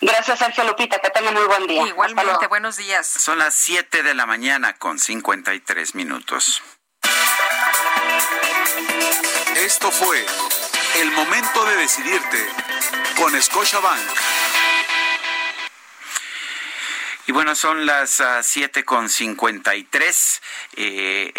Gracias, 0.00 0.38
Sergio 0.38 0.64
Lupita, 0.64 0.98
que 1.00 1.10
tenga 1.10 1.32
muy 1.32 1.44
buen 1.44 1.66
día. 1.66 1.86
Igualmente, 1.86 2.46
buenos 2.46 2.76
días. 2.76 3.06
Son 3.06 3.38
las 3.38 3.54
7 3.54 4.02
de 4.02 4.14
la 4.14 4.26
mañana 4.26 4.74
con 4.74 4.98
53 4.98 5.94
minutos. 5.94 6.62
Esto 9.56 9.90
fue 9.90 10.24
el 11.00 11.10
momento 11.12 11.64
de 11.64 11.76
decidirte 11.76 12.48
con 13.16 13.40
Scotiabank. 13.40 14.00
Bueno, 17.32 17.54
son 17.54 17.86
las 17.86 18.20
uh, 18.20 18.42
siete 18.42 18.84
con 18.84 19.08
cincuenta 19.08 19.74
y 19.74 19.84
tres. 19.84 20.42
Eh, 20.76 21.32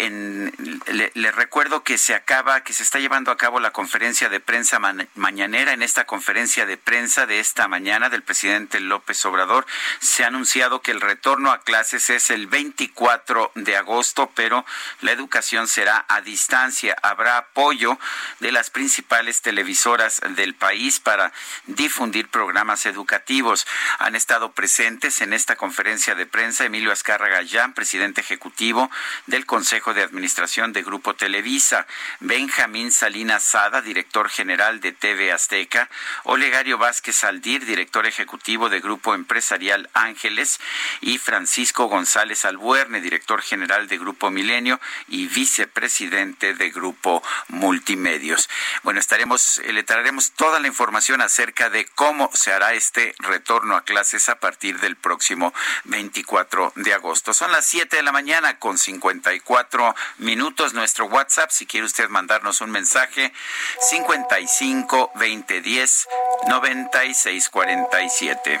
le, 1.14 1.30
recuerdo 1.30 1.84
que 1.84 1.98
se 1.98 2.16
acaba, 2.16 2.62
que 2.64 2.72
se 2.72 2.82
está 2.82 2.98
llevando 2.98 3.30
a 3.30 3.36
cabo 3.36 3.60
la 3.60 3.70
conferencia 3.70 4.28
de 4.28 4.40
prensa 4.40 4.80
mañanera. 5.14 5.72
En 5.72 5.82
esta 5.82 6.04
conferencia 6.04 6.66
de 6.66 6.76
prensa 6.76 7.26
de 7.26 7.38
esta 7.38 7.68
mañana 7.68 8.10
del 8.10 8.24
presidente 8.24 8.80
López 8.80 9.24
Obrador 9.24 9.66
se 10.00 10.24
ha 10.24 10.26
anunciado 10.26 10.82
que 10.82 10.90
el 10.90 11.00
retorno 11.00 11.52
a 11.52 11.62
clases 11.62 12.10
es 12.10 12.28
el 12.30 12.48
24 12.48 13.52
de 13.54 13.76
agosto, 13.76 14.32
pero 14.34 14.66
la 15.00 15.12
educación 15.12 15.68
será 15.68 16.04
a 16.08 16.22
distancia. 16.22 16.96
Habrá 17.02 17.38
apoyo 17.38 18.00
de 18.40 18.50
las 18.50 18.68
principales 18.70 19.42
televisoras 19.42 20.20
del 20.30 20.56
país 20.56 20.98
para 20.98 21.32
difundir 21.66 22.28
programas 22.28 22.84
educativos. 22.84 23.64
Han 24.00 24.16
estado 24.16 24.50
presentes 24.50 25.20
en 25.20 25.32
esta 25.32 25.54
conferencia 25.54 25.83
de 25.84 26.24
prensa 26.24 26.64
Emilio 26.64 26.92
Azcárraga 26.92 27.36
Gallán, 27.36 27.74
presidente 27.74 28.22
ejecutivo 28.22 28.90
del 29.26 29.44
Consejo 29.44 29.92
de 29.92 30.02
Administración 30.02 30.72
de 30.72 30.82
Grupo 30.82 31.14
Televisa, 31.14 31.86
Benjamín 32.20 32.90
Salinas 32.90 33.42
Sada, 33.42 33.82
director 33.82 34.30
general 34.30 34.80
de 34.80 34.92
TV 34.92 35.30
Azteca, 35.30 35.90
Olegario 36.22 36.78
Vázquez 36.78 37.22
Aldir, 37.24 37.66
director 37.66 38.06
ejecutivo 38.06 38.70
de 38.70 38.80
Grupo 38.80 39.14
Empresarial 39.14 39.90
Ángeles, 39.92 40.58
y 41.02 41.18
Francisco 41.18 41.84
González 41.84 42.46
Albuerne, 42.46 43.02
director 43.02 43.42
general 43.42 43.86
de 43.86 43.98
Grupo 43.98 44.30
Milenio 44.30 44.80
y 45.08 45.26
vicepresidente 45.26 46.54
de 46.54 46.70
Grupo 46.70 47.22
Multimedios. 47.48 48.48
Bueno, 48.84 49.00
estaremos, 49.00 49.60
le 49.66 49.82
traeremos 49.82 50.32
toda 50.32 50.60
la 50.60 50.66
información 50.66 51.20
acerca 51.20 51.68
de 51.68 51.84
cómo 51.84 52.30
se 52.32 52.54
hará 52.54 52.72
este 52.72 53.14
retorno 53.18 53.76
a 53.76 53.84
clases 53.84 54.30
a 54.30 54.40
partir 54.40 54.80
del 54.80 54.96
próximo 54.96 55.52
24 55.84 56.72
de 56.76 56.94
agosto. 56.94 57.34
Son 57.34 57.50
las 57.52 57.66
7 57.66 57.96
de 57.96 58.02
la 58.02 58.12
mañana 58.12 58.58
con 58.58 58.78
54 58.78 59.94
minutos. 60.18 60.74
Nuestro 60.74 61.06
WhatsApp, 61.06 61.50
si 61.50 61.66
quiere 61.66 61.86
usted 61.86 62.08
mandarnos 62.08 62.60
un 62.60 62.70
mensaje, 62.70 63.32
55 63.80 65.12
2010 65.14 66.08
9647. 66.48 68.60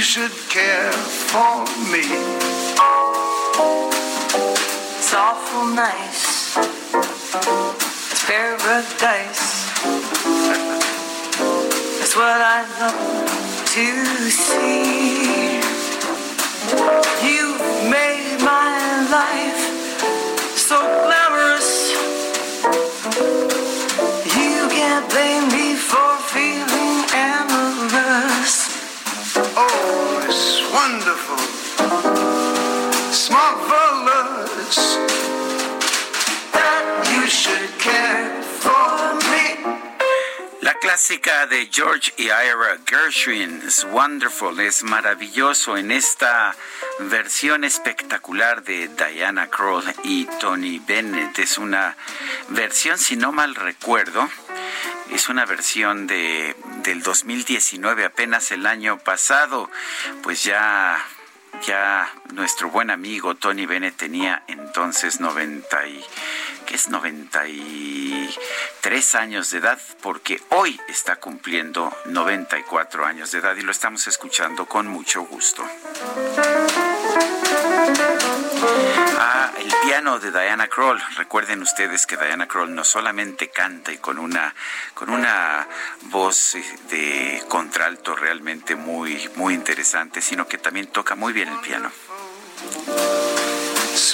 Should 0.00 0.32
care 0.48 0.92
for 0.92 1.64
me. 1.92 2.04
It's 4.98 5.14
awful 5.14 5.66
nice. 5.74 6.56
It's 8.10 8.24
paradise. 8.26 9.70
That's 11.98 12.16
what 12.16 12.40
I 12.40 12.60
love 12.80 13.00
to 13.74 13.86
see. 14.30 15.60
You've 17.26 17.90
made 17.90 18.29
clásica 40.90 41.46
de 41.46 41.68
George 41.70 42.12
y 42.16 42.24
Ira 42.24 42.76
Gershwin 42.84 43.62
es 43.64 43.84
wonderful, 43.84 44.58
es 44.58 44.82
maravilloso 44.82 45.76
en 45.76 45.92
esta 45.92 46.56
versión 46.98 47.62
espectacular 47.62 48.64
de 48.64 48.88
Diana 48.88 49.46
Kroll 49.46 49.84
y 50.02 50.24
Tony 50.40 50.80
Bennett. 50.80 51.38
Es 51.38 51.58
una 51.58 51.96
versión, 52.48 52.98
si 52.98 53.14
no 53.14 53.30
mal 53.30 53.54
recuerdo, 53.54 54.28
es 55.12 55.28
una 55.28 55.46
versión 55.46 56.08
de 56.08 56.56
del 56.82 57.04
2019, 57.04 58.04
apenas 58.04 58.50
el 58.50 58.66
año 58.66 58.98
pasado. 58.98 59.70
Pues 60.24 60.42
ya 60.42 60.98
ya 61.66 62.10
nuestro 62.32 62.68
buen 62.70 62.90
amigo 62.90 63.36
Tony 63.36 63.66
Bennett 63.66 63.96
tenía 63.96 64.42
entonces 64.48 65.20
90 65.20 65.86
y, 65.86 66.04
¿qué 66.70 66.76
es 66.76 66.88
93 66.88 69.14
años 69.16 69.50
de 69.50 69.58
edad, 69.58 69.78
porque 70.00 70.40
hoy 70.50 70.80
está 70.88 71.16
cumpliendo 71.16 71.92
94 72.04 73.04
años 73.04 73.32
de 73.32 73.40
edad 73.40 73.56
y 73.56 73.62
lo 73.62 73.72
estamos 73.72 74.06
escuchando 74.06 74.66
con 74.66 74.86
mucho 74.86 75.22
gusto. 75.22 75.68
Ah, 79.18 79.50
el 79.58 79.72
piano 79.82 80.20
de 80.20 80.30
Diana 80.30 80.68
Kroll. 80.68 81.02
Recuerden 81.16 81.60
ustedes 81.60 82.06
que 82.06 82.16
Diana 82.16 82.46
Kroll 82.46 82.72
no 82.72 82.84
solamente 82.84 83.50
canta 83.50 83.90
y 83.90 83.98
con 83.98 84.20
una 84.20 84.54
con 84.94 85.10
una 85.10 85.66
voz 86.02 86.56
de 86.88 87.42
contralto 87.48 88.14
realmente 88.14 88.76
muy 88.76 89.28
muy 89.34 89.54
interesante, 89.54 90.22
sino 90.22 90.46
que 90.46 90.58
también 90.58 90.86
toca 90.86 91.16
muy 91.16 91.32
bien 91.32 91.48
el 91.48 91.58
piano. 91.58 91.90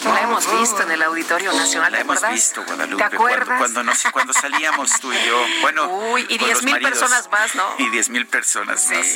La 0.05 0.21
hemos 0.23 0.61
visto 0.61 0.83
en 0.83 0.91
el 0.91 1.03
Auditorio 1.03 1.53
Nacional, 1.53 1.93
La 1.93 2.01
hemos 2.01 2.21
visto, 2.31 2.65
Guadalupe. 2.65 3.09
¿Te 3.09 3.15
acuerdas? 3.15 3.59
Cuando, 3.59 3.93
cuando, 4.13 4.33
salíamos 4.33 5.01
tú 5.01 5.13
y 5.13 5.27
yo. 5.27 5.45
Bueno, 5.63 5.89
Uy, 5.89 6.27
y 6.29 6.39
diez 6.39 6.63
mil 6.63 6.79
personas 6.81 7.29
más, 7.31 7.55
¿no? 7.55 7.75
Y 7.79 7.91
diez 7.91 8.09
mil 8.09 8.27
personas 8.27 8.91
más. 8.91 9.07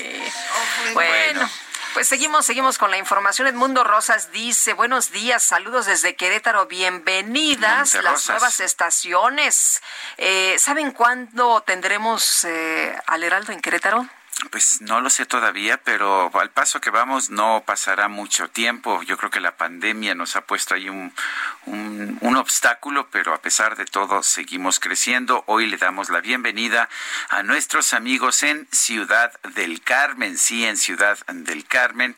bueno. 0.95 1.49
Pues 1.95 2.07
seguimos, 2.07 2.47
seguimos 2.47 2.79
con 2.79 2.93
la 2.93 2.99
información. 2.99 3.49
Edmundo 3.49 3.83
Rosas 3.83 4.31
dice, 4.31 4.75
buenos 4.75 5.11
días, 5.11 5.43
saludos 5.43 5.87
desde 5.87 6.15
Querétaro, 6.15 6.67
bienvenidas 6.67 7.95
las 7.95 8.29
nuevas 8.29 8.61
estaciones. 8.61 9.83
Eh, 10.17 10.55
¿Saben 10.61 10.93
cuándo 10.93 11.63
tendremos 11.63 12.45
eh, 12.45 12.97
al 13.07 13.25
Heraldo 13.25 13.53
en 13.53 13.61
Querétaro? 13.61 14.09
Pues 14.49 14.81
no 14.81 15.01
lo 15.01 15.11
sé 15.11 15.27
todavía, 15.27 15.77
pero 15.85 16.31
al 16.41 16.51
paso 16.51 16.81
que 16.81 16.91
vamos 16.91 17.31
no 17.31 17.63
pasará 17.67 18.09
mucho 18.09 18.49
tiempo. 18.49 19.03
Yo 19.03 19.19
creo 19.19 19.31
que 19.31 19.39
la 19.39 19.57
pandemia 19.57 20.15
nos 20.15 20.35
ha 20.35 20.47
puesto 20.47 20.75
ahí 20.75 20.89
un, 20.89 21.13
un, 21.67 22.37
obstáculo, 22.37 23.09
pero 23.11 23.35
a 23.35 23.43
pesar 23.43 23.77
de 23.77 23.85
todo 23.85 24.23
seguimos 24.23 24.81
creciendo. 24.81 25.45
Hoy 25.47 25.67
le 25.67 25.77
damos 25.77 26.09
la 26.09 26.21
bienvenida 26.21 26.89
a 27.29 27.43
nuestros 27.43 27.93
amigos 27.93 28.43
en 28.43 28.67
Ciudad 28.73 29.39
del 29.55 29.83
Carmen, 29.83 30.39
sí, 30.39 30.65
en 30.65 30.79
Ciudad 30.79 31.19
del 31.27 31.67
Carmen. 31.67 32.17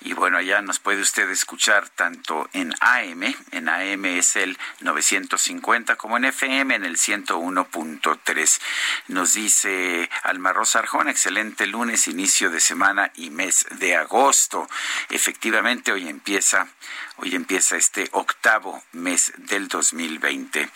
Y 0.00 0.14
bueno, 0.14 0.38
allá 0.38 0.62
nos 0.62 0.80
puede 0.80 1.00
usted 1.00 1.30
escuchar 1.30 1.88
tanto 1.90 2.48
en 2.54 2.74
AM, 2.80 3.34
en 3.52 3.68
AM 3.68 4.04
es 4.06 4.34
el 4.34 4.58
950, 4.80 5.94
como 5.96 6.16
en 6.16 6.24
FM 6.24 6.74
en 6.74 6.84
el 6.84 6.96
101.3. 6.96 8.60
Nos 9.08 9.34
dice 9.34 10.10
Alma 10.24 10.52
Rosa 10.52 10.80
Arjón, 10.80 11.08
excelente 11.08 11.51
lunes, 11.60 12.08
inicio 12.08 12.50
de 12.50 12.60
semana 12.60 13.10
y 13.14 13.30
mes 13.30 13.66
de 13.70 13.96
agosto. 13.96 14.68
Efectivamente, 15.08 15.92
hoy 15.92 16.08
empieza, 16.08 16.68
hoy 17.16 17.34
empieza 17.34 17.76
este 17.76 18.08
octavo 18.12 18.82
mes 18.92 19.32
del 19.36 19.68
2020. 19.68 20.70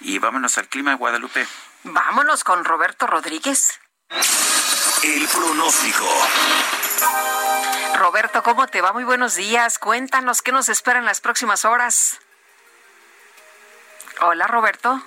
Y 0.00 0.18
vámonos 0.18 0.58
al 0.58 0.68
clima, 0.68 0.90
de 0.90 0.96
Guadalupe. 0.96 1.46
Vámonos 1.84 2.44
con 2.44 2.64
Roberto 2.64 3.06
Rodríguez. 3.06 3.78
El 5.02 5.26
pronóstico. 5.28 6.06
Roberto, 7.96 8.42
¿cómo 8.42 8.66
te 8.66 8.80
va? 8.80 8.92
Muy 8.92 9.04
buenos 9.04 9.34
días. 9.36 9.78
Cuéntanos 9.78 10.42
qué 10.42 10.52
nos 10.52 10.68
espera 10.68 10.98
en 10.98 11.04
las 11.04 11.20
próximas 11.20 11.64
horas. 11.64 12.18
Hola, 14.20 14.46
Roberto. 14.46 15.02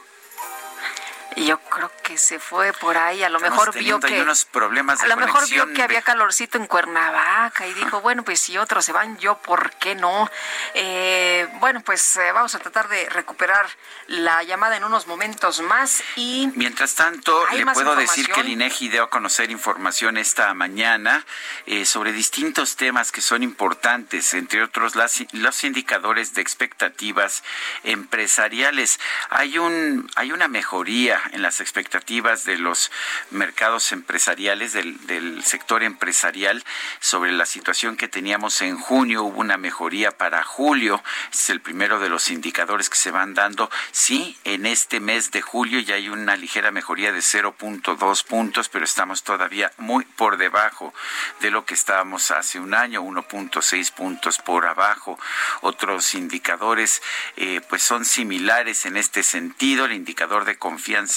Y 1.36 1.45
yo 1.45 1.59
creo 1.59 1.89
que 2.03 2.17
se 2.17 2.39
fue 2.39 2.73
por 2.73 2.97
ahí, 2.97 3.23
a 3.23 3.29
lo 3.29 3.39
mejor 3.39 3.73
vio 3.73 3.99
que 4.01 4.21
unos 4.21 4.43
problemas 4.43 4.99
de 4.99 5.05
a 5.05 5.07
lo 5.07 5.15
mejor 5.15 5.47
vio 5.49 5.71
que 5.73 5.82
había 5.82 6.01
calorcito 6.01 6.57
en 6.57 6.67
Cuernavaca 6.67 7.65
y 7.67 7.73
dijo, 7.73 8.01
bueno, 8.01 8.23
pues 8.23 8.41
si 8.41 8.57
otros 8.57 8.84
se 8.84 8.91
van, 8.91 9.17
yo 9.17 9.38
por 9.38 9.71
qué 9.75 9.95
no. 9.95 10.29
Eh, 10.73 11.47
bueno, 11.59 11.82
pues 11.82 12.17
eh, 12.17 12.34
vamos 12.34 12.53
a 12.55 12.59
tratar 12.59 12.89
de 12.89 13.07
recuperar 13.09 13.65
la 14.07 14.43
llamada 14.43 14.75
en 14.75 14.84
unos 14.84 15.07
momentos 15.07 15.61
más 15.61 16.03
y 16.17 16.51
mientras 16.55 16.95
tanto 16.95 17.45
le 17.53 17.65
puedo 17.65 17.95
decir 17.95 18.27
que 18.27 18.41
el 18.41 18.49
INEGI 18.49 18.89
dio 18.89 19.03
a 19.03 19.09
conocer 19.09 19.51
información 19.51 20.17
esta 20.17 20.53
mañana 20.53 21.25
eh, 21.65 21.86
sobre 21.86 22.11
distintos 22.11 22.75
temas 22.75 23.11
que 23.13 23.21
son 23.21 23.41
importantes, 23.41 24.34
entre 24.34 24.63
otros 24.63 24.95
los 25.32 25.63
indicadores 25.63 26.34
de 26.34 26.41
expectativas 26.41 27.43
empresariales. 27.84 28.99
Hay 29.29 29.57
un 29.57 30.11
hay 30.15 30.34
una 30.34 30.49
mejoría 30.49 31.20
en 31.32 31.41
las 31.41 31.61
expectativas 31.61 32.43
de 32.45 32.57
los 32.57 32.91
mercados 33.30 33.91
empresariales, 33.91 34.74
del, 34.74 35.43
sector 35.43 35.84
empresarial, 35.84 36.63
sobre 36.99 37.32
la 37.32 37.45
situación 37.45 37.97
que 37.97 38.07
teníamos 38.07 38.61
en 38.61 38.78
junio. 38.78 39.24
Hubo 39.24 39.39
una 39.39 39.57
mejoría 39.57 40.11
para 40.11 40.43
julio. 40.43 41.03
es 41.32 41.49
el 41.49 41.61
primero 41.61 41.99
de 41.99 42.09
los 42.09 42.30
indicadores 42.30 42.89
que 42.89 42.97
se 42.97 43.11
van 43.11 43.34
dando. 43.34 43.69
Sí, 43.91 44.38
en 44.43 44.65
este 44.65 44.99
mes 44.99 45.32
de 45.32 45.41
julio 45.41 45.80
ya 45.80 45.95
hay 45.95 46.09
una 46.09 46.36
ligera 46.36 46.72
mejoría 46.72 47.11
de 47.11 47.19
0.2 47.19 48.26
puntos, 48.26 48.69
pero 48.69 48.86
estamos 48.86 49.24
todavía 49.24 49.72
muy 49.78 50.05
por 50.05 50.38
debajo 50.38 50.93
de 51.39 51.51
lo 51.51 51.65
que 51.65 51.74
estábamos 51.74 52.32
hace 52.32 52.59
un 52.59 52.74
año, 52.74 53.03
1.6 53.03 53.91
puntos 53.93 54.38
por 54.38 54.65
abajo. 54.65 55.19
Otros 55.61 56.13
indicadores 56.13 57.01
eh, 57.36 57.61
pues 57.69 57.84
son 57.84 58.05
similares 58.05 58.86
en 58.86 58.97
este 58.97 59.24
sentido. 59.24 59.86
El 59.86 59.93
indicador 59.93 60.45
de 60.45 60.57
confianza 60.57 61.11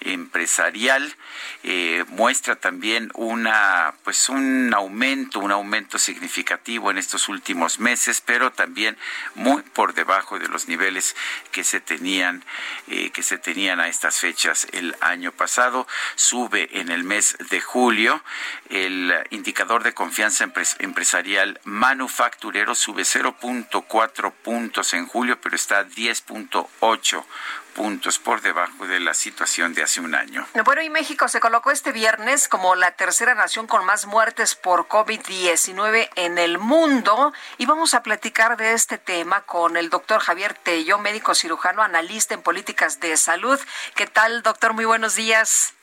empresarial 0.00 1.14
eh, 1.62 2.04
muestra 2.08 2.56
también 2.56 3.10
una 3.14 3.94
pues 4.04 4.28
un 4.28 4.72
aumento 4.74 5.38
un 5.38 5.52
aumento 5.52 5.98
significativo 5.98 6.90
en 6.90 6.98
estos 6.98 7.28
últimos 7.28 7.78
meses 7.78 8.20
pero 8.20 8.52
también 8.52 8.96
muy 9.34 9.62
por 9.62 9.94
debajo 9.94 10.38
de 10.38 10.48
los 10.48 10.68
niveles 10.68 11.16
que 11.50 11.64
se 11.64 11.80
tenían 11.80 12.44
eh, 12.88 13.10
que 13.10 13.22
se 13.22 13.38
tenían 13.38 13.80
a 13.80 13.88
estas 13.88 14.18
fechas 14.18 14.66
el 14.72 14.94
año 15.00 15.32
pasado. 15.32 15.86
Sube 16.14 16.68
en 16.80 16.90
el 16.90 17.04
mes 17.04 17.36
de 17.50 17.60
julio. 17.60 18.22
El 18.68 19.12
indicador 19.30 19.82
de 19.82 19.94
confianza 19.94 20.44
empresarial 20.78 21.60
manufacturero 21.64 22.74
sube 22.74 23.02
0.4 23.02 24.32
puntos 24.32 24.94
en 24.94 25.06
julio 25.06 25.40
pero 25.40 25.56
está 25.56 25.80
a 25.80 25.86
10.8 25.86 27.24
puntos 27.72 28.18
por 28.18 28.40
debajo 28.40 28.86
de 28.86 29.00
la 29.00 29.14
situación 29.14 29.74
de 29.74 29.82
hace 29.82 30.00
un 30.00 30.14
año. 30.14 30.46
Bueno, 30.64 30.82
y 30.82 30.90
México 30.90 31.28
se 31.28 31.40
colocó 31.40 31.70
este 31.70 31.92
viernes 31.92 32.48
como 32.48 32.74
la 32.74 32.92
tercera 32.92 33.34
nación 33.34 33.66
con 33.66 33.84
más 33.84 34.06
muertes 34.06 34.54
por 34.54 34.88
COVID-19 34.88 36.08
en 36.16 36.38
el 36.38 36.58
mundo 36.58 37.32
y 37.58 37.66
vamos 37.66 37.94
a 37.94 38.02
platicar 38.02 38.56
de 38.56 38.72
este 38.72 38.98
tema 38.98 39.42
con 39.42 39.76
el 39.76 39.90
doctor 39.90 40.20
Javier 40.20 40.54
Tello, 40.54 40.98
médico 40.98 41.34
cirujano, 41.34 41.82
analista 41.82 42.34
en 42.34 42.42
políticas 42.42 43.00
de 43.00 43.16
salud. 43.16 43.58
¿Qué 43.94 44.06
tal, 44.06 44.42
doctor? 44.42 44.72
Muy 44.72 44.84
buenos 44.84 45.16
días. 45.16 45.74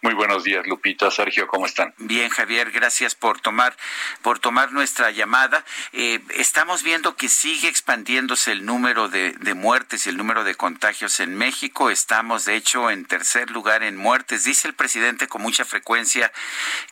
Muy 0.00 0.14
buenos 0.14 0.44
días, 0.44 0.66
Lupita, 0.66 1.10
Sergio, 1.10 1.46
¿cómo 1.46 1.66
están? 1.66 1.94
Bien, 1.98 2.28
Javier, 2.30 2.70
gracias 2.70 3.14
por 3.14 3.40
tomar 3.40 3.76
por 4.22 4.38
tomar 4.38 4.72
nuestra 4.72 5.10
llamada. 5.10 5.64
Eh, 5.92 6.20
estamos 6.36 6.82
viendo 6.82 7.16
que 7.16 7.28
sigue 7.28 7.68
expandiéndose 7.68 8.52
el 8.52 8.64
número 8.64 9.08
de, 9.08 9.32
de, 9.32 9.54
muertes 9.54 10.06
y 10.06 10.10
el 10.10 10.16
número 10.16 10.44
de 10.44 10.54
contagios 10.54 11.20
en 11.20 11.36
México. 11.36 11.90
Estamos, 11.90 12.44
de 12.44 12.56
hecho, 12.56 12.90
en 12.90 13.04
tercer 13.04 13.50
lugar 13.50 13.82
en 13.82 13.96
muertes. 13.96 14.44
Dice 14.44 14.68
el 14.68 14.74
presidente 14.74 15.28
con 15.28 15.42
mucha 15.42 15.64
frecuencia 15.64 16.32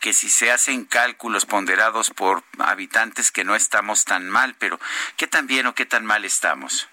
que 0.00 0.12
si 0.12 0.28
se 0.28 0.50
hacen 0.50 0.84
cálculos 0.84 1.46
ponderados 1.46 2.10
por 2.10 2.42
habitantes 2.58 3.30
que 3.32 3.44
no 3.44 3.54
estamos 3.54 4.04
tan 4.04 4.28
mal, 4.28 4.54
pero 4.58 4.78
¿qué 5.16 5.26
tan 5.26 5.46
bien 5.46 5.66
o 5.66 5.74
qué 5.74 5.86
tan 5.86 6.04
mal 6.04 6.24
estamos? 6.24 6.89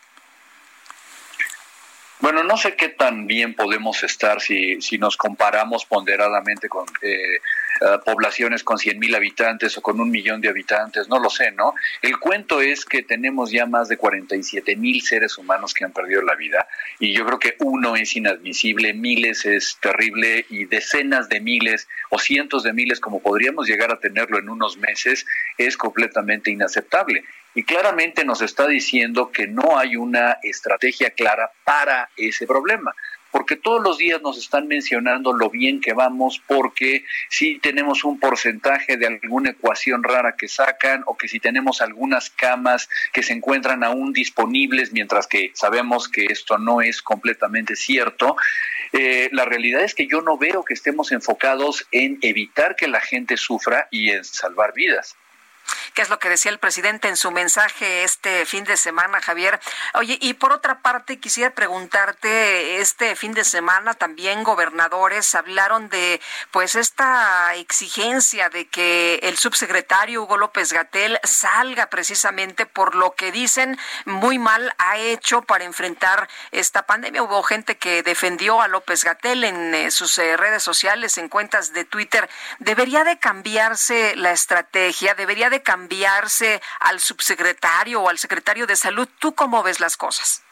Bueno, 2.19 2.43
no 2.43 2.57
sé 2.57 2.75
qué 2.75 2.89
tan 2.89 3.27
bien 3.27 3.53
podemos 3.53 4.03
estar 4.03 4.41
si, 4.41 4.81
si 4.81 4.97
nos 4.97 5.17
comparamos 5.17 5.85
ponderadamente 5.85 6.67
con 6.67 6.85
eh, 7.01 7.39
eh, 7.79 7.99
poblaciones 8.03 8.63
con 8.63 8.79
100 8.79 8.97
mil 8.97 9.13
habitantes 9.13 9.77
o 9.77 9.81
con 9.83 9.99
un 9.99 10.09
millón 10.09 10.41
de 10.41 10.49
habitantes, 10.49 11.07
no 11.09 11.19
lo 11.19 11.29
sé, 11.29 11.51
¿no? 11.51 11.75
El 12.01 12.17
cuento 12.17 12.59
es 12.59 12.85
que 12.85 13.03
tenemos 13.03 13.51
ya 13.51 13.67
más 13.67 13.87
de 13.87 13.97
47 13.97 14.75
mil 14.75 15.03
seres 15.03 15.37
humanos 15.37 15.75
que 15.75 15.85
han 15.85 15.91
perdido 15.91 16.23
la 16.23 16.33
vida 16.33 16.67
y 16.99 17.13
yo 17.13 17.23
creo 17.23 17.37
que 17.37 17.55
uno 17.59 17.95
es 17.95 18.15
inadmisible, 18.15 18.93
miles 18.93 19.45
es 19.45 19.77
terrible 19.79 20.43
y 20.49 20.65
decenas 20.65 21.29
de 21.29 21.39
miles 21.39 21.87
o 22.09 22.17
cientos 22.17 22.63
de 22.63 22.73
miles 22.73 22.99
como 22.99 23.21
podríamos 23.21 23.67
llegar 23.67 23.91
a 23.91 23.99
tenerlo 23.99 24.39
en 24.39 24.49
unos 24.49 24.77
meses 24.77 25.27
es 25.59 25.77
completamente 25.77 26.49
inaceptable 26.49 27.25
y 27.57 27.63
claramente 27.63 28.23
nos 28.23 28.43
está 28.43 28.67
diciendo 28.67 29.31
que 29.31 29.47
no 29.47 29.79
hay 29.79 29.95
una 29.95 30.37
estrategia 30.43 31.09
clara 31.09 31.51
para 31.63 32.07
ese 32.15 32.45
problema 32.45 32.93
porque 33.31 33.55
todos 33.55 33.83
los 33.83 33.97
días 33.97 34.21
nos 34.21 34.37
están 34.37 34.67
mencionando 34.67 35.33
lo 35.33 35.49
bien 35.49 35.81
que 35.81 35.93
vamos, 35.93 36.41
porque 36.47 37.03
si 37.29 37.59
tenemos 37.59 38.03
un 38.03 38.19
porcentaje 38.19 38.97
de 38.97 39.05
alguna 39.05 39.51
ecuación 39.51 40.03
rara 40.03 40.35
que 40.35 40.47
sacan, 40.47 41.03
o 41.05 41.17
que 41.17 41.27
si 41.27 41.39
tenemos 41.39 41.81
algunas 41.81 42.29
camas 42.29 42.89
que 43.13 43.21
se 43.21 43.33
encuentran 43.33 43.83
aún 43.83 44.13
disponibles, 44.13 44.93
mientras 44.93 45.27
que 45.27 45.51
sabemos 45.53 46.07
que 46.07 46.25
esto 46.25 46.57
no 46.57 46.81
es 46.81 47.01
completamente 47.01 47.75
cierto, 47.75 48.37
eh, 48.93 49.29
la 49.31 49.45
realidad 49.45 49.83
es 49.83 49.93
que 49.93 50.07
yo 50.07 50.21
no 50.21 50.37
veo 50.37 50.63
que 50.63 50.73
estemos 50.73 51.11
enfocados 51.11 51.85
en 51.91 52.17
evitar 52.21 52.75
que 52.75 52.87
la 52.87 53.01
gente 53.01 53.35
sufra 53.35 53.87
y 53.91 54.09
en 54.09 54.23
salvar 54.23 54.73
vidas. 54.73 55.15
Que 55.97 56.03
es 56.03 56.09
lo 56.09 56.19
que 56.19 56.29
decía 56.29 56.51
el 56.51 56.59
presidente 56.59 57.07
en 57.07 57.17
su 57.17 57.31
mensaje 57.31 58.03
este 58.03 58.45
fin 58.45 58.63
de 58.65 58.77
semana, 58.77 59.19
Javier. 59.19 59.59
Oye, 59.95 60.19
y 60.21 60.35
por 60.35 60.53
otra 60.53 60.83
parte, 60.83 61.19
quisiera 61.19 61.55
preguntarte, 61.55 62.79
este 62.79 63.15
fin 63.15 63.33
de 63.33 63.43
semana 63.43 63.95
también 63.95 64.43
gobernadores 64.43 65.33
hablaron 65.33 65.89
de 65.89 66.21
pues 66.51 66.75
esta 66.75 67.55
exigencia 67.55 68.49
de 68.49 68.67
que 68.67 69.15
el 69.23 69.39
subsecretario 69.39 70.21
Hugo 70.21 70.37
López 70.37 70.71
Gatel 70.71 71.19
salga 71.23 71.87
precisamente 71.87 72.67
por 72.67 72.93
lo 72.93 73.15
que 73.15 73.31
dicen 73.31 73.75
muy 74.05 74.37
mal 74.37 74.71
ha 74.77 74.99
hecho 74.99 75.41
para 75.41 75.63
enfrentar 75.63 76.29
esta 76.51 76.85
pandemia. 76.85 77.23
Hubo 77.23 77.41
gente 77.41 77.77
que 77.77 78.03
defendió 78.03 78.61
a 78.61 78.67
López 78.67 79.03
Gatel 79.03 79.43
en 79.43 79.73
eh, 79.73 79.89
sus 79.89 80.15
eh, 80.19 80.37
redes 80.37 80.61
sociales, 80.61 81.17
en 81.17 81.27
cuentas 81.27 81.73
de 81.73 81.85
Twitter. 81.85 82.29
¿Debería 82.59 83.03
de 83.03 83.17
cambiarse 83.17 84.15
la 84.15 84.31
estrategia? 84.31 85.15
¿Debería 85.15 85.49
de 85.49 85.63
cambiarse 85.63 85.86
al 86.79 86.99
subsecretario 86.99 88.01
o 88.01 88.09
al 88.09 88.17
secretario 88.17 88.67
de 88.67 88.75
salud? 88.75 89.07
¿Tú 89.19 89.33
cómo 89.35 89.63
ves 89.63 89.79
las 89.79 89.97
cosas? 89.97 90.43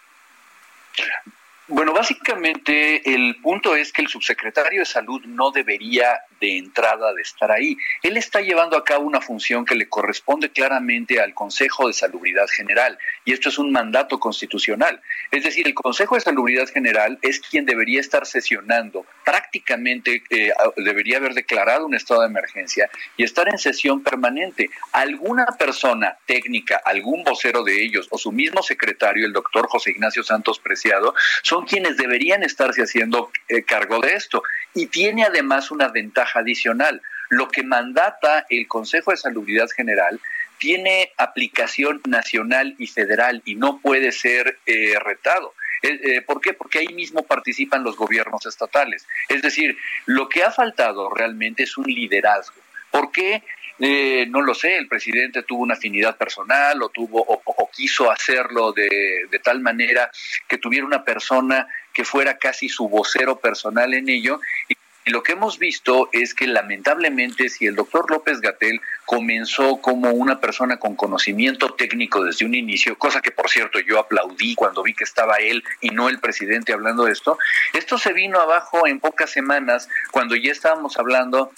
Bueno, 1.68 1.94
básicamente 1.94 3.14
el 3.14 3.38
punto 3.42 3.76
es 3.76 3.92
que 3.92 4.04
el 4.04 4.08
subsecretario 4.08 4.82
de 4.82 4.86
salud 4.86 5.24
no 5.26 5.52
debería 5.52 6.20
de 6.40 6.58
entrada 6.58 7.14
de 7.14 7.22
estar 7.22 7.52
ahí. 7.52 7.78
Él 8.04 8.18
está 8.18 8.42
llevando 8.42 8.78
a 8.78 8.84
cabo 8.84 9.06
una 9.06 9.22
función 9.22 9.66
que 9.66 9.76
le 9.76 9.88
corresponde 9.88 10.50
claramente 10.50 11.20
al 11.20 11.34
Consejo 11.34 11.88
de 11.88 11.94
Salubridad 11.94 12.48
General 12.48 12.98
y 13.24 13.34
esto 13.34 13.50
es 13.50 13.58
un 13.58 13.72
mandato 13.72 14.20
constitucional. 14.20 15.02
Es 15.32 15.44
decir, 15.44 15.68
el 15.68 15.74
Consejo 15.74 16.16
de 16.16 16.22
Salubridad 16.22 16.68
General 16.68 17.18
es 17.22 17.40
quien 17.40 17.66
debería 17.66 18.00
estar 18.00 18.26
sesionando, 18.26 19.06
prácticamente 19.24 20.24
eh, 20.30 20.52
debería 20.78 21.18
haber 21.18 21.34
declarado 21.34 21.86
un 21.86 21.96
estado 21.96 22.22
de 22.22 22.28
emergencia 22.28 22.90
y 23.18 23.24
estar 23.24 23.48
en 23.50 23.58
sesión 23.58 24.04
permanente. 24.04 24.70
Alguna 24.92 25.46
persona 25.58 26.18
técnica, 26.26 26.82
algún 26.84 27.24
vocero 27.24 27.64
de 27.64 27.84
ellos 27.84 28.08
o 28.12 28.18
su 28.18 28.32
mismo 28.32 28.62
secretario, 28.62 29.26
el 29.26 29.34
doctor 29.34 29.68
José 29.68 29.92
Ignacio 29.92 30.24
Santos 30.24 30.60
Preciado, 30.60 31.14
son 31.42 31.66
quienes 31.66 31.98
deberían 31.98 32.44
estarse 32.44 32.82
haciendo 32.82 33.32
eh, 33.48 33.64
cargo 33.64 34.00
de 34.00 34.14
esto. 34.14 34.44
Y 34.74 34.88
tiene 34.88 35.24
además 35.24 35.72
una 35.72 35.88
ventaja 35.88 36.25
adicional. 36.34 37.02
Lo 37.30 37.48
que 37.48 37.64
mandata 37.64 38.46
el 38.50 38.68
Consejo 38.68 39.12
de 39.12 39.18
Salubridad 39.18 39.70
General 39.70 40.20
tiene 40.58 41.12
aplicación 41.18 42.02
nacional 42.08 42.76
y 42.78 42.88
federal 42.88 43.42
y 43.46 43.56
no 43.56 43.80
puede 43.80 44.12
ser 44.12 44.60
eh, 44.66 44.98
retado. 45.04 45.54
Eh, 45.82 46.22
¿Por 46.22 46.42
qué? 46.42 46.54
Porque 46.54 46.80
ahí 46.80 46.94
mismo 46.94 47.24
participan 47.24 47.84
los 47.84 47.96
gobiernos 47.96 48.46
estatales. 48.46 49.06
Es 49.30 49.42
decir, 49.42 49.78
lo 50.06 50.30
que 50.30 50.44
ha 50.44 50.52
faltado 50.52 51.10
realmente 51.14 51.64
es 51.64 51.78
un 51.78 51.86
liderazgo. 51.86 52.56
¿Por 52.90 53.12
qué? 53.12 53.44
Eh, 53.78 54.26
no 54.30 54.42
lo 54.42 54.56
sé, 54.56 54.78
el 54.78 54.88
presidente 54.88 55.44
tuvo 55.44 55.62
una 55.64 55.74
afinidad 55.74 56.16
personal 56.16 56.82
o 56.82 56.90
tuvo 56.90 57.22
o, 57.28 57.70
quiso 57.70 58.10
hacerlo 58.10 58.72
de, 58.72 59.28
de, 59.30 59.40
tal 59.40 59.60
manera 59.60 60.10
que 60.48 60.58
tuviera 60.58 60.86
una 60.86 61.04
persona 61.04 61.68
que 61.92 62.06
fuera 62.06 62.38
casi 62.38 62.70
su 62.70 62.88
vocero 62.88 63.38
personal 63.38 63.94
en 63.94 64.08
ello. 64.08 64.40
Y, 64.70 64.78
lo 65.12 65.22
que 65.22 65.34
hemos 65.34 65.60
visto 65.60 66.10
es 66.12 66.34
que 66.34 66.48
lamentablemente 66.48 67.50
si 67.50 67.68
el 67.68 67.76
doctor 67.76 68.10
López 68.10 68.42
Gatel 68.42 68.82
comenzó 69.06 69.78
como 69.78 70.10
una 70.10 70.40
persona 70.40 70.78
con 70.78 70.96
conocimiento 70.96 71.76
técnico 71.76 72.24
desde 72.24 72.44
un 72.44 72.56
inicio, 72.56 72.98
cosa 72.98 73.22
que 73.22 73.30
por 73.30 73.48
cierto 73.48 73.80
yo 73.80 74.00
aplaudí 74.00 74.56
cuando 74.56 74.82
vi 74.82 74.96
que 74.96 75.04
estaba 75.04 75.38
él 75.38 75.64
y 75.80 75.90
no 75.90 76.10
el 76.10 76.20
presidente 76.20 76.74
hablando 76.74 77.06
de 77.06 77.12
esto, 77.12 77.38
esto 77.74 78.00
se 78.00 78.14
vino 78.14 78.40
abajo 78.40 78.88
en 78.88 79.00
pocas 79.00 79.30
semanas 79.30 79.90
cuando 80.12 80.36
ya 80.36 80.52
estábamos 80.52 80.98
hablando 80.98 81.52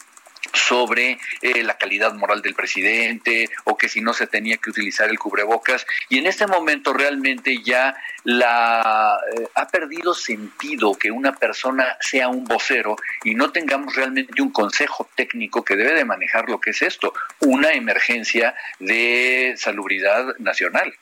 sobre 0.57 1.19
eh, 1.41 1.63
la 1.63 1.77
calidad 1.77 2.13
moral 2.13 2.41
del 2.41 2.55
presidente 2.55 3.49
o 3.63 3.77
que 3.77 3.89
si 3.89 4.01
no 4.01 4.13
se 4.13 4.27
tenía 4.27 4.57
que 4.57 4.69
utilizar 4.69 5.09
el 5.09 5.19
cubrebocas 5.19 5.85
y 6.09 6.17
en 6.17 6.27
este 6.27 6.47
momento 6.47 6.93
realmente 6.93 7.61
ya 7.63 7.95
la 8.23 9.19
eh, 9.35 9.47
ha 9.55 9.67
perdido 9.67 10.13
sentido 10.13 10.95
que 10.95 11.11
una 11.11 11.33
persona 11.35 11.97
sea 12.01 12.27
un 12.27 12.43
vocero 12.43 12.97
y 13.23 13.35
no 13.35 13.51
tengamos 13.51 13.95
realmente 13.95 14.41
un 14.41 14.51
consejo 14.51 15.09
técnico 15.15 15.63
que 15.63 15.75
debe 15.75 15.93
de 15.93 16.05
manejar 16.05 16.49
lo 16.49 16.59
que 16.59 16.71
es 16.71 16.81
esto, 16.81 17.13
una 17.39 17.71
emergencia 17.71 18.55
de 18.79 19.53
salubridad 19.57 20.37
nacional. 20.39 20.93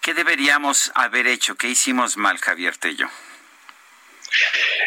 ¿Qué 0.00 0.14
deberíamos 0.14 0.90
haber 0.94 1.26
hecho? 1.26 1.56
¿Qué 1.56 1.68
hicimos 1.68 2.16
mal, 2.16 2.38
Javier 2.38 2.76
Tello? 2.76 3.08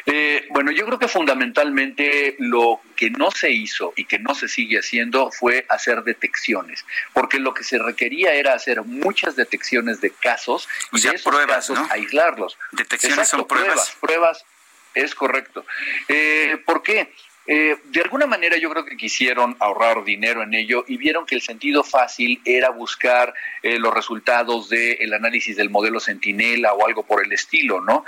Eh, 0.05 0.47
bueno, 0.49 0.71
yo 0.71 0.85
creo 0.85 0.99
que 0.99 1.07
fundamentalmente 1.07 2.35
lo 2.39 2.81
que 2.95 3.09
no 3.09 3.31
se 3.31 3.51
hizo 3.51 3.93
y 3.95 4.05
que 4.05 4.19
no 4.19 4.35
se 4.35 4.47
sigue 4.47 4.79
haciendo 4.79 5.31
fue 5.31 5.65
hacer 5.69 6.03
detecciones, 6.03 6.85
porque 7.13 7.39
lo 7.39 7.53
que 7.53 7.63
se 7.63 7.77
requería 7.77 8.33
era 8.33 8.53
hacer 8.53 8.83
muchas 8.83 9.35
detecciones 9.35 10.01
de 10.01 10.11
casos 10.11 10.67
y 10.91 11.01
de 11.01 11.09
esos 11.09 11.21
pruebas, 11.23 11.67
casos 11.67 11.79
aislarlos. 11.91 12.57
Detecciones 12.71 13.27
son 13.27 13.47
pruebas. 13.47 13.95
pruebas. 13.99 14.45
es 14.93 15.15
correcto. 15.15 15.65
Eh, 16.07 16.57
¿Por 16.65 16.83
qué? 16.83 17.13
Eh, 17.47 17.75
de 17.85 18.01
alguna 18.01 18.27
manera 18.27 18.55
yo 18.57 18.69
creo 18.69 18.85
que 18.85 18.95
quisieron 18.95 19.57
ahorrar 19.59 20.03
dinero 20.03 20.43
en 20.43 20.53
ello 20.53 20.85
y 20.87 20.97
vieron 20.97 21.25
que 21.25 21.33
el 21.33 21.41
sentido 21.41 21.83
fácil 21.83 22.39
era 22.45 22.69
buscar 22.69 23.33
los 23.63 23.93
resultados 23.93 24.69
del 24.69 25.11
análisis 25.13 25.57
del 25.57 25.71
modelo 25.71 25.99
Centinela 25.99 26.73
o 26.73 26.85
algo 26.85 27.03
por 27.03 27.25
el 27.25 27.31
estilo, 27.33 27.81
¿no? 27.81 28.05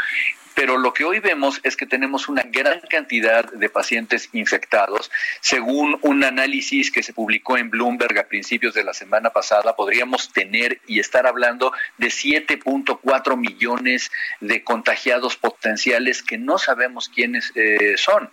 Pero 0.55 0.77
lo 0.77 0.93
que 0.93 1.03
hoy 1.03 1.19
vemos 1.19 1.59
es 1.63 1.75
que 1.75 1.85
tenemos 1.85 2.27
una 2.27 2.43
gran 2.43 2.79
cantidad 2.81 3.51
de 3.51 3.69
pacientes 3.69 4.29
infectados. 4.33 5.09
Según 5.41 5.97
un 6.01 6.23
análisis 6.23 6.91
que 6.91 7.03
se 7.03 7.13
publicó 7.13 7.57
en 7.57 7.69
Bloomberg 7.69 8.17
a 8.19 8.27
principios 8.27 8.73
de 8.73 8.83
la 8.83 8.93
semana 8.93 9.31
pasada, 9.31 9.75
podríamos 9.75 10.31
tener 10.31 10.79
y 10.87 10.99
estar 10.99 11.25
hablando 11.25 11.73
de 11.97 12.07
7.4 12.07 13.37
millones 13.37 14.11
de 14.41 14.63
contagiados 14.63 15.37
potenciales 15.37 16.21
que 16.21 16.37
no 16.37 16.57
sabemos 16.57 17.09
quiénes 17.09 17.51
eh, 17.55 17.95
son. 17.97 18.29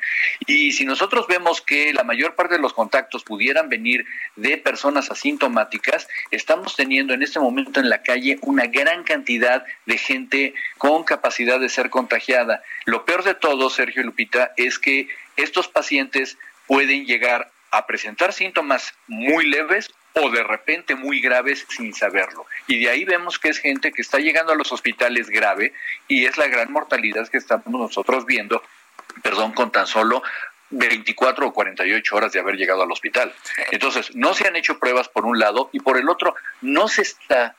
Y 0.47 0.73
si 0.73 0.85
nosotros 0.85 1.27
vemos 1.27 1.61
que 1.61 1.93
la 1.95 2.05
mayor 2.05 2.35
parte 2.35 2.57
de 2.57 2.61
los 2.61 2.73
contactos 2.73 3.25
pudieran 3.25 3.69
venir 3.69 4.05
de 4.37 4.59
personas 4.59 5.11
asintomáticas, 5.11 6.07
estamos 6.31 6.77
teniendo 6.77 7.15
en 7.15 7.23
este 7.23 7.41
momento 7.41 7.81
en 7.81 7.89
la 7.89 8.03
calle 8.03 8.39
una 8.43 8.67
gran 8.67 9.05
cantidad 9.05 9.65
de 9.87 9.99
gente 9.99 10.55
con 10.79 11.05
capacidad 11.05 11.59
de 11.59 11.69
ser 11.69 11.89
contagiada 11.89 12.10
contagiada. 12.11 12.63
Lo 12.87 13.05
peor 13.05 13.23
de 13.23 13.35
todo, 13.35 13.71
Sergio 13.71 14.03
Lupita, 14.03 14.53
es 14.57 14.79
que 14.79 15.09
estos 15.37 15.69
pacientes 15.69 16.37
pueden 16.67 17.07
llegar 17.07 17.51
a 17.71 17.87
presentar 17.87 18.33
síntomas 18.33 18.95
muy 19.07 19.47
leves 19.47 19.91
o 20.15 20.29
de 20.29 20.43
repente 20.43 20.97
muy 20.97 21.21
graves 21.21 21.65
sin 21.69 21.95
saberlo. 21.95 22.47
Y 22.67 22.81
de 22.81 22.91
ahí 22.91 23.05
vemos 23.05 23.39
que 23.39 23.49
es 23.49 23.59
gente 23.59 23.93
que 23.93 24.03
está 24.03 24.19
llegando 24.19 24.53
a 24.53 24.57
los 24.57 24.73
hospitales 24.73 25.31
grave 25.31 25.73
y 26.09 26.27
es 26.27 26.37
la 26.37 26.49
gran 26.49 26.73
mortalidad 26.73 27.29
que 27.29 27.39
estamos 27.39 27.67
nosotros 27.69 28.27
viendo, 28.27 28.61
perdón, 29.23 29.53
con 29.53 29.71
tan 29.71 29.87
solo 29.87 30.25
24 30.71 31.47
o 31.47 31.53
48 31.53 32.17
horas 32.17 32.33
de 32.33 32.41
haber 32.41 32.57
llegado 32.57 32.83
al 32.83 32.91
hospital. 32.91 33.33
Entonces, 33.71 34.15
no 34.17 34.35
se 34.35 34.49
han 34.49 34.57
hecho 34.57 34.81
pruebas 34.81 35.09
por 35.09 35.27
un 35.27 35.39
lado 35.39 35.71
y 35.73 35.79
por 35.79 35.97
el 35.97 36.09
otro, 36.09 36.35
no 36.61 36.89
se 36.89 37.03
está 37.03 37.55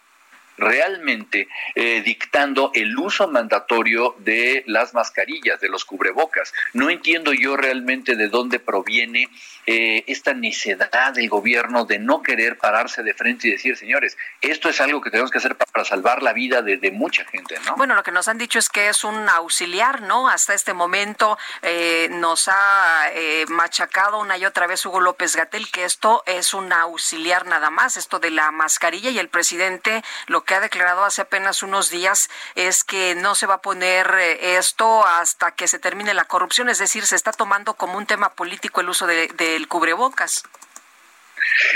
realmente 0.58 1.48
eh, 1.76 2.02
dictando 2.02 2.72
el 2.74 2.98
uso 2.98 3.28
mandatorio 3.28 4.16
de 4.20 4.64
las 4.68 4.94
mascarillas, 4.94 5.60
de 5.60 5.70
los 5.70 5.86
cubrebocas. 5.86 6.54
No 6.74 6.90
entiendo 6.90 7.34
yo 7.34 7.58
realmente 7.58 8.16
de 8.16 8.28
dónde 8.28 8.60
proviene 8.60 9.30
eh, 9.66 10.04
esta 10.08 10.34
necedad 10.34 11.14
del 11.14 11.30
gobierno 11.30 11.86
de 11.86 12.00
no 12.00 12.22
querer 12.22 12.58
pararse 12.58 13.04
de 13.04 13.14
frente 13.14 13.48
y 13.48 13.52
decir, 13.52 13.78
señores, 13.78 14.18
esto 14.42 14.70
es 14.70 14.82
algo 14.82 15.02
que 15.02 15.12
tenemos 15.12 15.32
que 15.32 15.38
hacer 15.38 15.56
para 15.56 15.86
salvar 15.86 16.24
la 16.24 16.34
vida 16.34 16.62
de, 16.62 16.92
mucha 16.92 17.24
gente, 17.26 17.56
¿no? 17.66 17.76
Bueno, 17.78 17.96
lo 17.96 18.04
que 18.04 18.12
nos 18.12 18.28
han 18.28 18.38
dicho 18.38 18.60
es 18.60 18.68
que 18.68 18.90
es 18.90 19.04
un 19.04 19.30
auxiliar, 19.30 20.02
¿no? 20.02 20.28
Hasta 20.28 20.54
este 20.54 20.74
momento 20.74 21.38
eh, 21.62 22.10
nos 22.12 22.48
ha 22.50 23.10
machacado 23.48 24.20
una 24.20 24.38
y 24.38 24.46
otra 24.46 24.68
vez 24.68 24.86
Hugo 24.86 25.00
López 25.00 25.36
Gatel 25.36 25.70
que 25.72 25.86
esto 25.86 26.24
es 26.26 26.54
un 26.54 26.74
auxiliar 26.74 27.46
nada 27.46 27.70
más, 27.70 27.98
esto 27.98 28.20
de 28.20 28.32
la 28.32 28.52
mascarilla 28.52 29.10
y 29.10 29.20
el 29.20 29.30
presidente 29.30 30.04
lo 30.28 30.44
que 30.44 30.51
que 30.52 30.56
ha 30.56 30.60
declarado 30.60 31.06
hace 31.06 31.22
apenas 31.22 31.64
unos 31.64 31.90
días 31.90 32.30
es 32.56 32.84
que 32.84 33.16
no 33.16 33.36
se 33.36 33.46
va 33.46 33.54
a 33.54 33.62
poner 33.62 34.14
eh, 34.20 34.58
esto 34.58 35.06
hasta 35.08 35.52
que 35.52 35.66
se 35.70 35.80
termine 35.80 36.14
la 36.14 36.26
corrupción, 36.26 36.68
es 36.68 36.78
decir, 36.78 37.06
se 37.06 37.16
está 37.16 37.32
tomando 37.32 37.76
como 37.76 37.98
un 37.98 38.06
tema 38.06 38.34
político 38.34 38.82
el 38.82 38.90
uso 38.90 39.08
del 39.08 39.68
cubrebocas. 39.70 40.44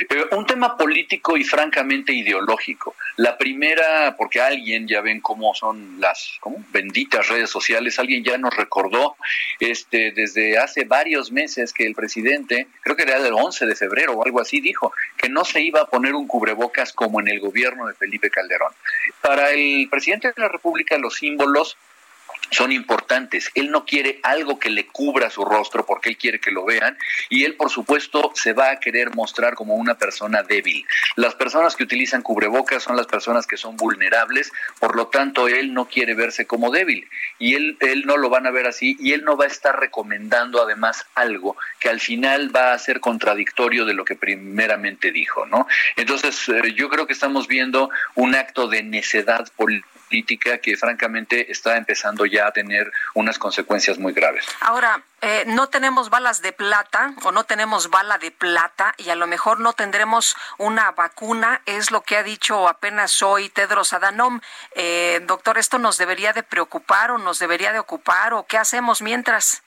Eh, 0.09 0.35
un 0.35 0.45
tema 0.45 0.77
político 0.77 1.37
y 1.37 1.43
francamente 1.43 2.13
ideológico. 2.13 2.95
La 3.17 3.37
primera, 3.37 4.15
porque 4.17 4.41
alguien, 4.41 4.87
ya 4.87 5.01
ven 5.01 5.21
cómo 5.21 5.53
son 5.53 5.99
las 5.99 6.39
benditas 6.71 7.27
redes 7.27 7.49
sociales, 7.49 7.97
alguien 7.99 8.23
ya 8.23 8.37
nos 8.37 8.55
recordó 8.55 9.15
este, 9.59 10.11
desde 10.11 10.57
hace 10.57 10.83
varios 10.83 11.31
meses 11.31 11.73
que 11.73 11.85
el 11.85 11.95
presidente, 11.95 12.67
creo 12.81 12.95
que 12.95 13.03
era 13.03 13.17
el 13.17 13.33
11 13.33 13.65
de 13.65 13.75
febrero 13.75 14.13
o 14.13 14.25
algo 14.25 14.41
así, 14.41 14.59
dijo 14.59 14.93
que 15.17 15.29
no 15.29 15.45
se 15.45 15.61
iba 15.61 15.81
a 15.81 15.87
poner 15.87 16.13
un 16.13 16.27
cubrebocas 16.27 16.93
como 16.93 17.21
en 17.21 17.27
el 17.27 17.39
gobierno 17.39 17.87
de 17.87 17.93
Felipe 17.93 18.29
Calderón. 18.29 18.73
Para 19.21 19.51
el 19.51 19.87
presidente 19.89 20.27
de 20.27 20.41
la 20.41 20.49
República 20.49 20.97
los 20.97 21.15
símbolos 21.15 21.77
son 22.51 22.71
importantes. 22.71 23.51
Él 23.55 23.71
no 23.71 23.85
quiere 23.85 24.19
algo 24.23 24.59
que 24.59 24.69
le 24.69 24.87
cubra 24.87 25.29
su 25.29 25.45
rostro 25.45 25.85
porque 25.85 26.09
él 26.09 26.17
quiere 26.17 26.39
que 26.39 26.51
lo 26.51 26.65
vean 26.65 26.97
y 27.29 27.43
él, 27.43 27.55
por 27.55 27.69
supuesto, 27.69 28.31
se 28.35 28.53
va 28.53 28.71
a 28.71 28.79
querer 28.79 29.15
mostrar 29.15 29.55
como 29.55 29.75
una 29.75 29.95
persona 29.95 30.43
débil. 30.43 30.85
Las 31.15 31.35
personas 31.35 31.75
que 31.75 31.83
utilizan 31.83 32.21
cubrebocas 32.21 32.83
son 32.83 32.95
las 32.95 33.07
personas 33.07 33.47
que 33.47 33.57
son 33.57 33.77
vulnerables, 33.77 34.51
por 34.79 34.95
lo 34.95 35.07
tanto, 35.07 35.47
él 35.47 35.73
no 35.73 35.85
quiere 35.85 36.13
verse 36.13 36.45
como 36.45 36.71
débil 36.71 37.07
y 37.39 37.55
él, 37.55 37.77
él 37.79 38.03
no 38.05 38.17
lo 38.17 38.29
van 38.29 38.47
a 38.47 38.51
ver 38.51 38.67
así 38.67 38.95
y 38.99 39.13
él 39.13 39.23
no 39.23 39.37
va 39.37 39.45
a 39.45 39.47
estar 39.47 39.79
recomendando 39.79 40.61
además 40.61 41.05
algo 41.15 41.57
que 41.79 41.89
al 41.89 41.99
final 41.99 42.55
va 42.55 42.73
a 42.73 42.79
ser 42.79 42.99
contradictorio 42.99 43.85
de 43.85 43.93
lo 43.93 44.05
que 44.05 44.15
primeramente 44.15 45.11
dijo, 45.11 45.45
¿no? 45.45 45.67
Entonces, 45.95 46.47
eh, 46.49 46.73
yo 46.75 46.89
creo 46.89 47.07
que 47.07 47.13
estamos 47.13 47.47
viendo 47.47 47.89
un 48.15 48.35
acto 48.35 48.67
de 48.67 48.83
necedad 48.83 49.47
política 49.55 49.94
política 50.05 50.57
que 50.59 50.77
francamente 50.77 51.51
está 51.51 51.77
empezando 51.77 52.25
ya 52.25 52.47
a 52.47 52.51
tener 52.51 52.91
unas 53.13 53.37
consecuencias 53.37 53.97
muy 53.97 54.13
graves. 54.13 54.45
Ahora, 54.61 55.03
eh, 55.21 55.43
no 55.47 55.69
tenemos 55.69 56.09
balas 56.09 56.41
de 56.41 56.51
plata 56.53 57.13
o 57.23 57.31
no 57.31 57.45
tenemos 57.45 57.89
bala 57.89 58.17
de 58.17 58.31
plata 58.31 58.93
y 58.97 59.09
a 59.09 59.15
lo 59.15 59.27
mejor 59.27 59.59
no 59.59 59.73
tendremos 59.73 60.35
una 60.57 60.91
vacuna, 60.91 61.61
es 61.65 61.91
lo 61.91 62.01
que 62.01 62.17
ha 62.17 62.23
dicho 62.23 62.67
apenas 62.67 63.21
hoy 63.21 63.49
Tedros 63.49 63.93
Adhanom. 63.93 64.39
Eh, 64.75 65.21
doctor, 65.25 65.57
¿esto 65.57 65.79
nos 65.79 65.97
debería 65.97 66.33
de 66.33 66.43
preocupar 66.43 67.11
o 67.11 67.17
nos 67.17 67.39
debería 67.39 67.73
de 67.73 67.79
ocupar 67.79 68.33
o 68.33 68.45
qué 68.45 68.57
hacemos 68.57 69.01
mientras? 69.01 69.64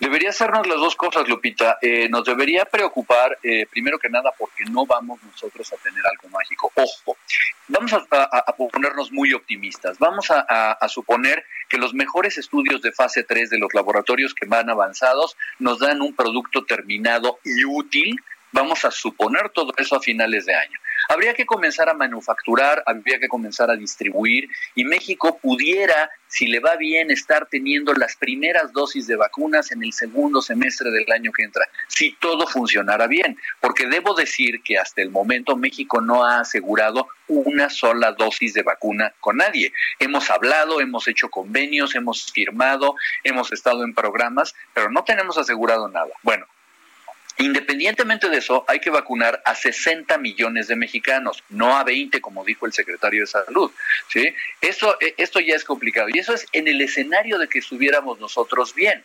Debería 0.00 0.30
hacernos 0.30 0.66
las 0.66 0.78
dos 0.78 0.96
cosas, 0.96 1.28
Lupita. 1.28 1.78
Eh, 1.82 2.08
nos 2.08 2.24
debería 2.24 2.64
preocupar, 2.64 3.38
eh, 3.42 3.66
primero 3.66 3.98
que 3.98 4.08
nada, 4.08 4.32
porque 4.36 4.64
no 4.70 4.86
vamos 4.86 5.22
nosotros 5.22 5.72
a 5.72 5.76
tener 5.76 6.02
algo 6.06 6.28
mágico. 6.28 6.72
Ojo, 6.74 7.16
vamos 7.68 7.92
a, 7.92 8.44
ponernos 8.56 9.12
muy 9.12 9.32
optimistas. 9.32 9.98
Vamos 9.98 10.30
a, 10.30 10.88
suponer 10.88 11.44
que 11.68 11.78
los 11.78 11.94
mejores 11.94 12.38
estudios 12.38 12.80
de 12.82 12.92
fase 12.92 13.24
3 13.24 13.50
de 13.50 13.58
los 13.58 13.74
laboratorios 13.74 14.34
que 14.34 14.46
van 14.46 14.70
avanzados 14.70 15.36
nos 15.58 15.78
dan 15.78 16.00
un 16.00 16.14
producto 16.14 16.64
terminado 16.64 17.38
y 17.44 17.64
útil. 17.64 18.20
Vamos 18.52 18.84
a 18.84 18.90
suponer 18.90 19.50
todo 19.50 19.74
eso 19.76 19.96
a 19.96 20.00
finales 20.00 20.46
de 20.46 20.54
año. 20.54 20.78
Habría 21.08 21.34
que 21.34 21.46
comenzar 21.46 21.88
a 21.88 21.94
manufacturar, 21.94 22.82
habría 22.86 23.18
que 23.18 23.28
comenzar 23.28 23.70
a 23.70 23.76
distribuir 23.76 24.48
y 24.74 24.84
México 24.84 25.38
pudiera, 25.38 26.10
si 26.26 26.46
le 26.46 26.60
va 26.60 26.76
bien, 26.76 27.10
estar 27.10 27.46
teniendo 27.46 27.94
las 27.94 28.16
primeras 28.16 28.72
dosis 28.72 29.06
de 29.06 29.16
vacunas 29.16 29.72
en 29.72 29.82
el 29.82 29.92
segundo 29.92 30.42
semestre 30.42 30.90
del 30.90 31.10
año 31.12 31.32
que 31.32 31.44
entra, 31.44 31.66
si 31.86 32.12
todo 32.16 32.46
funcionara 32.46 33.06
bien. 33.06 33.38
Porque 33.60 33.86
debo 33.86 34.14
decir 34.14 34.62
que 34.62 34.78
hasta 34.78 35.02
el 35.02 35.10
momento 35.10 35.56
México 35.56 36.00
no 36.00 36.24
ha 36.24 36.40
asegurado 36.40 37.08
una 37.28 37.70
sola 37.70 38.12
dosis 38.12 38.54
de 38.54 38.62
vacuna 38.62 39.12
con 39.20 39.36
nadie. 39.36 39.72
Hemos 39.98 40.30
hablado, 40.30 40.80
hemos 40.80 41.06
hecho 41.08 41.28
convenios, 41.28 41.94
hemos 41.94 42.32
firmado, 42.32 42.94
hemos 43.24 43.52
estado 43.52 43.84
en 43.84 43.94
programas, 43.94 44.54
pero 44.74 44.90
no 44.90 45.04
tenemos 45.04 45.38
asegurado 45.38 45.88
nada. 45.88 46.10
Bueno, 46.22 46.46
Independientemente 47.38 48.28
de 48.28 48.38
eso, 48.38 48.64
hay 48.66 48.80
que 48.80 48.90
vacunar 48.90 49.40
a 49.44 49.54
60 49.54 50.18
millones 50.18 50.66
de 50.66 50.74
mexicanos, 50.74 51.44
no 51.48 51.76
a 51.76 51.84
20, 51.84 52.20
como 52.20 52.44
dijo 52.44 52.66
el 52.66 52.72
secretario 52.72 53.20
de 53.20 53.26
Salud. 53.28 53.70
¿sí? 54.08 54.34
Esto, 54.60 54.96
eh, 55.00 55.14
esto 55.16 55.38
ya 55.38 55.54
es 55.54 55.64
complicado. 55.64 56.08
Y 56.08 56.18
eso 56.18 56.34
es 56.34 56.46
en 56.52 56.66
el 56.66 56.80
escenario 56.80 57.38
de 57.38 57.48
que 57.48 57.60
estuviéramos 57.60 58.18
nosotros 58.18 58.74
bien. 58.74 59.04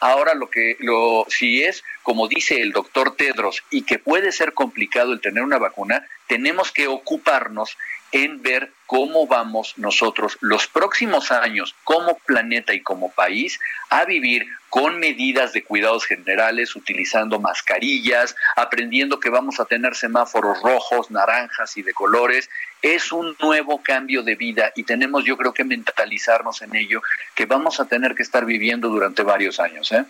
Ahora 0.00 0.34
lo 0.34 0.48
que 0.48 0.76
lo 0.80 1.26
si 1.28 1.62
es 1.64 1.82
como 2.02 2.28
dice 2.28 2.60
el 2.60 2.72
doctor 2.72 3.16
Tedros 3.16 3.64
y 3.70 3.82
que 3.82 3.98
puede 3.98 4.30
ser 4.30 4.54
complicado 4.54 5.12
el 5.12 5.20
tener 5.20 5.42
una 5.42 5.58
vacuna, 5.58 6.06
tenemos 6.28 6.70
que 6.70 6.86
ocuparnos 6.86 7.76
en 8.12 8.42
ver 8.42 8.72
cómo 8.86 9.26
vamos 9.26 9.74
nosotros 9.76 10.38
los 10.40 10.66
próximos 10.66 11.30
años 11.30 11.74
como 11.84 12.18
planeta 12.18 12.72
y 12.72 12.80
como 12.80 13.10
país 13.10 13.60
a 13.90 14.04
vivir 14.04 14.46
con 14.70 14.98
medidas 14.98 15.52
de 15.52 15.64
cuidados 15.64 16.06
generales, 16.06 16.76
utilizando 16.76 17.38
mascarillas, 17.38 18.34
aprendiendo 18.56 19.18
que 19.20 19.30
vamos 19.30 19.60
a 19.60 19.64
tener 19.64 19.94
semáforos 19.94 20.62
rojos, 20.62 21.10
naranjas 21.10 21.76
y 21.76 21.82
de 21.82 21.92
colores. 21.92 22.48
Es 22.80 23.12
un 23.12 23.36
nuevo 23.40 23.82
cambio 23.82 24.22
de 24.22 24.36
vida 24.36 24.72
y 24.74 24.84
tenemos 24.84 25.24
yo 25.24 25.36
creo 25.36 25.52
que 25.52 25.64
mentalizarnos 25.64 26.62
en 26.62 26.76
ello, 26.76 27.02
que 27.34 27.46
vamos 27.46 27.80
a 27.80 27.86
tener 27.86 28.14
que 28.14 28.22
estar 28.22 28.44
viviendo 28.44 28.88
durante 28.88 29.22
varios 29.22 29.58
años. 29.58 29.90
¿eh? 29.92 30.04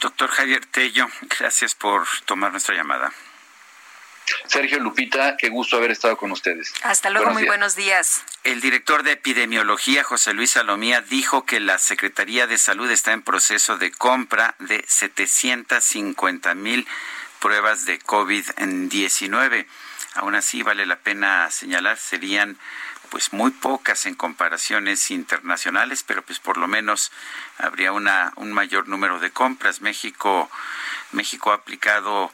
Doctor 0.00 0.30
Javier 0.30 0.64
Tello, 0.66 1.06
gracias 1.38 1.74
por 1.74 2.06
tomar 2.24 2.52
nuestra 2.52 2.74
llamada. 2.74 3.12
Sergio 4.46 4.78
Lupita, 4.78 5.36
qué 5.36 5.48
gusto 5.48 5.76
haber 5.76 5.90
estado 5.90 6.16
con 6.16 6.30
ustedes. 6.32 6.72
Hasta 6.82 7.10
luego, 7.10 7.30
muy 7.30 7.44
buenos 7.44 7.76
días. 7.76 8.22
El 8.44 8.60
director 8.60 9.02
de 9.02 9.12
epidemiología, 9.12 10.02
José 10.02 10.32
Luis 10.32 10.52
Salomía, 10.52 11.00
dijo 11.00 11.44
que 11.44 11.60
la 11.60 11.78
Secretaría 11.78 12.46
de 12.46 12.58
Salud 12.58 12.90
está 12.90 13.12
en 13.12 13.22
proceso 13.22 13.76
de 13.76 13.90
compra 13.90 14.54
de 14.58 14.84
750 14.86 16.54
mil 16.54 16.86
pruebas 17.40 17.86
de 17.86 17.98
COVID-19. 17.98 19.66
Aún 20.14 20.34
así, 20.34 20.62
vale 20.62 20.86
la 20.86 20.96
pena 20.96 21.50
señalar, 21.50 21.96
serían 21.96 22.58
pues 23.10 23.32
muy 23.32 23.50
pocas 23.50 24.06
en 24.06 24.14
comparaciones 24.14 25.10
internacionales, 25.10 26.04
pero 26.06 26.22
pues 26.22 26.38
por 26.38 26.56
lo 26.56 26.68
menos 26.68 27.10
habría 27.58 27.92
una, 27.92 28.32
un 28.36 28.52
mayor 28.52 28.88
número 28.88 29.18
de 29.18 29.30
compras. 29.30 29.80
México 29.80 30.48
México 31.12 31.50
ha 31.50 31.56
aplicado 31.56 32.32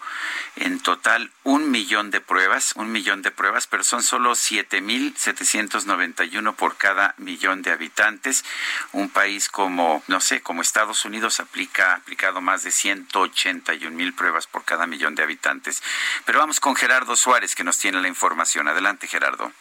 en 0.56 0.78
total 0.80 1.32
un 1.44 1.70
millón 1.70 2.10
de 2.10 2.20
pruebas, 2.20 2.74
un 2.76 2.92
millón 2.92 3.22
de 3.22 3.30
pruebas, 3.30 3.66
pero 3.66 3.82
son 3.84 4.02
solo 4.02 4.32
7.791 4.32 6.54
por 6.54 6.76
cada 6.76 7.14
millón 7.16 7.62
de 7.62 7.72
habitantes. 7.72 8.44
Un 8.92 9.08
país 9.08 9.48
como, 9.48 10.02
no 10.08 10.20
sé, 10.20 10.42
como 10.42 10.60
Estados 10.62 11.06
Unidos 11.06 11.40
aplica, 11.40 11.92
ha 11.92 11.96
aplicado 11.96 12.40
más 12.40 12.62
de 12.64 12.70
181 12.70 13.96
mil 13.96 14.14
pruebas 14.14 14.46
por 14.46 14.64
cada 14.64 14.86
millón 14.86 15.14
de 15.14 15.22
habitantes. 15.22 15.82
Pero 16.24 16.38
vamos 16.38 16.60
con 16.60 16.76
Gerardo 16.76 17.16
Suárez, 17.16 17.54
que 17.54 17.64
nos 17.64 17.78
tiene 17.78 18.00
la 18.00 18.08
información. 18.08 18.68
Adelante, 18.68 19.06
Gerardo. 19.06 19.52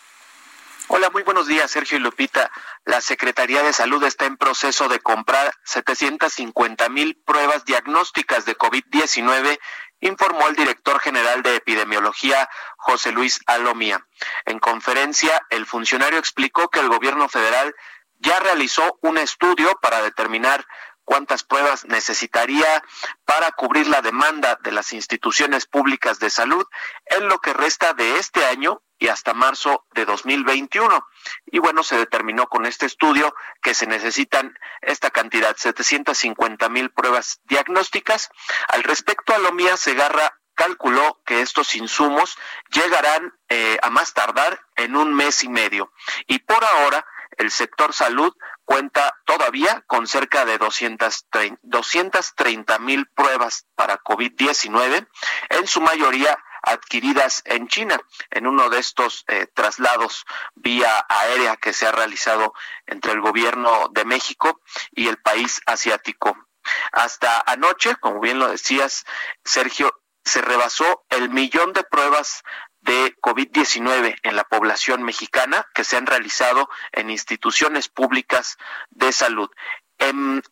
Hola, 0.87 1.09
muy 1.09 1.23
buenos 1.23 1.47
días, 1.47 1.71
Sergio 1.71 1.97
y 1.97 2.01
Lupita. 2.01 2.51
La 2.83 3.01
Secretaría 3.01 3.63
de 3.63 3.73
Salud 3.73 4.03
está 4.03 4.25
en 4.25 4.37
proceso 4.37 4.87
de 4.87 4.99
comprar 4.99 5.51
750 5.63 6.89
mil 6.89 7.15
pruebas 7.25 7.65
diagnósticas 7.65 8.45
de 8.45 8.55
COVID-19, 8.55 9.59
informó 10.01 10.47
el 10.47 10.55
director 10.55 10.99
general 10.99 11.41
de 11.41 11.55
epidemiología, 11.55 12.47
José 12.77 13.11
Luis 13.11 13.39
Alomía. 13.47 14.05
En 14.45 14.59
conferencia, 14.59 15.41
el 15.49 15.65
funcionario 15.65 16.19
explicó 16.19 16.69
que 16.69 16.81
el 16.81 16.89
gobierno 16.89 17.29
federal 17.29 17.73
ya 18.19 18.39
realizó 18.39 18.99
un 19.01 19.17
estudio 19.17 19.73
para 19.81 20.03
determinar 20.03 20.67
cuántas 21.05 21.43
pruebas 21.43 21.85
necesitaría 21.85 22.83
para 23.23 23.51
cubrir 23.51 23.87
la 23.87 24.01
demanda 24.01 24.59
de 24.61 24.71
las 24.71 24.91
instituciones 24.91 25.65
públicas 25.65 26.19
de 26.19 26.29
salud 26.29 26.65
en 27.05 27.27
lo 27.29 27.39
que 27.39 27.53
resta 27.53 27.93
de 27.93 28.17
este 28.17 28.45
año 28.45 28.81
y 28.97 29.07
hasta 29.07 29.33
marzo 29.33 29.85
de 29.93 30.05
2021. 30.05 31.07
Y 31.47 31.59
bueno, 31.59 31.83
se 31.83 31.97
determinó 31.97 32.47
con 32.47 32.65
este 32.65 32.85
estudio 32.85 33.35
que 33.61 33.73
se 33.73 33.87
necesitan 33.87 34.57
esta 34.81 35.11
cantidad, 35.11 35.55
750 35.55 36.69
mil 36.69 36.91
pruebas 36.91 37.39
diagnósticas. 37.43 38.29
Al 38.67 38.83
respecto, 38.83 39.33
Alomía 39.33 39.77
Segarra 39.77 40.39
calculó 40.55 41.21
que 41.25 41.41
estos 41.41 41.75
insumos 41.75 42.37
llegarán 42.71 43.33
eh, 43.49 43.77
a 43.81 43.89
más 43.89 44.13
tardar 44.13 44.61
en 44.75 44.95
un 44.95 45.13
mes 45.13 45.43
y 45.43 45.49
medio. 45.49 45.91
Y 46.27 46.39
por 46.39 46.63
ahora, 46.63 47.05
el 47.37 47.51
sector 47.51 47.93
salud 47.93 48.33
cuenta 48.65 49.15
todavía 49.25 49.83
con 49.87 50.07
cerca 50.07 50.45
de 50.45 50.57
230 50.57 52.79
mil 52.79 53.05
pruebas 53.07 53.67
para 53.75 53.99
COVID-19, 53.99 55.07
en 55.49 55.67
su 55.67 55.81
mayoría 55.81 56.37
adquiridas 56.65 57.43
en 57.45 57.67
China, 57.67 58.01
en 58.31 58.47
uno 58.47 58.69
de 58.69 58.79
estos 58.79 59.23
eh, 59.27 59.47
traslados 59.53 60.25
vía 60.55 61.05
aérea 61.07 61.57
que 61.57 61.73
se 61.73 61.85
ha 61.85 61.91
realizado 61.91 62.53
entre 62.87 63.11
el 63.11 63.21
gobierno 63.21 63.89
de 63.91 64.03
México 64.03 64.61
y 64.91 65.07
el 65.07 65.17
país 65.17 65.61
asiático. 65.67 66.35
Hasta 66.91 67.43
anoche, 67.45 67.95
como 67.97 68.19
bien 68.19 68.39
lo 68.39 68.47
decías, 68.47 69.05
Sergio, 69.43 69.93
se 70.23 70.41
rebasó 70.41 71.05
el 71.09 71.29
millón 71.29 71.73
de 71.73 71.83
pruebas 71.83 72.41
de 72.85 73.17
COVID-19 73.19 74.15
en 74.21 74.35
la 74.35 74.43
población 74.43 75.01
mexicana 75.03 75.67
que 75.73 75.83
se 75.83 75.97
han 75.97 76.05
realizado 76.05 76.69
en 76.91 77.09
instituciones 77.09 77.89
públicas 77.89 78.59
de 78.91 79.11
salud. 79.11 79.49
En, 79.97 80.43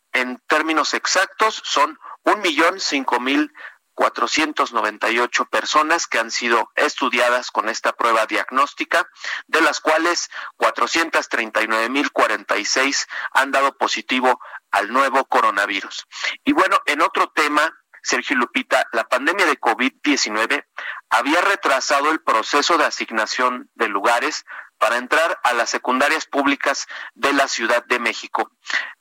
términos 0.48 0.94
exactos, 0.94 1.62
son 1.64 1.96
un 2.24 2.40
millón 2.40 2.80
cinco 2.80 3.20
mil 3.20 3.52
498 3.94 5.44
personas 5.44 6.08
que 6.08 6.18
han 6.18 6.32
sido 6.32 6.72
estudiadas 6.74 7.52
con 7.52 7.68
esta 7.68 7.92
prueba 7.92 8.26
diagnóstica, 8.26 9.08
de 9.46 9.60
las 9.60 9.78
cuales 9.78 10.28
439.046 10.58 13.06
han 13.30 13.52
dado 13.52 13.78
positivo 13.78 14.40
al 14.72 14.92
nuevo 14.92 15.24
coronavirus. 15.26 16.08
Y 16.42 16.52
bueno, 16.52 16.80
en 16.86 17.02
otro 17.02 17.28
tema, 17.28 17.72
Sergio 18.04 18.36
Lupita, 18.36 18.86
la 18.92 19.02
pandemia 19.04 19.46
de 19.46 19.58
COVID-19 19.58 20.66
había 21.08 21.40
retrasado 21.40 22.10
el 22.10 22.20
proceso 22.20 22.76
de 22.76 22.84
asignación 22.84 23.70
de 23.74 23.88
lugares 23.88 24.44
para 24.78 24.98
entrar 24.98 25.40
a 25.42 25.54
las 25.54 25.70
secundarias 25.70 26.26
públicas 26.26 26.86
de 27.14 27.32
la 27.32 27.48
Ciudad 27.48 27.82
de 27.86 27.98
México. 27.98 28.50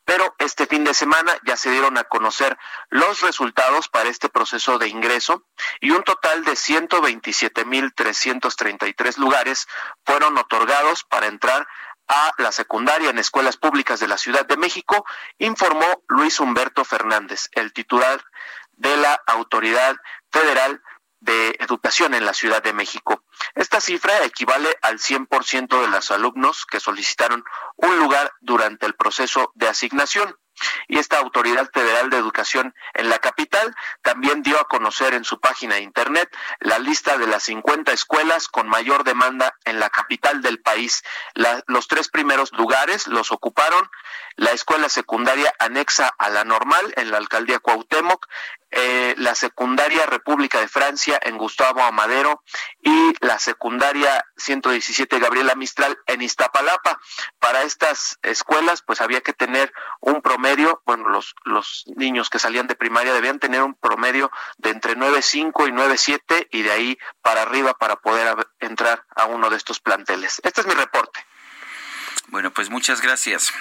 Pero 0.06 0.34
este 0.40 0.68
fin 0.68 0.86
de 0.86 0.94
semana 0.94 1.34
ya 1.46 1.58
se 1.58 1.72
dieron 1.72 1.98
a 1.98 2.06
conocer 2.06 2.58
los 2.90 3.20
resultados 3.20 3.90
para 3.90 4.08
este 4.08 4.30
proceso 4.30 4.78
de 4.78 4.88
ingreso 4.88 5.44
y 5.82 5.92
un 5.92 6.04
total 6.04 6.46
de 6.46 6.54
127.333 6.54 9.18
lugares 9.18 9.68
fueron 10.06 10.38
otorgados 10.38 11.04
para 11.04 11.28
entrar 11.28 11.68
a 12.08 12.32
la 12.38 12.52
secundaria 12.52 13.10
en 13.10 13.20
escuelas 13.20 13.58
públicas 13.58 14.00
de 14.00 14.08
la 14.08 14.18
Ciudad 14.18 14.46
de 14.46 14.58
México, 14.58 15.06
informó 15.38 16.04
Luis 16.08 16.40
Humberto 16.40 16.86
Fernández, 16.86 17.50
el 17.54 17.74
titular 17.74 18.24
de 18.74 18.98
la 18.98 19.14
Autoridad 19.28 19.96
Federal 20.32 20.82
de 21.24 21.56
Educación 21.60 22.14
en 22.14 22.26
la 22.26 22.34
Ciudad 22.34 22.62
de 22.62 22.74
México. 22.74 23.24
Esta 23.56 23.80
cifra 23.80 24.26
equivale 24.26 24.78
al 24.82 25.00
100% 25.00 25.82
de 25.82 25.88
los 25.88 26.12
alumnos 26.12 26.66
que 26.66 26.82
solicitaron 26.82 27.44
un 27.78 27.98
lugar 27.98 28.34
durante 28.42 28.86
el 28.86 28.96
proceso 28.96 29.52
de 29.56 29.70
asignación. 29.70 30.36
Y 30.88 31.00
esta 31.00 31.18
Autoridad 31.20 31.70
Federal 31.72 32.10
de 32.10 32.18
Educación 32.18 32.76
en 32.94 33.10
la 33.10 33.20
capital 33.20 33.76
también 34.02 34.42
dio 34.44 34.60
a 34.60 34.68
conocer 34.68 35.14
en 35.14 35.24
su 35.24 35.40
página 35.40 35.76
de 35.76 35.82
Internet 35.82 36.30
la 36.60 36.80
lista 36.80 37.18
de 37.18 37.28
las 37.28 37.44
50 37.44 37.92
escuelas 37.92 38.48
con 38.48 38.68
mayor 38.68 39.04
demanda 39.04 39.56
en 39.66 39.80
la 39.80 39.90
capital 39.90 40.42
del 40.42 40.62
país. 40.62 41.04
los 41.68 41.88
tres 41.88 42.10
primeros 42.10 42.52
lugares 42.54 43.08
los 43.08 43.32
ocuparon 43.32 43.90
la 44.36 44.52
escuela 44.52 44.90
secundaria 44.90 45.54
anexa 45.60 46.08
a 46.18 46.30
la 46.30 46.44
normal 46.44 46.94
en 46.98 47.12
la 47.12 47.18
alcaldía 47.18 47.60
Cuauhtémoc, 47.60 48.26
eh, 48.72 49.14
la 49.18 49.36
secundaria 49.36 50.08
República 50.08 50.60
de 50.60 50.68
Francia 50.68 51.20
en 51.22 51.38
Gustavo 51.38 51.84
Amadero 51.84 52.42
y 52.82 53.14
la 53.24 53.38
secundaria 53.38 54.26
117 54.38 55.20
Gabriela 55.20 55.54
Mistral 55.54 56.00
en 56.08 56.24
Iztapalapa. 56.24 57.00
Para 57.38 57.62
estas 57.62 58.18
escuelas, 58.24 58.82
pues 58.82 59.02
había 59.02 59.22
que 59.22 59.34
tener 59.34 59.72
un 60.00 60.24
promedio, 60.24 60.53
bueno, 60.86 61.10
los, 61.10 61.36
los 61.44 61.84
niños 61.96 62.30
que 62.30 62.40
salían 62.40 62.68
de 62.68 62.76
primaria 62.76 63.14
debían 63.14 63.40
tener 63.40 63.62
un 63.62 63.76
promedio 63.76 64.32
de 64.58 64.70
entre 64.70 64.96
9.5 64.96 65.68
y 65.68 65.72
9.7 65.72 66.48
y 66.52 66.62
de 66.62 66.72
ahí 66.72 66.98
para 67.22 67.44
arriba 67.44 67.74
para 67.74 67.96
poder 67.98 68.48
entrar 68.60 69.06
a 69.16 69.26
uno 69.26 69.50
de 69.50 69.58
estos 69.58 69.80
planteles. 69.80 70.42
Este 70.44 70.62
es 70.62 70.68
mi 70.68 70.74
reporte. 70.74 71.26
Bueno, 72.28 72.52
pues 72.52 72.70
muchas 72.70 73.02
gracias. 73.02 73.54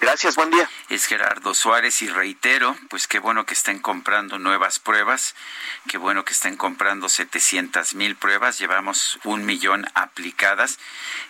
Gracias, 0.00 0.36
buen 0.36 0.52
día. 0.52 0.70
Es 0.90 1.06
Gerardo 1.06 1.54
Suárez 1.54 2.02
y 2.02 2.08
reitero, 2.08 2.76
pues 2.88 3.08
qué 3.08 3.18
bueno 3.18 3.46
que 3.46 3.54
estén 3.54 3.80
comprando 3.80 4.38
nuevas 4.38 4.78
pruebas, 4.78 5.34
qué 5.88 5.98
bueno 5.98 6.24
que 6.24 6.34
estén 6.34 6.56
comprando 6.56 7.08
700 7.08 7.94
mil 7.94 8.14
pruebas, 8.14 8.60
llevamos 8.60 9.18
un 9.24 9.44
millón 9.44 9.86
aplicadas. 9.94 10.78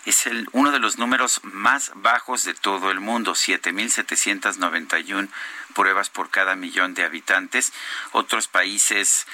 Es 0.05 0.27
el, 0.27 0.47
uno 0.51 0.69
de 0.69 0.77
los 0.77 0.99
números 0.99 1.39
más 1.41 1.91
bajos 1.95 2.43
de 2.43 2.53
todo 2.53 2.91
el 2.91 2.99
mundo, 2.99 3.33
7.791 3.33 5.29
pruebas 5.73 6.09
por 6.09 6.29
cada 6.29 6.55
millón 6.55 6.93
de 6.93 7.03
habitantes. 7.03 7.73
Otros 8.11 8.47
países, 8.47 9.27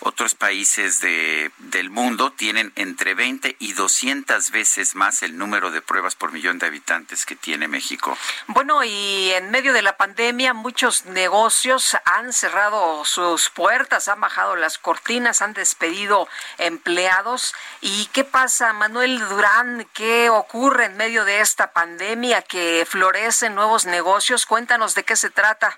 otros 0.00 0.34
países 0.34 1.00
de, 1.00 1.50
del 1.58 1.90
mundo 1.90 2.32
tienen 2.32 2.72
entre 2.76 3.14
20 3.14 3.56
y 3.58 3.72
200 3.72 4.50
veces 4.50 4.94
más 4.94 5.22
el 5.22 5.36
número 5.36 5.70
de 5.70 5.82
pruebas 5.82 6.14
por 6.14 6.32
millón 6.32 6.58
de 6.58 6.66
habitantes 6.66 7.26
que 7.26 7.36
tiene 7.36 7.68
México. 7.68 8.16
Bueno, 8.46 8.82
y 8.84 9.30
en 9.32 9.50
medio 9.50 9.72
de 9.72 9.82
la 9.82 9.96
pandemia 9.96 10.54
muchos 10.54 11.06
negocios 11.06 11.96
han 12.04 12.32
cerrado 12.32 13.04
sus 13.04 13.50
puertas, 13.50 14.08
han 14.08 14.20
bajado 14.20 14.56
las 14.56 14.78
cortinas, 14.78 15.42
han 15.42 15.54
despedido 15.54 16.28
empleados. 16.58 17.54
¿Y 17.80 18.06
qué 18.06 18.24
pasa, 18.24 18.72
Manuel 18.72 19.18
Durán? 19.28 19.86
¿Qué 19.92 20.30
ocurre 20.30 20.86
en 20.86 20.96
medio 20.96 21.24
de 21.24 21.40
esta 21.40 21.72
pandemia 21.72 22.42
que 22.42 22.86
florecen 22.88 23.54
nuevos 23.54 23.86
negocios? 23.86 24.46
Cuéntanos 24.46 24.94
de 24.94 25.04
qué 25.04 25.16
se 25.16 25.30
trata. 25.30 25.77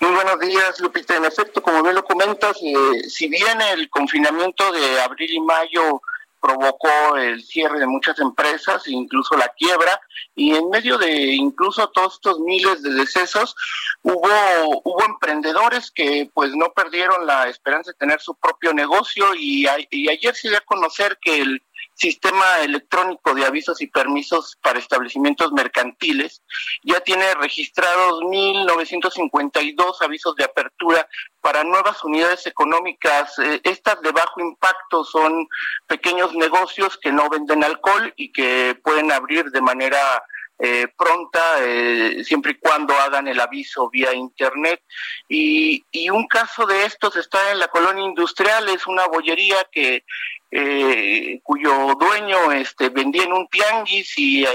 Muy 0.00 0.12
buenos 0.12 0.40
días, 0.40 0.80
Lupita. 0.80 1.16
En 1.16 1.24
efecto, 1.24 1.62
como 1.62 1.82
bien 1.82 1.94
lo 1.94 2.04
comentas, 2.04 2.56
eh, 2.62 3.08
si 3.08 3.28
bien 3.28 3.60
el 3.60 3.88
confinamiento 3.88 4.72
de 4.72 5.00
abril 5.00 5.30
y 5.32 5.40
mayo 5.40 6.00
provocó 6.40 7.16
el 7.16 7.42
cierre 7.42 7.80
de 7.80 7.86
muchas 7.86 8.18
empresas, 8.18 8.86
incluso 8.86 9.34
la 9.36 9.48
quiebra, 9.56 9.98
y 10.34 10.54
en 10.54 10.68
medio 10.68 10.98
de 10.98 11.10
incluso 11.10 11.88
todos 11.88 12.14
estos 12.14 12.38
miles 12.40 12.82
de 12.82 12.92
decesos, 12.92 13.56
hubo, 14.02 14.82
hubo 14.84 15.04
emprendedores 15.04 15.90
que 15.90 16.28
pues 16.34 16.54
no 16.54 16.66
perdieron 16.74 17.26
la 17.26 17.48
esperanza 17.48 17.92
de 17.92 17.98
tener 17.98 18.20
su 18.20 18.34
propio 18.34 18.74
negocio 18.74 19.34
y, 19.34 19.66
y 19.90 20.08
ayer 20.10 20.34
se 20.34 20.48
dio 20.48 20.58
a 20.58 20.62
conocer 20.62 21.16
que 21.22 21.40
el 21.40 21.62
sistema 21.94 22.60
electrónico 22.60 23.34
de 23.34 23.44
avisos 23.44 23.80
y 23.80 23.86
permisos 23.86 24.58
para 24.60 24.78
establecimientos 24.78 25.52
mercantiles 25.52 26.42
ya 26.82 27.00
tiene 27.00 27.34
registrados 27.34 28.20
1.952 28.22 29.96
avisos 30.00 30.34
de 30.36 30.44
apertura 30.44 31.08
para 31.40 31.62
nuevas 31.62 32.02
unidades 32.04 32.46
económicas. 32.46 33.38
Eh, 33.38 33.60
estas 33.64 34.00
de 34.02 34.10
bajo 34.12 34.40
impacto 34.40 35.04
son 35.04 35.46
pequeños 35.86 36.34
negocios 36.34 36.98
que 36.98 37.12
no 37.12 37.28
venden 37.28 37.64
alcohol 37.64 38.12
y 38.16 38.32
que 38.32 38.78
pueden 38.82 39.12
abrir 39.12 39.50
de 39.50 39.60
manera 39.60 40.24
eh, 40.60 40.86
pronta, 40.96 41.40
eh, 41.60 42.22
siempre 42.24 42.52
y 42.52 42.54
cuando 42.54 42.94
hagan 42.94 43.26
el 43.26 43.40
aviso 43.40 43.90
vía 43.90 44.14
Internet. 44.14 44.80
Y, 45.28 45.84
y 45.90 46.10
un 46.10 46.26
caso 46.26 46.64
de 46.66 46.84
estos 46.84 47.16
está 47.16 47.50
en 47.50 47.58
la 47.58 47.68
colonia 47.68 48.04
industrial, 48.04 48.68
es 48.68 48.86
una 48.86 49.06
bollería 49.06 49.56
que 49.72 50.04
eh, 50.56 51.40
cuyo 51.42 51.96
dueño 51.98 52.52
este, 52.52 52.88
vendía 52.88 53.24
en 53.24 53.32
un 53.32 53.48
tianguis 53.48 54.16
y, 54.16 54.46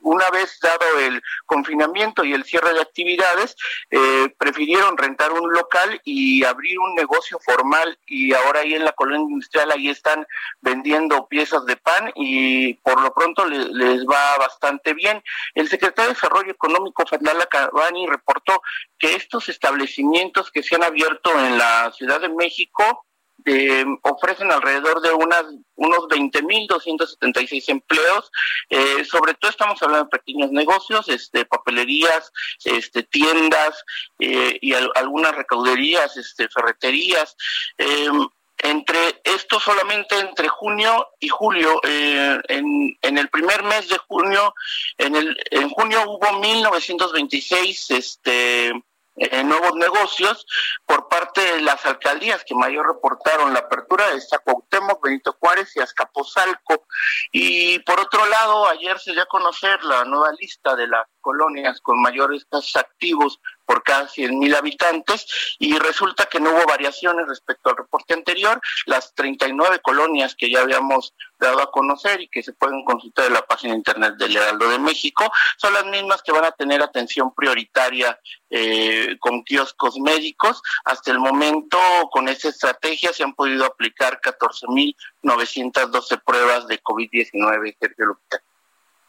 una 0.00 0.30
vez 0.30 0.58
dado 0.62 0.98
el 1.00 1.22
confinamiento 1.44 2.24
y 2.24 2.32
el 2.32 2.44
cierre 2.44 2.72
de 2.72 2.80
actividades, 2.80 3.54
eh, 3.90 4.34
prefirieron 4.38 4.96
rentar 4.96 5.32
un 5.32 5.52
local 5.52 6.00
y 6.02 6.44
abrir 6.44 6.78
un 6.78 6.94
negocio 6.94 7.38
formal 7.44 7.98
y 8.06 8.32
ahora 8.32 8.60
ahí 8.60 8.74
en 8.74 8.86
la 8.86 8.92
colonia 8.92 9.26
industrial 9.28 9.70
ahí 9.70 9.90
están 9.90 10.26
vendiendo 10.62 11.28
piezas 11.28 11.66
de 11.66 11.76
pan 11.76 12.10
y 12.14 12.74
por 12.74 13.02
lo 13.02 13.12
pronto 13.12 13.44
les, 13.44 14.06
va 14.06 14.38
bastante 14.38 14.94
bien. 14.94 15.22
El 15.54 15.68
secretario 15.68 16.08
de 16.08 16.14
Desarrollo 16.14 16.52
Económico, 16.52 17.04
Fernanda 17.04 17.44
Cabani, 17.46 18.06
reportó 18.06 18.62
que 18.98 19.14
estos 19.14 19.50
establecimientos 19.50 20.50
que 20.50 20.62
se 20.62 20.76
han 20.76 20.84
abierto 20.84 21.38
en 21.38 21.58
la 21.58 21.92
Ciudad 21.92 22.22
de 22.22 22.30
México, 22.30 23.04
eh, 23.44 23.84
ofrecen 24.02 24.50
alrededor 24.50 25.02
de 25.02 25.12
unas, 25.12 25.44
unos 25.76 26.00
20.276 26.08 27.68
empleos. 27.68 28.30
Eh, 28.70 29.04
sobre 29.04 29.34
todo 29.34 29.50
estamos 29.50 29.82
hablando 29.82 30.04
de 30.04 30.18
pequeños 30.18 30.50
negocios, 30.50 31.08
este, 31.08 31.44
papelerías, 31.44 32.32
este, 32.64 33.02
tiendas 33.02 33.84
eh, 34.18 34.58
y 34.60 34.72
algunas 34.72 35.34
recauderías, 35.34 36.16
este, 36.16 36.48
ferreterías. 36.48 37.36
Em, 37.76 38.26
entre 38.58 39.20
esto 39.24 39.60
solamente 39.60 40.18
entre 40.18 40.48
junio 40.48 41.08
y 41.20 41.28
julio, 41.28 41.80
en, 41.82 42.96
en, 43.02 43.18
el 43.18 43.28
primer 43.28 43.62
mes 43.62 43.88
de 43.88 43.98
junio, 43.98 44.54
en, 44.96 45.16
el, 45.16 45.36
en 45.50 45.68
junio 45.68 46.02
hubo 46.06 46.38
1926 46.38 47.90
este, 47.90 48.72
en 49.16 49.48
nuevos 49.48 49.74
negocios 49.74 50.46
por 50.86 51.08
parte 51.08 51.40
de 51.40 51.60
las 51.60 51.84
alcaldías 51.86 52.44
que 52.44 52.54
mayor 52.54 52.86
reportaron 52.86 53.52
la 53.52 53.60
apertura 53.60 54.10
de 54.10 54.20
Zacuauhtémoc, 54.20 55.02
Benito 55.02 55.36
Juárez 55.38 55.76
y 55.76 55.80
Azcapotzalco. 55.80 56.86
Y 57.32 57.78
por 57.80 58.00
otro 58.00 58.26
lado, 58.26 58.68
ayer 58.68 58.98
se 58.98 59.12
dio 59.12 59.22
a 59.22 59.26
conocer 59.26 59.82
la 59.84 60.04
nueva 60.04 60.32
lista 60.38 60.74
de 60.74 60.88
las 60.88 61.06
colonias 61.24 61.80
con 61.80 62.00
mayores 62.00 62.44
casos 62.44 62.76
activos 62.76 63.40
por 63.64 63.82
cada 63.82 64.06
100.000 64.06 64.56
habitantes 64.56 65.26
y 65.58 65.76
resulta 65.78 66.26
que 66.26 66.38
no 66.38 66.50
hubo 66.50 66.66
variaciones 66.66 67.26
respecto 67.26 67.70
al 67.70 67.78
reporte 67.78 68.12
anterior. 68.12 68.60
Las 68.84 69.14
39 69.14 69.80
colonias 69.80 70.34
que 70.36 70.50
ya 70.50 70.60
habíamos 70.60 71.14
dado 71.38 71.62
a 71.62 71.70
conocer 71.70 72.20
y 72.20 72.28
que 72.28 72.42
se 72.42 72.52
pueden 72.52 72.84
consultar 72.84 73.24
en 73.26 73.32
la 73.32 73.46
página 73.46 73.72
de 73.72 73.78
internet 73.78 74.16
del 74.18 74.36
Heraldo 74.36 74.68
de 74.68 74.78
México 74.78 75.32
son 75.56 75.72
las 75.72 75.86
mismas 75.86 76.22
que 76.22 76.32
van 76.32 76.44
a 76.44 76.52
tener 76.52 76.82
atención 76.82 77.34
prioritaria 77.34 78.20
eh, 78.50 79.16
con 79.18 79.42
kioscos 79.44 79.98
médicos. 79.98 80.60
Hasta 80.84 81.10
el 81.10 81.18
momento, 81.18 81.78
con 82.12 82.28
esa 82.28 82.50
estrategia, 82.50 83.14
se 83.14 83.24
han 83.24 83.34
podido 83.34 83.64
aplicar 83.64 84.20
14.912 84.20 86.22
pruebas 86.22 86.66
de 86.66 86.82
COVID-19, 86.82 87.76
Sergio 87.80 88.18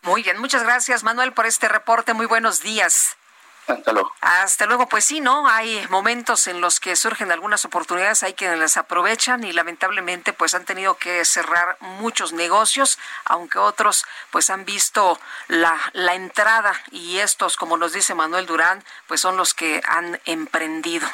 Muy 0.06 0.22
bien, 0.22 0.38
muchas 0.38 0.61
gracias 0.61 1.03
Manuel 1.03 1.34
por 1.34 1.48
este 1.48 1.68
reporte. 1.68 2.14
Muy 2.14 2.27
buenos 2.27 2.61
días. 2.61 3.18
Hasta 3.65 3.91
luego. 3.91 4.14
Hasta 4.22 4.68
luego. 4.68 4.88
Pues 4.88 5.03
sí, 5.03 5.19
¿no? 5.19 5.48
Hay 5.48 5.84
momentos 5.90 6.45
en 6.45 6.61
los 6.61 6.80
que 6.80 6.95
surgen 6.95 7.32
algunas 7.32 7.65
oportunidades, 7.65 8.22
hay 8.22 8.36
quienes 8.36 8.60
las 8.60 8.77
aprovechan 8.77 9.44
y 9.44 9.52
lamentablemente 9.52 10.32
pues 10.32 10.53
han 10.53 10.64
tenido 10.64 10.98
que 10.98 11.26
cerrar 11.26 11.77
muchos 11.80 12.34
negocios, 12.34 12.99
aunque 13.26 13.57
otros 13.57 14.06
pues 14.30 14.52
han 14.52 14.64
visto 14.64 15.19
la, 15.48 15.76
la 15.94 16.14
entrada 16.14 16.80
y 16.91 17.18
estos, 17.18 17.57
como 17.57 17.76
nos 17.76 17.91
dice 17.91 18.14
Manuel 18.14 18.45
Durán, 18.45 18.84
pues 19.07 19.22
son 19.22 19.38
los 19.38 19.56
que 19.56 19.82
han 19.88 20.22
emprendido. 20.26 21.10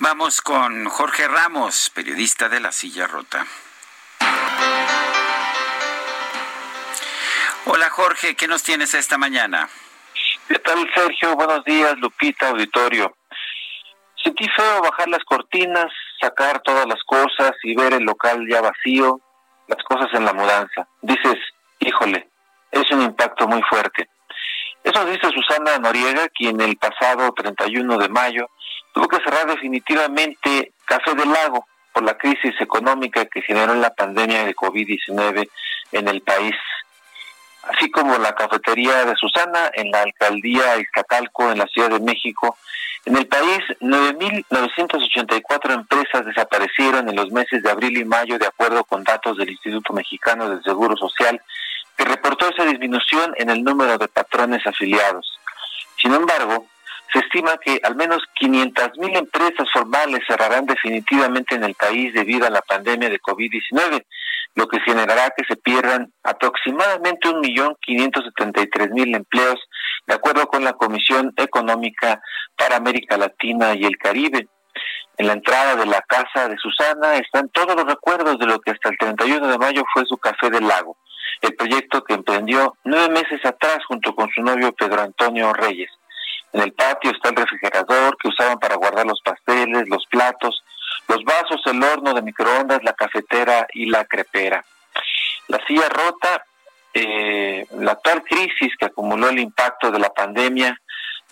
Vamos 0.00 0.42
con 0.42 0.86
Jorge 0.90 1.28
Ramos, 1.28 1.88
periodista 1.88 2.50
de 2.50 2.60
La 2.60 2.72
Silla 2.72 3.06
Rota. 3.06 3.46
Hola 7.64 7.90
Jorge, 7.90 8.34
¿qué 8.34 8.48
nos 8.48 8.64
tienes 8.64 8.92
esta 8.92 9.18
mañana? 9.18 9.68
¿Qué 10.48 10.58
tal 10.58 10.78
Sergio? 10.92 11.36
Buenos 11.36 11.64
días, 11.64 11.96
Lupita, 11.98 12.48
auditorio. 12.48 13.14
Sentí 14.20 14.48
feo 14.48 14.82
bajar 14.82 15.08
las 15.08 15.22
cortinas, 15.22 15.86
sacar 16.20 16.60
todas 16.62 16.86
las 16.86 17.00
cosas 17.04 17.52
y 17.62 17.76
ver 17.76 17.92
el 17.92 18.02
local 18.02 18.48
ya 18.50 18.60
vacío, 18.60 19.20
las 19.68 19.80
cosas 19.84 20.08
en 20.12 20.24
la 20.24 20.32
mudanza. 20.32 20.88
Dices, 21.02 21.36
híjole, 21.78 22.28
es 22.72 22.90
un 22.90 23.02
impacto 23.02 23.46
muy 23.46 23.62
fuerte. 23.62 24.08
Eso 24.82 25.04
dice 25.04 25.28
Susana 25.30 25.78
Noriega, 25.78 26.28
quien 26.30 26.60
el 26.60 26.76
pasado 26.76 27.32
31 27.32 27.96
de 27.96 28.08
mayo 28.08 28.50
tuvo 28.92 29.06
que 29.06 29.22
cerrar 29.22 29.46
definitivamente 29.46 30.72
Café 30.84 31.14
del 31.14 31.30
Lago 31.32 31.64
por 31.92 32.02
la 32.02 32.18
crisis 32.18 32.60
económica 32.60 33.24
que 33.26 33.42
generó 33.42 33.72
la 33.76 33.94
pandemia 33.94 34.44
de 34.44 34.56
COVID-19 34.56 35.48
en 35.92 36.08
el 36.08 36.22
país. 36.22 36.56
Así 37.62 37.90
como 37.90 38.18
la 38.18 38.34
cafetería 38.34 39.04
de 39.04 39.14
Susana 39.16 39.70
en 39.74 39.90
la 39.90 40.02
alcaldía 40.02 40.78
Iztacalco 40.78 41.50
en 41.50 41.58
la 41.58 41.66
Ciudad 41.66 41.90
de 41.90 42.00
México. 42.00 42.56
En 43.04 43.16
el 43.16 43.26
país, 43.26 43.58
9.984 43.80 45.74
empresas 45.74 46.24
desaparecieron 46.24 47.08
en 47.08 47.16
los 47.16 47.30
meses 47.30 47.62
de 47.62 47.70
abril 47.70 47.96
y 47.98 48.04
mayo, 48.04 48.38
de 48.38 48.46
acuerdo 48.46 48.84
con 48.84 49.02
datos 49.02 49.36
del 49.38 49.50
Instituto 49.50 49.92
Mexicano 49.92 50.48
del 50.48 50.62
Seguro 50.62 50.96
Social, 50.96 51.40
que 51.96 52.04
reportó 52.04 52.48
esa 52.48 52.64
disminución 52.64 53.34
en 53.36 53.50
el 53.50 53.62
número 53.64 53.98
de 53.98 54.08
patrones 54.08 54.66
afiliados. 54.66 55.38
Sin 56.00 56.14
embargo, 56.14 56.66
se 57.12 57.18
estima 57.18 57.58
que 57.58 57.80
al 57.82 57.94
menos 57.94 58.22
500.000 58.40 59.18
empresas 59.18 59.68
formales 59.72 60.20
cerrarán 60.26 60.64
definitivamente 60.66 61.54
en 61.54 61.64
el 61.64 61.74
país 61.74 62.14
debido 62.14 62.46
a 62.46 62.50
la 62.50 62.62
pandemia 62.62 63.10
de 63.10 63.20
COVID-19, 63.20 64.04
lo 64.54 64.68
que 64.68 64.80
generará 64.80 65.30
que 65.36 65.44
se 65.48 65.56
pierdan 65.56 66.12
aproximadamente 66.22 67.28
1.573.000 67.28 69.16
empleos, 69.16 69.60
de 70.06 70.14
acuerdo 70.14 70.46
con 70.46 70.64
la 70.64 70.74
Comisión 70.74 71.32
Económica 71.36 72.20
para 72.56 72.76
América 72.76 73.16
Latina 73.16 73.74
y 73.74 73.84
el 73.84 73.96
Caribe. 73.96 74.48
En 75.18 75.26
la 75.26 75.34
entrada 75.34 75.76
de 75.76 75.86
la 75.86 76.00
casa 76.02 76.48
de 76.48 76.56
Susana 76.58 77.16
están 77.16 77.48
todos 77.50 77.76
los 77.76 77.84
recuerdos 77.84 78.38
de 78.38 78.46
lo 78.46 78.60
que 78.60 78.72
hasta 78.72 78.88
el 78.88 78.98
31 78.98 79.46
de 79.46 79.58
mayo 79.58 79.84
fue 79.92 80.04
su 80.06 80.16
Café 80.18 80.50
del 80.50 80.66
Lago, 80.66 80.96
el 81.40 81.54
proyecto 81.54 82.02
que 82.04 82.14
emprendió 82.14 82.76
nueve 82.84 83.10
meses 83.10 83.44
atrás 83.44 83.78
junto 83.86 84.14
con 84.14 84.28
su 84.34 84.42
novio 84.42 84.72
Pedro 84.72 85.02
Antonio 85.02 85.52
Reyes. 85.52 85.90
En 86.52 86.62
el 86.62 86.72
patio 86.72 87.10
está 87.10 87.30
el 87.30 87.36
refrigerador 87.36 88.16
que 88.18 88.28
usaban 88.28 88.58
para 88.58 88.76
guardar 88.76 89.06
los 89.06 89.20
pasteles, 89.24 89.88
los 89.88 90.04
platos, 90.10 90.62
los 91.08 91.24
vasos, 91.24 91.60
el 91.66 91.82
horno 91.82 92.14
de 92.14 92.22
microondas, 92.22 92.82
la 92.82 92.92
cafetera 92.92 93.66
y 93.72 93.86
la 93.86 94.04
crepera. 94.04 94.64
La 95.48 95.58
silla 95.66 95.88
rota, 95.88 96.44
eh, 96.94 97.66
la 97.78 97.92
actual 97.92 98.22
crisis 98.22 98.76
que 98.78 98.86
acumuló 98.86 99.28
el 99.28 99.38
impacto 99.38 99.90
de 99.90 99.98
la 99.98 100.10
pandemia 100.10 100.78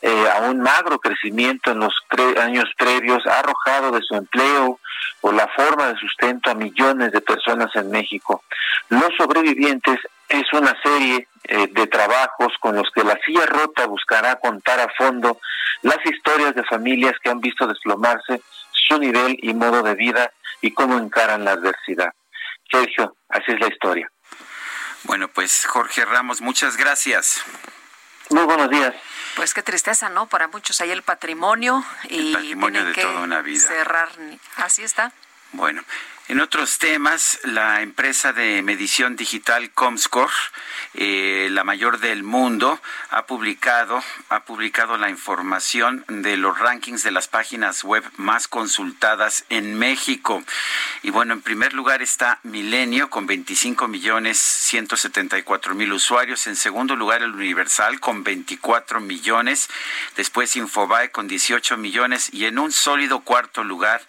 eh, 0.03 0.25
a 0.35 0.41
un 0.41 0.61
magro 0.61 0.99
crecimiento 0.99 1.73
en 1.73 1.81
los 1.81 1.95
años 2.39 2.65
previos 2.79 3.27
ha 3.27 3.41
arrojado 3.41 3.91
de 3.91 4.01
su 4.01 4.15
empleo 4.15 4.81
o 5.21 5.33
la 5.33 5.47
forma 5.49 5.89
de 5.89 5.99
sustento 5.99 6.51
a 6.51 6.55
millones 6.55 7.13
de 7.13 7.21
personas 7.21 7.75
en 7.77 7.91
México. 7.91 8.43
Los 8.89 9.11
sobrevivientes 9.19 9.99
es 10.29 10.51
una 10.55 10.75
serie 10.83 11.29
eh, 11.45 11.67
de 11.71 11.87
trabajos 11.87 12.55
con 12.61 12.77
los 12.77 12.89
que 12.95 13.05
la 13.05 13.19
silla 13.27 13.45
rota 13.45 13.87
buscará 13.87 14.37
contar 14.37 14.81
a 14.81 14.89
fondo 14.97 15.39
las 15.83 15.99
historias 16.07 16.55
de 16.55 16.65
familias 16.65 17.15
que 17.23 17.31
han 17.31 17.41
visto 17.41 17.67
desplomarse 17.67 18.41
su 18.91 18.99
nivel 18.99 19.39
y 19.41 19.55
modo 19.55 19.83
de 19.83 19.95
vida 19.95 20.33
y 20.61 20.73
cómo 20.73 20.99
encaran 20.99 21.45
la 21.45 21.53
adversidad. 21.53 22.13
Sergio, 22.71 23.17
así 23.29 23.53
es 23.53 23.61
la 23.61 23.69
historia. 23.69 24.11
Bueno, 25.05 25.29
pues 25.29 25.65
Jorge 25.67 26.05
Ramos, 26.05 26.41
muchas 26.41 26.77
gracias. 26.77 27.43
Muy 28.31 28.45
buenos 28.45 28.69
días. 28.69 28.95
Pues 29.37 29.55
qué 29.55 29.63
tristeza, 29.63 30.09
¿no? 30.09 30.27
Para 30.27 30.49
muchos 30.49 30.81
hay 30.81 30.91
el 30.91 31.03
patrimonio 31.03 31.85
y 32.09 32.29
el 32.29 32.33
patrimonio 32.33 32.85
de 32.85 32.93
que 32.93 33.03
toda 33.03 33.21
una 33.21 33.43
vida. 33.43 33.67
cerrar. 33.67 34.09
Así 34.57 34.83
está. 34.83 35.13
Bueno, 35.53 35.83
en 36.31 36.39
otros 36.39 36.79
temas, 36.79 37.41
la 37.43 37.83
empresa 37.83 38.33
de 38.33 38.63
medición 38.63 39.17
digital 39.17 39.73
Comscore, 39.73 40.33
eh, 40.95 41.49
la 41.51 41.65
mayor 41.65 41.99
del 41.99 42.23
mundo, 42.23 42.81
ha 43.11 43.27
publicado, 43.27 44.01
ha 44.29 44.45
publicado 44.45 44.97
la 44.97 45.11
información 45.11 46.05
de 46.07 46.37
los 46.37 46.57
rankings 46.57 47.03
de 47.03 47.11
las 47.11 47.27
páginas 47.27 47.83
web 47.83 48.05
más 48.17 48.47
consultadas 48.47 49.45
en 49.49 49.77
México. 49.77 50.45
Y 51.03 51.11
bueno, 51.11 51.33
en 51.33 51.43
primer 51.43 51.75
lugar 51.75 52.01
está 52.01 52.39
Milenio 52.45 53.11
con 53.11 53.27
25 53.27 53.89
millones 53.89 54.39
174 54.39 55.75
mil 55.75 55.93
usuarios. 55.93 56.47
En 56.47 56.55
segundo 56.55 56.95
lugar, 56.95 57.23
el 57.23 57.35
Universal 57.35 57.99
con 57.99 58.23
24 58.23 59.01
millones. 59.01 59.69
Después 60.15 60.55
Infobae 60.55 61.11
con 61.11 61.27
18 61.27 61.77
millones. 61.77 62.33
Y 62.33 62.45
en 62.45 62.61
un 62.61 62.71
sólido 62.71 63.21
cuarto 63.23 63.65
lugar, 63.65 64.01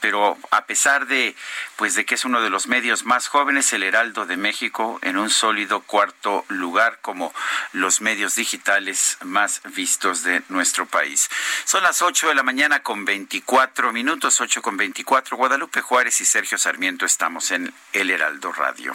pero 0.01 0.39
a 0.51 0.67
pesar 0.67 1.07
de 1.07 1.35
pues 1.77 1.95
de 1.95 2.05
que 2.05 2.15
es 2.15 2.25
uno 2.25 2.41
de 2.41 2.51
los 2.51 2.67
medios 2.67 3.05
más 3.05 3.29
jóvenes, 3.29 3.73
el 3.73 3.83
Heraldo 3.83 4.27
de 4.27 4.37
México 4.37 4.99
en 5.03 5.17
un 5.17 5.31
sólido 5.31 5.81
cuarto 5.81 6.45
lugar 6.49 6.99
como 7.03 7.33
los 7.73 8.01
medios 8.01 8.37
digitales 8.37 9.19
más 9.23 9.61
vistos 9.75 10.23
de 10.23 10.43
nuestro 10.49 10.87
país. 10.87 11.29
Son 11.65 11.83
las 11.83 12.03
8 12.03 12.29
de 12.29 12.35
la 12.35 12.43
mañana 12.43 12.83
24 13.03 13.93
minutos, 13.93 14.43
8 14.43 14.61
con 14.61 14.77
24. 14.77 15.39
Guadalupe 15.39 15.81
Juárez 15.81 16.21
y 16.21 16.27
Sergio 16.27 16.59
Sarmiento 16.59 17.07
estamos 17.07 17.51
en 17.51 17.73
El 17.95 18.11
Heraldo 18.11 18.53
Radio. 18.53 18.95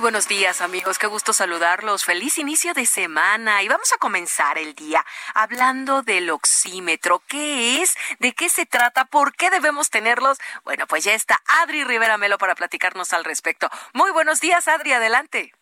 Buenos 0.00 0.28
días 0.28 0.62
amigos, 0.62 0.98
qué 0.98 1.06
gusto 1.06 1.34
saludarlos. 1.34 2.06
Feliz 2.06 2.38
inicio 2.38 2.72
de 2.72 2.86
semana 2.86 3.62
y 3.62 3.68
vamos 3.68 3.92
a 3.92 3.98
comenzar 3.98 4.56
el 4.56 4.74
día 4.74 5.04
hablando 5.34 6.02
del 6.02 6.30
oxímetro. 6.30 7.22
¿Qué 7.28 7.82
es? 7.82 7.96
¿De 8.18 8.32
qué 8.32 8.48
se 8.48 8.64
trata? 8.64 9.04
¿Por 9.04 9.36
qué 9.36 9.50
debemos 9.50 9.90
tenerlos? 9.90 10.38
Bueno, 10.64 10.86
pues 10.86 11.04
ya 11.04 11.12
está 11.12 11.36
Adri 11.62 11.84
Rivera 11.84 12.16
Melo 12.16 12.38
para 12.38 12.54
platicarnos 12.54 13.12
al 13.12 13.24
respecto. 13.24 13.68
Muy 13.92 14.10
buenos 14.10 14.40
días 14.40 14.68
Adri, 14.68 14.92
adelante. 14.92 15.52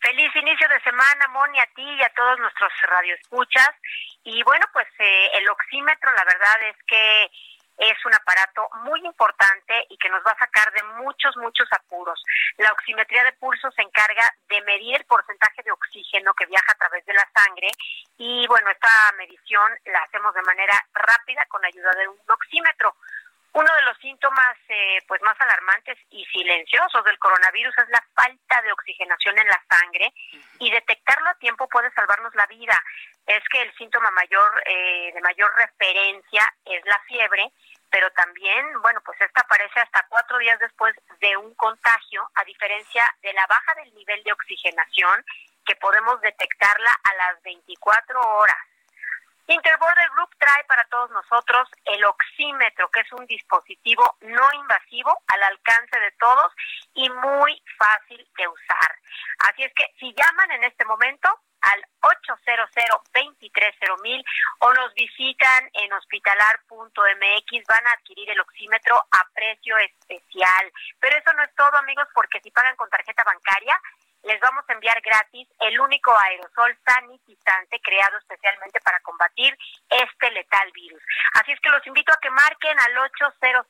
Feliz 0.00 0.36
inicio 0.36 0.68
de 0.68 0.82
semana, 0.82 1.28
Moni, 1.28 1.58
a 1.58 1.66
ti 1.74 1.82
y 1.82 2.02
a 2.02 2.12
todos 2.14 2.38
nuestros 2.38 2.70
radioescuchas. 2.82 3.70
Y 4.24 4.42
bueno, 4.42 4.66
pues 4.74 4.86
eh, 4.98 5.30
el 5.38 5.48
oxímetro, 5.48 6.12
la 6.12 6.24
verdad 6.24 6.68
es 6.68 6.76
que 6.86 7.30
es 7.76 8.04
un 8.04 8.14
aparato 8.14 8.68
muy 8.84 9.00
importante 9.04 9.86
y 9.88 9.98
que 9.98 10.08
nos 10.08 10.22
va 10.24 10.32
a 10.32 10.38
sacar 10.38 10.72
de 10.72 10.82
muchos, 11.02 11.36
muchos 11.36 11.68
apuros. 11.72 12.22
La 12.58 12.70
oximetría 12.72 13.24
de 13.24 13.32
pulso 13.32 13.70
se 13.72 13.82
encarga 13.82 14.30
de 14.48 14.62
medir 14.62 14.96
el 14.96 15.04
porcentaje 15.04 15.62
de 15.62 15.72
oxígeno 15.72 16.32
que 16.34 16.46
viaja 16.46 16.72
a 16.72 16.78
través 16.78 17.04
de 17.06 17.14
la 17.14 17.28
sangre 17.34 17.68
y 18.16 18.46
bueno, 18.46 18.70
esta 18.70 19.12
medición 19.18 19.72
la 19.86 20.00
hacemos 20.00 20.34
de 20.34 20.42
manera 20.42 20.80
rápida 20.92 21.44
con 21.46 21.64
ayuda 21.64 21.90
de 21.92 22.08
un 22.08 22.18
oxímetro. 22.28 22.94
Uno 23.54 23.70
de 23.72 23.82
los 23.82 23.96
síntomas 23.98 24.56
eh, 24.68 24.98
pues 25.06 25.22
más 25.22 25.40
alarmantes 25.40 25.96
y 26.10 26.24
silenciosos 26.26 27.04
del 27.04 27.18
coronavirus 27.20 27.78
es 27.78 27.88
la 27.88 28.04
falta 28.12 28.62
de 28.62 28.72
oxigenación 28.72 29.38
en 29.38 29.46
la 29.46 29.62
sangre 29.70 30.12
y 30.58 30.72
detectarlo 30.72 31.28
a 31.28 31.38
tiempo 31.38 31.68
puede 31.68 31.92
salvarnos 31.92 32.34
la 32.34 32.46
vida. 32.46 32.82
Es 33.24 33.44
que 33.52 33.62
el 33.62 33.72
síntoma 33.76 34.10
mayor 34.10 34.62
eh, 34.66 35.12
de 35.14 35.20
mayor 35.20 35.54
referencia 35.54 36.52
es 36.64 36.84
la 36.84 36.98
fiebre, 37.06 37.52
pero 37.90 38.10
también, 38.10 38.66
bueno, 38.82 39.00
pues 39.04 39.20
esta 39.20 39.42
aparece 39.42 39.78
hasta 39.78 40.04
cuatro 40.08 40.36
días 40.38 40.58
después 40.58 40.92
de 41.20 41.36
un 41.36 41.54
contagio, 41.54 42.28
a 42.34 42.42
diferencia 42.42 43.04
de 43.22 43.32
la 43.34 43.46
baja 43.46 43.72
del 43.76 43.94
nivel 43.94 44.20
de 44.24 44.32
oxigenación, 44.32 45.24
que 45.64 45.76
podemos 45.76 46.20
detectarla 46.22 46.90
a 47.04 47.14
las 47.14 47.42
24 47.44 48.20
horas. 48.20 48.73
Interborder 49.46 50.10
Group 50.10 50.30
trae 50.38 50.64
para 50.64 50.84
todos 50.84 51.10
nosotros 51.10 51.68
el 51.84 52.04
oxímetro, 52.04 52.90
que 52.90 53.00
es 53.00 53.12
un 53.12 53.26
dispositivo 53.26 54.16
no 54.20 54.52
invasivo 54.54 55.18
al 55.28 55.42
alcance 55.42 56.00
de 56.00 56.12
todos 56.12 56.52
y 56.94 57.08
muy 57.10 57.62
fácil 57.78 58.26
de 58.36 58.48
usar. 58.48 58.98
Así 59.50 59.62
es 59.62 59.72
que 59.74 59.84
si 59.98 60.14
llaman 60.14 60.50
en 60.52 60.64
este 60.64 60.84
momento 60.84 61.28
al 61.60 61.84
800 62.00 62.70
mil 64.02 64.24
o 64.60 64.72
nos 64.74 64.92
visitan 64.94 65.70
en 65.72 65.92
hospitalar.mx 65.92 67.66
van 67.68 67.86
a 67.86 67.92
adquirir 67.92 68.30
el 68.30 68.40
oxímetro 68.40 68.96
a 68.96 69.28
precio 69.34 69.78
especial. 69.78 70.72
Pero 71.00 71.16
eso 71.16 71.32
no 71.32 71.42
es 71.42 71.54
todo, 71.54 71.76
amigos, 71.76 72.06
porque 72.14 72.40
si 72.40 72.50
pagan 72.50 72.76
con 72.76 72.90
tarjeta 72.90 73.24
bancaria, 73.24 73.80
les 74.24 74.40
vamos 74.40 74.64
a 74.68 74.72
enviar 74.72 75.00
gratis 75.00 75.48
el 75.60 75.78
único 75.80 76.16
aerosol 76.16 76.76
sanitizante 76.84 77.80
creado 77.80 78.18
especialmente 78.18 78.80
para 78.80 79.00
combatir 79.00 79.56
este 79.88 80.30
letal 80.30 80.70
virus. 80.72 81.02
Así 81.34 81.52
es 81.52 81.60
que 81.60 81.70
los 81.70 81.86
invito 81.86 82.12
a 82.12 82.20
que 82.20 82.30
marquen 82.30 82.78
al 82.78 82.98
800 82.98 83.66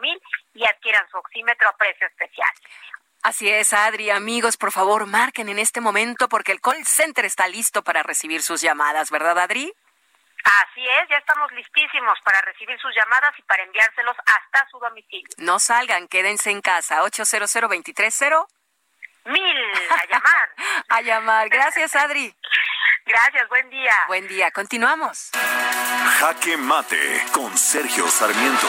mil 0.00 0.20
y 0.54 0.64
adquieran 0.64 1.08
su 1.10 1.18
oxímetro 1.18 1.68
a 1.68 1.76
precio 1.76 2.06
especial. 2.06 2.50
Así 3.22 3.48
es, 3.48 3.72
Adri, 3.72 4.10
amigos, 4.10 4.56
por 4.56 4.72
favor, 4.72 5.06
marquen 5.06 5.48
en 5.48 5.58
este 5.58 5.80
momento 5.80 6.28
porque 6.28 6.52
el 6.52 6.60
call 6.60 6.84
center 6.86 7.24
está 7.24 7.48
listo 7.48 7.82
para 7.82 8.02
recibir 8.02 8.42
sus 8.42 8.60
llamadas, 8.60 9.10
¿verdad, 9.10 9.38
Adri? 9.38 9.72
Así 10.44 10.86
es, 10.86 11.08
ya 11.10 11.16
estamos 11.16 11.50
listísimos 11.52 12.18
para 12.24 12.40
recibir 12.42 12.78
sus 12.78 12.94
llamadas 12.94 13.32
y 13.38 13.42
para 13.42 13.64
enviárselos 13.64 14.16
hasta 14.24 14.68
su 14.70 14.78
domicilio. 14.78 15.28
No 15.38 15.58
salgan, 15.58 16.06
quédense 16.08 16.50
en 16.50 16.62
casa, 16.62 17.02
800 17.02 17.52
230 17.52 18.46
Mil, 19.24 19.56
a 19.90 20.06
llamar. 20.06 20.48
a 20.88 21.00
llamar. 21.02 21.48
Gracias, 21.48 21.94
Adri. 21.96 22.34
Gracias, 23.04 23.48
buen 23.48 23.70
día. 23.70 23.92
Buen 24.06 24.28
día, 24.28 24.50
continuamos. 24.50 25.30
Jaque 26.18 26.56
Mate 26.56 27.24
con 27.32 27.56
Sergio 27.56 28.06
Sarmiento. 28.08 28.66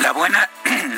La 0.00 0.12
buena, 0.12 0.50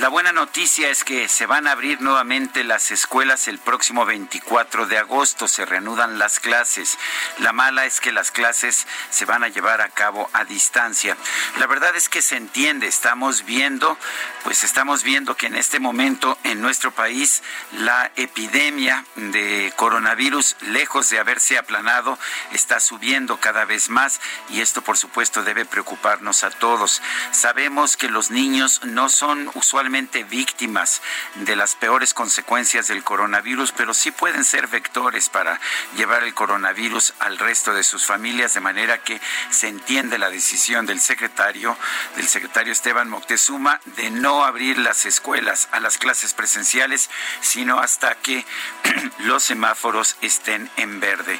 la 0.05 0.11
buena 0.11 0.33
noticia 0.33 0.91
es 0.91 1.03
que 1.03 1.31
se 1.31 1.47
van 1.47 1.67
a 1.67 1.71
abrir 1.71 2.03
nuevamente 2.03 2.63
las 2.63 2.91
escuelas 2.91 3.49
el 3.49 3.59
próximo 3.59 4.05
24 4.05 4.87
de 4.87 4.99
agosto, 4.99 5.49
se 5.49 5.65
reanudan 5.65 6.19
las 6.19 6.41
clases. 6.41 6.99
La 7.39 7.55
mala 7.55 7.87
es 7.87 8.01
que 8.01 8.13
las 8.13 8.31
clases 8.31 8.87
se 9.09 9.25
van 9.25 9.45
a 9.45 9.49
llevar 9.49 9.81
a 9.81 9.89
cabo 9.89 10.29
a 10.35 10.45
distancia. 10.45 11.17
La 11.59 11.67
verdad 11.67 11.97
es 11.97 12.11
que 12.11 12.21
se 12.21 12.37
entiende, 12.37 12.87
estamos 12.87 13.47
viendo, 13.47 13.97
pues 14.43 14.63
estamos 14.63 15.05
viendo 15.05 15.39
que 15.39 15.47
en 15.47 15.57
este 15.57 15.81
momento 15.81 16.37
en 16.45 16.61
nuestro 16.61 16.91
país 16.91 17.43
la 17.73 18.13
epidemia 18.15 19.07
de 19.17 19.73
coronavirus, 19.75 20.57
lejos 20.67 21.09
de 21.09 21.19
haberse 21.19 21.57
aplanado, 21.57 22.19
está 22.53 22.79
subiendo 22.79 23.39
cada 23.41 23.65
vez 23.65 23.89
más 23.89 24.21
y 24.51 24.61
esto 24.61 24.83
por 24.83 24.99
supuesto 24.99 25.43
debe 25.45 25.65
preocuparnos 25.65 26.45
a 26.45 26.51
todos. 26.51 27.01
Sabemos 27.31 27.97
que 27.97 28.11
los 28.11 28.31
niños 28.31 28.83
no 28.85 29.09
son 29.09 29.51
usualmente 29.55 29.94
víctimas 30.29 31.03
de 31.37 31.55
las 31.55 31.77
peores 31.77 32.15
consecuencias 32.15 32.89
del 32.89 33.05
coronavirus, 33.05 33.71
pero 33.73 33.95
sí 33.95 34.11
pueden 34.11 34.45
ser 34.45 34.67
vectores 34.67 35.29
para 35.29 35.61
llevar 35.97 36.25
el 36.25 36.35
coronavirus 36.35 37.15
al 37.21 37.39
resto 37.39 37.73
de 37.73 37.85
sus 37.85 38.05
familias, 38.05 38.55
de 38.55 38.61
manera 38.61 38.99
que 38.99 39.21
se 39.51 39.69
entiende 39.69 40.19
la 40.19 40.31
decisión 40.31 40.85
del 40.85 40.99
secretario, 40.99 41.77
del 42.17 42.27
secretario 42.27 42.73
Esteban 42.73 43.09
Moctezuma, 43.09 43.81
de 43.97 44.11
no 44.11 44.45
abrir 44.45 44.79
las 44.79 45.07
escuelas 45.07 45.69
a 45.71 45.79
las 45.79 45.97
clases 45.97 46.35
presenciales, 46.35 47.09
sino 47.41 47.79
hasta 47.79 48.17
que 48.17 48.45
los 49.21 49.45
semáforos 49.45 50.17
estén 50.23 50.69
en 50.77 50.99
verde. 50.99 51.39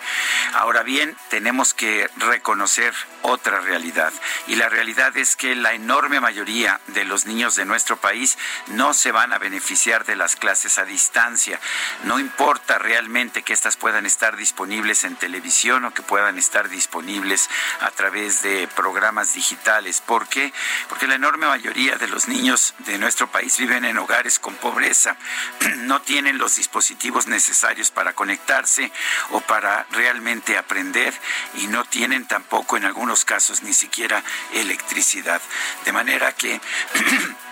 Ahora 0.53 0.85
bien, 0.85 1.17
tenemos 1.29 1.75
que 1.75 2.09
reconocer 2.19 2.95
otra 3.23 3.59
realidad, 3.59 4.13
y 4.47 4.55
la 4.55 4.69
realidad 4.69 5.17
es 5.17 5.35
que 5.35 5.57
la 5.57 5.73
enorme 5.73 6.21
mayoría 6.21 6.81
de 6.89 7.05
los 7.05 7.27
niños 7.27 7.57
de 7.57 7.65
nuestro 7.65 7.97
país 7.97 8.39
no 8.69 8.95
se 8.95 9.13
van 9.13 9.33
a 9.33 9.39
beneficiar 9.39 10.05
de 10.05 10.17
las 10.17 10.37
clases 10.37 10.79
a 10.79 10.85
distancia. 10.85 11.61
No 12.05 12.19
importa 12.19 12.79
realmente 12.79 13.43
que 13.43 13.53
éstas 13.53 13.77
puedan 13.77 14.07
estar 14.07 14.37
disponibles 14.37 15.05
en 15.05 15.17
televisión 15.17 15.85
o 15.85 15.95
que 15.95 16.03
puedan 16.03 16.39
estar 16.39 16.69
disponibles 16.69 17.49
a 17.81 17.91
través 17.91 18.43
de 18.43 18.69
programas 18.69 19.35
digitales. 19.35 20.01
¿Por 20.01 20.29
qué? 20.29 20.53
Porque 20.89 21.07
la 21.07 21.15
enorme 21.15 21.47
mayoría 21.47 21.97
de 21.97 22.09
los 22.09 22.29
niños 22.29 22.75
de 22.79 22.99
nuestro 22.99 23.31
país 23.31 23.59
viven 23.59 23.85
en 23.85 23.99
hogares 23.99 24.39
con 24.39 24.55
pobreza. 24.57 25.17
No 25.85 26.01
tienen 26.01 26.39
los 26.39 26.57
dispositivos 26.57 27.27
necesarios 27.27 27.91
para 27.91 28.15
conectarse 28.15 28.91
o 29.31 29.41
para 29.43 29.87
realmente 29.91 30.57
aprender 30.57 31.13
y 31.55 31.67
no 31.67 31.85
tienen 31.85 32.27
tampoco 32.27 32.77
en 32.77 32.85
algunos 32.85 33.25
casos 33.25 33.63
ni 33.63 33.75
siquiera 33.75 34.23
electricidad. 34.53 35.41
De 35.85 35.93
manera 35.93 36.33
que 36.33 36.61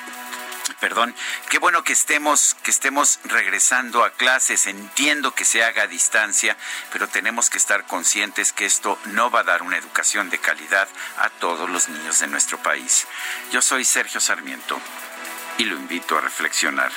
perdón, 0.80 1.14
qué 1.48 1.59
bueno 1.59 1.84
que 1.84 1.93
estemos, 1.93 2.56
que 2.62 2.70
estemos 2.70 3.20
regresando 3.24 4.05
a 4.05 4.10
clases. 4.10 4.66
Entiendo 4.66 5.34
que 5.34 5.44
se 5.44 5.64
haga 5.64 5.84
a 5.84 5.86
distancia, 5.86 6.56
pero 6.93 7.09
tenemos 7.09 7.51
que 7.51 7.59
estar 7.59 7.86
conscientes 7.86 8.52
que 8.52 8.66
esto 8.66 8.98
no 9.06 9.30
va 9.30 9.40
a 9.40 9.44
dar 9.44 9.62
una 9.62 9.76
educación 9.76 10.30
de 10.30 10.39
calidad 10.39 10.89
a 11.18 11.30
todos 11.30 11.68
los 11.68 11.89
niños 11.89 12.20
de 12.20 12.26
nuestro 12.26 12.59
país. 12.62 13.06
Yo 13.51 13.62
soy 13.62 13.84
Sergio 13.84 14.20
Sarmiento 14.20 14.80
y 15.59 15.64
lo 15.64 15.76
invito 15.76 16.16
a 16.16 16.20
reflexionar. 16.20 16.93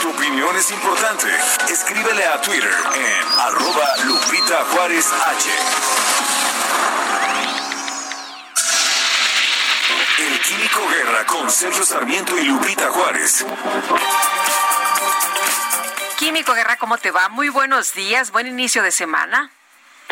Tu 0.00 0.08
opinión 0.08 0.56
es 0.56 0.70
importante. 0.70 1.26
Escríbele 1.70 2.24
a 2.24 2.40
Twitter 2.40 2.74
en 2.94 3.38
arroba 3.38 3.96
Lupita 4.04 4.64
Juárez 4.72 5.06
H. 5.12 5.50
El 10.20 10.40
Químico 10.40 10.88
Guerra 10.88 11.26
con 11.26 11.50
Sergio 11.50 11.84
Sarmiento 11.84 12.38
y 12.38 12.44
Lupita 12.44 12.88
Juárez. 12.92 13.44
Químico 16.18 16.54
Guerra, 16.54 16.78
¿cómo 16.78 16.96
te 16.96 17.10
va? 17.10 17.28
Muy 17.28 17.50
buenos 17.50 17.92
días, 17.92 18.30
buen 18.30 18.46
inicio 18.46 18.82
de 18.82 18.90
semana. 18.90 19.50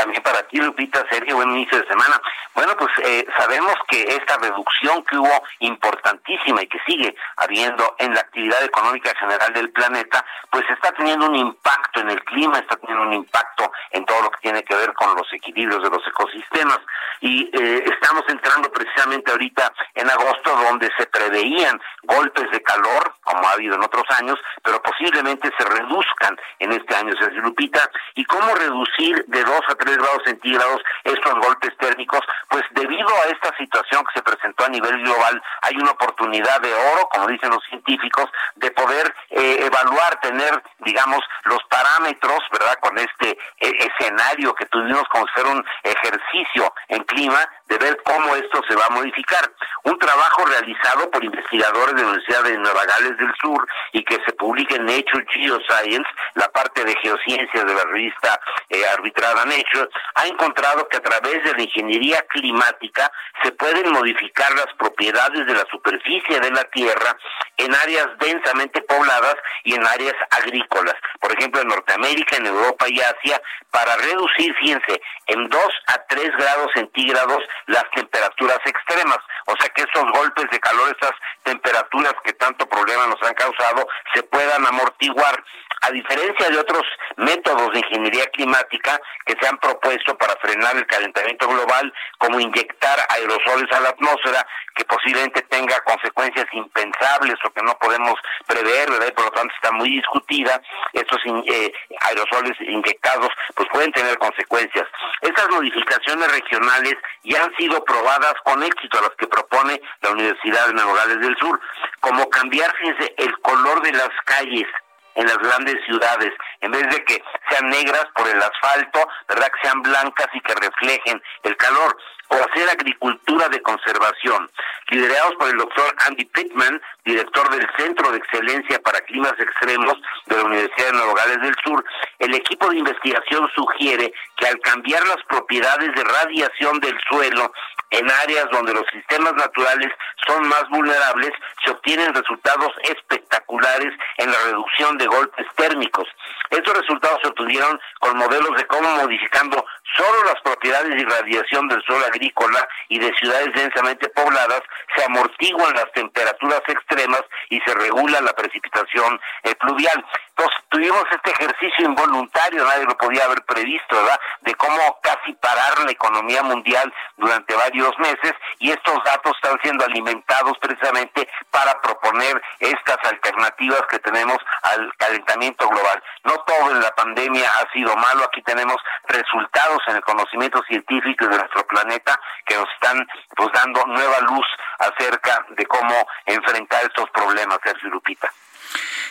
También 0.01 0.23
para 0.23 0.43
ti, 0.45 0.57
Lupita, 0.57 1.05
Sergio, 1.11 1.37
buen 1.37 1.51
inicio 1.51 1.79
de 1.79 1.87
semana. 1.87 2.19
Bueno, 2.55 2.75
pues 2.79 2.91
eh, 3.05 3.27
sabemos 3.37 3.75
que 3.87 4.01
esta 4.01 4.39
reducción 4.39 5.05
que 5.05 5.19
hubo 5.19 5.43
importantísima 5.59 6.63
y 6.63 6.69
que 6.69 6.79
sigue 6.87 7.15
habiendo 7.37 7.97
en 7.99 8.15
la 8.15 8.21
actividad 8.21 8.65
económica 8.65 9.15
general 9.21 9.53
del 9.53 9.71
planeta, 9.71 10.25
pues 10.51 10.65
está 10.71 10.93
teniendo 10.93 11.27
un 11.27 11.37
impacto 11.37 12.01
en 12.01 12.09
el 12.09 12.25
clima, 12.25 12.61
está 12.61 12.77
teniendo 12.77 13.09
un 13.09 13.13
impacto 13.13 13.71
en 13.91 14.07
todo 14.07 14.23
lo 14.23 14.31
que 14.31 14.41
tiene 14.41 14.65
que 14.65 14.75
ver 14.75 14.95
con 14.95 15.15
los 15.15 15.31
equilibrios 15.35 15.83
de 15.83 15.91
los 15.91 16.07
ecosistemas. 16.07 16.79
Y 17.21 17.51
eh, 17.53 17.85
estamos 17.93 18.25
entrando 18.29 18.73
precisamente 18.73 19.31
ahorita 19.31 19.71
en 19.95 20.09
agosto, 20.09 20.57
donde 20.65 20.91
se 20.97 21.07
preveían 21.09 21.79
golpes 22.05 22.51
de 22.51 22.63
calor, 22.63 23.17
como 23.21 23.47
ha 23.47 23.53
habido 23.53 23.75
en 23.75 23.85
otros 23.85 24.05
años, 24.19 24.39
pero 24.65 24.83
posiblemente 24.83 25.53
se 25.59 25.65
reduzcan 25.67 26.39
en 26.59 26.73
este 26.73 26.95
año, 26.97 27.13
Sergio 27.21 27.43
Lupita. 27.43 27.91
¿Y 28.15 28.25
cómo 28.25 28.55
reducir 28.55 29.25
de 29.27 29.45
2 29.45 29.61
a 29.69 29.75
3 29.91 29.99
grados 29.99 30.23
centígrados 30.25 30.81
estos 31.05 31.35
golpes 31.35 31.77
térmicos? 31.79 32.21
pues 32.49 32.65
debido 32.73 33.09
a 33.09 33.29
esta 33.29 33.57
situación 33.57 34.05
que 34.05 34.19
se 34.19 34.23
presentó 34.23 34.65
a 34.65 34.69
nivel 34.69 35.01
global, 35.03 35.41
hay 35.63 35.77
una 35.77 35.93
oportunidad 35.93 36.61
de 36.61 36.75
oro, 36.75 37.09
como 37.11 37.29
dicen 37.29 37.51
los 37.51 37.63
científicos, 37.65 38.29
de 38.57 38.71
poder 38.73 39.15
eh, 39.31 39.67
evaluar, 39.67 40.21
tener, 40.21 40.61
digamos, 40.81 41.21
los 41.45 41.63
parámetros, 41.69 42.41
¿verdad?, 42.51 42.77
con 42.81 42.99
este 42.99 43.39
eh, 43.61 43.89
escenario 44.01 44.53
que 44.55 44.67
tuvimos 44.67 45.05
como 45.11 45.27
ser 45.35 45.47
un 45.47 45.65
ejercicio 45.85 46.75
en 46.89 47.05
clima, 47.05 47.39
de 47.69 47.79
ver 47.79 48.03
cómo 48.05 48.35
esto 48.35 48.61
se 48.69 48.75
va 48.75 48.87
a 48.87 48.91
modificar. 48.91 49.49
Un 49.85 49.97
trabajo 49.99 50.45
realizado 50.45 51.09
por 51.11 51.25
investigadores 51.25 51.95
de 51.95 52.03
la 52.03 52.09
Universidad 52.09 52.43
de 52.43 52.59
Nueva 52.59 52.85
Gales 52.85 53.17
del 53.17 53.33
Sur 53.41 53.67
y 53.93 54.03
que 54.05 54.19
se 54.27 54.33
publica 54.33 54.75
en 54.75 54.87
Nature 54.87 55.25
Geoscience, 55.31 56.11
la 56.35 56.49
parte 56.49 56.85
de 56.85 56.97
geociencias 56.97 57.65
de 57.65 57.75
la 57.75 57.85
revista 57.85 58.41
eh, 58.69 58.83
arbitrada 58.93 59.45
Nature, 59.45 59.80
ha 60.15 60.27
encontrado 60.27 60.89
que 60.89 60.97
a 60.97 61.03
través 61.03 61.43
de 61.45 61.53
la 61.55 61.63
ingeniería 61.63 62.25
climática 62.29 63.11
se 63.43 63.53
pueden 63.53 63.93
modificar 63.93 64.53
las 64.55 64.73
propiedades 64.79 65.47
de 65.47 65.55
la 65.55 65.67
superficie 65.71 66.41
de 66.41 66.51
la 66.51 66.65
Tierra 66.65 67.17
en 67.57 67.75
áreas 67.75 68.09
densamente 68.19 68.81
pobladas 68.83 69.37
y 69.65 69.75
en 69.75 69.87
áreas 69.87 70.15
agrícolas. 70.31 70.95
Por 71.21 71.33
ejemplo, 71.33 71.61
en 71.61 71.69
Norteamérica, 71.69 72.37
en 72.37 72.47
Europa 72.47 72.87
y 72.89 73.01
Asia, 73.01 73.41
para 73.71 73.97
reducir, 73.97 74.55
fíjense, 74.57 75.01
en 75.27 75.49
2 75.49 75.61
a 75.87 76.03
3 76.09 76.31
grados 76.37 76.71
centígrados 76.75 77.43
las 77.67 77.85
temperaturas 77.95 78.59
extremas. 78.65 79.19
O 79.47 79.55
sea 79.59 79.69
que 79.71 79.83
esos 79.83 80.11
golpes 80.13 80.47
de 80.51 80.61
calor, 80.61 80.97
esas 80.99 81.17
temperaturas 81.43 82.15
que 82.25 82.33
tanto 82.35 82.69
problema 82.69 83.07
nos 83.07 83.23
han 83.23 83.35
causado, 83.35 83.87
se 84.15 84.23
puedan 84.25 84.67
amortiguar. 84.67 85.45
A 85.83 85.91
diferencia 85.93 86.51
de 86.51 86.59
otros 86.59 86.83
métodos 87.17 87.73
de 87.73 87.79
ingeniería 87.79 88.27
climática 88.27 89.01
que 89.25 89.35
se 89.41 89.49
han 89.49 89.57
propuesto 89.59 90.17
para 90.19 90.37
frenar 90.37 90.77
el 90.77 90.87
calentamiento 90.87 91.49
global, 91.49 91.93
como 92.19 92.39
inyectar 92.39 92.99
aerosoles 93.09 93.71
a 93.73 93.81
la 93.81 93.89
atmósfera, 93.91 94.47
que 94.75 94.85
posiblemente 94.85 95.43
tenga 95.43 95.81
consecuencias 95.81 96.47
impensables 96.53 97.37
o 97.45 97.51
que 97.51 97.63
no 97.63 97.79
podemos 97.79 98.15
prever, 98.47 98.91
¿verdad? 98.91 99.09
Y 99.09 99.13
por 99.13 99.25
lo 99.25 99.31
tanto 99.31 99.55
está 99.55 99.73
muy 99.73 99.91
discutida. 99.91 100.61
Estos 100.93 101.19
eh, 101.25 101.73
aerosoles 102.01 102.61
inyectados 102.61 103.31
pues 103.55 103.69
pueden 103.73 103.93
tener 103.93 104.19
consecuencias. 104.19 104.87
Estas 105.23 105.49
modificaciones 105.49 106.31
regionales 106.31 106.95
ya 107.25 107.43
han 107.43 107.57
sido 107.57 107.83
probadas 107.85 108.35
con 108.45 108.63
éxito, 108.63 109.01
las 109.01 109.17
que 109.17 109.27
propone 109.27 109.81
la 110.03 110.11
Universidad 110.11 110.67
de 110.67 110.75
Nueva 110.75 110.95
Gales 110.95 111.21
del 111.21 111.37
Sur, 111.39 111.59
como 112.01 112.29
cambiar, 112.29 112.75
el 113.17 113.39
color 113.41 113.83
de 113.83 113.93
las 113.93 114.11
calles 114.25 114.67
en 115.15 115.27
las 115.27 115.39
grandes 115.39 115.77
ciudades, 115.85 116.33
en 116.61 116.71
vez 116.73 116.89
de 116.91 117.05
que 117.05 117.23
sean 117.51 117.69
negras 117.69 118.07
por 118.15 118.29
el 118.29 118.41
asfalto, 118.43 119.09
¿verdad? 119.29 119.51
Que 119.51 119.69
sean 119.69 119.83
blancas 119.83 120.29
y 120.33 120.41
que 120.41 120.55
reflejen 120.55 121.23
el 121.43 121.57
calor 121.57 121.97
o 122.31 122.35
hacer 122.35 122.69
agricultura 122.71 123.49
de 123.49 123.61
conservación. 123.61 124.49
Liderados 124.89 125.35
por 125.35 125.49
el 125.49 125.57
doctor 125.57 125.95
Andy 126.07 126.25
Pittman, 126.27 126.81
director 127.05 127.51
del 127.51 127.69
Centro 127.77 128.11
de 128.13 128.19
Excelencia 128.19 128.81
para 128.83 129.01
Climas 129.01 129.35
Extremos 129.39 129.95
de 130.27 130.37
la 130.37 130.45
Universidad 130.45 130.87
de 130.87 130.93
Nueva 130.93 131.15
Gales 131.15 131.43
del 131.43 131.57
Sur, 131.65 131.85
el 132.21 132.35
equipo 132.35 132.69
de 132.71 132.79
investigación 132.79 133.49
sugiere 133.55 134.13
que 134.37 134.47
al 134.47 134.61
cambiar 134.61 135.05
las 135.09 135.23
propiedades 135.29 135.93
de 135.95 136.05
radiación 136.05 136.79
del 136.81 136.97
suelo 137.09 137.53
en 137.91 138.09
áreas 138.09 138.47
donde 138.53 138.75
los 138.75 138.85
sistemas 138.93 139.35
naturales 139.35 139.91
son 140.27 140.47
más 140.49 140.69
vulnerables, 140.69 141.33
se 141.65 141.73
obtienen 141.73 142.15
resultados 142.15 142.73
espectaculares 142.85 143.93
en 144.19 144.31
la 144.31 144.39
reducción 144.45 144.97
de 144.99 145.07
golpes 145.07 145.47
térmicos. 145.57 146.07
Estos 146.51 146.77
resultados 146.77 147.21
se 147.23 147.29
obtuvieron 147.29 147.81
con 148.01 148.17
modelos 148.17 148.57
de 148.57 148.67
cómo 148.67 148.89
modificando 148.97 149.65
solo 149.97 150.25
las 150.25 150.41
propiedades 150.43 150.91
de 150.91 151.01
irradiación 151.01 151.69
del 151.69 151.83
suelo 151.83 152.05
agrícola 152.07 152.69
y 152.89 152.99
de 152.99 153.13
ciudades 153.15 153.53
densamente 153.55 154.09
pobladas 154.09 154.63
se 154.97 155.05
amortiguan 155.05 155.75
las 155.75 155.91
temperaturas 155.93 156.63
extremas 156.67 157.23
y 157.49 157.61
se 157.61 157.75
regula 157.75 158.21
la 158.21 158.33
precipitación 158.33 159.21
eh, 159.45 159.55
pluvial. 159.57 160.05
Entonces 160.31 160.59
tuvimos 160.71 161.05
este 161.11 161.31
ejercicio 161.31 161.85
involuntario, 161.85 162.65
nadie 162.65 162.85
lo 162.85 162.97
podía 162.97 163.25
haber 163.25 163.43
previsto, 163.45 163.97
¿verdad? 163.97 164.21
De 164.41 164.55
cómo 164.55 164.99
casi 165.03 165.33
parar 165.35 165.79
la 165.85 165.91
economía 165.91 166.43
mundial 166.43 166.93
durante 167.17 167.55
varios 167.55 167.97
meses 167.99 168.33
y 168.59 168.71
estos 168.71 169.05
datos 169.05 169.37
están 169.37 169.59
siendo 169.63 169.85
alimentados 169.85 170.57
precisamente 170.59 171.29
para 171.51 171.81
proponer 171.81 172.41
estas 172.59 172.99
alternativas 173.05 173.83
que 173.91 173.99
tenemos 173.99 174.39
al 174.63 174.93
calentamiento 174.97 175.69
global. 175.69 176.03
No 176.25 176.40
todo 176.47 176.71
en 176.73 176.81
la 176.81 176.95
pandemia 176.95 177.49
ha 177.59 177.73
sido 177.73 177.95
malo, 177.97 178.25
aquí 178.25 178.43
tenemos 178.43 178.77
resultados 179.07 179.81
en 179.89 179.97
el 179.97 180.03
conocimiento 180.03 180.63
científico 180.69 181.27
de 181.27 181.39
nuestro 181.39 181.67
planeta 181.67 182.21
que 182.47 182.57
nos 182.57 182.69
están 182.75 183.07
pues 183.37 183.51
dando 183.53 183.85
nueva 183.87 184.21
luz 184.21 184.47
acerca 184.79 185.45
de 185.51 185.67
cómo 185.67 186.07
enfrentar 186.27 186.85
estos 186.85 187.11
problemas, 187.11 187.59
Sergio 187.65 187.91
Lupita. 187.91 188.33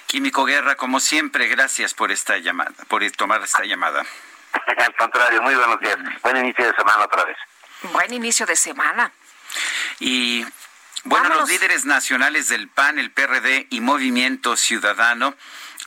Químico 0.08 0.46
Guerra, 0.46 0.76
como 0.76 1.00
siempre, 1.00 1.48
gracias 1.48 1.94
por 1.94 2.12
esta 2.12 2.38
llamada, 2.38 2.72
por 2.88 3.04
tomar 3.12 3.42
esta 3.44 3.64
llamada. 3.64 4.04
Al 4.78 4.96
contrario, 4.96 5.42
muy 5.42 5.54
buenos 5.54 5.80
días. 5.80 5.98
Buen 6.24 6.38
inicio 6.38 6.66
de 6.66 6.76
semana 6.76 7.04
otra 7.04 7.26
vez. 7.26 7.38
Buen 7.94 8.14
inicio 8.14 8.46
de 8.46 8.56
semana. 8.56 9.12
Y 10.00 10.46
bueno, 11.04 11.30
los 11.30 11.50
líderes 11.50 11.86
nacionales 11.86 12.50
del 12.50 12.68
PAN, 12.68 13.00
el 13.00 13.12
PRD 13.12 13.68
y 13.70 13.82
Movimiento 13.82 14.58
Ciudadano 14.58 15.36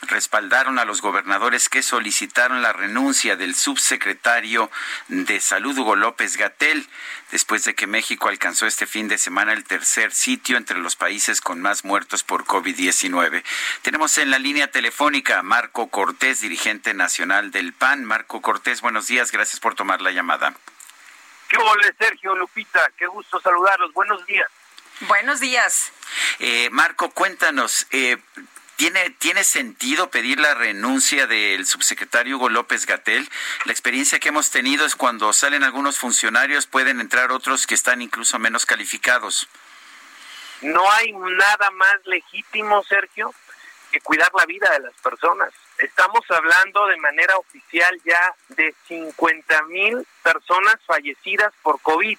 respaldaron 0.03 0.79
a 0.79 0.85
los 0.85 1.01
gobernadores 1.01 1.69
que 1.69 1.83
solicitaron 1.83 2.63
la 2.63 2.73
renuncia 2.73 3.37
del 3.37 3.55
subsecretario 3.55 4.71
de 5.09 5.41
Salud 5.41 5.79
Hugo 5.79 5.97
López 5.97 6.37
Gatel 6.37 6.89
después 7.31 7.65
de 7.65 7.75
que 7.75 7.87
México 7.87 8.29
alcanzó 8.29 8.67
este 8.67 8.87
fin 8.87 9.09
de 9.09 9.17
semana 9.17 9.53
el 9.53 9.65
tercer 9.65 10.13
sitio 10.13 10.57
entre 10.57 10.79
los 10.79 10.97
países 10.97 11.41
con 11.41 11.63
más 11.63 11.85
muertos 11.85 12.23
por 12.23 12.45
COVID-19. 12.45 13.43
Tenemos 13.83 14.19
en 14.19 14.31
la 14.31 14.39
línea 14.39 14.71
telefónica 14.71 15.39
a 15.39 15.43
Marco 15.43 15.89
Cortés, 15.89 16.41
dirigente 16.41 16.95
nacional 16.95 17.51
del 17.51 17.73
PAN. 17.73 18.05
Marco 18.05 18.43
Cortés, 18.43 18.81
buenos 18.81 19.07
días, 19.07 19.33
gracias 19.33 19.61
por 19.61 19.75
tomar 19.75 20.03
la 20.03 20.11
llamada. 20.11 20.55
¿Qué 21.49 21.57
hola, 21.59 21.95
Sergio 21.99 22.35
Lupita? 22.35 22.91
Qué 22.97 23.07
gusto 23.07 23.41
saludarlos. 23.41 23.93
Buenos 23.93 24.25
días. 24.27 24.49
Buenos 25.01 25.41
días. 25.41 25.93
Eh, 26.39 26.69
Marco, 26.71 27.11
cuéntanos, 27.11 27.87
eh, 27.91 28.19
¿Tiene, 28.83 29.11
¿Tiene 29.11 29.45
sentido 29.45 30.11
pedir 30.11 30.41
la 30.41 30.55
renuncia 30.55 31.29
del 31.29 31.67
subsecretario 31.67 32.37
Hugo 32.37 32.49
López 32.49 32.85
Gatel? 32.85 33.31
La 33.65 33.71
experiencia 33.71 34.19
que 34.19 34.31
hemos 34.31 34.51
tenido 34.51 34.85
es 34.85 34.97
cuando 34.97 35.33
salen 35.33 35.63
algunos 35.63 35.99
funcionarios, 35.99 36.67
pueden 36.67 36.99
entrar 36.99 37.31
otros 37.31 37.69
que 37.69 37.77
están 37.77 38.03
incluso 38.03 38.41
menos 38.41 38.67
calificados. 38.67 39.47
No 40.63 40.83
hay 40.91 41.13
nada 41.13 41.71
más 41.71 41.95
legítimo, 42.07 42.83
Sergio, 42.83 43.33
que 43.93 44.01
cuidar 44.01 44.33
la 44.37 44.47
vida 44.47 44.69
de 44.73 44.81
las 44.81 44.95
personas. 44.95 45.55
Estamos 45.79 46.29
hablando 46.29 46.89
de 46.89 46.97
manera 46.97 47.37
oficial 47.37 48.01
ya 48.05 48.35
de 48.49 48.75
50 48.89 49.63
mil 49.67 50.05
personas 50.25 50.75
fallecidas 50.85 51.53
por 51.63 51.81
COVID. 51.83 52.19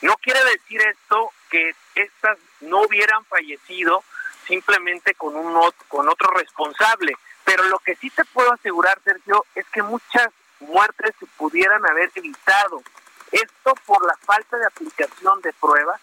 No 0.00 0.16
quiere 0.16 0.42
decir 0.44 0.80
esto 0.80 1.34
que 1.50 1.74
estas 1.96 2.38
no 2.62 2.80
hubieran 2.80 3.26
fallecido 3.26 4.02
simplemente 4.46 5.14
con 5.14 5.36
un 5.36 5.58
con 5.88 6.08
otro 6.08 6.30
responsable. 6.30 7.14
Pero 7.44 7.64
lo 7.64 7.78
que 7.80 7.96
sí 7.96 8.10
te 8.10 8.24
puedo 8.24 8.52
asegurar, 8.52 9.00
Sergio, 9.04 9.44
es 9.54 9.66
que 9.72 9.82
muchas 9.82 10.28
muertes 10.60 11.14
se 11.18 11.26
pudieran 11.26 11.84
haber 11.86 12.10
evitado. 12.14 12.82
Esto 13.30 13.74
por 13.86 14.04
la 14.06 14.16
falta 14.16 14.56
de 14.58 14.66
aplicación 14.66 15.40
de 15.40 15.52
pruebas. 15.54 16.00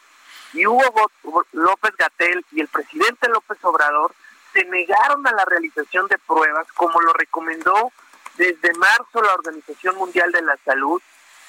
Y 0.53 0.65
Hugo 0.65 1.11
López 1.51 1.95
Gatel 1.97 2.43
y 2.51 2.61
el 2.61 2.67
presidente 2.67 3.29
López 3.29 3.57
Obrador 3.63 4.13
se 4.51 4.65
negaron 4.65 5.25
a 5.27 5.31
la 5.31 5.45
realización 5.45 6.07
de 6.07 6.17
pruebas, 6.17 6.67
como 6.73 6.99
lo 7.01 7.13
recomendó 7.13 7.91
desde 8.35 8.73
marzo 8.73 9.21
la 9.21 9.33
Organización 9.33 9.95
Mundial 9.97 10.31
de 10.31 10.41
la 10.41 10.57
Salud. 10.65 11.01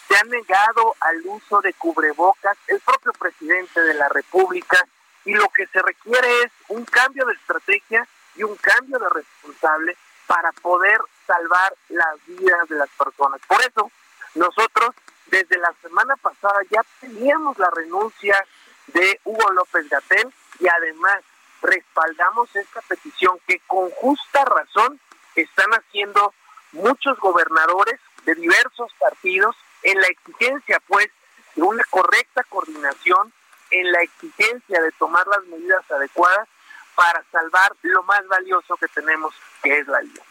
Se 0.06 0.16
han 0.16 0.28
negado 0.28 0.94
al 1.00 1.22
uso 1.24 1.60
de 1.62 1.72
cubrebocas. 1.74 2.58
El 2.66 2.80
propio 2.80 3.12
presidente 3.12 3.80
de 3.80 3.94
la 3.94 4.08
República 4.08 4.86
y 5.30 5.34
lo 5.34 5.48
que 5.50 5.64
se 5.68 5.80
requiere 5.80 6.42
es 6.42 6.50
un 6.66 6.84
cambio 6.84 7.24
de 7.24 7.34
estrategia 7.34 8.04
y 8.34 8.42
un 8.42 8.56
cambio 8.56 8.98
de 8.98 9.08
responsable 9.10 9.96
para 10.26 10.50
poder 10.50 11.00
salvar 11.24 11.72
las 11.88 12.16
vidas 12.26 12.68
de 12.68 12.74
las 12.74 12.88
personas. 12.90 13.40
Por 13.46 13.60
eso, 13.60 13.92
nosotros 14.34 14.90
desde 15.26 15.56
la 15.58 15.72
semana 15.82 16.16
pasada 16.16 16.58
ya 16.68 16.80
teníamos 17.00 17.56
la 17.60 17.70
renuncia 17.70 18.44
de 18.88 19.20
Hugo 19.22 19.52
López 19.52 19.88
Gatel 19.88 20.34
y 20.58 20.66
además 20.66 21.20
respaldamos 21.62 22.56
esta 22.56 22.80
petición 22.80 23.38
que 23.46 23.60
con 23.68 23.88
justa 23.90 24.44
razón 24.44 24.98
están 25.36 25.70
haciendo 25.74 26.34
muchos 26.72 27.16
gobernadores 27.20 28.00
de 28.24 28.34
diversos 28.34 28.92
partidos 28.98 29.54
en 29.84 30.00
la 30.00 30.08
exigencia 30.08 30.82
pues 30.88 31.08
de 31.54 31.62
una 31.62 31.84
correcta 31.84 32.42
coordinación 32.48 33.32
en 33.70 33.92
la 33.92 34.02
exigencia 34.02 34.80
de 34.80 34.92
tomar 34.92 35.26
las 35.26 35.44
medidas 35.44 35.88
adecuadas 35.90 36.48
para 36.94 37.22
salvar 37.32 37.72
lo 37.82 38.02
más 38.02 38.26
valioso 38.28 38.76
que 38.76 38.88
tenemos, 38.88 39.34
que 39.62 39.78
es 39.78 39.86
la 39.86 40.00
vida. 40.00 40.22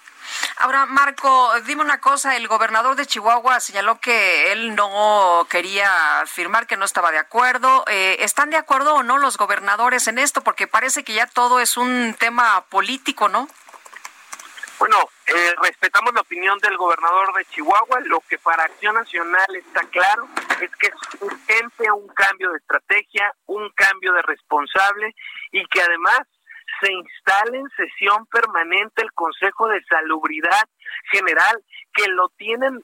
Ahora, 0.57 0.85
Marco, 0.85 1.53
dime 1.65 1.81
una 1.81 2.01
cosa, 2.01 2.35
el 2.35 2.47
gobernador 2.47 2.95
de 2.95 3.05
Chihuahua 3.05 3.59
señaló 3.59 3.99
que 3.99 4.51
él 4.51 4.75
no 4.75 5.47
quería 5.49 5.89
firmar, 6.27 6.67
que 6.67 6.77
no 6.77 6.85
estaba 6.85 7.11
de 7.11 7.17
acuerdo. 7.17 7.85
Eh, 7.87 8.17
¿Están 8.19 8.49
de 8.49 8.57
acuerdo 8.57 8.95
o 8.95 9.03
no 9.03 9.17
los 9.17 9.37
gobernadores 9.37 10.07
en 10.07 10.19
esto? 10.19 10.41
Porque 10.41 10.67
parece 10.67 11.03
que 11.03 11.13
ya 11.13 11.27
todo 11.27 11.59
es 11.59 11.77
un 11.77 12.15
tema 12.19 12.65
político, 12.69 13.29
¿no? 13.29 13.47
Bueno, 14.79 14.95
eh, 15.27 15.53
respetamos 15.61 16.13
la 16.13 16.21
opinión 16.21 16.57
del 16.59 16.77
gobernador 16.77 17.33
de 17.35 17.43
Chihuahua. 17.45 17.99
Lo 18.05 18.21
que 18.21 18.37
para 18.37 18.63
Acción 18.63 18.95
Nacional 18.95 19.53
está 19.53 19.81
claro 19.89 20.25
es 20.61 20.73
que 20.77 20.87
es 20.87 21.21
urgente 21.21 21.91
un 21.91 22.07
cambio 22.07 22.51
de 22.51 22.59
estrategia, 22.59 23.33
un 23.47 23.69
cambio 23.71 24.13
de 24.13 24.21
responsable 24.21 25.13
y 25.51 25.65
que 25.65 25.81
además 25.81 26.21
se 26.79 26.93
instale 26.93 27.57
en 27.57 27.69
sesión 27.71 28.25
permanente 28.27 29.01
el 29.01 29.11
Consejo 29.11 29.67
de 29.67 29.83
Salubridad 29.83 30.69
General, 31.11 31.61
que 31.93 32.07
lo 32.07 32.29
tienen 32.37 32.81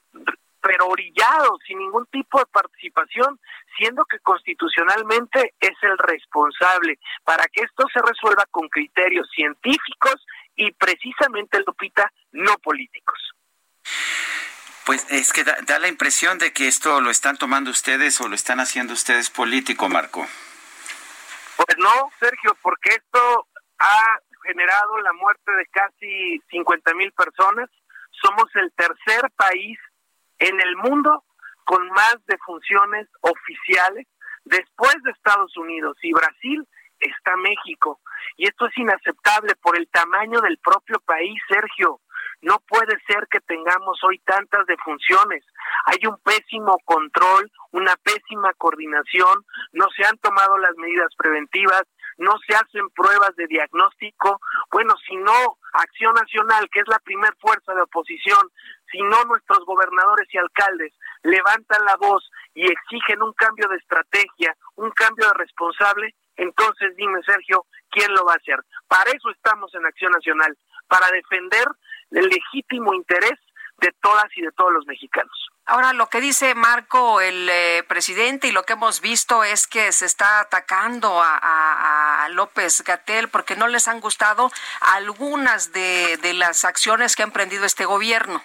pero 0.60 0.88
orillado, 0.88 1.56
sin 1.64 1.78
ningún 1.78 2.06
tipo 2.06 2.40
de 2.40 2.46
participación, 2.46 3.38
siendo 3.78 4.04
que 4.04 4.18
constitucionalmente 4.18 5.54
es 5.60 5.76
el 5.82 5.96
responsable 5.96 6.98
para 7.24 7.44
que 7.46 7.62
esto 7.62 7.86
se 7.92 8.02
resuelva 8.02 8.44
con 8.50 8.68
criterios 8.68 9.28
científicos 9.30 10.26
y 10.56 10.72
precisamente, 10.72 11.60
Lupita, 11.66 12.10
no 12.32 12.56
políticos. 12.58 13.18
Pues 14.84 15.06
es 15.10 15.32
que 15.32 15.44
da, 15.44 15.56
da, 15.66 15.78
la 15.78 15.88
impresión 15.88 16.38
de 16.38 16.52
que 16.52 16.68
esto 16.68 17.00
lo 17.00 17.10
están 17.10 17.36
tomando 17.36 17.70
ustedes 17.70 18.20
o 18.20 18.28
lo 18.28 18.34
están 18.34 18.60
haciendo 18.60 18.94
ustedes 18.94 19.30
político, 19.30 19.88
Marco. 19.88 20.26
Pues 21.56 21.78
no, 21.78 22.10
Sergio, 22.20 22.56
porque 22.62 22.90
esto 22.90 23.48
ha 23.78 24.20
generado 24.44 24.98
la 25.00 25.12
muerte 25.14 25.52
de 25.52 25.66
casi 25.66 26.40
50 26.50 26.94
mil 26.94 27.12
personas. 27.12 27.68
Somos 28.22 28.44
el 28.54 28.72
tercer 28.72 29.30
país 29.36 29.78
en 30.38 30.60
el 30.60 30.76
mundo 30.76 31.24
con 31.64 31.88
más 31.88 32.16
defunciones 32.26 33.08
oficiales. 33.20 34.06
Después 34.44 34.94
de 35.02 35.10
Estados 35.10 35.56
Unidos 35.56 35.96
y 36.02 36.12
Brasil 36.12 36.66
está 37.00 37.36
México. 37.36 38.00
Y 38.36 38.46
esto 38.46 38.66
es 38.66 38.76
inaceptable 38.76 39.54
por 39.56 39.76
el 39.76 39.88
tamaño 39.88 40.40
del 40.40 40.58
propio 40.58 40.98
país, 41.00 41.40
Sergio. 41.48 42.00
No 42.42 42.60
puede 42.68 42.98
ser 43.06 43.26
que 43.30 43.40
tengamos 43.40 43.98
hoy 44.04 44.18
tantas 44.20 44.66
defunciones. 44.66 45.44
Hay 45.86 46.06
un 46.06 46.18
pésimo 46.18 46.76
control, 46.84 47.50
una 47.72 47.96
pésima 47.96 48.52
coordinación, 48.54 49.44
no 49.72 49.86
se 49.96 50.04
han 50.04 50.18
tomado 50.18 50.58
las 50.58 50.76
medidas 50.76 51.08
preventivas, 51.16 51.84
no 52.18 52.34
se 52.46 52.54
hacen 52.54 52.88
pruebas 52.90 53.34
de 53.36 53.46
diagnóstico. 53.46 54.40
Bueno, 54.70 54.94
si 55.06 55.16
no 55.16 55.58
Acción 55.72 56.14
Nacional, 56.14 56.68
que 56.70 56.80
es 56.80 56.88
la 56.88 56.98
primer 57.00 57.34
fuerza 57.40 57.74
de 57.74 57.82
oposición, 57.82 58.50
si 58.90 59.00
no 59.02 59.24
nuestros 59.24 59.64
gobernadores 59.66 60.28
y 60.32 60.38
alcaldes 60.38 60.92
levantan 61.22 61.84
la 61.84 61.96
voz 61.96 62.30
y 62.54 62.70
exigen 62.70 63.22
un 63.22 63.32
cambio 63.32 63.68
de 63.68 63.76
estrategia, 63.76 64.56
un 64.76 64.90
cambio 64.90 65.26
de 65.26 65.34
responsable, 65.34 66.14
entonces 66.36 66.94
dime, 66.96 67.20
Sergio, 67.24 67.66
¿quién 67.90 68.12
lo 68.14 68.24
va 68.24 68.34
a 68.34 68.36
hacer? 68.36 68.58
Para 68.88 69.10
eso 69.10 69.30
estamos 69.30 69.74
en 69.74 69.86
Acción 69.86 70.12
Nacional, 70.12 70.56
para 70.88 71.10
defender 71.10 71.66
el 72.10 72.28
legítimo 72.28 72.94
interés 72.94 73.38
de 73.78 73.92
todas 74.00 74.24
y 74.36 74.42
de 74.42 74.52
todos 74.52 74.72
los 74.72 74.86
mexicanos. 74.86 75.48
Ahora, 75.66 75.92
lo 75.92 76.08
que 76.08 76.20
dice 76.20 76.54
Marco, 76.54 77.20
el 77.20 77.48
eh, 77.50 77.84
presidente, 77.88 78.46
y 78.46 78.52
lo 78.52 78.62
que 78.62 78.74
hemos 78.74 79.00
visto 79.00 79.42
es 79.42 79.66
que 79.66 79.90
se 79.92 80.06
está 80.06 80.40
atacando 80.40 81.20
a, 81.20 82.24
a 82.24 82.28
López 82.28 82.82
Gatel 82.82 83.28
porque 83.28 83.56
no 83.56 83.66
les 83.66 83.88
han 83.88 84.00
gustado 84.00 84.50
algunas 84.80 85.72
de, 85.72 86.18
de 86.18 86.34
las 86.34 86.64
acciones 86.64 87.16
que 87.16 87.22
ha 87.22 87.26
emprendido 87.26 87.64
este 87.64 87.84
gobierno. 87.84 88.42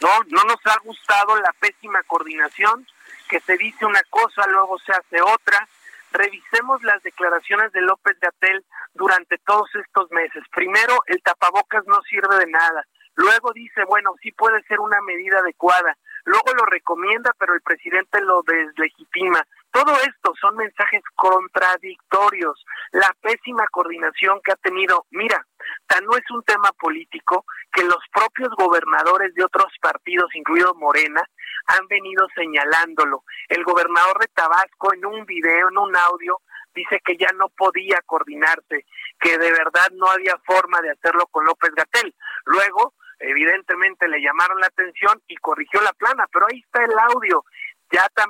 No, 0.00 0.10
no 0.28 0.44
nos 0.44 0.64
ha 0.66 0.78
gustado 0.84 1.36
la 1.40 1.52
pésima 1.58 2.02
coordinación, 2.04 2.86
que 3.28 3.40
se 3.40 3.56
dice 3.56 3.84
una 3.84 4.02
cosa, 4.08 4.46
luego 4.46 4.78
se 4.78 4.92
hace 4.92 5.20
otra. 5.20 5.68
Revisemos 6.16 6.82
las 6.82 7.02
declaraciones 7.02 7.72
de 7.72 7.82
López 7.82 8.18
Gatel 8.20 8.64
durante 8.94 9.36
todos 9.38 9.68
estos 9.74 10.10
meses. 10.12 10.42
Primero, 10.54 11.02
el 11.06 11.22
tapabocas 11.22 11.86
no 11.86 12.00
sirve 12.08 12.36
de 12.38 12.46
nada. 12.46 12.86
Luego 13.16 13.52
dice, 13.52 13.84
bueno, 13.84 14.14
sí 14.22 14.32
puede 14.32 14.62
ser 14.62 14.80
una 14.80 15.00
medida 15.02 15.40
adecuada. 15.40 15.94
Luego 16.24 16.54
lo 16.54 16.64
recomienda, 16.66 17.32
pero 17.38 17.52
el 17.52 17.60
presidente 17.60 18.20
lo 18.22 18.42
deslegitima. 18.42 19.46
Todo 19.76 19.92
esto 20.00 20.32
son 20.40 20.56
mensajes 20.56 21.02
contradictorios. 21.14 22.64
La 22.92 23.14
pésima 23.20 23.66
coordinación 23.70 24.40
que 24.42 24.52
ha 24.52 24.56
tenido, 24.56 25.04
mira, 25.10 25.46
tan 25.86 26.02
no 26.06 26.16
es 26.16 26.24
un 26.30 26.42
tema 26.44 26.70
político 26.80 27.44
que 27.70 27.84
los 27.84 28.02
propios 28.10 28.48
gobernadores 28.56 29.34
de 29.34 29.44
otros 29.44 29.70
partidos, 29.82 30.34
incluido 30.34 30.74
Morena, 30.76 31.20
han 31.66 31.86
venido 31.88 32.26
señalándolo. 32.34 33.24
El 33.50 33.64
gobernador 33.64 34.18
de 34.18 34.28
Tabasco 34.28 34.94
en 34.94 35.04
un 35.04 35.26
video, 35.26 35.68
en 35.68 35.76
un 35.76 35.94
audio, 35.94 36.38
dice 36.74 36.98
que 37.04 37.18
ya 37.18 37.28
no 37.34 37.50
podía 37.50 38.00
coordinarse, 38.06 38.86
que 39.20 39.36
de 39.36 39.50
verdad 39.50 39.90
no 39.92 40.10
había 40.10 40.38
forma 40.46 40.80
de 40.80 40.92
hacerlo 40.92 41.26
con 41.26 41.44
López 41.44 41.72
Gatel. 41.76 42.14
Luego, 42.46 42.94
evidentemente 43.18 44.08
le 44.08 44.22
llamaron 44.22 44.58
la 44.58 44.68
atención 44.68 45.20
y 45.28 45.36
corrigió 45.36 45.82
la 45.82 45.92
plana, 45.92 46.26
pero 46.32 46.46
ahí 46.46 46.60
está 46.60 46.82
el 46.82 46.98
audio. 46.98 47.44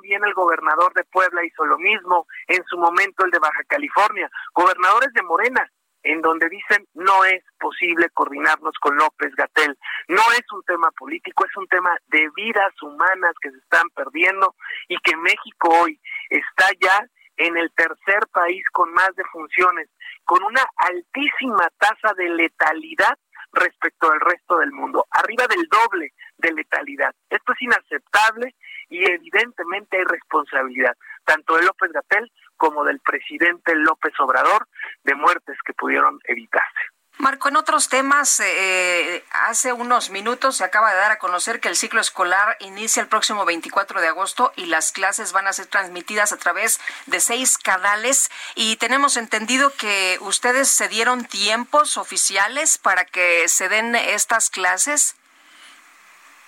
También 0.06 0.24
el 0.24 0.34
gobernador 0.34 0.94
de 0.94 1.02
Puebla 1.02 1.44
hizo 1.44 1.64
lo 1.64 1.78
mismo, 1.78 2.28
en 2.46 2.62
su 2.66 2.78
momento 2.78 3.24
el 3.24 3.32
de 3.32 3.40
Baja 3.40 3.64
California, 3.66 4.30
gobernadores 4.54 5.12
de 5.14 5.22
Morena, 5.22 5.68
en 6.04 6.22
donde 6.22 6.48
dicen 6.48 6.86
no 6.94 7.24
es 7.24 7.42
posible 7.58 8.08
coordinarnos 8.10 8.74
con 8.80 8.94
López 8.96 9.34
Gatel. 9.34 9.76
No 10.06 10.22
es 10.38 10.44
un 10.52 10.62
tema 10.62 10.92
político, 10.92 11.44
es 11.44 11.56
un 11.56 11.66
tema 11.66 11.90
de 12.06 12.30
vidas 12.36 12.72
humanas 12.82 13.32
que 13.42 13.50
se 13.50 13.58
están 13.58 13.90
perdiendo 13.96 14.54
y 14.86 14.96
que 14.98 15.16
México 15.16 15.70
hoy 15.82 16.00
está 16.30 16.66
ya 16.80 17.04
en 17.38 17.56
el 17.56 17.72
tercer 17.72 18.28
país 18.32 18.62
con 18.72 18.92
más 18.92 19.10
defunciones, 19.16 19.90
con 20.24 20.40
una 20.44 20.62
altísima 20.76 21.68
tasa 21.78 22.14
de 22.16 22.28
letalidad 22.28 23.18
respecto 23.50 24.12
al 24.12 24.20
resto 24.20 24.58
del 24.58 24.70
mundo, 24.70 25.04
arriba 25.10 25.46
del 25.48 25.66
doble 25.66 26.12
de 26.38 26.52
letalidad. 26.52 27.12
Esto 27.28 27.52
es 27.54 27.62
inaceptable 27.62 28.54
y 28.88 29.04
evidentemente 29.10 29.98
hay 29.98 30.04
responsabilidad, 30.04 30.96
tanto 31.24 31.56
de 31.56 31.64
López 31.64 31.92
Gatel 31.92 32.30
como 32.56 32.84
del 32.84 33.00
presidente 33.00 33.74
López 33.74 34.12
Obrador, 34.20 34.66
de 35.04 35.14
muertes 35.14 35.56
que 35.64 35.74
pudieron 35.74 36.18
evitarse. 36.24 36.96
Marco, 37.18 37.48
en 37.48 37.56
otros 37.56 37.88
temas, 37.88 38.40
eh, 38.40 39.24
hace 39.30 39.72
unos 39.72 40.10
minutos 40.10 40.58
se 40.58 40.64
acaba 40.64 40.90
de 40.90 40.98
dar 40.98 41.12
a 41.12 41.18
conocer 41.18 41.60
que 41.60 41.68
el 41.68 41.76
ciclo 41.76 41.98
escolar 41.98 42.58
inicia 42.60 43.00
el 43.00 43.08
próximo 43.08 43.46
24 43.46 44.02
de 44.02 44.08
agosto 44.08 44.52
y 44.54 44.66
las 44.66 44.92
clases 44.92 45.32
van 45.32 45.46
a 45.46 45.54
ser 45.54 45.64
transmitidas 45.64 46.34
a 46.34 46.36
través 46.36 46.78
de 47.06 47.20
seis 47.20 47.56
canales 47.56 48.30
y 48.54 48.76
tenemos 48.76 49.16
entendido 49.16 49.72
que 49.74 50.18
ustedes 50.20 50.68
se 50.68 50.88
dieron 50.88 51.24
tiempos 51.24 51.96
oficiales 51.96 52.76
para 52.76 53.06
que 53.06 53.48
se 53.48 53.70
den 53.70 53.94
estas 53.94 54.50
clases. 54.50 55.16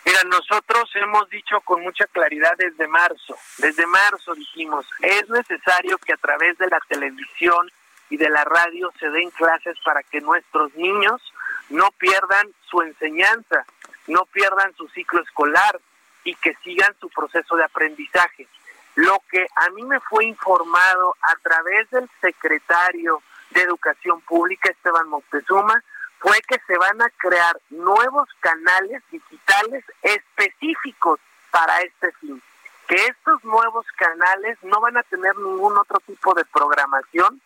Mira, 0.08 0.24
nosotros 0.24 0.90
hemos 0.94 1.28
dicho 1.28 1.60
con 1.60 1.82
mucha 1.82 2.06
claridad 2.06 2.54
desde 2.56 2.88
marzo, 2.88 3.36
desde 3.58 3.86
marzo 3.86 4.34
dijimos, 4.34 4.86
es 5.02 5.28
necesario 5.28 5.98
que 5.98 6.14
a 6.14 6.16
través 6.16 6.56
de 6.56 6.66
la 6.66 6.80
televisión 6.88 7.70
y 8.08 8.16
de 8.16 8.30
la 8.30 8.42
radio 8.42 8.90
se 8.98 9.10
den 9.10 9.30
clases 9.32 9.76
para 9.84 10.02
que 10.02 10.22
nuestros 10.22 10.74
niños 10.76 11.20
no 11.68 11.90
pierdan 11.98 12.50
su 12.70 12.80
enseñanza, 12.80 13.66
no 14.06 14.24
pierdan 14.24 14.74
su 14.76 14.88
ciclo 14.88 15.20
escolar 15.20 15.78
y 16.24 16.34
que 16.36 16.54
sigan 16.64 16.96
su 16.98 17.10
proceso 17.10 17.56
de 17.56 17.64
aprendizaje. 17.64 18.48
Lo 18.94 19.22
que 19.30 19.46
a 19.56 19.68
mí 19.72 19.82
me 19.82 20.00
fue 20.00 20.24
informado 20.24 21.16
a 21.20 21.36
través 21.42 21.90
del 21.90 22.08
secretario 22.22 23.22
de 23.50 23.60
Educación 23.60 24.22
Pública, 24.22 24.70
Esteban 24.70 25.06
Moctezuma, 25.10 25.84
fue 26.20 26.36
que 26.48 26.58
se 26.66 26.76
van 26.76 27.00
a 27.00 27.10
crear 27.10 27.58
nuevos 27.70 28.28
canales 28.40 29.02
digitales 29.10 29.84
específicos 30.02 31.20
para 31.50 31.80
este 31.80 32.12
fin. 32.20 32.42
Que 32.86 32.96
estos 33.06 33.44
nuevos 33.44 33.86
canales 33.96 34.58
no 34.62 34.80
van 34.80 34.96
a 34.96 35.02
tener 35.04 35.36
ningún 35.36 35.76
otro 35.76 36.00
tipo 36.00 36.34
de 36.34 36.44
programación, 36.46 37.40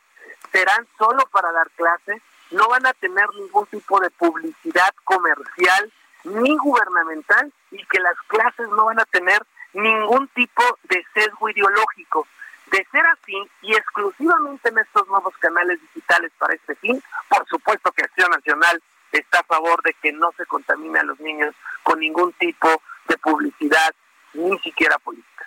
serán 0.52 0.86
solo 0.98 1.24
para 1.32 1.50
dar 1.52 1.70
clases, 1.70 2.22
no 2.50 2.68
van 2.68 2.86
a 2.86 2.92
tener 2.94 3.26
ningún 3.34 3.66
tipo 3.66 3.98
de 4.00 4.10
publicidad 4.10 4.94
comercial 5.04 5.92
ni 6.24 6.56
gubernamental 6.56 7.52
y 7.70 7.84
que 7.86 7.98
las 8.00 8.16
clases 8.28 8.68
no 8.68 8.84
van 8.84 9.00
a 9.00 9.04
tener 9.06 9.42
ningún 9.72 10.28
tipo 10.28 10.62
de 10.84 11.04
sesgo 11.14 11.48
ideológico. 11.48 12.26
De 12.72 12.86
ser 12.90 13.06
así, 13.06 13.36
y 13.60 13.74
exclusivamente 13.74 14.70
en 14.70 14.78
estos 14.78 15.06
nuevos 15.06 15.36
canales 15.38 15.78
digitales 15.80 16.32
para 16.38 16.54
este 16.54 16.74
fin, 16.76 17.02
por 17.28 17.46
supuesto 17.46 17.92
que 17.92 18.02
Acción 18.02 18.30
Nacional 18.30 18.82
está 19.12 19.40
a 19.40 19.44
favor 19.44 19.82
de 19.82 19.94
que 20.02 20.10
no 20.12 20.32
se 20.38 20.46
contamine 20.46 20.98
a 20.98 21.02
los 21.02 21.20
niños 21.20 21.54
con 21.82 22.00
ningún 22.00 22.32
tipo 22.32 22.82
de 23.08 23.18
publicidad, 23.18 23.94
ni 24.32 24.58
siquiera 24.60 24.98
política. 24.98 25.46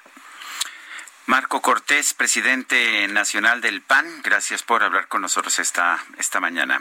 Marco 1.25 1.61
Cortés, 1.61 2.13
presidente 2.13 3.07
nacional 3.07 3.59
del 3.59 3.81
PAN, 3.81 4.21
gracias 4.21 4.61
por 4.61 4.83
hablar 4.83 5.07
con 5.07 5.23
nosotros 5.23 5.57
esta, 5.57 5.97
esta 6.19 6.39
mañana. 6.39 6.79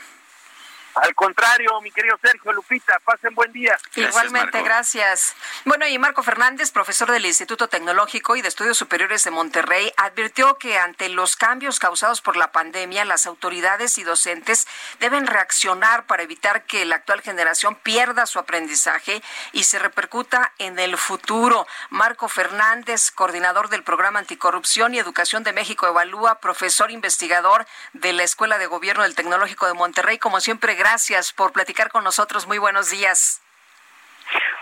Al 0.94 1.14
contrario, 1.14 1.80
mi 1.80 1.90
querido 1.90 2.16
Sergio 2.22 2.52
Lupita, 2.52 2.98
pasen 3.04 3.34
buen 3.34 3.52
día. 3.52 3.76
Igualmente, 3.96 4.62
gracias. 4.62 5.34
Bueno, 5.64 5.86
y 5.88 5.98
Marco 5.98 6.22
Fernández, 6.22 6.70
profesor 6.70 7.10
del 7.10 7.26
Instituto 7.26 7.68
Tecnológico 7.68 8.36
y 8.36 8.42
de 8.42 8.48
Estudios 8.48 8.78
Superiores 8.78 9.24
de 9.24 9.32
Monterrey, 9.32 9.92
advirtió 9.96 10.56
que 10.56 10.78
ante 10.78 11.08
los 11.08 11.36
cambios 11.36 11.80
causados 11.80 12.20
por 12.20 12.36
la 12.36 12.52
pandemia, 12.52 13.04
las 13.04 13.26
autoridades 13.26 13.98
y 13.98 14.04
docentes 14.04 14.68
deben 15.00 15.26
reaccionar 15.26 16.06
para 16.06 16.22
evitar 16.22 16.64
que 16.64 16.84
la 16.84 16.96
actual 16.96 17.22
generación 17.22 17.74
pierda 17.74 18.26
su 18.26 18.38
aprendizaje 18.38 19.22
y 19.52 19.64
se 19.64 19.80
repercuta 19.80 20.52
en 20.58 20.78
el 20.78 20.96
futuro. 20.96 21.66
Marco 21.90 22.28
Fernández, 22.28 23.10
coordinador 23.10 23.68
del 23.68 23.82
programa 23.82 24.20
Anticorrupción 24.20 24.94
y 24.94 24.98
Educación 24.98 25.42
de 25.42 25.52
México 25.52 25.88
Evalúa, 25.88 26.38
profesor 26.38 26.92
investigador 26.92 27.66
de 27.92 28.12
la 28.12 28.22
Escuela 28.22 28.58
de 28.58 28.66
Gobierno 28.66 29.02
del 29.02 29.14
Tecnológico 29.14 29.66
de 29.66 29.74
Monterrey, 29.74 30.18
como 30.18 30.40
siempre, 30.40 30.74
gracias 30.84 31.32
por 31.32 31.50
platicar 31.52 31.88
con 31.88 32.04
nosotros. 32.04 32.46
Muy 32.46 32.58
buenos 32.58 32.90
días. 32.90 33.40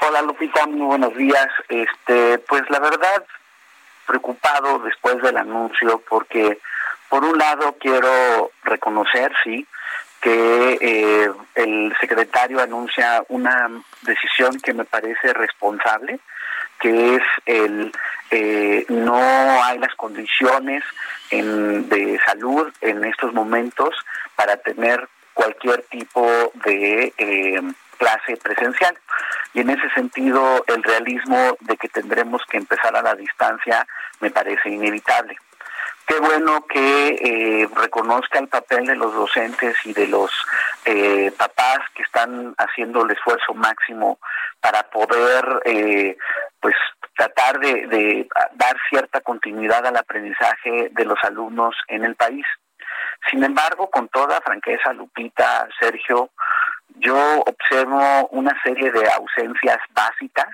Hola 0.03 0.23
Lupita, 0.23 0.66
muy 0.66 0.86
buenos 0.86 1.16
días. 1.16 1.49
Este, 1.69 2.39
pues 2.39 2.62
la 2.70 2.78
verdad, 2.78 3.24
preocupado 4.07 4.78
después 4.78 5.20
del 5.20 5.36
anuncio 5.36 6.01
porque 6.09 6.61
por 7.09 7.24
un 7.24 7.36
lado 7.39 7.77
quiero 7.81 8.53
reconocer, 8.62 9.32
sí, 9.43 9.66
que 10.20 10.78
eh, 10.81 11.32
el 11.57 11.93
secretario 12.01 12.61
anuncia 12.61 13.24
una 13.28 13.69
decisión 14.03 14.61
que 14.61 14.74
me 14.74 14.85
parece 14.85 15.32
responsable, 15.32 16.20
que 16.78 17.16
es 17.16 17.23
el 17.47 17.93
eh, 18.31 18.86
no 18.89 19.19
hay 19.65 19.77
las 19.81 19.94
condiciones 19.97 20.85
de 21.31 22.20
salud 22.24 22.73
en 22.81 23.05
estos 23.05 23.32
momentos 23.32 23.97
para 24.36 24.57
tener 24.59 25.09
cualquier 25.35 25.83
tipo 25.85 26.27
de 26.65 27.13
eh, 27.17 27.63
clase 27.99 28.37
presencial. 28.37 28.97
Y 29.55 29.61
en 29.61 29.71
ese 29.71 29.89
sentido, 29.91 30.65
el 30.67 30.83
realismo 30.83 31.57
de 31.61 31.77
que 31.77 31.89
tendremos 31.89 32.43
que 32.49 32.57
empezar 32.57 32.97
a 32.97 33.03
la 33.03 33.15
distancia 33.15 33.87
me 34.21 34.31
parece 34.31 34.71
inevitable. 34.71 35.37
Qué 36.07 36.19
bueno 36.19 36.67
que 36.67 37.09
eh, 37.09 37.69
reconozca 37.77 38.39
el 38.39 38.49
papel 38.49 38.87
de 38.87 38.97
los 38.97 39.15
docentes 39.15 39.77
y 39.85 39.93
de 39.93 40.09
los 40.09 40.31
eh, 40.85 41.33
papás 41.37 41.79
que 41.95 42.03
están 42.03 42.55
haciendo 42.59 43.05
el 43.05 43.13
esfuerzo 43.13 43.55
máximo 43.55 44.19
para 44.61 44.83
poder, 44.91 45.45
pues, 46.61 46.75
tratar 47.17 47.59
de 47.59 48.29
dar 48.55 48.77
cierta 48.89 49.21
continuidad 49.21 49.85
al 49.87 49.97
aprendizaje 49.97 50.89
de 50.91 51.05
los 51.05 51.19
alumnos 51.25 51.75
en 51.89 52.05
el 52.05 52.15
país. 52.15 52.47
Sin 53.31 53.43
embargo, 53.44 53.89
con 53.90 54.09
toda 54.09 54.40
franqueza, 54.40 54.93
Lupita, 54.93 55.69
Sergio, 55.78 56.31
yo 56.97 57.40
observo 57.40 58.28
una 58.28 58.53
serie 58.62 58.90
de 58.90 59.09
ausencias 59.11 59.78
básicas 59.90 60.49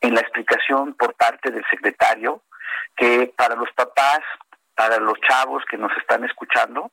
en 0.00 0.14
la 0.14 0.20
explicación 0.20 0.94
por 0.94 1.14
parte 1.14 1.50
del 1.50 1.64
secretario 1.70 2.42
que 2.96 3.32
para 3.36 3.54
los 3.54 3.70
papás, 3.72 4.20
para 4.74 4.98
los 4.98 5.18
chavos 5.20 5.62
que 5.70 5.76
nos 5.76 5.92
están 5.96 6.24
escuchando, 6.24 6.90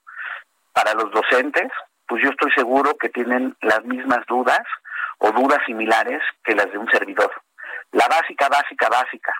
para 0.73 0.93
los 0.93 1.11
docentes, 1.11 1.71
pues 2.07 2.23
yo 2.23 2.29
estoy 2.29 2.51
seguro 2.51 2.97
que 2.97 3.09
tienen 3.09 3.55
las 3.61 3.83
mismas 3.83 4.25
dudas 4.27 4.61
o 5.19 5.31
dudas 5.31 5.59
similares 5.65 6.21
que 6.43 6.55
las 6.55 6.71
de 6.71 6.77
un 6.77 6.89
servidor. 6.89 7.31
La 7.91 8.07
básica, 8.07 8.47
básica, 8.49 8.87
básica. 8.89 9.33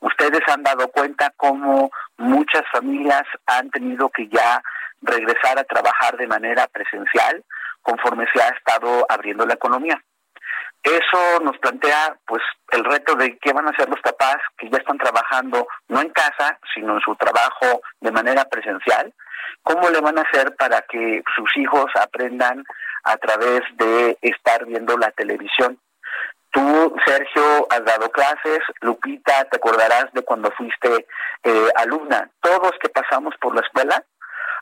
Ustedes 0.00 0.40
han 0.48 0.62
dado 0.62 0.88
cuenta 0.88 1.32
cómo 1.36 1.90
muchas 2.16 2.62
familias 2.70 3.24
han 3.46 3.70
tenido 3.70 4.08
que 4.10 4.28
ya 4.28 4.62
regresar 5.02 5.58
a 5.58 5.64
trabajar 5.64 6.16
de 6.16 6.26
manera 6.26 6.66
presencial 6.68 7.44
conforme 7.82 8.26
se 8.32 8.42
ha 8.42 8.48
estado 8.48 9.06
abriendo 9.08 9.46
la 9.46 9.54
economía. 9.54 10.02
Eso 10.82 11.40
nos 11.42 11.58
plantea 11.58 12.16
pues 12.26 12.42
el 12.70 12.84
reto 12.84 13.14
de 13.16 13.36
qué 13.38 13.52
van 13.52 13.66
a 13.66 13.70
hacer 13.70 13.88
los 13.88 14.00
papás 14.00 14.36
que 14.56 14.70
ya 14.70 14.78
están 14.78 14.98
trabajando 14.98 15.66
no 15.88 16.00
en 16.00 16.10
casa, 16.10 16.58
sino 16.74 16.94
en 16.94 17.00
su 17.00 17.14
trabajo 17.16 17.80
de 18.00 18.12
manera 18.12 18.44
presencial. 18.44 19.12
¿Cómo 19.62 19.90
le 19.90 20.00
van 20.00 20.18
a 20.18 20.22
hacer 20.22 20.54
para 20.56 20.82
que 20.82 21.22
sus 21.36 21.56
hijos 21.56 21.86
aprendan 22.00 22.64
a 23.04 23.16
través 23.16 23.62
de 23.76 24.16
estar 24.22 24.64
viendo 24.66 24.96
la 24.96 25.10
televisión? 25.10 25.78
Tú, 26.50 26.96
Sergio, 27.06 27.66
has 27.70 27.84
dado 27.84 28.10
clases, 28.10 28.60
Lupita, 28.80 29.44
te 29.44 29.56
acordarás 29.56 30.06
de 30.12 30.22
cuando 30.22 30.50
fuiste 30.52 31.06
eh, 31.44 31.68
alumna. 31.76 32.30
Todos 32.40 32.72
que 32.80 32.88
pasamos 32.88 33.34
por 33.40 33.54
la 33.54 33.60
escuela, 33.60 34.02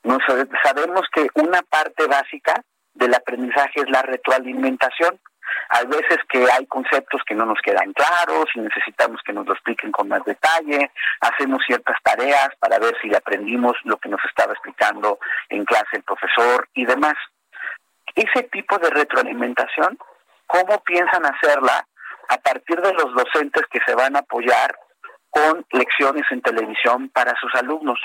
nos 0.03 0.19
sabemos 0.63 1.03
que 1.13 1.29
una 1.35 1.63
parte 1.63 2.07
básica 2.07 2.63
del 2.95 3.15
aprendizaje 3.15 3.81
es 3.81 3.91
la 3.91 4.03
retroalimentación. 4.03 5.21
Hay 5.69 5.87
veces 5.87 6.19
que 6.29 6.45
hay 6.51 6.67
conceptos 6.67 7.23
que 7.27 7.35
no 7.35 7.45
nos 7.47 7.61
quedan 7.61 7.93
claros 7.93 8.47
y 8.55 8.61
necesitamos 8.61 9.21
que 9.25 9.33
nos 9.33 9.47
lo 9.47 9.53
expliquen 9.53 9.93
con 9.93 10.09
más 10.09 10.25
detalle, 10.25 10.91
hacemos 11.21 11.63
ciertas 11.67 11.97
tareas 12.03 12.51
para 12.59 12.79
ver 12.79 12.97
si 13.01 13.15
aprendimos 13.15 13.75
lo 13.85 13.97
que 13.97 14.09
nos 14.09 14.21
estaba 14.25 14.53
explicando 14.53 15.19
en 15.49 15.65
clase 15.65 15.97
el 15.97 16.03
profesor 16.03 16.69
y 16.75 16.85
demás. 16.85 17.15
Ese 18.15 18.45
tipo 18.45 18.79
de 18.79 18.91
retroalimentación, 18.91 19.99
¿cómo 20.47 20.83
piensan 20.85 21.27
hacerla 21.27 21.87
a 22.29 22.39
partir 22.39 22.81
de 22.81 22.93
los 22.95 23.15
docentes 23.15 23.63
que 23.71 23.81
se 23.87 23.95
van 23.95 24.17
a 24.17 24.21
apoyar 24.21 24.77
con 25.31 25.65
lecciones 25.71 26.25
en 26.31 26.43
televisión 26.43 27.09
para 27.11 27.39
sus 27.41 27.55
alumnos? 27.55 27.99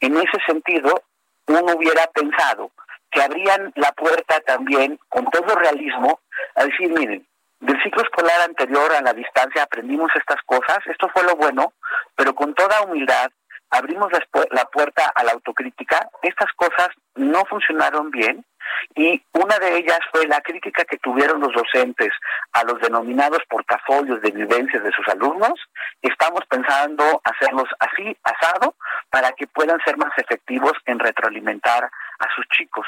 En 0.00 0.16
ese 0.16 0.38
sentido, 0.46 1.02
uno 1.48 1.74
hubiera 1.74 2.06
pensado 2.08 2.70
que 3.10 3.22
abrían 3.22 3.72
la 3.76 3.92
puerta 3.92 4.40
también 4.40 4.98
con 5.08 5.24
todo 5.30 5.54
realismo 5.54 6.20
a 6.54 6.64
decir, 6.64 6.90
miren, 6.92 7.26
del 7.60 7.82
ciclo 7.82 8.02
escolar 8.02 8.42
anterior 8.42 8.92
a 8.92 9.02
la 9.02 9.12
distancia 9.12 9.62
aprendimos 9.62 10.10
estas 10.14 10.40
cosas, 10.44 10.78
esto 10.86 11.08
fue 11.12 11.24
lo 11.24 11.34
bueno, 11.34 11.72
pero 12.14 12.34
con 12.34 12.54
toda 12.54 12.82
humildad 12.82 13.30
abrimos 13.70 14.10
la 14.50 14.64
puerta 14.66 15.12
a 15.14 15.24
la 15.24 15.32
autocrítica, 15.32 16.08
estas 16.22 16.52
cosas 16.54 16.88
no 17.14 17.44
funcionaron 17.46 18.10
bien 18.10 18.44
y 18.94 19.22
una 19.32 19.58
de 19.58 19.78
ellas 19.78 20.00
fue 20.12 20.26
la 20.26 20.40
crítica 20.40 20.84
que 20.84 20.98
tuvieron 20.98 21.40
los 21.40 21.52
docentes 21.52 22.10
a 22.52 22.64
los 22.64 22.80
denominados 22.80 23.40
portafolios 23.48 24.20
de 24.22 24.30
vivencias 24.30 24.82
de 24.82 24.92
sus 24.92 25.06
alumnos. 25.08 25.54
Estamos 26.02 26.40
pensando 26.48 27.20
hacerlos 27.24 27.68
así, 27.78 28.16
asado, 28.22 28.74
para 29.10 29.32
que 29.32 29.46
puedan 29.46 29.80
ser 29.84 29.96
más 29.96 30.12
efectivos 30.16 30.72
en 30.86 30.98
retroalimentar 30.98 31.84
a 31.84 32.34
sus 32.34 32.46
chicos. 32.48 32.86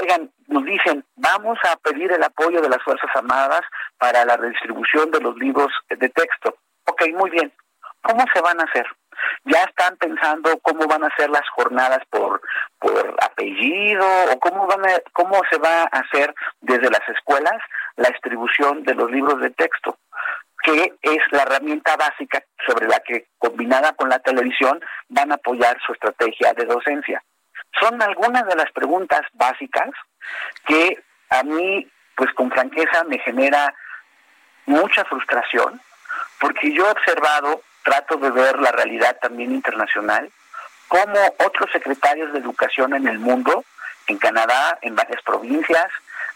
Oigan, 0.00 0.30
nos 0.46 0.64
dicen, 0.64 1.04
vamos 1.16 1.58
a 1.64 1.76
pedir 1.76 2.12
el 2.12 2.22
apoyo 2.22 2.60
de 2.60 2.68
las 2.68 2.82
Fuerzas 2.82 3.10
Armadas 3.14 3.62
para 3.98 4.24
la 4.24 4.36
redistribución 4.36 5.10
de 5.10 5.20
los 5.20 5.36
libros 5.36 5.72
de 5.88 6.08
texto. 6.08 6.56
Ok, 6.86 7.02
muy 7.14 7.30
bien. 7.30 7.52
¿Cómo 8.02 8.24
se 8.32 8.40
van 8.40 8.60
a 8.60 8.64
hacer? 8.64 8.86
Ya 9.44 9.62
están 9.62 9.96
pensando 9.96 10.58
cómo 10.60 10.86
van 10.86 11.04
a 11.04 11.14
ser 11.16 11.30
las 11.30 11.48
jornadas 11.50 12.00
por 12.10 12.40
por 12.78 13.16
apellido 13.22 14.06
o 14.32 14.38
cómo 14.38 14.66
van 14.66 14.84
a, 14.86 15.00
cómo 15.12 15.40
se 15.50 15.58
va 15.58 15.82
a 15.82 15.98
hacer 15.98 16.34
desde 16.60 16.90
las 16.90 17.08
escuelas 17.08 17.60
la 17.96 18.08
distribución 18.10 18.84
de 18.84 18.94
los 18.94 19.10
libros 19.10 19.40
de 19.40 19.50
texto 19.50 19.98
que 20.62 20.94
es 21.02 21.18
la 21.30 21.42
herramienta 21.42 21.96
básica 21.96 22.42
sobre 22.66 22.88
la 22.88 23.00
que 23.00 23.28
combinada 23.38 23.92
con 23.92 24.08
la 24.08 24.18
televisión 24.18 24.80
van 25.08 25.30
a 25.32 25.36
apoyar 25.36 25.78
su 25.86 25.92
estrategia 25.92 26.52
de 26.54 26.64
docencia. 26.64 27.22
Son 27.80 28.00
algunas 28.02 28.46
de 28.46 28.56
las 28.56 28.70
preguntas 28.72 29.22
básicas 29.34 29.90
que 30.66 31.02
a 31.30 31.42
mí, 31.42 31.86
pues 32.16 32.32
con 32.34 32.50
franqueza, 32.50 33.04
me 33.04 33.18
genera 33.18 33.72
mucha 34.66 35.04
frustración, 35.04 35.80
porque 36.40 36.72
yo 36.72 36.86
he 36.86 36.90
observado, 36.90 37.62
trato 37.82 38.16
de 38.16 38.30
ver 38.30 38.58
la 38.58 38.72
realidad 38.72 39.16
también 39.20 39.52
internacional, 39.52 40.30
como 40.88 41.18
otros 41.44 41.70
secretarios 41.70 42.32
de 42.32 42.38
educación 42.38 42.94
en 42.94 43.06
el 43.06 43.18
mundo, 43.18 43.64
en 44.06 44.18
Canadá, 44.18 44.78
en 44.80 44.96
varias 44.96 45.22
provincias 45.22 45.86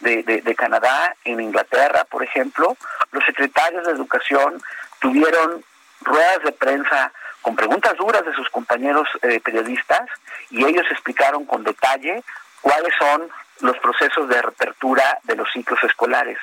de, 0.01 0.55
Canadá, 0.57 1.15
en 1.25 1.41
Inglaterra, 1.41 2.05
por 2.05 2.23
ejemplo, 2.23 2.77
los 3.13 3.25
secretarios 3.25 3.87
de 3.87 3.93
educación 3.93 4.61
tuvieron 5.01 5.65
ruedas 6.01 6.43
de 6.45 6.53
prensa 6.53 7.13
con 7.41 7.57
preguntas 7.57 7.97
duras 7.97 8.25
de 8.25 8.35
sus 8.35 8.49
compañeros 8.51 9.09
eh, 9.23 9.41
periodistas 9.41 10.09
y 10.51 10.65
ellos 10.65 10.87
explicaron 10.91 11.45
con 11.45 11.65
detalle 11.65 12.23
cuáles 12.61 12.93
son 12.99 13.29
los 13.61 13.79
procesos 13.79 14.29
de 14.29 14.43
reapertura 14.43 15.19
de 15.25 15.37
los 15.37 15.51
ciclos 15.53 15.83
escolares. 15.85 16.39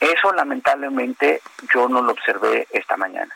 Eso 0.00 0.32
lamentablemente 0.32 1.40
yo 1.74 1.88
no 1.88 2.02
lo 2.02 2.12
observé 2.12 2.66
esta 2.70 2.96
mañana. 2.96 3.34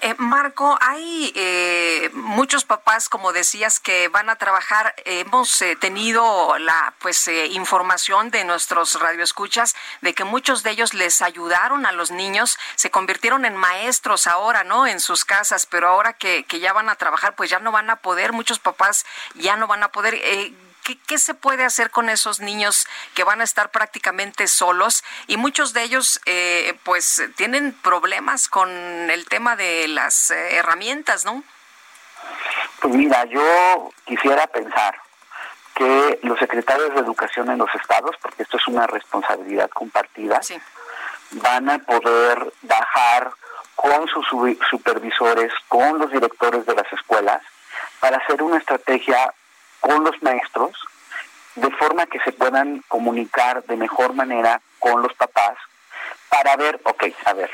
Eh, 0.00 0.14
Marco, 0.18 0.78
hay 0.80 1.32
eh, 1.34 2.10
muchos 2.14 2.64
papás, 2.64 3.08
como 3.08 3.32
decías, 3.32 3.80
que 3.80 4.08
van 4.08 4.30
a 4.30 4.36
trabajar. 4.36 4.94
Hemos 5.04 5.60
eh, 5.62 5.76
tenido 5.76 6.58
la 6.58 6.94
pues 6.98 7.28
información 7.28 8.30
de 8.30 8.44
nuestros 8.44 9.00
radioescuchas 9.00 9.74
de 10.00 10.14
que 10.14 10.24
muchos 10.24 10.62
de 10.62 10.70
ellos 10.70 10.94
les 10.94 11.22
ayudaron 11.22 11.86
a 11.86 11.92
los 11.92 12.10
niños, 12.10 12.58
se 12.76 12.90
convirtieron 12.90 13.44
en 13.44 13.56
maestros 13.56 14.26
ahora, 14.26 14.64
¿no? 14.64 14.86
En 14.86 15.00
sus 15.00 15.24
casas, 15.24 15.66
pero 15.66 15.88
ahora 15.88 16.12
que, 16.12 16.44
que 16.44 16.60
ya 16.60 16.72
van 16.72 16.88
a 16.88 16.96
trabajar, 16.96 17.34
pues 17.34 17.50
ya 17.50 17.58
no 17.58 17.72
van 17.72 17.90
a 17.90 17.96
poder. 17.96 18.32
Muchos 18.32 18.58
papás 18.58 19.04
ya 19.34 19.56
no 19.56 19.66
van 19.66 19.82
a 19.82 19.88
poder. 19.88 20.14
¿Qué, 20.96 21.18
se 21.18 21.34
puede 21.34 21.64
hacer 21.64 21.90
con 21.90 22.08
esos 22.08 22.40
niños 22.40 22.86
que 23.14 23.24
van 23.24 23.40
a 23.40 23.44
estar 23.44 23.70
prácticamente 23.70 24.46
solos? 24.46 25.04
Y 25.26 25.36
muchos 25.36 25.72
de 25.72 25.82
ellos, 25.82 26.20
eh, 26.26 26.78
pues, 26.84 27.22
tienen 27.36 27.72
problemas 27.72 28.48
con 28.48 28.70
el 28.70 29.26
tema 29.26 29.56
de 29.56 29.88
las 29.88 30.30
eh, 30.30 30.56
herramientas, 30.56 31.24
¿no? 31.24 31.42
Pues 32.80 32.94
mira, 32.94 33.24
yo 33.26 33.90
quisiera 34.04 34.46
pensar 34.46 35.00
que 35.74 36.18
los 36.22 36.38
secretarios 36.38 36.94
de 36.94 37.00
educación 37.00 37.50
en 37.50 37.58
los 37.58 37.72
estados, 37.74 38.16
porque 38.20 38.42
esto 38.42 38.56
es 38.56 38.66
una 38.66 38.86
responsabilidad 38.86 39.70
compartida, 39.70 40.40
van 41.30 41.70
a 41.70 41.78
poder 41.78 42.52
bajar 42.62 43.30
con 43.76 44.08
sus 44.08 44.26
supervisores, 44.68 45.52
con 45.68 45.98
los 45.98 46.10
directores 46.10 46.66
de 46.66 46.74
las 46.74 46.92
escuelas, 46.92 47.42
para 48.00 48.16
hacer 48.16 48.42
una 48.42 48.58
estrategia 48.58 49.32
con 49.80 50.04
los 50.04 50.22
maestros, 50.22 50.72
de 51.54 51.70
forma 51.72 52.06
que 52.06 52.20
se 52.20 52.32
puedan 52.32 52.82
comunicar 52.88 53.64
de 53.64 53.76
mejor 53.76 54.12
manera 54.14 54.60
con 54.78 55.02
los 55.02 55.12
papás 55.14 55.56
para 56.28 56.56
ver, 56.56 56.80
ok, 56.84 57.04
a 57.24 57.32
ver, 57.32 57.50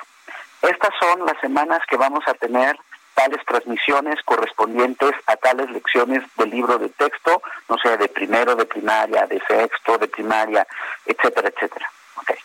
estas 0.62 0.90
son 1.00 1.24
las 1.26 1.38
semanas 1.40 1.80
que 1.88 1.96
vamos 1.96 2.26
a 2.26 2.34
tener 2.34 2.78
tales 3.14 3.44
transmisiones 3.46 4.20
correspondientes 4.24 5.12
a 5.26 5.36
tales 5.36 5.70
lecciones 5.70 6.22
del 6.36 6.50
libro 6.50 6.78
de 6.78 6.88
texto, 6.88 7.42
no 7.68 7.78
sé, 7.78 7.96
de 7.96 8.08
primero 8.08 8.56
de 8.56 8.66
primaria, 8.66 9.26
de 9.26 9.40
sexto 9.46 9.98
de 9.98 10.08
primaria, 10.08 10.66
etcétera, 11.06 11.48
etcétera. 11.48 11.90
Okay. 12.16 12.36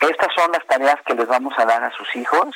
Estas 0.00 0.32
son 0.34 0.52
las 0.52 0.64
tareas 0.66 1.00
que 1.04 1.14
les 1.14 1.26
vamos 1.26 1.54
a 1.58 1.64
dar 1.64 1.82
a 1.82 1.90
sus 1.92 2.14
hijos, 2.14 2.54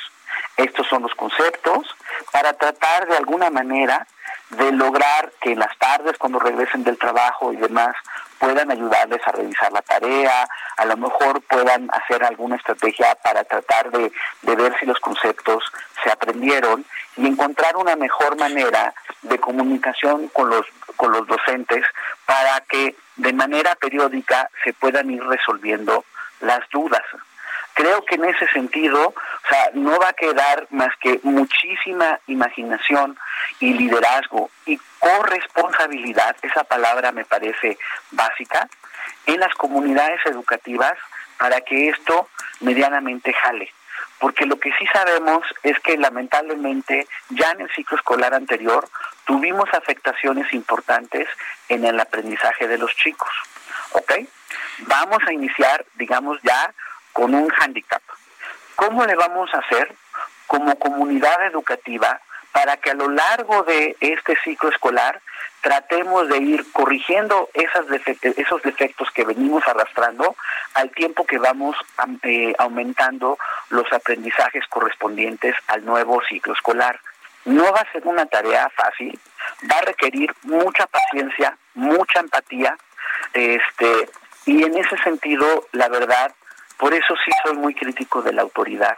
estos 0.55 0.87
son 0.87 1.03
los 1.03 1.13
conceptos, 1.15 1.95
para 2.31 2.53
tratar 2.53 3.07
de 3.07 3.17
alguna 3.17 3.49
manera 3.49 4.07
de 4.51 4.71
lograr 4.71 5.31
que 5.41 5.51
en 5.51 5.59
las 5.59 5.75
tardes, 5.77 6.17
cuando 6.17 6.39
regresen 6.39 6.83
del 6.83 6.97
trabajo 6.97 7.51
y 7.51 7.57
demás, 7.57 7.95
puedan 8.39 8.71
ayudarles 8.71 9.21
a 9.25 9.31
revisar 9.31 9.71
la 9.71 9.81
tarea, 9.81 10.47
a 10.77 10.85
lo 10.85 10.97
mejor 10.97 11.41
puedan 11.41 11.89
hacer 11.91 12.23
alguna 12.23 12.55
estrategia 12.55 13.15
para 13.15 13.43
tratar 13.43 13.89
de, 13.91 14.11
de 14.41 14.55
ver 14.55 14.75
si 14.79 14.85
los 14.85 14.99
conceptos 14.99 15.63
se 16.03 16.11
aprendieron 16.11 16.85
y 17.17 17.27
encontrar 17.27 17.77
una 17.77 17.95
mejor 17.95 18.37
manera 18.37 18.93
de 19.21 19.39
comunicación 19.39 20.27
con 20.29 20.49
los, 20.49 20.65
con 20.95 21.11
los 21.11 21.25
docentes 21.27 21.85
para 22.25 22.61
que 22.61 22.95
de 23.15 23.33
manera 23.33 23.75
periódica 23.75 24.49
se 24.63 24.73
puedan 24.73 25.09
ir 25.09 25.23
resolviendo 25.23 26.05
las 26.41 26.67
dudas. 26.69 27.03
Creo 27.73 28.05
que 28.05 28.15
en 28.15 28.25
ese 28.25 28.47
sentido, 28.47 29.09
o 29.09 29.47
sea, 29.49 29.71
no 29.73 29.97
va 29.99 30.09
a 30.09 30.13
quedar 30.13 30.67
más 30.69 30.95
que 30.97 31.19
muchísima 31.23 32.19
imaginación 32.27 33.17
y 33.59 33.73
liderazgo 33.73 34.49
y 34.65 34.79
corresponsabilidad, 34.99 36.35
esa 36.41 36.63
palabra 36.63 37.11
me 37.11 37.25
parece 37.25 37.77
básica, 38.11 38.69
en 39.25 39.39
las 39.39 39.53
comunidades 39.55 40.19
educativas 40.25 40.93
para 41.37 41.61
que 41.61 41.89
esto 41.89 42.29
medianamente 42.61 43.33
jale 43.33 43.71
porque 44.23 44.45
lo 44.45 44.57
que 44.57 44.71
sí 44.79 44.85
sabemos 44.93 45.43
es 45.63 45.77
que 45.81 45.97
lamentablemente 45.97 47.09
ya 47.27 47.51
en 47.51 47.59
el 47.59 47.71
ciclo 47.71 47.97
escolar 47.97 48.33
anterior 48.33 48.87
tuvimos 49.25 49.67
afectaciones 49.73 50.53
importantes 50.53 51.27
en 51.67 51.83
el 51.83 51.99
aprendizaje 51.99 52.69
de 52.69 52.77
los 52.77 52.95
chicos. 52.95 53.29
¿Ok? 53.91 54.13
Vamos 54.87 55.19
a 55.27 55.33
iniciar, 55.33 55.85
digamos, 55.95 56.39
ya 56.41 56.73
con 57.13 57.33
un 57.33 57.47
hándicap. 57.49 58.01
¿Cómo 58.75 59.05
le 59.05 59.15
vamos 59.15 59.53
a 59.53 59.59
hacer 59.59 59.93
como 60.47 60.77
comunidad 60.77 61.45
educativa 61.47 62.19
para 62.51 62.77
que 62.77 62.91
a 62.91 62.95
lo 62.95 63.09
largo 63.09 63.63
de 63.63 63.95
este 63.99 64.37
ciclo 64.43 64.69
escolar 64.69 65.19
tratemos 65.61 66.27
de 66.27 66.37
ir 66.37 66.71
corrigiendo 66.71 67.49
esas 67.53 67.85
esos 68.21 68.61
defectos 68.61 69.09
que 69.11 69.23
venimos 69.23 69.65
arrastrando 69.65 70.35
al 70.73 70.91
tiempo 70.91 71.25
que 71.25 71.37
vamos 71.37 71.75
eh, 72.23 72.53
aumentando 72.57 73.37
los 73.69 73.91
aprendizajes 73.91 74.65
correspondientes 74.69 75.55
al 75.67 75.85
nuevo 75.85 76.21
ciclo 76.27 76.53
escolar. 76.53 76.99
No 77.45 77.71
va 77.71 77.79
a 77.79 77.91
ser 77.91 78.05
una 78.05 78.25
tarea 78.25 78.69
fácil, 78.75 79.19
va 79.69 79.77
a 79.77 79.85
requerir 79.85 80.33
mucha 80.43 80.85
paciencia, 80.87 81.57
mucha 81.73 82.19
empatía, 82.19 82.77
este, 83.33 84.09
y 84.45 84.63
en 84.63 84.77
ese 84.77 84.97
sentido, 84.97 85.65
la 85.71 85.89
verdad, 85.89 86.33
por 86.77 86.93
eso 86.93 87.15
sí 87.23 87.31
soy 87.43 87.55
muy 87.57 87.73
crítico 87.73 88.21
de 88.21 88.33
la 88.33 88.41
autoridad, 88.41 88.97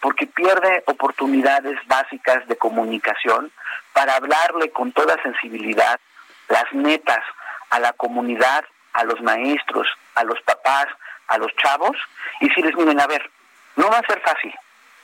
porque 0.00 0.26
pierde 0.26 0.82
oportunidades 0.86 1.78
básicas 1.86 2.46
de 2.48 2.56
comunicación 2.56 3.50
para 3.92 4.16
hablarle 4.16 4.70
con 4.70 4.92
toda 4.92 5.20
sensibilidad 5.22 5.98
las 6.48 6.72
metas 6.72 7.22
a 7.70 7.80
la 7.80 7.92
comunidad, 7.92 8.64
a 8.92 9.04
los 9.04 9.20
maestros, 9.20 9.88
a 10.14 10.24
los 10.24 10.40
papás, 10.42 10.86
a 11.28 11.38
los 11.38 11.54
chavos, 11.56 11.96
y 12.40 12.48
si 12.50 12.62
les 12.62 12.74
miren, 12.76 13.00
a 13.00 13.06
ver, 13.06 13.30
no 13.76 13.88
va 13.90 13.98
a 13.98 14.06
ser 14.06 14.20
fácil. 14.20 14.54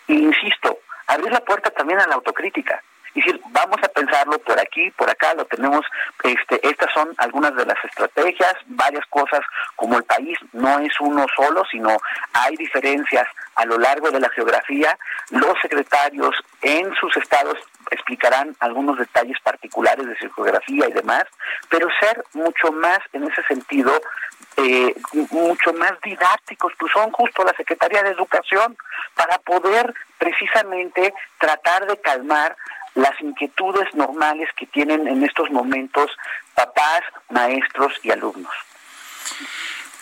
E 0.09 0.15
insisto, 0.15 0.79
abrir 1.07 1.33
la 1.33 1.41
puerta 1.41 1.71
también 1.71 2.01
a 2.01 2.07
la 2.07 2.15
autocrítica. 2.15 2.83
Y 3.15 3.21
decir, 3.21 3.41
vamos 3.51 3.77
a 3.83 3.89
pensarlo 3.89 4.39
por 4.39 4.59
aquí, 4.59 4.91
por 4.93 5.09
acá, 5.11 5.35
lo 5.35 5.45
tenemos, 5.45 5.85
este, 6.23 6.67
estas 6.67 6.91
son 6.95 7.13
algunas 7.19 7.55
de 7.55 7.67
las 7.67 7.77
estrategias, 7.85 8.55
varias 8.67 9.05
cosas, 9.07 9.41
como 9.77 9.99
el 9.99 10.05
país 10.05 10.39
no 10.53 10.79
es 10.79 10.93
uno 11.01 11.27
solo, 11.37 11.63
sino 11.71 11.97
hay 12.33 12.57
diferencias 12.57 13.27
a 13.57 13.67
lo 13.67 13.79
largo 13.79 14.11
de 14.11 14.21
la 14.21 14.31
geografía. 14.31 14.97
Los 15.31 15.59
secretarios 15.61 16.35
en 16.63 16.95
sus 16.95 17.17
estados 17.17 17.59
explicarán 17.91 18.57
algunos 18.61 18.99
detalles 18.99 19.39
particulares 19.41 20.07
de 20.07 20.17
su 20.17 20.33
geografía 20.33 20.89
y 20.89 20.93
demás, 20.93 21.25
pero 21.69 21.89
ser 22.01 22.25
mucho 22.33 22.73
más 22.73 22.99
en 23.13 23.25
ese 23.25 23.43
sentido, 23.43 23.93
eh, 24.57 24.95
mucho 25.31 25.73
más 25.75 25.93
didácticos, 26.03 26.73
pues 26.79 26.93
son 26.93 27.11
justo 27.13 27.45
la 27.45 27.55
Secretaría 27.55 28.03
de 28.03 28.11
Educación, 28.11 28.77
para 29.15 29.39
poder 29.39 29.95
precisamente 30.19 31.13
tratar 31.39 31.87
de 31.87 32.01
calmar 32.01 32.57
las 32.95 33.21
inquietudes 33.21 33.95
normales 33.95 34.49
que 34.57 34.67
tienen 34.67 35.09
en 35.09 35.23
estos 35.25 35.51
momentos 35.51 36.11
papás, 36.55 37.03
maestros 37.31 37.93
y 38.03 38.11
alumnos. 38.11 38.53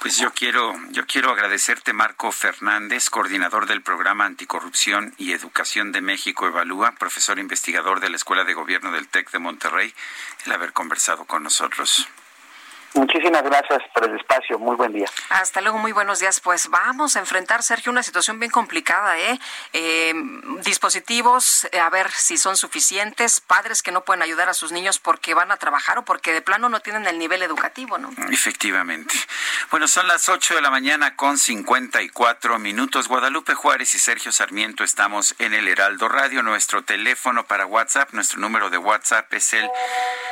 Pues 0.01 0.17
yo 0.17 0.33
quiero, 0.33 0.73
yo 0.93 1.07
quiero 1.07 1.31
agradecerte, 1.31 1.93
Marco 1.93 2.33
Fernández, 2.33 3.11
coordinador 3.11 3.67
del 3.67 3.83
programa 3.83 4.25
Anticorrupción 4.25 5.13
y 5.19 5.33
Educación 5.33 5.93
de 5.93 6.01
México 6.01 6.47
Evalúa, 6.47 6.93
profesor 6.93 7.39
investigador 7.39 8.01
de 8.01 8.09
la 8.09 8.17
Escuela 8.17 8.45
de 8.45 8.55
Gobierno 8.55 8.93
del 8.93 9.09
TEC 9.09 9.31
de 9.31 9.39
Monterrey, 9.39 9.93
el 10.47 10.53
haber 10.53 10.73
conversado 10.73 11.27
con 11.27 11.43
nosotros. 11.43 12.09
Muchísimas 12.95 13.43
gracias 13.45 13.83
por 13.95 14.05
el 14.05 14.17
espacio. 14.17 14.59
Muy 14.59 14.75
buen 14.75 14.93
día. 14.93 15.07
Hasta 15.29 15.61
luego, 15.61 15.79
muy 15.79 15.93
buenos 15.93 16.19
días. 16.19 16.41
Pues 16.41 16.69
vamos 16.69 17.15
a 17.15 17.21
enfrentar, 17.21 17.63
Sergio, 17.63 17.93
una 17.93 18.03
situación 18.03 18.41
bien 18.41 18.51
complicada. 18.51 19.17
¿eh? 19.19 19.39
eh 19.73 20.13
dispositivos, 20.65 21.69
eh, 21.71 21.79
a 21.79 21.89
ver 21.89 22.11
si 22.11 22.37
son 22.37 22.57
suficientes, 22.57 23.41
padres 23.41 23.83
que 23.83 23.93
no 23.93 24.03
pueden 24.03 24.23
ayudar 24.23 24.49
a 24.49 24.55
sus 24.55 24.73
niños 24.73 24.99
porque 24.99 25.35
van 25.35 25.53
a 25.53 25.57
trabajar 25.57 25.99
o 25.99 26.05
porque 26.05 26.33
de 26.33 26.43
plano 26.43 26.69
no 26.69 26.81
tienen 26.81 27.07
el 27.07 27.19
nivel 27.19 27.43
educativo, 27.43 27.97
¿no? 27.97 28.11
Efectivamente. 28.31 29.15
Bueno, 29.71 29.87
son 29.87 30.09
las 30.09 30.29
8 30.29 30.57
de 30.57 30.61
la 30.61 30.71
mañana 30.71 31.15
con 31.15 31.39
54 31.39 32.59
minutos. 32.59 33.07
Guadalupe 33.07 33.55
Juárez 33.55 33.95
y 33.95 33.99
Sergio 33.99 34.33
Sarmiento 34.33 34.83
estamos 34.83 35.37
en 35.39 35.55
el 35.55 35.69
Heraldo 35.69 36.09
Radio. 36.09 36.43
Nuestro 36.43 36.83
teléfono 36.83 37.47
para 37.47 37.67
WhatsApp, 37.67 38.13
nuestro 38.13 38.41
número 38.41 38.69
de 38.69 38.79
WhatsApp 38.79 39.33
es 39.35 39.53
el 39.53 39.71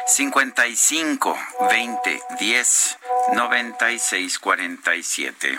55 0.08 1.38
20 1.70 2.22
10 2.40 2.47
10 2.48 2.96
96 3.34 4.38
47. 4.38 5.58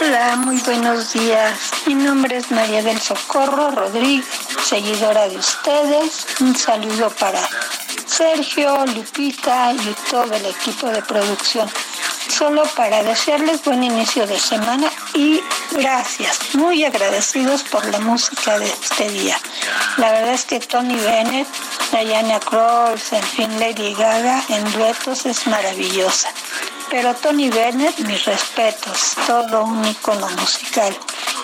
Hola, 0.00 0.36
muy 0.36 0.58
buenos 0.60 1.14
días. 1.14 1.70
Mi 1.86 1.94
nombre 1.94 2.36
es 2.36 2.50
María 2.50 2.82
del 2.82 3.00
Socorro 3.00 3.70
Rodríguez, 3.70 4.26
seguidora 4.62 5.28
de 5.28 5.38
ustedes. 5.38 6.26
Un 6.40 6.54
saludo 6.54 7.08
para 7.10 7.40
Sergio, 8.06 8.84
Lupita 8.86 9.72
y 9.72 9.94
todo 10.10 10.34
el 10.34 10.44
equipo 10.44 10.88
de 10.88 11.00
producción. 11.02 11.70
Solo 12.28 12.62
para 12.76 13.02
desearles 13.02 13.62
buen 13.64 13.82
inicio 13.82 14.26
de 14.26 14.38
semana 14.38 14.90
y 15.14 15.40
gracias, 15.72 16.54
muy 16.54 16.84
agradecidos 16.84 17.62
por 17.64 17.84
la 17.86 17.98
música 18.00 18.58
de 18.58 18.66
este 18.66 19.08
día. 19.10 19.36
La 19.96 20.12
verdad 20.12 20.34
es 20.34 20.44
que 20.44 20.60
Tony 20.60 20.96
Bennett, 20.96 21.48
Diana 21.90 22.38
Krause, 22.40 23.14
en 23.14 23.22
fin, 23.22 23.60
Lady 23.60 23.94
Gaga 23.94 24.42
en 24.48 24.72
duetos 24.72 25.26
es 25.26 25.46
maravillosa. 25.46 26.30
Pero 26.90 27.14
Tony 27.14 27.48
Bennett, 27.50 27.98
mis 28.00 28.24
respetos, 28.24 29.14
todo 29.26 29.64
un 29.64 29.84
icono 29.84 30.28
musical 30.30 30.96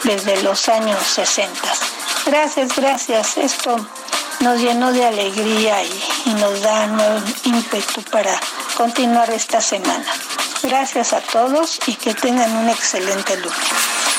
desde 0.05 0.43
los 0.43 0.69
años 0.69 1.03
60. 1.03 1.53
Gracias, 2.27 2.75
gracias. 2.77 3.37
Esto 3.39 3.77
nos 4.41 4.61
llenó 4.61 4.93
de 4.93 5.05
alegría 5.05 5.83
y, 5.85 6.35
nos 6.35 6.61
da 6.61 6.89
nuevo 6.89 7.21
ímpetu 7.45 8.03
para 8.11 8.39
continuar 8.77 9.31
esta 9.31 9.61
semana. 9.61 10.05
Gracias 10.63 11.13
a 11.13 11.21
todos 11.21 11.79
y 11.87 11.95
que 11.95 12.15
tengan 12.15 12.51
un 12.57 12.69
excelente 12.69 13.37
lunes. 13.37 14.16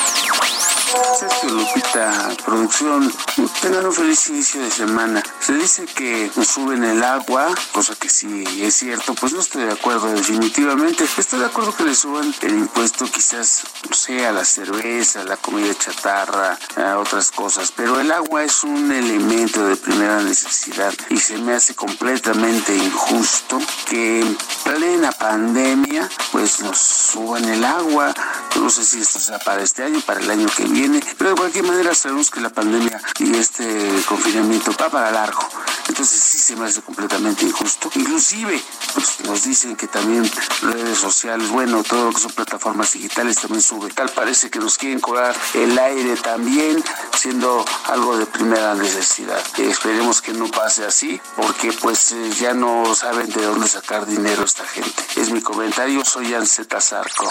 Sergio 0.88 1.50
Lupita, 1.50 2.30
producción, 2.46 3.12
tengan 3.60 3.84
un 3.84 3.92
feliz 3.92 4.30
inicio 4.30 4.62
de 4.62 4.70
semana. 4.70 5.22
Se 5.38 5.52
dice 5.52 5.84
que 5.84 6.30
suben 6.42 6.82
el 6.82 7.02
agua, 7.02 7.54
cosa 7.72 7.94
que 7.94 8.08
sí 8.08 8.44
es 8.62 8.74
cierto, 8.74 9.14
pues 9.14 9.34
no 9.34 9.40
estoy 9.40 9.64
de 9.64 9.72
acuerdo 9.72 10.08
definitivamente. 10.08 11.04
Estoy 11.04 11.40
de 11.40 11.46
acuerdo 11.46 11.76
que 11.76 11.84
le 11.84 11.94
suban 11.94 12.34
el 12.40 12.52
impuesto 12.52 13.04
quizás, 13.04 13.64
no 13.88 13.94
sé, 13.94 14.26
a 14.26 14.32
la 14.32 14.46
cerveza, 14.46 15.24
la 15.24 15.36
comida 15.36 15.74
chatarra, 15.74 16.58
a 16.76 16.98
otras 16.98 17.32
cosas, 17.32 17.70
pero 17.76 18.00
el 18.00 18.10
agua 18.10 18.44
es 18.44 18.64
un 18.64 18.90
elemento 18.90 19.66
de 19.66 19.76
primera 19.76 20.22
necesidad 20.22 20.94
y 21.10 21.18
se 21.18 21.36
me 21.36 21.52
hace 21.52 21.74
completamente 21.74 22.74
injusto 22.74 23.58
que 23.86 24.20
en 24.20 24.38
plena 24.64 25.12
pandemia 25.12 26.08
pues 26.32 26.60
nos 26.60 26.78
suban 26.78 27.44
el 27.44 27.62
agua. 27.64 28.14
No 28.56 28.70
sé 28.70 28.84
si 28.84 29.00
esto 29.00 29.18
sea 29.18 29.38
para 29.38 29.62
este 29.62 29.82
año, 29.82 30.00
para 30.00 30.20
el 30.20 30.30
año 30.30 30.48
que 30.56 30.64
viene 30.64 30.77
pero 31.16 31.30
de 31.30 31.36
cualquier 31.36 31.64
manera 31.64 31.94
sabemos 31.94 32.30
que 32.30 32.40
la 32.40 32.50
pandemia 32.50 33.00
y 33.18 33.34
este 33.36 33.90
confinamiento 34.06 34.72
va 34.80 34.88
para 34.88 35.10
largo. 35.10 35.40
Entonces 35.88 36.20
sí 36.20 36.38
se 36.38 36.54
me 36.54 36.66
hace 36.66 36.82
completamente 36.82 37.44
injusto. 37.44 37.90
Inclusive, 37.96 38.62
pues 38.94 39.20
nos 39.24 39.42
dicen 39.42 39.74
que 39.74 39.88
también 39.88 40.30
redes 40.62 40.98
sociales, 40.98 41.48
bueno, 41.48 41.82
todo 41.82 42.06
lo 42.06 42.12
que 42.12 42.20
son 42.20 42.30
plataformas 42.32 42.92
digitales 42.92 43.36
también 43.36 43.62
sube. 43.62 43.90
Tal 43.90 44.08
parece 44.10 44.50
que 44.50 44.60
nos 44.60 44.78
quieren 44.78 45.00
cobrar 45.00 45.34
el 45.54 45.76
aire 45.76 46.16
también, 46.16 46.84
siendo 47.16 47.64
algo 47.86 48.16
de 48.16 48.26
primera 48.26 48.74
necesidad. 48.74 49.42
esperemos 49.58 50.22
que 50.22 50.32
no 50.32 50.48
pase 50.48 50.84
así, 50.84 51.20
porque 51.36 51.72
pues 51.72 52.12
eh, 52.12 52.30
ya 52.38 52.54
no 52.54 52.94
saben 52.94 53.28
de 53.30 53.42
dónde 53.42 53.66
sacar 53.66 54.06
dinero 54.06 54.44
esta 54.44 54.64
gente. 54.64 55.02
Es 55.16 55.30
mi 55.30 55.40
comentario, 55.40 56.04
soy 56.04 56.34
Anseta 56.34 56.80
Zarco. 56.80 57.28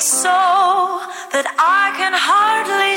So 0.00 1.00
that 1.32 1.46
I 1.58 1.92
can 1.98 2.14
hardly 2.14 2.96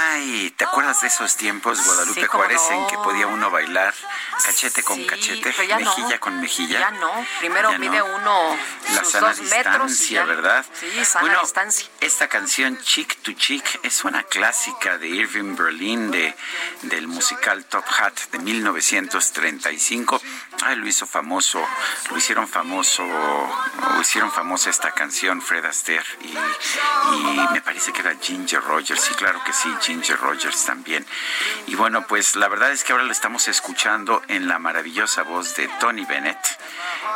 Ay, 0.13 0.53
¿te 0.57 0.65
acuerdas 0.65 0.99
de 1.01 1.07
esos 1.07 1.37
tiempos, 1.37 1.85
Guadalupe 1.85 2.27
Juárez, 2.27 2.61
en 2.71 2.85
que 2.87 2.97
podía 2.97 3.27
uno 3.27 3.49
bailar 3.49 3.93
cachete 4.45 4.83
con 4.83 5.01
cachete, 5.05 5.53
mejilla 5.57 6.19
con 6.19 6.41
mejilla? 6.41 6.79
Ya 6.79 6.91
no, 6.91 7.25
primero 7.39 7.71
mide 7.79 8.01
uno 8.01 8.57
la 8.93 9.03
sus 9.03 9.13
sana 9.13 9.29
dos 9.29 9.39
metros 9.39 9.87
distancia, 9.87 10.25
¿verdad? 10.25 10.65
Sí, 10.77 11.05
sana 11.05 11.21
bueno, 11.21 11.39
distancia. 11.41 11.87
esta 12.01 12.27
canción 12.27 12.77
Chick 12.81 13.21
to 13.21 13.31
Chick 13.31 13.79
es 13.83 14.03
una 14.03 14.23
clásica 14.23 14.97
de 14.97 15.07
Irving 15.07 15.55
Berlin 15.55 16.11
de, 16.11 16.35
del 16.81 17.07
musical 17.07 17.63
Top 17.63 17.85
Hat 17.97 18.19
de 18.33 18.39
1935. 18.39 20.21
Ay, 20.63 20.75
lo 20.75 20.87
hizo 20.87 21.07
famoso, 21.07 21.65
lo 22.09 22.17
hicieron 22.17 22.49
famoso, 22.49 23.03
o 23.03 24.01
hicieron 24.01 24.31
famosa 24.31 24.69
esta 24.69 24.91
canción 24.91 25.41
Fred 25.41 25.63
Astaire 25.63 26.05
y, 26.21 26.27
y 27.15 27.47
me 27.53 27.61
parece 27.61 27.93
que 27.93 28.01
era 28.01 28.13
Ginger 28.21 28.61
Rogers, 28.61 29.01
sí, 29.01 29.13
claro 29.13 29.41
que 29.45 29.53
sí, 29.53 29.69
Ginger 29.81 30.00
Rogers 30.09 30.65
también. 30.65 31.05
Y 31.67 31.75
bueno, 31.75 32.05
pues 32.07 32.35
la 32.35 32.47
verdad 32.47 32.71
es 32.71 32.83
que 32.83 32.91
ahora 32.91 33.03
lo 33.03 33.11
estamos 33.11 33.47
escuchando 33.47 34.21
en 34.27 34.47
la 34.47 34.59
maravillosa 34.59 35.23
voz 35.23 35.55
de 35.55 35.67
Tony 35.79 36.05
Bennett, 36.05 36.39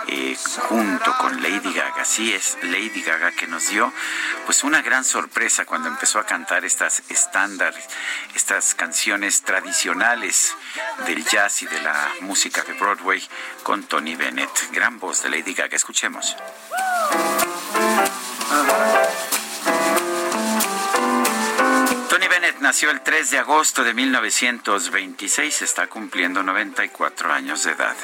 eh, 0.07 0.37
junto 0.69 1.17
con 1.17 1.41
Lady 1.41 1.73
Gaga. 1.73 2.05
Sí, 2.05 2.33
es 2.33 2.57
Lady 2.61 3.01
Gaga 3.01 3.31
que 3.31 3.47
nos 3.47 3.69
dio 3.69 3.91
pues 4.45 4.63
una 4.63 4.81
gran 4.81 5.03
sorpresa 5.03 5.65
cuando 5.65 5.89
empezó 5.89 6.19
a 6.19 6.25
cantar 6.25 6.63
estas 6.63 7.01
estándares, 7.09 7.85
estas 8.35 8.75
canciones 8.75 9.41
tradicionales 9.41 10.55
del 11.05 11.25
jazz 11.25 11.63
y 11.63 11.65
de 11.65 11.81
la 11.81 12.09
música 12.21 12.61
de 12.63 12.73
Broadway 12.73 13.21
con 13.63 13.83
Tony 13.83 14.15
Bennett. 14.15 14.71
Gran 14.71 14.99
voz 14.99 15.23
de 15.23 15.29
Lady 15.29 15.53
Gaga. 15.53 15.75
Escuchemos. 15.75 16.35
Bennett 18.49 19.24
nació 22.75 22.91
el 22.91 22.99
3 22.99 23.31
de 23.31 23.37
agosto 23.37 23.85
de 23.85 23.93
1926, 23.93 25.61
está 25.61 25.87
cumpliendo 25.87 26.43
94 26.43 27.31
años 27.31 27.63
de 27.63 27.71
edad. 27.71 27.95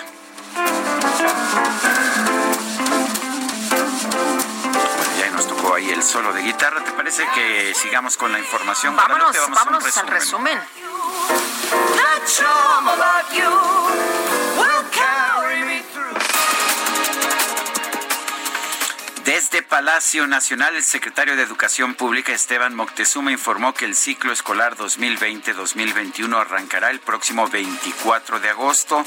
Bueno, 4.95 5.11
ya 5.19 5.29
nos 5.31 5.45
tocó 5.45 5.75
ahí 5.75 5.89
el 5.89 6.01
solo 6.01 6.31
de 6.31 6.43
guitarra. 6.43 6.81
¿Te 6.85 6.91
parece 6.91 7.27
que 7.35 7.73
sigamos 7.75 8.15
con 8.15 8.31
la 8.31 8.39
información? 8.39 8.95
Vámonos, 8.95 9.35
vámonos 9.49 9.97
al 9.97 10.07
resumen. 10.07 10.57
resumen. 10.57 10.81
Desde 19.51 19.67
Palacio 19.67 20.27
Nacional, 20.27 20.77
el 20.77 20.83
secretario 20.83 21.35
de 21.35 21.43
Educación 21.43 21.95
Pública 21.95 22.31
Esteban 22.31 22.73
Moctezuma 22.73 23.33
informó 23.33 23.73
que 23.73 23.83
el 23.83 23.95
ciclo 23.95 24.31
escolar 24.31 24.77
2020-2021 24.77 26.39
arrancará 26.39 26.89
el 26.89 27.01
próximo 27.01 27.49
24 27.49 28.39
de 28.39 28.47
agosto, 28.47 29.03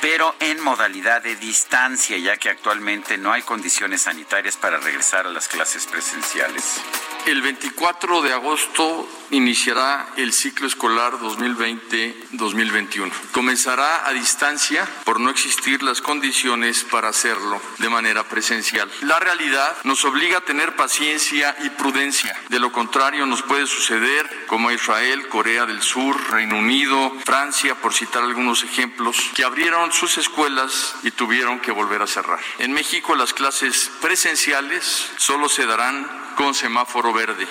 pero 0.00 0.36
en 0.38 0.60
modalidad 0.60 1.20
de 1.22 1.34
distancia, 1.34 2.16
ya 2.16 2.36
que 2.36 2.48
actualmente 2.48 3.18
no 3.18 3.32
hay 3.32 3.42
condiciones 3.42 4.02
sanitarias 4.02 4.56
para 4.56 4.78
regresar 4.78 5.26
a 5.26 5.30
las 5.30 5.48
clases 5.48 5.84
presenciales. 5.86 6.80
El 7.26 7.42
24 7.42 8.22
de 8.22 8.32
agosto 8.34 9.08
iniciará 9.30 10.08
el 10.16 10.32
ciclo 10.32 10.66
escolar 10.66 11.14
2020-2021. 11.20 13.10
Comenzará 13.32 14.06
a 14.06 14.12
distancia 14.12 14.88
por 15.04 15.20
no 15.20 15.30
existir 15.30 15.82
las 15.82 16.00
condiciones 16.00 16.84
para 16.84 17.08
hacerlo 17.08 17.60
de 17.78 17.88
manera 17.88 18.24
presencial. 18.24 18.90
La 19.02 19.18
realidad 19.18 19.76
nos 19.84 20.04
obliga 20.04 20.38
a 20.38 20.44
tener 20.44 20.76
paciencia 20.76 21.56
y 21.64 21.70
prudencia. 21.70 22.36
De 22.48 22.58
lo 22.58 22.72
contrario 22.72 23.26
nos 23.26 23.42
puede 23.42 23.66
suceder 23.66 24.46
como 24.46 24.68
a 24.68 24.74
Israel, 24.74 25.28
Corea 25.28 25.66
del 25.66 25.82
Sur, 25.82 26.30
Reino 26.30 26.58
Unido, 26.58 27.12
Francia, 27.24 27.74
por 27.74 27.94
citar 27.94 28.22
algunos 28.22 28.64
ejemplos, 28.64 29.16
que 29.34 29.44
abrieron 29.44 29.92
sus 29.92 30.18
escuelas 30.18 30.94
y 31.02 31.10
tuvieron 31.10 31.60
que 31.60 31.72
volver 31.72 32.02
a 32.02 32.06
cerrar. 32.06 32.40
En 32.58 32.72
México 32.72 33.14
las 33.14 33.34
clases 33.34 33.90
presenciales 34.00 35.10
solo 35.16 35.48
se 35.48 35.66
darán 35.66 36.08
con 36.36 36.54
semáforo 36.54 37.12
verde. 37.12 37.46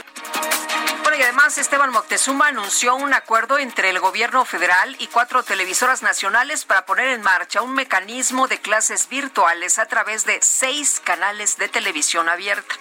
Bueno, 1.07 1.21
y 1.21 1.23
además 1.23 1.57
Esteban 1.57 1.91
Moctezuma 1.91 2.47
anunció 2.47 2.93
un 2.97 3.13
acuerdo 3.13 3.57
entre 3.59 3.91
el 3.91 3.99
gobierno 4.01 4.43
federal 4.43 4.93
y 4.99 5.07
cuatro 5.07 5.41
televisoras 5.41 6.01
nacionales 6.01 6.65
para 6.65 6.85
poner 6.85 7.07
en 7.07 7.21
marcha 7.21 7.61
un 7.61 7.73
mecanismo 7.73 8.49
de 8.49 8.59
clases 8.59 9.07
virtuales 9.07 9.79
a 9.79 9.85
través 9.85 10.25
de 10.25 10.37
seis 10.41 10.99
canales 11.01 11.55
de 11.55 11.69
televisión 11.69 12.27
abierta. 12.27 12.75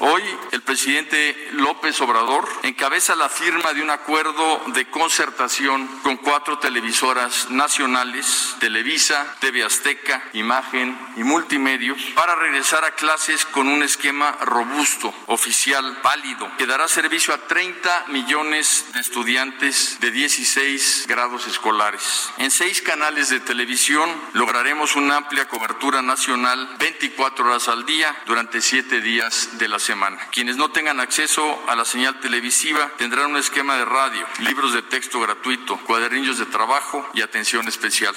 Hoy 0.00 0.22
el 0.50 0.62
presidente 0.62 1.50
López 1.52 2.00
Obrador 2.00 2.48
encabeza 2.62 3.14
la 3.14 3.28
firma 3.28 3.72
de 3.72 3.82
un 3.82 3.90
acuerdo 3.90 4.60
de 4.68 4.88
concertación 4.90 5.86
con 6.02 6.16
cuatro 6.16 6.58
televisoras 6.58 7.50
nacionales, 7.50 8.56
Televisa, 8.58 9.36
TV 9.40 9.62
Azteca, 9.64 10.22
Imagen 10.32 10.98
y 11.16 11.24
Multimedios, 11.24 12.00
para 12.14 12.34
regresar 12.34 12.84
a 12.84 12.94
clases 12.94 13.44
con 13.44 13.68
un 13.68 13.82
esquema 13.82 14.32
robusto, 14.42 15.14
oficial, 15.26 15.98
válido, 16.02 16.50
que 16.56 16.66
dará 16.66 16.88
servicio 16.88 17.34
a 17.34 17.46
30 17.46 18.06
millones 18.08 18.86
de 18.92 19.00
estudiantes 19.00 19.98
de 20.00 20.10
16 20.10 21.06
grados 21.06 21.46
escolares. 21.46 22.30
En 22.38 22.50
seis 22.50 22.82
canales 22.82 23.30
de 23.30 23.40
televisión 23.40 24.10
lograremos 24.32 24.96
una 24.96 25.16
amplia 25.16 25.48
cobertura 25.48 26.02
nacional 26.02 26.76
24 26.78 27.44
horas 27.44 27.68
al 27.68 27.86
día 27.86 28.16
durante 28.26 28.60
siete 28.60 29.00
días 29.00 29.58
de 29.58 29.68
la 29.68 29.78
semana. 29.78 29.91
Quienes 30.32 30.56
no 30.56 30.70
tengan 30.70 31.00
acceso 31.00 31.62
a 31.68 31.76
la 31.76 31.84
señal 31.84 32.18
televisiva 32.20 32.90
tendrán 32.96 33.30
un 33.30 33.36
esquema 33.36 33.76
de 33.76 33.84
radio, 33.84 34.26
libros 34.38 34.72
de 34.72 34.82
texto 34.82 35.20
gratuito, 35.20 35.76
cuadernillos 35.84 36.38
de 36.38 36.46
trabajo 36.46 37.06
y 37.14 37.20
atención 37.20 37.68
especial. 37.68 38.14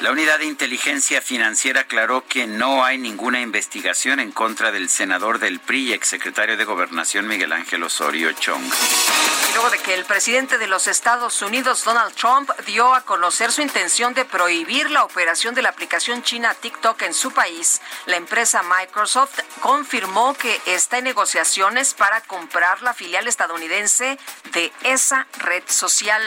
La 0.00 0.12
Unidad 0.12 0.38
de 0.38 0.46
Inteligencia 0.46 1.20
Financiera 1.20 1.82
aclaró 1.82 2.24
que 2.26 2.46
no 2.46 2.82
hay 2.82 2.96
ninguna 2.96 3.42
investigación 3.42 4.18
en 4.18 4.32
contra 4.32 4.72
del 4.72 4.88
senador 4.88 5.38
del 5.38 5.60
PRI 5.60 5.88
y 5.88 5.92
exsecretario 5.92 6.56
de 6.56 6.64
Gobernación 6.64 7.28
Miguel 7.28 7.52
Ángel 7.52 7.82
Osorio 7.82 8.32
Chong. 8.32 8.62
Y 8.62 9.52
luego 9.52 9.68
de 9.68 9.78
que 9.78 9.92
el 9.92 10.06
presidente 10.06 10.56
de 10.56 10.68
los 10.68 10.86
Estados 10.86 11.42
Unidos, 11.42 11.84
Donald 11.84 12.14
Trump, 12.14 12.50
dio 12.64 12.94
a 12.94 13.02
conocer 13.02 13.52
su 13.52 13.60
intención 13.60 14.14
de 14.14 14.24
prohibir 14.24 14.90
la 14.90 15.04
operación 15.04 15.54
de 15.54 15.60
la 15.60 15.68
aplicación 15.68 16.22
china 16.22 16.54
TikTok 16.54 17.02
en 17.02 17.12
su 17.12 17.32
país, 17.32 17.82
la 18.06 18.16
empresa 18.16 18.62
Microsoft 18.62 19.40
confirmó 19.60 20.32
que 20.32 20.62
está 20.64 20.96
en 20.96 21.04
negociaciones 21.04 21.92
para 21.92 22.22
comprar 22.22 22.80
la 22.80 22.94
filial 22.94 23.28
estadounidense 23.28 24.18
de 24.52 24.72
esa 24.82 25.26
red 25.40 25.64
social. 25.66 26.22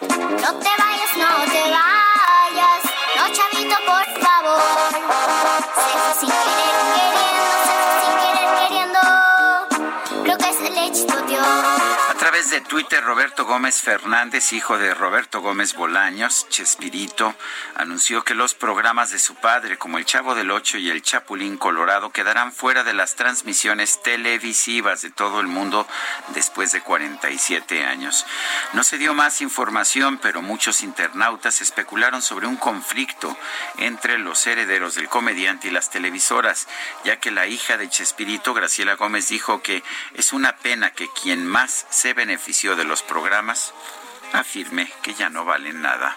No 0.00 0.58
te 0.60 0.70
vayas, 0.78 1.16
no 1.16 1.52
te 1.52 1.60
vayas, 1.60 2.97
no 3.18 3.28
chavito, 3.32 3.76
por 3.84 4.22
favor. 4.22 5.27
De 12.50 12.60
Twitter, 12.62 13.02
Roberto 13.04 13.44
Gómez 13.44 13.82
Fernández, 13.82 14.52
hijo 14.52 14.78
de 14.78 14.94
Roberto 14.94 15.40
Gómez 15.40 15.74
Bolaños, 15.74 16.46
Chespirito, 16.48 17.34
anunció 17.74 18.24
que 18.24 18.34
los 18.34 18.54
programas 18.54 19.10
de 19.10 19.18
su 19.18 19.34
padre, 19.34 19.76
como 19.76 19.98
El 19.98 20.04
Chavo 20.04 20.34
del 20.34 20.50
Ocho 20.50 20.78
y 20.78 20.88
El 20.88 21.02
Chapulín 21.02 21.58
Colorado, 21.58 22.10
quedarán 22.10 22.52
fuera 22.52 22.84
de 22.84 22.94
las 22.94 23.16
transmisiones 23.16 24.02
televisivas 24.02 25.02
de 25.02 25.10
todo 25.10 25.40
el 25.40 25.46
mundo 25.46 25.86
después 26.28 26.72
de 26.72 26.80
47 26.80 27.84
años. 27.84 28.24
No 28.72 28.82
se 28.82 28.98
dio 28.98 29.14
más 29.14 29.40
información, 29.40 30.18
pero 30.18 30.40
muchos 30.40 30.82
internautas 30.82 31.60
especularon 31.60 32.22
sobre 32.22 32.46
un 32.46 32.56
conflicto 32.56 33.36
entre 33.76 34.18
los 34.18 34.46
herederos 34.46 34.94
del 34.94 35.08
comediante 35.08 35.68
y 35.68 35.70
las 35.70 35.90
televisoras, 35.90 36.66
ya 37.04 37.18
que 37.18 37.30
la 37.30 37.46
hija 37.46 37.76
de 37.76 37.88
Chespirito, 37.88 38.54
Graciela 38.54 38.94
Gómez, 38.94 39.28
dijo 39.28 39.60
que 39.60 39.82
es 40.14 40.32
una 40.32 40.56
pena 40.56 40.92
que 40.92 41.08
quien 41.20 41.46
más 41.46 41.86
se 41.90 42.14
benefició 42.38 42.76
de 42.76 42.84
los 42.84 43.02
programas 43.02 43.74
afirme 44.32 44.88
que 45.02 45.12
ya 45.14 45.28
no 45.28 45.44
valen 45.44 45.82
nada. 45.82 46.14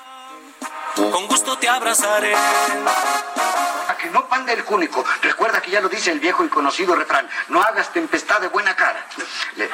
Con 0.95 1.25
gusto 1.25 1.57
te 1.57 1.67
abrazaré. 1.67 2.35
A 2.35 3.95
que 3.97 4.07
no 4.11 4.27
panda 4.27 4.53
el 4.53 4.63
cúnico. 4.63 5.03
Recuerda 5.23 5.59
que 5.63 5.71
ya 5.71 5.81
lo 5.81 5.89
dice 5.89 6.11
el 6.11 6.19
viejo 6.19 6.45
y 6.45 6.49
conocido 6.49 6.93
refrán. 6.95 7.27
No 7.49 7.59
hagas 7.63 7.91
tempestad 7.91 8.39
de 8.39 8.49
buena 8.49 8.75
cara. 8.75 9.03
Le- 9.55 9.67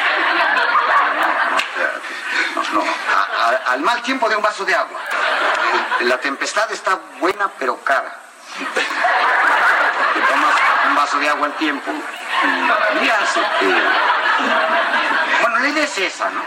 No, 2.56 2.64
no, 2.72 2.82
a- 2.82 3.50
a- 3.50 3.72
al 3.74 3.82
mal 3.82 4.02
tiempo 4.02 4.30
de 4.30 4.38
un 4.38 4.42
vaso 4.42 4.64
de 4.64 4.74
agua. 4.74 5.00
La 6.00 6.18
tempestad 6.22 6.72
está 6.72 6.98
buena 7.20 7.52
pero 7.60 7.76
cara. 7.84 8.16
Te 10.14 10.22
tomas 10.22 10.56
un 10.88 10.96
vaso 10.96 11.20
de 11.20 11.28
agua 11.30 11.48
al 11.48 11.58
tiempo 11.58 11.92
y 13.04 13.10
hace 13.10 13.42
que... 13.60 13.76
Bueno, 15.58 15.74
la 15.74 15.74
idea 15.74 15.86
es 15.86 15.98
esa, 15.98 16.30
¿no? 16.30 16.44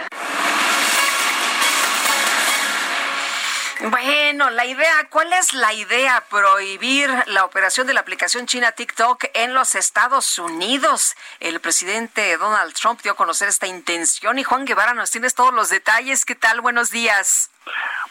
Bueno, 3.89 4.49
la 4.51 4.65
idea, 4.65 5.09
¿cuál 5.09 5.33
es 5.33 5.53
la 5.53 5.73
idea? 5.73 6.23
Prohibir 6.29 7.09
la 7.25 7.43
operación 7.43 7.87
de 7.87 7.93
la 7.93 7.99
aplicación 7.99 8.45
china 8.45 8.71
TikTok 8.71 9.25
en 9.33 9.53
los 9.53 9.75
Estados 9.75 10.39
Unidos. 10.39 11.17
El 11.41 11.59
presidente 11.59 12.37
Donald 12.37 12.73
Trump 12.73 13.01
dio 13.01 13.11
a 13.11 13.15
conocer 13.17 13.49
esta 13.49 13.67
intención 13.67 14.39
y 14.39 14.45
Juan 14.45 14.63
Guevara 14.63 14.93
nos 14.93 15.11
tienes 15.11 15.35
todos 15.35 15.53
los 15.53 15.69
detalles. 15.69 16.23
¿Qué 16.23 16.35
tal? 16.35 16.61
Buenos 16.61 16.89
días. 16.89 17.51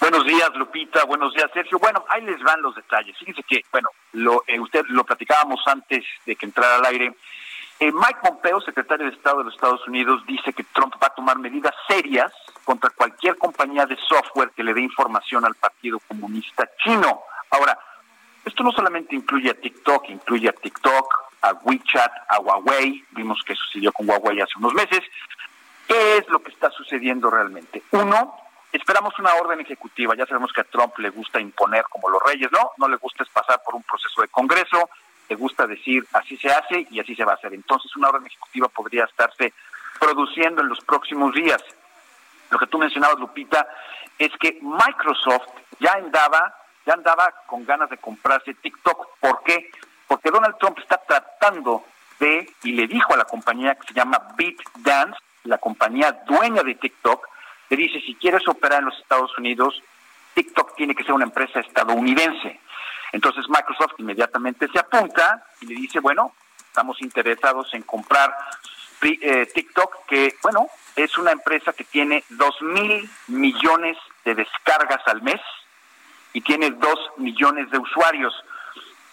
Buenos 0.01 0.27
días, 0.27 0.51
Lupita. 0.55 1.05
Buenos 1.05 1.33
días, 1.33 1.51
Sergio. 1.55 1.79
Bueno, 1.79 2.05
ahí 2.11 2.21
les 2.23 2.43
van 2.43 2.61
los 2.61 2.75
detalles. 2.75 3.17
Fíjense 3.19 3.43
que, 3.49 3.65
bueno, 3.73 3.89
lo, 4.13 4.45
eh, 4.47 4.61
usted 4.61 4.85
lo 4.89 5.05
platicábamos 5.05 5.61
antes 5.67 6.05
de 6.27 6.37
que 6.37 6.45
entrara 6.45 6.77
al 6.77 6.85
aire. 6.85 7.15
Eh, 7.83 7.91
Mike 7.93 8.19
Pompeo, 8.23 8.61
secretario 8.61 9.07
de 9.07 9.13
Estado 9.13 9.39
de 9.39 9.45
los 9.45 9.55
Estados 9.55 9.89
Unidos, 9.89 10.23
dice 10.27 10.53
que 10.53 10.65
Trump 10.65 10.95
va 11.03 11.07
a 11.07 11.15
tomar 11.15 11.39
medidas 11.39 11.75
serias 11.89 12.31
contra 12.63 12.91
cualquier 12.91 13.39
compañía 13.39 13.87
de 13.87 13.97
software 13.97 14.51
que 14.51 14.63
le 14.63 14.75
dé 14.75 14.83
información 14.83 15.47
al 15.47 15.55
Partido 15.55 15.99
Comunista 16.07 16.69
Chino. 16.77 17.23
Ahora, 17.51 17.79
esto 18.45 18.63
no 18.63 18.71
solamente 18.71 19.17
incluye 19.17 19.51
a 19.51 19.55
TikTok, 19.55 20.11
incluye 20.11 20.51
a 20.51 20.53
TikTok, 20.53 21.33
a 21.41 21.53
WeChat, 21.65 22.13
a 22.29 22.41
Huawei. 22.41 23.03
Vimos 23.13 23.41
que 23.47 23.55
sucedió 23.55 23.93
con 23.93 24.07
Huawei 24.07 24.43
hace 24.43 24.59
unos 24.59 24.75
meses. 24.75 25.01
¿Qué 25.89 26.19
es 26.19 26.29
lo 26.29 26.43
que 26.43 26.51
está 26.51 26.71
sucediendo 26.71 27.31
realmente? 27.31 27.83
Uno, 27.93 28.37
esperamos 28.73 29.19
una 29.19 29.33
orden 29.37 29.59
ejecutiva. 29.61 30.15
Ya 30.15 30.27
sabemos 30.27 30.53
que 30.53 30.61
a 30.61 30.65
Trump 30.65 30.99
le 30.99 31.09
gusta 31.09 31.41
imponer 31.41 31.85
como 31.85 32.11
los 32.11 32.23
reyes, 32.23 32.53
¿no? 32.53 32.73
No 32.77 32.89
le 32.89 32.97
gusta 32.97 33.25
pasar 33.33 33.63
por 33.65 33.75
un 33.75 33.83
proceso 33.85 34.21
de 34.21 34.29
Congreso, 34.29 34.91
le 35.31 35.37
gusta 35.37 35.67
decir 35.67 36.05
así 36.13 36.37
se 36.37 36.51
hace 36.51 36.89
y 36.91 36.99
así 36.99 37.15
se 37.15 37.25
va 37.25 37.33
a 37.33 37.37
hacer. 37.37 37.55
Entonces 37.55 37.95
una 37.97 38.09
orden 38.09 38.27
ejecutiva 38.27 38.69
podría 38.69 39.05
estarse 39.05 39.55
produciendo 39.99 40.61
en 40.61 40.69
los 40.69 40.81
próximos 40.81 41.33
días. 41.33 41.63
Lo 42.51 42.59
que 42.59 42.67
tú 42.67 42.79
mencionabas, 42.79 43.21
Lupita, 43.21 43.67
es 44.19 44.33
que 44.41 44.59
Microsoft 44.61 45.47
ya 45.79 45.93
andaba, 45.93 46.53
ya 46.85 46.95
andaba 46.95 47.33
con 47.47 47.65
ganas 47.65 47.89
de 47.91 47.99
comprarse 47.99 48.55
TikTok. 48.55 49.19
¿Por 49.21 49.43
qué? 49.45 49.71
Porque 50.09 50.31
Donald 50.31 50.57
Trump 50.59 50.79
está 50.81 50.97
tratando 50.97 51.85
de, 52.19 52.53
y 52.65 52.73
le 52.73 52.89
dijo 52.89 53.15
a 53.15 53.19
la 53.19 53.25
compañía 53.25 53.77
que 53.77 53.87
se 53.87 53.95
llama 53.95 54.35
BitDance, 54.37 55.17
la 55.45 55.59
compañía 55.59 56.23
dueña 56.27 56.65
de 56.65 56.75
TikTok, 56.75 57.29
le 57.69 57.77
dice, 57.77 58.01
si 58.01 58.17
quieres 58.17 58.47
operar 58.49 58.81
en 58.81 58.87
los 58.87 58.99
Estados 58.99 59.39
Unidos, 59.39 59.81
TikTok 60.35 60.75
tiene 60.75 60.97
que 60.97 61.05
ser 61.05 61.13
una 61.13 61.25
empresa 61.25 61.61
estadounidense. 61.61 62.59
Entonces 63.13 63.49
Microsoft 63.49 63.95
inmediatamente 63.99 64.69
se 64.69 64.79
apunta 64.79 65.45
y 65.61 65.67
le 65.67 65.75
dice, 65.75 66.01
bueno, 66.01 66.35
estamos 66.59 67.01
interesados 67.03 67.73
en 67.75 67.83
comprar 67.83 68.35
eh, 69.03 69.47
TikTok, 69.53 70.07
que, 70.07 70.37
bueno, 70.43 70.69
es 70.95 71.17
una 71.19 71.33
empresa 71.33 71.73
que 71.73 71.85
tiene 71.85 72.23
dos 72.29 72.61
mil 72.61 73.09
millones 73.29 73.97
de 74.25 74.35
descargas 74.35 75.01
al 75.07 75.23
mes 75.23 75.41
y 76.33 76.41
tiene 76.43 76.71
dos 76.71 76.99
millones 77.17 77.71
de 77.71 77.79
usuarios. 77.79 78.35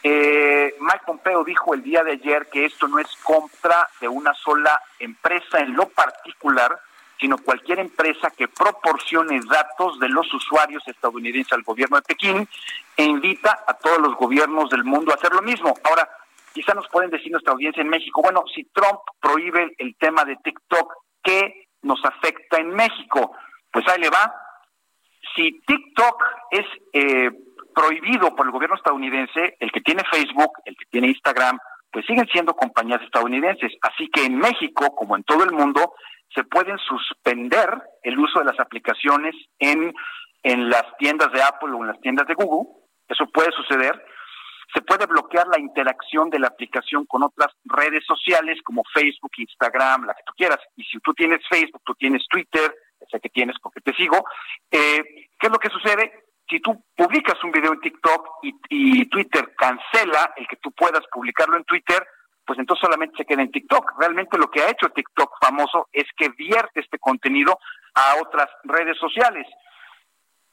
Eh, 0.03 0.75
Mike 0.79 1.03
Pompeo 1.05 1.43
dijo 1.43 1.73
el 1.73 1.81
día 1.81 2.03
de 2.03 2.13
ayer 2.13 2.47
que 2.49 2.65
esto 2.65 2.87
no 2.87 2.99
es 2.99 3.07
compra 3.23 3.89
de 3.99 4.07
una 4.07 4.33
sola 4.33 4.79
empresa 4.99 5.59
en 5.59 5.75
lo 5.75 5.89
particular, 5.89 6.79
sino 7.19 7.37
cualquier 7.37 7.79
empresa 7.79 8.31
que 8.31 8.47
proporcione 8.47 9.39
datos 9.49 9.99
de 9.99 10.09
los 10.09 10.31
usuarios 10.33 10.87
estadounidenses 10.87 11.53
al 11.53 11.63
gobierno 11.63 11.97
de 11.97 12.03
Pekín 12.03 12.47
e 12.95 13.03
invita 13.03 13.63
a 13.67 13.73
todos 13.73 13.99
los 13.99 14.15
gobiernos 14.15 14.69
del 14.69 14.83
mundo 14.83 15.11
a 15.11 15.15
hacer 15.15 15.31
lo 15.33 15.41
mismo. 15.41 15.73
Ahora, 15.83 16.07
quizá 16.53 16.73
nos 16.73 16.87
pueden 16.89 17.09
decir 17.09 17.31
nuestra 17.31 17.53
audiencia 17.53 17.81
en 17.81 17.89
México, 17.89 18.21
bueno, 18.21 18.43
si 18.53 18.63
Trump 18.65 18.99
prohíbe 19.19 19.75
el 19.77 19.95
tema 19.97 20.25
de 20.25 20.35
TikTok, 20.37 20.93
¿qué 21.23 21.67
nos 21.81 22.03
afecta 22.05 22.57
en 22.57 22.69
México? 22.69 23.31
Pues 23.71 23.87
ahí 23.87 24.01
le 24.01 24.09
va. 24.09 24.33
Si 25.35 25.61
TikTok 25.61 26.23
es 26.51 26.65
eh, 26.93 27.31
prohibido 27.75 28.35
por 28.35 28.47
el 28.47 28.51
gobierno 28.51 28.75
estadounidense, 28.75 29.55
el 29.59 29.71
que 29.71 29.81
tiene 29.81 30.03
Facebook, 30.11 30.53
el 30.65 30.75
que 30.75 30.85
tiene 30.89 31.09
Instagram, 31.09 31.59
pues 31.91 32.05
siguen 32.05 32.27
siendo 32.31 32.55
compañías 32.55 33.01
estadounidenses. 33.03 33.73
Así 33.81 34.07
que 34.09 34.25
en 34.25 34.37
México, 34.37 34.95
como 34.95 35.15
en 35.15 35.23
todo 35.23 35.43
el 35.43 35.51
mundo, 35.51 35.93
se 36.33 36.43
pueden 36.43 36.77
suspender 36.79 37.69
el 38.03 38.19
uso 38.19 38.39
de 38.39 38.45
las 38.45 38.59
aplicaciones 38.59 39.35
en, 39.59 39.93
en 40.43 40.69
las 40.69 40.85
tiendas 40.97 41.31
de 41.31 41.41
Apple 41.41 41.73
o 41.73 41.81
en 41.81 41.87
las 41.87 41.99
tiendas 42.01 42.27
de 42.27 42.35
Google. 42.35 42.69
Eso 43.07 43.25
puede 43.27 43.51
suceder. 43.51 44.03
Se 44.73 44.81
puede 44.81 45.05
bloquear 45.05 45.47
la 45.47 45.59
interacción 45.59 46.29
de 46.29 46.39
la 46.39 46.47
aplicación 46.47 47.05
con 47.05 47.23
otras 47.23 47.53
redes 47.63 48.03
sociales 48.05 48.59
como 48.63 48.83
Facebook, 48.93 49.31
Instagram, 49.37 50.05
la 50.05 50.13
que 50.13 50.23
tú 50.25 50.33
quieras. 50.35 50.59
Y 50.75 50.83
si 50.83 50.99
tú 50.99 51.13
tienes 51.13 51.39
Facebook, 51.49 51.81
tú 51.85 51.95
tienes 51.95 52.27
Twitter, 52.29 52.75
sé 53.09 53.19
que 53.19 53.29
tienes 53.29 53.55
porque 53.61 53.79
te 53.79 53.93
sigo, 53.93 54.17
eh, 54.69 55.01
¿qué 55.39 55.47
es 55.47 55.51
lo 55.51 55.59
que 55.59 55.69
sucede? 55.69 56.25
Si 56.49 56.59
tú 56.59 56.83
publicas 56.95 57.41
un 57.43 57.51
video 57.51 57.73
en 57.73 57.79
TikTok 57.79 58.27
y, 58.43 58.53
y 58.69 59.05
Twitter 59.09 59.53
cancela 59.57 60.33
el 60.35 60.47
que 60.47 60.57
tú 60.57 60.71
puedas 60.71 61.01
publicarlo 61.11 61.57
en 61.57 61.63
Twitter, 61.63 62.05
pues 62.47 62.57
entonces 62.57 62.81
solamente 62.81 63.17
se 63.17 63.25
queda 63.25 63.41
en 63.41 63.51
TikTok. 63.51 63.99
Realmente 63.99 64.37
lo 64.37 64.49
que 64.49 64.61
ha 64.61 64.71
hecho 64.71 64.89
TikTok 64.89 65.37
famoso 65.39 65.89
es 65.91 66.05
que 66.15 66.29
vierte 66.29 66.79
este 66.79 66.97
contenido 66.97 67.59
a 67.93 68.21
otras 68.21 68.47
redes 68.63 68.97
sociales. 68.97 69.45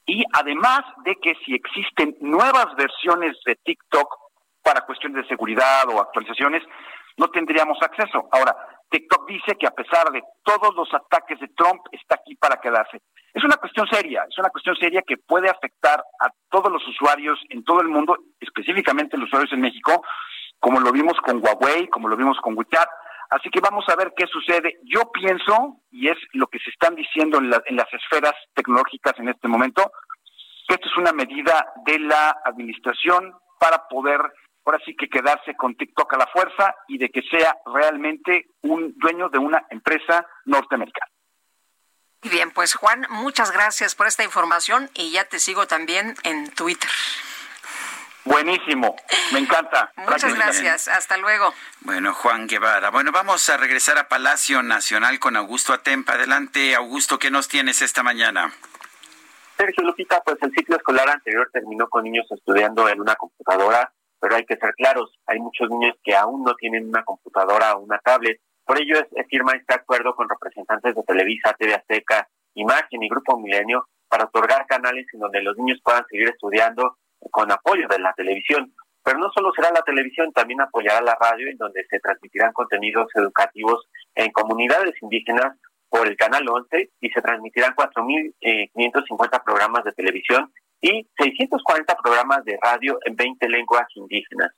Y 0.05 0.23
además 0.33 0.81
de 1.05 1.15
que 1.15 1.33
si 1.45 1.55
existen 1.55 2.17
nuevas 2.19 2.67
versiones 2.75 3.37
de 3.45 3.55
TikTok 3.55 4.07
para 4.61 4.81
cuestiones 4.81 5.23
de 5.23 5.29
seguridad 5.29 5.87
o 5.89 6.01
actualizaciones, 6.01 6.61
no 7.17 7.29
tendríamos 7.29 7.77
acceso. 7.81 8.27
Ahora, 8.29 8.53
TikTok 8.89 9.27
dice 9.27 9.55
que 9.57 9.65
a 9.65 9.71
pesar 9.71 10.11
de 10.11 10.21
todos 10.43 10.75
los 10.75 10.93
ataques 10.93 11.39
de 11.39 11.47
Trump, 11.55 11.81
está 11.91 12.15
aquí 12.15 12.35
para 12.35 12.57
quedarse. 12.57 12.99
Es 13.33 13.43
una 13.43 13.55
cuestión 13.55 13.87
seria, 13.87 14.25
es 14.29 14.37
una 14.37 14.49
cuestión 14.49 14.75
seria 14.75 15.01
que 15.01 15.17
puede 15.17 15.49
afectar 15.49 16.03
a 16.19 16.29
todos 16.49 16.71
los 16.71 16.85
usuarios 16.87 17.39
en 17.49 17.63
todo 17.63 17.81
el 17.81 17.87
mundo, 17.87 18.17
específicamente 18.39 19.17
los 19.17 19.27
usuarios 19.27 19.53
en 19.53 19.61
México, 19.61 20.03
como 20.59 20.79
lo 20.79 20.91
vimos 20.91 21.15
con 21.21 21.43
Huawei, 21.43 21.87
como 21.89 22.07
lo 22.07 22.17
vimos 22.17 22.39
con 22.41 22.57
WeChat. 22.57 22.89
Así 23.29 23.49
que 23.49 23.59
vamos 23.59 23.85
a 23.89 23.95
ver 23.95 24.13
qué 24.15 24.27
sucede. 24.27 24.79
Yo 24.83 25.11
pienso, 25.11 25.81
y 25.91 26.09
es 26.09 26.17
lo 26.33 26.47
que 26.47 26.59
se 26.59 26.69
están 26.69 26.95
diciendo 26.95 27.37
en, 27.39 27.51
en 27.65 27.75
las 27.75 27.91
esferas 27.93 28.33
tecnológicas 28.53 29.13
en 29.17 29.29
este 29.29 29.47
momento, 29.47 29.91
que 30.67 30.75
esto 30.75 30.87
es 30.87 30.97
una 30.97 31.11
medida 31.11 31.65
de 31.85 31.99
la 31.99 32.37
administración 32.45 33.33
para 33.59 33.87
poder 33.87 34.21
ahora 34.65 34.79
sí 34.83 34.95
que 34.95 35.07
quedarse 35.07 35.55
con 35.55 35.75
TikTok 35.75 36.13
a 36.13 36.17
la 36.17 36.27
fuerza 36.27 36.75
y 36.87 36.97
de 36.97 37.09
que 37.09 37.21
sea 37.29 37.55
realmente 37.65 38.47
un 38.61 38.93
dueño 38.97 39.29
de 39.29 39.37
una 39.37 39.65
empresa 39.69 40.25
norteamericana. 40.45 41.11
Bien, 42.23 42.49
pues 42.51 42.73
Juan, 42.73 43.05
muchas 43.09 43.51
gracias 43.51 43.93
por 43.93 44.07
esta 44.07 44.23
información 44.23 44.89
y 44.95 45.11
ya 45.11 45.25
te 45.25 45.37
sigo 45.37 45.67
también 45.67 46.15
en 46.23 46.51
Twitter. 46.51 46.89
Buenísimo, 48.25 48.95
me 49.33 49.39
encanta. 49.39 49.93
Muchas 49.97 50.33
gracias, 50.33 50.87
hasta 50.87 51.15
luego. 51.17 51.53
Bueno, 51.81 52.11
Juan 52.11 52.47
Guevara. 52.47 52.89
Bueno, 52.89 53.11
vamos 53.11 53.47
a 53.49 53.57
regresar 53.57 53.99
a 53.99 54.07
Palacio 54.07 54.63
Nacional 54.63 55.19
con 55.19 55.37
Augusto 55.37 55.73
Atempa. 55.73 56.13
Adelante, 56.13 56.73
Augusto, 56.73 57.19
¿qué 57.19 57.29
nos 57.29 57.47
tienes 57.47 57.83
esta 57.83 58.01
mañana? 58.01 58.51
Sergio 59.57 59.83
Lupita, 59.83 60.21
pues 60.25 60.37
el 60.41 60.51
ciclo 60.53 60.75
escolar 60.75 61.07
anterior 61.07 61.49
terminó 61.53 61.87
con 61.87 62.03
niños 62.03 62.25
estudiando 62.31 62.89
en 62.89 62.99
una 62.99 63.15
computadora, 63.15 63.93
pero 64.19 64.35
hay 64.35 64.45
que 64.45 64.57
ser 64.57 64.73
claros, 64.73 65.17
hay 65.27 65.39
muchos 65.39 65.69
niños 65.69 65.95
que 66.03 66.15
aún 66.15 66.43
no 66.43 66.55
tienen 66.55 66.89
una 66.89 67.03
computadora 67.03 67.75
o 67.75 67.81
una 67.81 67.99
tablet. 67.99 68.41
Por 68.65 68.81
ello 68.81 68.97
es, 68.97 69.27
firma 69.29 69.53
este 69.53 69.75
acuerdo 69.75 70.15
con 70.15 70.27
representantes 70.27 70.95
de 70.95 71.03
Televisa, 71.03 71.55
TV 71.57 71.75
Azteca, 71.75 72.27
Imagen 72.55 73.03
y 73.03 73.07
Grupo 73.07 73.39
Milenio 73.39 73.87
para 74.09 74.25
otorgar 74.25 74.65
canales 74.65 75.05
en 75.13 75.19
donde 75.19 75.43
los 75.43 75.55
niños 75.57 75.79
puedan 75.83 76.05
seguir 76.07 76.29
estudiando 76.29 76.97
con 77.31 77.51
apoyo 77.51 77.87
de 77.87 77.99
la 77.99 78.13
televisión. 78.13 78.73
Pero 79.03 79.19
no 79.19 79.29
solo 79.31 79.51
será 79.55 79.69
la 79.71 79.83
televisión, 79.83 80.33
también 80.33 80.61
apoyará 80.61 80.99
la 81.01 81.15
radio, 81.19 81.47
en 81.47 81.57
donde 81.57 81.85
se 81.89 81.99
transmitirán 81.99 82.53
contenidos 82.53 83.07
educativos 83.13 83.87
en 84.15 84.31
comunidades 84.31 84.95
indígenas 85.01 85.57
por 85.89 86.07
el 86.07 86.17
Canal 86.17 86.47
11 86.47 86.89
y 86.99 87.09
se 87.09 87.21
transmitirán 87.21 87.75
4.550 87.75 89.43
programas 89.43 89.83
de 89.83 89.91
televisión 89.93 90.51
y 90.81 91.07
640 91.17 91.95
programas 92.03 92.43
de 92.45 92.57
radio 92.61 92.97
en 93.05 93.15
20 93.15 93.47
lenguas 93.49 93.87
indígenas. 93.95 94.51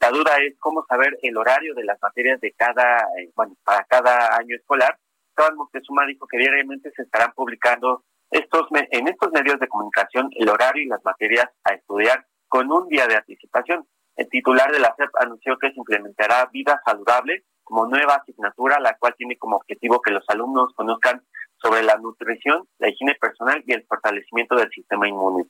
La 0.00 0.10
duda 0.10 0.36
es 0.38 0.54
cómo 0.60 0.84
saber 0.88 1.18
el 1.22 1.36
horario 1.36 1.74
de 1.74 1.84
las 1.84 2.00
materias 2.00 2.40
de 2.40 2.52
cada, 2.52 3.00
eh, 3.18 3.30
bueno, 3.34 3.56
para 3.64 3.84
cada 3.84 4.36
año 4.36 4.54
escolar. 4.54 4.96
Esteban 5.30 5.56
Moctezuma 5.56 6.06
dijo 6.06 6.26
que 6.26 6.38
diariamente 6.38 6.90
se 6.94 7.02
estarán 7.02 7.32
publicando 7.34 8.04
estos 8.30 8.68
en 8.72 9.08
estos 9.08 9.32
medios 9.32 9.58
de 9.58 9.68
comunicación 9.68 10.30
el 10.36 10.48
horario 10.48 10.82
y 10.82 10.88
las 10.88 11.04
materias 11.04 11.48
a 11.64 11.74
estudiar 11.74 12.26
con 12.48 12.70
un 12.70 12.88
día 12.88 13.06
de 13.06 13.16
anticipación. 13.16 13.86
El 14.16 14.28
titular 14.28 14.72
de 14.72 14.80
la 14.80 14.94
CEP 14.96 15.10
anunció 15.20 15.56
que 15.58 15.70
se 15.70 15.78
implementará 15.78 16.46
vida 16.46 16.80
saludable 16.84 17.44
como 17.62 17.86
nueva 17.86 18.14
asignatura, 18.14 18.80
la 18.80 18.96
cual 18.98 19.14
tiene 19.16 19.36
como 19.36 19.56
objetivo 19.56 20.00
que 20.00 20.10
los 20.10 20.24
alumnos 20.28 20.72
conozcan 20.74 21.22
sobre 21.60 21.82
la 21.82 21.96
nutrición, 21.96 22.66
la 22.78 22.88
higiene 22.88 23.14
personal 23.14 23.62
y 23.66 23.72
el 23.72 23.84
fortalecimiento 23.86 24.56
del 24.56 24.70
sistema 24.70 25.06
inmune. 25.06 25.44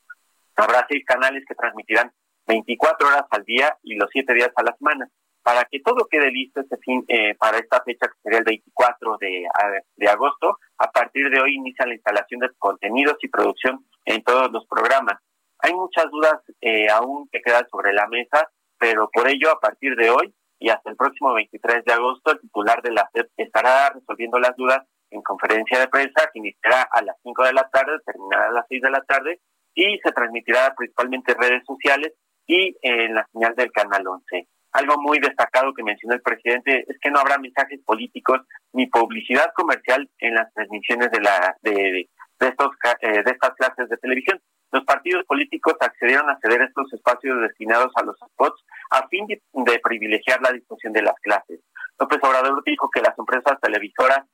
Habrá 0.56 0.84
seis 0.88 1.05
canales 1.06 1.44
que 1.46 1.55
transmitirán 1.55 2.12
24 2.46 3.09
horas 3.09 3.24
al 3.30 3.44
día 3.44 3.76
y 3.82 3.94
los 3.94 4.09
siete 4.10 4.34
días 4.34 4.50
a 4.56 4.62
la 4.62 4.74
semana. 4.76 5.09
Para 5.43 5.65
que 5.65 5.81
todo 5.81 6.06
quede 6.10 6.31
listo 6.31 6.60
este 6.60 6.77
eh, 7.09 7.35
para 7.36 7.59
esta 7.59 7.82
fecha 7.82 8.06
que 8.09 8.20
sería 8.23 8.39
el 8.39 8.44
24 8.44 9.16
de, 9.19 9.47
de 9.97 10.09
agosto, 10.09 10.59
a 10.78 10.90
partir 10.90 11.31
de 11.31 11.40
hoy 11.40 11.55
inicia 11.55 11.86
la 11.86 11.94
instalación 11.94 12.40
de 12.40 12.51
contenidos 12.59 13.16
y 13.23 13.28
producción 13.28 13.85
en 14.05 14.23
todos 14.23 14.51
los 14.52 14.66
programas. 14.66 15.19
Hay 15.60 15.74
muchas 15.74 16.10
dudas 16.10 16.40
eh, 16.60 16.89
aún 16.90 17.28
que 17.31 17.40
quedan 17.40 17.69
sobre 17.69 17.93
la 17.93 18.06
mesa, 18.09 18.48
pero 18.78 19.10
por 19.12 19.28
ello 19.28 19.51
a 19.51 19.60
partir 19.60 19.97
de 19.97 20.10
hoy 20.10 20.35
y 20.59 20.70
hasta 20.70 20.90
el 20.90 20.97
próximo 20.97 21.35
23 21.35 21.85
de 21.85 21.93
agosto 21.93 22.32
el 22.32 22.40
titular 22.40 22.82
de 22.82 22.93
la 22.93 23.09
SEP 23.12 23.28
estará 23.36 23.90
resolviendo 23.90 24.39
las 24.39 24.56
dudas 24.56 24.86
en 25.10 25.23
conferencia 25.23 25.78
de 25.78 25.89
prensa 25.89 26.28
que 26.32 26.39
iniciará 26.39 26.82
a 26.82 27.02
las 27.02 27.16
5 27.23 27.44
de 27.44 27.52
la 27.52 27.69
tarde, 27.70 27.98
terminará 28.05 28.48
a 28.48 28.52
las 28.52 28.66
6 28.69 28.82
de 28.82 28.90
la 28.90 29.02
tarde 29.02 29.40
y 29.74 29.98
se 30.02 30.12
transmitirá 30.12 30.74
principalmente 30.77 31.32
en 31.32 31.39
redes 31.39 31.62
sociales 31.65 32.12
y 32.47 32.77
en 32.82 33.15
la 33.15 33.27
señal 33.32 33.55
del 33.55 33.70
Canal 33.73 34.06
11. 34.06 34.48
Algo 34.73 35.01
muy 35.01 35.19
destacado 35.19 35.73
que 35.73 35.82
mencionó 35.82 36.15
el 36.15 36.23
presidente 36.23 36.85
es 36.86 36.99
que 37.01 37.11
no 37.11 37.20
habrá 37.20 37.39
mensajes 37.39 37.81
políticos 37.85 38.40
ni 38.73 38.86
publicidad 38.86 39.53
comercial 39.55 40.09
en 40.19 40.35
las 40.35 40.53
transmisiones 40.53 41.11
de, 41.11 41.20
la, 41.20 41.57
de, 41.62 42.09
estos, 42.40 42.70
eh, 43.01 43.23
de 43.24 43.31
estas 43.31 43.55
clases 43.55 43.89
de 43.89 43.97
televisión. 43.97 44.40
Los 44.70 44.85
partidos 44.85 45.24
políticos 45.24 45.74
accedieron 45.81 46.28
a 46.28 46.39
ceder 46.43 46.61
estos 46.62 46.93
espacios 46.93 47.40
destinados 47.40 47.90
a 47.97 48.03
los 48.03 48.16
spots 48.19 48.62
a 48.90 49.09
fin 49.09 49.27
de, 49.27 49.81
privilegiar 49.82 50.43
la 50.43 50.53
difusión 50.53 50.93
de 50.93 51.03
las 51.03 51.15
clases. 51.20 51.61
López 51.99 52.19
Obrador 52.23 52.62
dijo 52.65 52.90
que 52.90 53.01
las 53.01 53.19
empresas 53.19 53.59
televisoras 53.62 54.27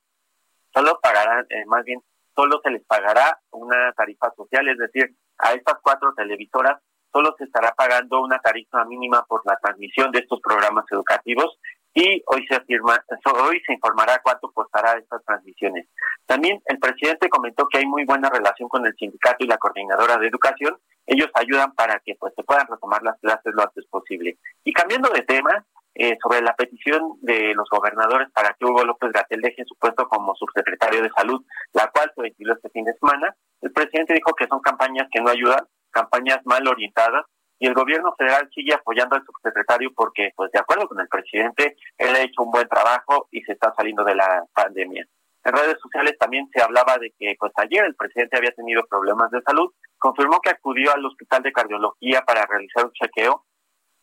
solo 0.72 0.98
pagarán, 1.00 1.46
eh, 1.50 1.64
más 1.66 1.84
bien, 1.84 2.00
solo 2.34 2.60
se 2.64 2.70
les 2.70 2.84
pagará 2.84 3.38
una 3.52 3.92
tarifa 3.92 4.32
social, 4.36 4.68
es 4.68 4.78
decir, 4.78 5.14
a 5.38 5.52
estas 5.52 5.76
cuatro 5.82 6.12
televisoras 6.14 6.80
solo 7.14 7.34
se 7.38 7.44
estará 7.44 7.72
pagando 7.76 8.20
una 8.20 8.40
tarifa 8.40 8.84
mínima 8.84 9.24
por 9.26 9.42
la 9.46 9.56
transmisión 9.62 10.10
de 10.10 10.18
estos 10.18 10.40
programas 10.40 10.84
educativos 10.90 11.56
y 11.94 12.24
hoy 12.26 12.44
se 12.48 12.56
afirma, 12.56 13.00
hoy 13.44 13.62
se 13.64 13.74
informará 13.74 14.20
cuánto 14.20 14.50
costará 14.50 14.98
estas 14.98 15.24
transmisiones. 15.24 15.86
También 16.26 16.60
el 16.66 16.80
presidente 16.80 17.28
comentó 17.28 17.68
que 17.68 17.78
hay 17.78 17.86
muy 17.86 18.04
buena 18.04 18.28
relación 18.28 18.68
con 18.68 18.84
el 18.84 18.96
sindicato 18.96 19.44
y 19.44 19.46
la 19.46 19.58
coordinadora 19.58 20.16
de 20.18 20.26
educación. 20.26 20.76
Ellos 21.06 21.30
ayudan 21.34 21.72
para 21.74 22.00
que 22.04 22.16
pues 22.18 22.34
se 22.34 22.42
puedan 22.42 22.66
retomar 22.66 23.00
las 23.04 23.16
clases 23.20 23.54
lo 23.54 23.62
antes 23.62 23.86
posible. 23.86 24.38
Y 24.64 24.72
cambiando 24.72 25.08
de 25.10 25.22
tema, 25.22 25.64
eh, 25.96 26.18
sobre 26.20 26.42
la 26.42 26.56
petición 26.56 27.18
de 27.20 27.54
los 27.54 27.70
gobernadores 27.70 28.28
para 28.32 28.56
que 28.58 28.64
Hugo 28.64 28.82
López 28.82 29.12
Gatel 29.12 29.40
deje 29.40 29.64
su 29.64 29.76
puesto 29.76 30.08
como 30.08 30.34
subsecretario 30.34 31.00
de 31.00 31.10
salud, 31.16 31.44
la 31.72 31.88
cual 31.94 32.10
se 32.16 32.22
ventiló 32.22 32.54
este 32.54 32.68
fin 32.70 32.84
de 32.84 32.94
semana, 32.94 33.36
el 33.60 33.70
presidente 33.70 34.12
dijo 34.12 34.34
que 34.34 34.48
son 34.48 34.58
campañas 34.60 35.06
que 35.12 35.20
no 35.20 35.30
ayudan, 35.30 35.64
campañas 35.94 36.40
mal 36.44 36.66
orientadas 36.66 37.24
y 37.58 37.66
el 37.66 37.74
gobierno 37.74 38.14
federal 38.18 38.50
sigue 38.54 38.74
apoyando 38.74 39.16
al 39.16 39.24
subsecretario 39.24 39.92
porque, 39.94 40.32
pues 40.36 40.50
de 40.52 40.58
acuerdo 40.58 40.88
con 40.88 41.00
el 41.00 41.08
presidente, 41.08 41.76
él 41.96 42.14
ha 42.14 42.20
hecho 42.20 42.42
un 42.42 42.50
buen 42.50 42.68
trabajo 42.68 43.28
y 43.30 43.42
se 43.42 43.52
está 43.52 43.72
saliendo 43.76 44.04
de 44.04 44.16
la 44.16 44.44
pandemia. 44.52 45.06
En 45.44 45.52
redes 45.52 45.78
sociales 45.80 46.16
también 46.18 46.48
se 46.52 46.62
hablaba 46.62 46.98
de 46.98 47.12
que, 47.18 47.36
pues 47.38 47.52
ayer 47.56 47.84
el 47.84 47.94
presidente 47.94 48.36
había 48.36 48.52
tenido 48.52 48.82
problemas 48.86 49.30
de 49.30 49.42
salud, 49.42 49.72
confirmó 49.98 50.40
que 50.40 50.50
acudió 50.50 50.92
al 50.92 51.04
hospital 51.04 51.42
de 51.42 51.52
cardiología 51.52 52.22
para 52.22 52.46
realizar 52.46 52.86
un 52.86 52.92
chequeo, 52.92 53.44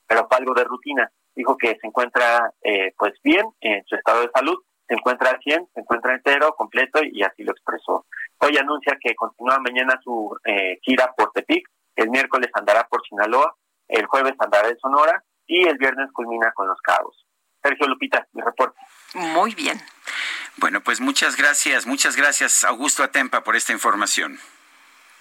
pero 0.07 0.27
fue 0.27 0.37
algo 0.37 0.53
de 0.53 0.63
rutina. 0.63 1.11
Dijo 1.35 1.57
que 1.57 1.77
se 1.79 1.87
encuentra, 1.87 2.51
eh, 2.63 2.93
pues 2.97 3.13
bien 3.23 3.45
en 3.59 3.83
su 3.85 3.95
estado 3.95 4.21
de 4.21 4.31
salud, 4.33 4.57
se 4.87 4.95
encuentra 4.95 5.31
al 5.31 5.39
100, 5.39 5.69
se 5.73 5.79
encuentra 5.79 6.13
entero, 6.13 6.53
completo 6.55 6.99
y 7.03 7.23
así 7.23 7.43
lo 7.43 7.53
expresó. 7.53 8.05
Hoy 8.39 8.57
anuncia 8.57 8.97
que 8.99 9.15
continúa 9.15 9.59
mañana 9.59 9.99
su 10.03 10.37
eh, 10.45 10.79
gira 10.81 11.13
por 11.15 11.31
Tepic, 11.31 11.67
el 12.01 12.09
miércoles 12.09 12.49
andará 12.53 12.87
por 12.87 13.01
Sinaloa, 13.07 13.55
el 13.87 14.05
jueves 14.05 14.33
andará 14.39 14.69
en 14.69 14.77
Sonora 14.79 15.23
y 15.45 15.67
el 15.67 15.77
viernes 15.77 16.09
culmina 16.13 16.51
con 16.53 16.67
Los 16.67 16.79
Cabos. 16.81 17.25
Sergio 17.61 17.87
Lupita, 17.87 18.27
mi 18.33 18.41
reporte. 18.41 18.79
Muy 19.13 19.53
bien. 19.53 19.81
Bueno, 20.57 20.81
pues 20.81 20.99
muchas 20.99 21.37
gracias, 21.37 21.85
muchas 21.85 22.15
gracias 22.15 22.63
Augusto 22.63 23.03
Atempa 23.03 23.43
por 23.43 23.55
esta 23.55 23.71
información. 23.71 24.39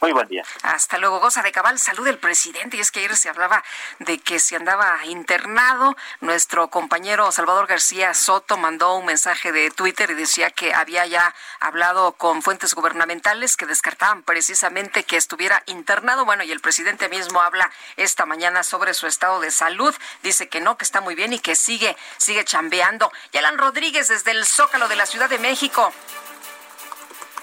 Muy 0.01 0.13
buen 0.13 0.29
día. 0.29 0.43
Hasta 0.63 0.97
luego, 0.97 1.21
goza 1.21 1.43
de 1.43 1.53
cabal. 1.53 1.79
Salud 1.79 2.07
del 2.07 2.17
presidente. 2.17 2.79
Y 2.79 2.81
es 2.81 2.91
que 2.91 3.01
ayer 3.01 3.15
se 3.17 3.29
hablaba 3.29 3.63
de 3.99 4.19
que 4.19 4.41
se 4.41 4.57
andaba 4.57 5.05
internado. 5.05 5.95
Nuestro 6.21 6.71
compañero 6.71 7.31
Salvador 7.33 7.67
García 7.67 8.15
Soto 8.15 8.57
mandó 8.57 8.95
un 8.95 9.05
mensaje 9.05 9.53
de 9.53 9.71
Twitter 9.71 10.11
y 10.11 10.15
decía 10.15 10.51
que 10.51 10.73
había 10.73 11.05
ya 11.05 11.35
hablado 11.61 12.13
con 12.13 12.41
fuentes 12.41 12.73
gubernamentales 12.73 13.59
que 13.59 13.67
descartaban 13.67 14.23
precisamente 14.23 15.05
que 15.05 15.19
estuviera 15.19 15.63
internado. 15.67 16.25
Bueno, 16.25 16.45
y 16.45 16.51
el 16.51 16.61
presidente 16.61 17.11
mismo 17.11 17.43
habla 17.43 17.71
esta 17.99 18.25
mañana 18.25 18.63
sobre 18.63 18.95
su 18.95 19.07
estado 19.07 19.39
de 19.41 19.51
salud. 19.51 19.95
Dice 20.23 20.49
que 20.49 20.63
no, 20.63 20.79
que 20.79 20.85
está 20.85 21.03
muy 21.03 21.15
bien 21.15 21.35
y 21.35 21.41
que 21.41 21.55
sigue, 21.55 21.95
sigue 22.17 22.47
chambeando. 22.47 23.13
Y 23.33 23.37
Alan 23.37 23.59
Rodríguez 23.59 24.09
desde 24.09 24.31
el 24.31 24.47
Zócalo 24.47 24.89
de 24.89 24.97
la 24.97 25.05
Ciudad 25.05 25.29
de 25.29 25.39
México. 25.39 25.93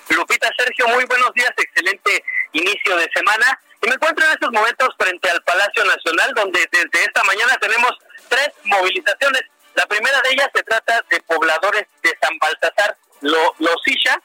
Lupita 0.09 0.49
Sergio, 0.57 0.87
muy 0.87 1.03
buenos 1.05 1.33
días, 1.33 1.51
excelente 1.57 2.23
inicio 2.53 2.95
de 2.97 3.09
semana. 3.13 3.59
Y 3.81 3.87
me 3.87 3.95
encuentro 3.95 4.25
en 4.25 4.31
estos 4.31 4.51
momentos 4.51 4.89
frente 4.97 5.29
al 5.29 5.41
Palacio 5.43 5.83
Nacional, 5.85 6.33
donde 6.33 6.67
desde 6.71 7.05
esta 7.05 7.23
mañana 7.23 7.57
tenemos 7.59 7.91
tres 8.29 8.49
movilizaciones. 8.63 9.41
La 9.75 9.85
primera 9.85 10.21
de 10.21 10.31
ellas 10.31 10.49
se 10.53 10.63
trata 10.63 11.03
de 11.09 11.19
pobladores 11.21 11.85
de 12.01 12.17
San 12.21 12.37
Baltasar, 12.39 12.97
Lo, 13.21 13.53
Losilla, 13.59 14.21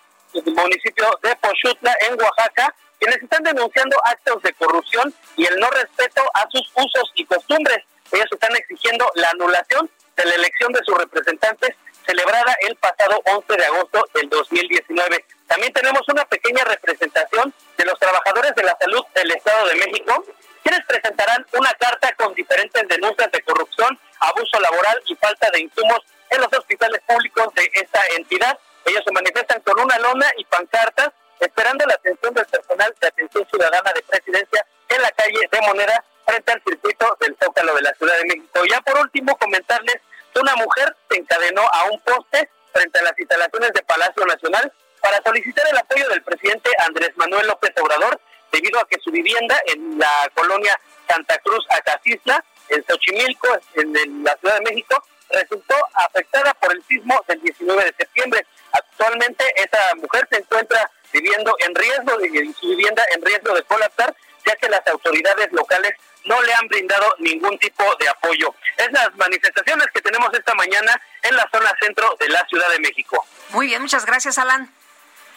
municipio 0.46 1.18
de 1.22 1.36
Pochutla, 1.36 1.94
en 2.08 2.20
Oaxaca, 2.20 2.74
quienes 2.98 3.22
están 3.22 3.42
denunciando 3.42 3.96
actos 4.04 4.42
de 4.42 4.52
corrupción 4.54 5.12
y 5.36 5.46
el 5.46 5.56
no 5.56 5.68
respeto 5.70 6.22
a 6.34 6.46
sus 6.50 6.70
usos 6.74 7.12
y 7.16 7.26
costumbres. 7.26 7.78
Ellos 8.12 8.28
están 8.30 8.54
exigiendo 8.54 9.10
la 9.16 9.30
anulación 9.30 9.90
de 10.16 10.24
la 10.24 10.34
elección 10.36 10.72
de 10.72 10.80
sus 10.84 10.96
representantes 10.96 11.76
celebrada 12.06 12.54
el 12.60 12.76
pasado 12.76 13.20
11 13.26 13.56
de 13.56 13.64
agosto 13.64 14.04
del 14.14 14.28
2019. 14.28 15.24
También 15.52 15.74
tenemos 15.74 16.00
una 16.08 16.24
pequeña 16.24 16.64
representación 16.64 17.52
de 17.76 17.84
los 17.84 17.98
trabajadores 17.98 18.54
de 18.54 18.62
la 18.62 18.74
salud 18.80 19.04
del 19.14 19.32
Estado 19.32 19.68
de 19.68 19.74
México, 19.74 20.24
quienes 20.62 20.82
presentarán 20.86 21.46
una 21.52 21.70
carta 21.74 22.10
con 22.14 22.32
diferentes 22.32 22.88
denuncias 22.88 23.30
de 23.30 23.42
corrupción, 23.42 24.00
abuso 24.20 24.58
laboral 24.60 25.02
y 25.04 25.14
falta 25.16 25.50
de 25.50 25.60
insumos 25.60 25.98
en 26.30 26.40
los 26.40 26.50
hospitales 26.54 27.02
públicos 27.06 27.52
de 27.52 27.70
esta 27.74 28.00
entidad. 28.16 28.58
Ellos 28.86 29.02
se 29.04 29.12
manifiestan 29.12 29.60
con 29.60 29.78
una 29.78 29.98
lona 29.98 30.26
y 30.38 30.44
pancartas 30.46 31.10
esperando 31.38 31.84
la 31.84 31.96
atención 31.96 32.32
del 32.32 32.46
personal 32.46 32.94
de 32.98 33.08
atención 33.08 33.46
ciudadana 33.50 33.92
de 33.94 34.02
presidencia 34.04 34.66
en 34.88 35.02
la 35.02 35.10
calle 35.10 35.48
de 35.52 35.60
Moneda 35.66 36.02
frente 36.24 36.50
al 36.50 36.62
circuito 36.62 37.14
del 37.20 37.36
Zócalo 37.38 37.74
de 37.74 37.82
la 37.82 37.92
Ciudad 37.92 38.16
de 38.16 38.24
México. 38.24 38.64
Ya 38.70 38.80
por 38.80 38.98
último 39.00 39.36
comentarles 39.36 40.00
que 40.32 40.40
una 40.40 40.56
mujer 40.56 40.96
se 41.10 41.18
encadenó 41.18 41.60
a 41.70 41.90
un 41.90 42.00
poste 42.00 42.48
frente 42.72 42.98
a 43.00 43.02
las 43.02 43.18
instalaciones 43.18 43.70
de 43.74 43.82
Palacio 43.82 44.24
Nacional 44.24 44.72
para 45.02 45.20
solicitar 45.22 45.66
el 45.70 45.76
apoyo 45.76 46.08
del 46.08 46.22
presidente 46.22 46.70
Andrés 46.86 47.10
Manuel 47.16 47.48
López 47.48 47.72
Obrador 47.82 48.18
debido 48.52 48.78
a 48.78 48.86
que 48.86 48.98
su 49.00 49.10
vivienda 49.10 49.60
en 49.66 49.98
la 49.98 50.30
colonia 50.34 50.78
Santa 51.08 51.38
Cruz 51.38 51.66
Acacisla, 51.70 52.42
en 52.68 52.84
Xochimilco, 52.86 53.48
en 53.74 54.22
la 54.24 54.36
Ciudad 54.36 54.54
de 54.54 54.70
México, 54.70 55.04
resultó 55.30 55.74
afectada 55.94 56.54
por 56.54 56.72
el 56.72 56.82
sismo 56.84 57.20
del 57.26 57.40
19 57.42 57.84
de 57.84 57.94
septiembre. 57.98 58.46
Actualmente 58.72 59.44
esa 59.56 59.94
mujer 59.96 60.28
se 60.30 60.38
encuentra 60.38 60.88
viviendo 61.12 61.54
en 61.58 61.74
riesgo 61.74 62.16
de 62.18 62.54
su 62.58 62.68
vivienda 62.68 63.02
en 63.14 63.22
riesgo 63.22 63.54
de 63.54 63.62
colapsar, 63.64 64.14
ya 64.46 64.56
que 64.56 64.68
las 64.68 64.86
autoridades 64.86 65.50
locales 65.52 65.92
no 66.24 66.40
le 66.42 66.54
han 66.54 66.68
brindado 66.68 67.12
ningún 67.18 67.58
tipo 67.58 67.84
de 67.98 68.08
apoyo. 68.08 68.54
Es 68.76 68.92
las 68.92 69.14
manifestaciones 69.16 69.88
que 69.92 70.00
tenemos 70.00 70.32
esta 70.32 70.54
mañana 70.54 71.00
en 71.22 71.34
la 71.34 71.48
zona 71.52 71.74
centro 71.80 72.16
de 72.20 72.28
la 72.28 72.46
Ciudad 72.46 72.70
de 72.70 72.78
México. 72.78 73.26
Muy 73.50 73.66
bien, 73.66 73.82
muchas 73.82 74.06
gracias, 74.06 74.38
Alan. 74.38 74.72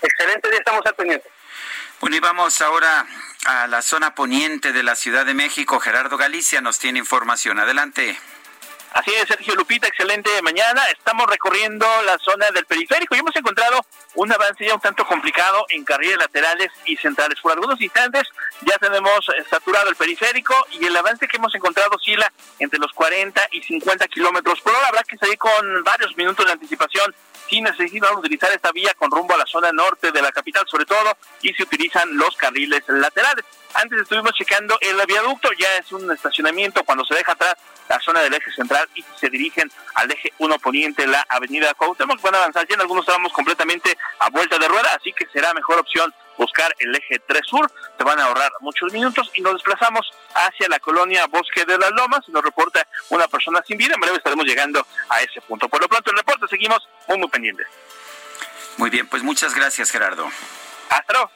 Excelente 0.06 0.50
día, 0.50 0.60
estamos 0.60 0.86
al 0.86 0.94
pendiente. 0.94 1.28
Bueno, 2.00 2.16
y 2.16 2.20
vamos 2.20 2.62
ahora 2.62 3.08
a 3.46 3.66
la 3.68 3.82
zona 3.82 4.14
poniente 4.14 4.72
de 4.72 4.84
la 4.84 4.96
Ciudad 4.96 5.26
de 5.26 5.34
México. 5.34 5.80
Gerardo 5.80 6.16
Galicia 6.18 6.62
nos 6.62 6.78
tiene 6.78 7.00
información. 7.00 7.60
Adelante. 7.60 8.16
Así 8.96 9.12
es, 9.14 9.28
Sergio 9.28 9.56
Lupita, 9.56 9.90
excelente 9.90 10.30
mañana. 10.42 10.82
Estamos 10.90 11.28
recorriendo 11.28 11.86
la 12.06 12.18
zona 12.18 12.50
del 12.52 12.66
periférico 12.66 13.14
y 13.14 13.20
hemos 13.20 13.36
encontrado 13.36 13.86
un 14.14 14.32
avance 14.32 14.66
ya 14.66 14.74
un 14.74 14.80
tanto 14.80 15.06
complicado 15.06 15.66
en 15.68 15.84
carriles 15.84 16.18
laterales 16.18 16.72
y 16.86 16.96
centrales. 16.96 17.42
Por 17.42 17.52
algunos 17.52 17.82
instantes 17.82 18.24
ya 18.62 18.78
tenemos 18.78 19.30
saturado 19.50 19.90
el 19.90 19.98
periférico 19.98 20.56
y 20.72 20.86
el 20.86 20.96
avance 20.96 21.28
que 21.28 21.36
hemos 21.36 21.54
encontrado 21.54 21.90
oscila 21.94 22.32
entre 22.58 22.80
los 22.80 22.94
40 22.94 23.42
y 23.52 23.64
50 23.64 24.08
kilómetros 24.08 24.62
por 24.62 24.74
hora. 24.74 24.88
Habrá 24.88 25.04
que 25.04 25.18
salir 25.18 25.38
con 25.38 25.84
varios 25.84 26.16
minutos 26.16 26.46
de 26.46 26.54
anticipación 26.54 27.14
si 27.50 27.60
necesitan 27.60 28.16
utilizar 28.16 28.50
esta 28.54 28.72
vía 28.72 28.94
con 28.94 29.12
rumbo 29.12 29.34
a 29.34 29.40
la 29.40 29.46
zona 29.46 29.74
norte 29.74 30.14
de 30.14 30.22
la 30.22 30.32
capital, 30.32 30.64
sobre 30.72 30.86
todo, 30.86 31.18
y 31.42 31.54
se 31.54 31.64
utilizan 31.64 32.16
los 32.16 32.38
carriles 32.38 32.82
laterales. 32.88 33.44
Antes 33.76 34.00
estuvimos 34.00 34.32
checando 34.32 34.78
el 34.80 35.06
viaducto, 35.06 35.50
ya 35.60 35.68
es 35.78 35.92
un 35.92 36.10
estacionamiento 36.10 36.82
cuando 36.86 37.04
se 37.04 37.14
deja 37.14 37.34
atrás 37.34 37.56
la 37.90 38.00
zona 38.00 38.22
del 38.22 38.34
eje 38.34 38.50
central 38.54 38.88
y 38.96 39.04
se 39.20 39.30
dirigen 39.30 39.70
al 39.96 40.10
eje 40.10 40.32
1 40.40 40.60
poniente, 40.60 41.06
la 41.06 41.26
avenida 41.28 41.74
Cuauhtémoc. 41.74 42.22
Van 42.22 42.36
a 42.36 42.38
avanzar 42.38 42.66
ya 42.70 42.76
en 42.76 42.82
algunos 42.82 43.06
tramos 43.06 43.34
completamente 43.34 43.98
a 44.20 44.30
vuelta 44.30 44.58
de 44.58 44.68
rueda, 44.70 44.96
así 44.98 45.12
que 45.12 45.28
será 45.28 45.54
mejor 45.54 45.78
opción 45.80 46.14
buscar 46.38 46.74
el 46.80 46.96
eje 46.96 47.20
3 47.28 47.42
sur. 47.46 47.70
Se 47.98 48.04
van 48.06 48.18
a 48.18 48.28
ahorrar 48.28 48.50
muchos 48.62 48.94
minutos 48.94 49.30
y 49.36 49.42
nos 49.42 49.56
desplazamos 49.56 50.10
hacia 50.34 50.70
la 50.70 50.80
colonia 50.80 51.26
Bosque 51.28 51.66
de 51.66 51.78
las 51.78 51.92
Lomas. 51.92 52.22
Nos 52.30 52.46
reporta 52.46 52.88
una 53.10 53.28
persona 53.28 53.62
sin 53.68 53.78
vida. 53.78 53.96
En 53.96 54.00
breve 54.00 54.18
estaremos 54.18 54.46
llegando 54.46 54.88
a 55.10 55.22
ese 55.22 55.42
punto. 55.42 55.68
Por 55.68 55.82
lo 55.82 55.90
pronto, 55.90 56.12
el 56.12 56.18
reporte 56.18 56.48
seguimos 56.50 56.88
muy, 57.10 57.18
muy 57.18 57.28
pendientes. 57.28 57.68
Muy 58.78 58.90
bien, 58.90 59.06
pues 59.08 59.22
muchas 59.22 59.54
gracias, 59.54 59.92
Gerardo. 59.92 60.30
Hasta 60.90 61.14
luego. 61.14 61.32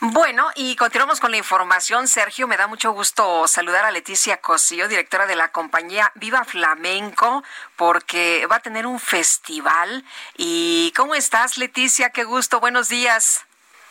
Bueno, 0.00 0.46
y 0.54 0.76
continuamos 0.76 1.18
con 1.18 1.32
la 1.32 1.38
información. 1.38 2.06
Sergio, 2.06 2.46
me 2.46 2.56
da 2.56 2.68
mucho 2.68 2.92
gusto 2.92 3.48
saludar 3.48 3.84
a 3.84 3.90
Leticia 3.90 4.36
Cosillo, 4.36 4.86
directora 4.86 5.26
de 5.26 5.34
la 5.34 5.50
compañía 5.50 6.12
Viva 6.14 6.44
Flamenco, 6.44 7.42
porque 7.74 8.46
va 8.46 8.56
a 8.56 8.60
tener 8.60 8.86
un 8.86 9.00
festival. 9.00 10.04
¿Y 10.36 10.92
cómo 10.96 11.16
estás, 11.16 11.58
Leticia? 11.58 12.10
Qué 12.10 12.22
gusto, 12.22 12.60
buenos 12.60 12.88
días. 12.88 13.47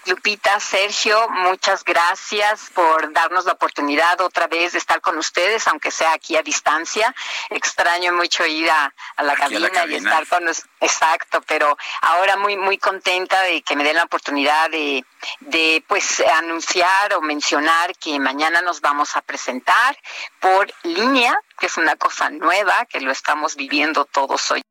Lupita, 0.08 0.60
Sergio, 0.62 1.28
muchas 1.30 1.84
gracias 1.84 2.70
por 2.74 3.12
darnos 3.12 3.46
la 3.46 3.52
oportunidad 3.52 4.22
otra 4.22 4.48
vez 4.48 4.72
de 4.72 4.78
estar 4.78 5.02
con 5.02 5.18
ustedes, 5.18 5.68
aunque 5.68 5.92
sea 5.92 6.14
aquí 6.14 6.38
a 6.38 6.42
distancia. 6.42 7.14
Extraño 7.50 8.14
mucho 8.14 8.46
ir 8.46 8.70
a, 8.70 8.94
la, 9.22 9.36
cabina 9.36 9.70
y 9.88 9.96
estar 9.96 10.26
con 10.28 10.46
los... 10.46 10.64
Exacto, 10.80 11.42
pero 11.46 11.78
ahora 12.02 12.38
muy, 12.38 12.56
muy 12.56 12.78
contenta 12.78 13.42
de 13.42 13.62
que 13.62 13.76
me 13.76 13.84
den 13.84 13.98
la 13.98 14.04
oportunidad 14.04 14.70
de, 14.70 15.04
de 15.42 15.84
pues 15.88 16.24
anunciar 16.36 17.14
o 17.14 17.22
mencionar 17.22 17.94
que 17.98 18.18
mañana 18.20 18.62
nos 18.62 18.80
vamos 18.80 19.16
a 19.18 19.22
presentar 19.22 19.98
por 20.40 20.72
línea, 20.84 21.38
que 21.60 21.66
es 21.66 21.78
una 21.78 21.96
cosa 21.98 22.30
nueva, 22.30 22.86
que 22.86 23.02
lo 23.02 23.12
estamos 23.12 23.56
viviendo 23.56 24.06
todos 24.06 24.52
hoy 24.52 24.62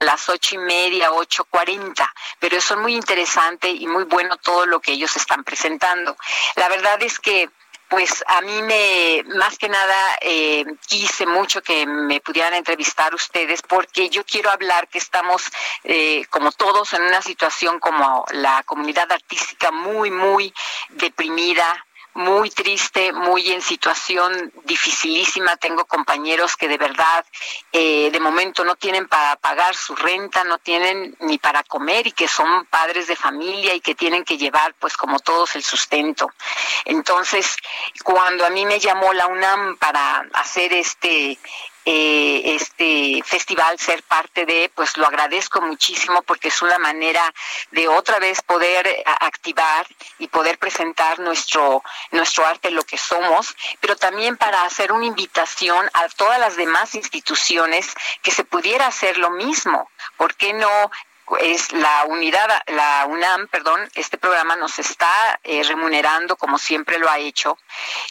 las 0.00 0.28
ocho 0.28 0.54
y 0.54 0.58
media, 0.58 1.12
ocho 1.12 1.44
cuarenta, 1.44 2.12
pero 2.38 2.56
eso 2.56 2.74
es 2.74 2.80
muy 2.80 2.94
interesante 2.94 3.68
y 3.68 3.86
muy 3.86 4.04
bueno 4.04 4.36
todo 4.36 4.66
lo 4.66 4.80
que 4.80 4.92
ellos 4.92 5.16
están 5.16 5.44
presentando. 5.44 6.16
La 6.56 6.68
verdad 6.68 7.02
es 7.02 7.18
que 7.18 7.50
pues 7.88 8.22
a 8.26 8.42
mí 8.42 8.62
me, 8.62 9.24
más 9.36 9.56
que 9.56 9.68
nada, 9.68 10.18
eh, 10.20 10.64
quise 10.86 11.24
mucho 11.24 11.62
que 11.62 11.86
me 11.86 12.20
pudieran 12.20 12.52
entrevistar 12.52 13.14
ustedes 13.14 13.62
porque 13.62 14.10
yo 14.10 14.24
quiero 14.24 14.50
hablar 14.50 14.88
que 14.88 14.98
estamos, 14.98 15.44
eh, 15.84 16.26
como 16.28 16.52
todos, 16.52 16.92
en 16.92 17.02
una 17.02 17.22
situación 17.22 17.80
como 17.80 18.26
la 18.32 18.62
comunidad 18.64 19.10
artística 19.10 19.70
muy, 19.70 20.10
muy 20.10 20.52
deprimida, 20.90 21.86
muy 22.18 22.50
triste, 22.50 23.12
muy 23.12 23.52
en 23.52 23.62
situación 23.62 24.52
dificilísima. 24.64 25.56
Tengo 25.56 25.84
compañeros 25.84 26.56
que 26.56 26.66
de 26.66 26.76
verdad, 26.76 27.24
eh, 27.70 28.10
de 28.10 28.18
momento 28.18 28.64
no 28.64 28.74
tienen 28.74 29.06
para 29.06 29.36
pagar 29.36 29.76
su 29.76 29.94
renta, 29.94 30.42
no 30.42 30.58
tienen 30.58 31.16
ni 31.20 31.38
para 31.38 31.62
comer 31.62 32.08
y 32.08 32.12
que 32.12 32.26
son 32.26 32.66
padres 32.66 33.06
de 33.06 33.14
familia 33.14 33.72
y 33.72 33.80
que 33.80 33.94
tienen 33.94 34.24
que 34.24 34.36
llevar, 34.36 34.74
pues 34.80 34.96
como 34.96 35.20
todos, 35.20 35.54
el 35.54 35.62
sustento. 35.62 36.28
Entonces, 36.84 37.56
cuando 38.02 38.44
a 38.44 38.50
mí 38.50 38.66
me 38.66 38.80
llamó 38.80 39.12
la 39.12 39.28
UNAM 39.28 39.76
para 39.76 40.26
hacer 40.34 40.72
este 40.72 41.38
eh, 41.84 42.42
este 42.44 43.22
festival, 43.24 43.78
ser 43.78 44.02
parte 44.02 44.44
de, 44.46 44.70
pues 44.74 44.96
lo 44.96 45.06
agradezco 45.06 45.60
muchísimo 45.60 46.22
porque 46.22 46.48
es 46.48 46.62
una 46.62 46.78
manera 46.78 47.22
de 47.70 47.88
otra 47.88 48.18
vez 48.18 48.42
poder 48.42 49.02
activar 49.20 49.86
y 50.18 50.28
poder 50.28 50.58
presentar 50.58 51.18
nuestro, 51.18 51.82
nuestro 52.10 52.46
arte, 52.46 52.70
lo 52.70 52.82
que 52.82 52.98
somos, 52.98 53.56
pero 53.80 53.96
también 53.96 54.36
para 54.36 54.62
hacer 54.62 54.92
una 54.92 55.06
invitación 55.06 55.88
a 55.94 56.08
todas 56.10 56.38
las 56.38 56.56
demás 56.56 56.94
instituciones 56.94 57.86
que 58.22 58.30
se 58.30 58.44
pudiera 58.44 58.86
hacer 58.86 59.18
lo 59.18 59.30
mismo. 59.30 59.90
¿Por 60.16 60.34
qué 60.34 60.52
no 60.52 60.90
es 61.36 61.72
la 61.72 62.04
unidad, 62.06 62.62
la 62.68 63.06
UNAM, 63.06 63.48
perdón, 63.48 63.88
este 63.94 64.18
programa 64.18 64.56
nos 64.56 64.78
está 64.78 65.38
eh, 65.44 65.62
remunerando 65.62 66.36
como 66.36 66.58
siempre 66.58 66.98
lo 66.98 67.08
ha 67.10 67.18
hecho, 67.18 67.58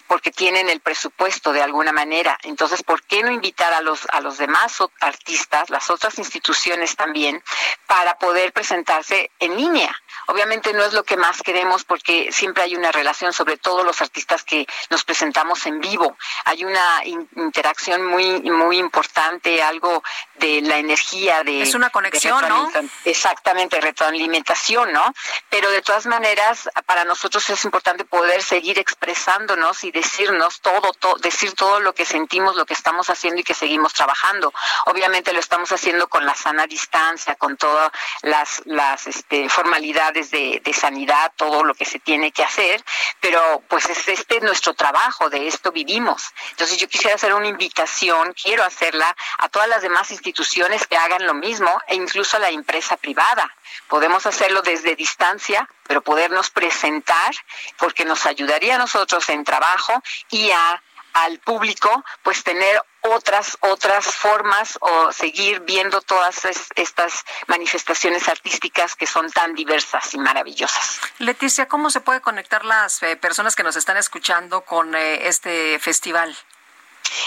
porque 0.08 0.32
tienen 0.32 0.70
el 0.70 0.80
presupuesto 0.80 1.52
de 1.52 1.62
alguna 1.62 1.92
manera. 1.92 2.38
Entonces, 2.44 2.84
¿por 2.84 3.04
qué 3.04 3.24
no 3.24 3.32
invitar 3.32 3.74
a 3.74 3.82
los 3.82 4.08
a 4.12 4.22
los 4.22 4.38
demás 4.38 4.78
artistas, 5.00 5.70
las 5.70 5.90
otras 5.90 6.18
instituciones 6.20 6.96
también, 6.96 7.44
para 7.88 8.18
poder 8.18 8.54
presentarse 8.54 9.32
en 9.40 9.58
línea? 9.58 9.94
Obviamente 10.28 10.74
no 10.74 10.84
es 10.84 10.94
lo 10.94 11.04
que 11.04 11.18
más 11.18 11.42
queremos 11.42 11.84
porque 11.84 12.32
siempre 12.32 12.64
hay 12.64 12.76
una 12.76 12.92
relación, 12.92 13.34
sobre 13.34 13.58
todo 13.58 13.84
los 13.84 14.02
artistas 14.02 14.44
que 14.44 14.68
nos 14.90 15.04
presentamos 15.04 15.66
en 15.66 15.80
vivo. 15.80 16.18
Hay 16.46 16.66
una 16.66 17.04
interacción 17.36 18.06
muy 18.06 18.42
muy 18.42 18.78
importante, 18.78 19.64
algo 19.64 20.04
de 20.36 20.62
la 20.62 20.78
energía 20.78 21.44
de 21.44 21.62
es 21.62 21.76
una 21.76 21.90
conexión, 21.90 22.48
¿no? 22.48 22.70
Exactamente, 23.08 23.80
retroalimentación, 23.80 24.92
¿no? 24.92 25.14
Pero 25.50 25.72
de 25.72 25.82
todas 25.82 26.06
maneras, 26.08 26.70
para 26.86 27.06
nosotros 27.06 27.50
es 27.50 27.64
importante 27.64 28.04
poder 28.04 28.44
seguir 28.44 28.80
expresándonos 28.80 29.86
y 29.86 29.92
decirnos 29.92 30.60
todo, 30.60 30.92
decir 31.22 31.54
todo 31.54 31.80
lo 31.80 31.94
que 31.94 32.04
sentimos, 32.04 32.58
lo 32.58 32.66
que 32.66 32.74
estamos 32.74 33.10
haciendo 33.10 33.40
y 33.40 33.46
que 33.46 33.54
seguimos 33.54 33.94
trabajando. 33.94 34.54
Obviamente 34.88 35.32
lo 35.32 35.40
estamos 35.40 35.72
haciendo 35.72 36.10
con 36.10 36.26
la 36.26 36.36
sana 36.36 36.68
distancia, 36.68 37.36
con 37.36 37.56
todas 37.56 37.94
las, 38.24 38.62
las 38.66 39.08
este, 39.08 39.48
formalidades 39.48 40.30
de, 40.32 40.62
de 40.62 40.74
sanidad, 40.74 41.32
todo 41.38 41.64
lo 41.64 41.76
que 41.76 41.86
se 41.86 42.00
tiene 42.00 42.34
que 42.34 42.44
hacer, 42.44 42.84
pero 43.22 43.64
pues 43.70 43.86
es 43.90 44.06
este 44.10 44.42
nuestro 44.42 44.74
trabajo, 44.74 45.30
de 45.30 45.48
esto 45.48 45.72
vivimos. 45.72 46.34
Entonces 46.52 46.78
yo 46.78 46.90
quisiera 46.90 47.16
hacer 47.16 47.34
una 47.34 47.48
invitación, 47.48 48.34
quiero 48.34 48.66
hacerla 48.66 49.16
a 49.38 49.48
todas 49.48 49.70
las 49.70 49.82
demás 49.82 50.12
instituciones 50.12 50.86
que 50.88 50.98
hagan 50.98 51.26
lo 51.26 51.36
mismo 51.36 51.72
e 51.88 51.96
incluso 51.96 52.36
a 52.36 52.42
la 52.42 52.50
empresa 52.50 52.97
privada. 52.98 53.50
Podemos 53.88 54.26
hacerlo 54.26 54.62
desde 54.62 54.96
distancia, 54.96 55.68
pero 55.88 56.02
podernos 56.02 56.50
presentar 56.50 57.34
porque 57.78 58.06
nos 58.06 58.26
ayudaría 58.26 58.76
a 58.76 58.80
nosotros 58.80 59.30
en 59.30 59.44
trabajo 59.44 59.94
y 60.30 60.52
a 60.52 60.82
al 61.14 61.40
público 61.40 62.04
pues 62.22 62.44
tener 62.44 62.80
otras 63.02 63.58
otras 63.62 64.06
formas 64.06 64.78
o 64.82 65.12
seguir 65.12 65.62
viendo 65.62 66.02
todas 66.02 66.46
estas 66.76 67.24
manifestaciones 67.48 68.28
artísticas 68.28 68.96
que 68.96 69.08
son 69.08 69.32
tan 69.32 69.56
diversas 69.56 70.14
y 70.14 70.18
maravillosas. 70.20 71.00
Leticia, 71.20 71.68
¿cómo 71.68 71.90
se 71.90 72.02
puede 72.02 72.22
conectar 72.22 72.66
las 72.66 73.02
eh, 73.04 73.16
personas 73.16 73.56
que 73.56 73.64
nos 73.64 73.76
están 73.76 73.98
escuchando 73.98 74.62
con 74.62 74.94
eh, 74.94 75.28
este 75.28 75.80
festival? 75.80 76.38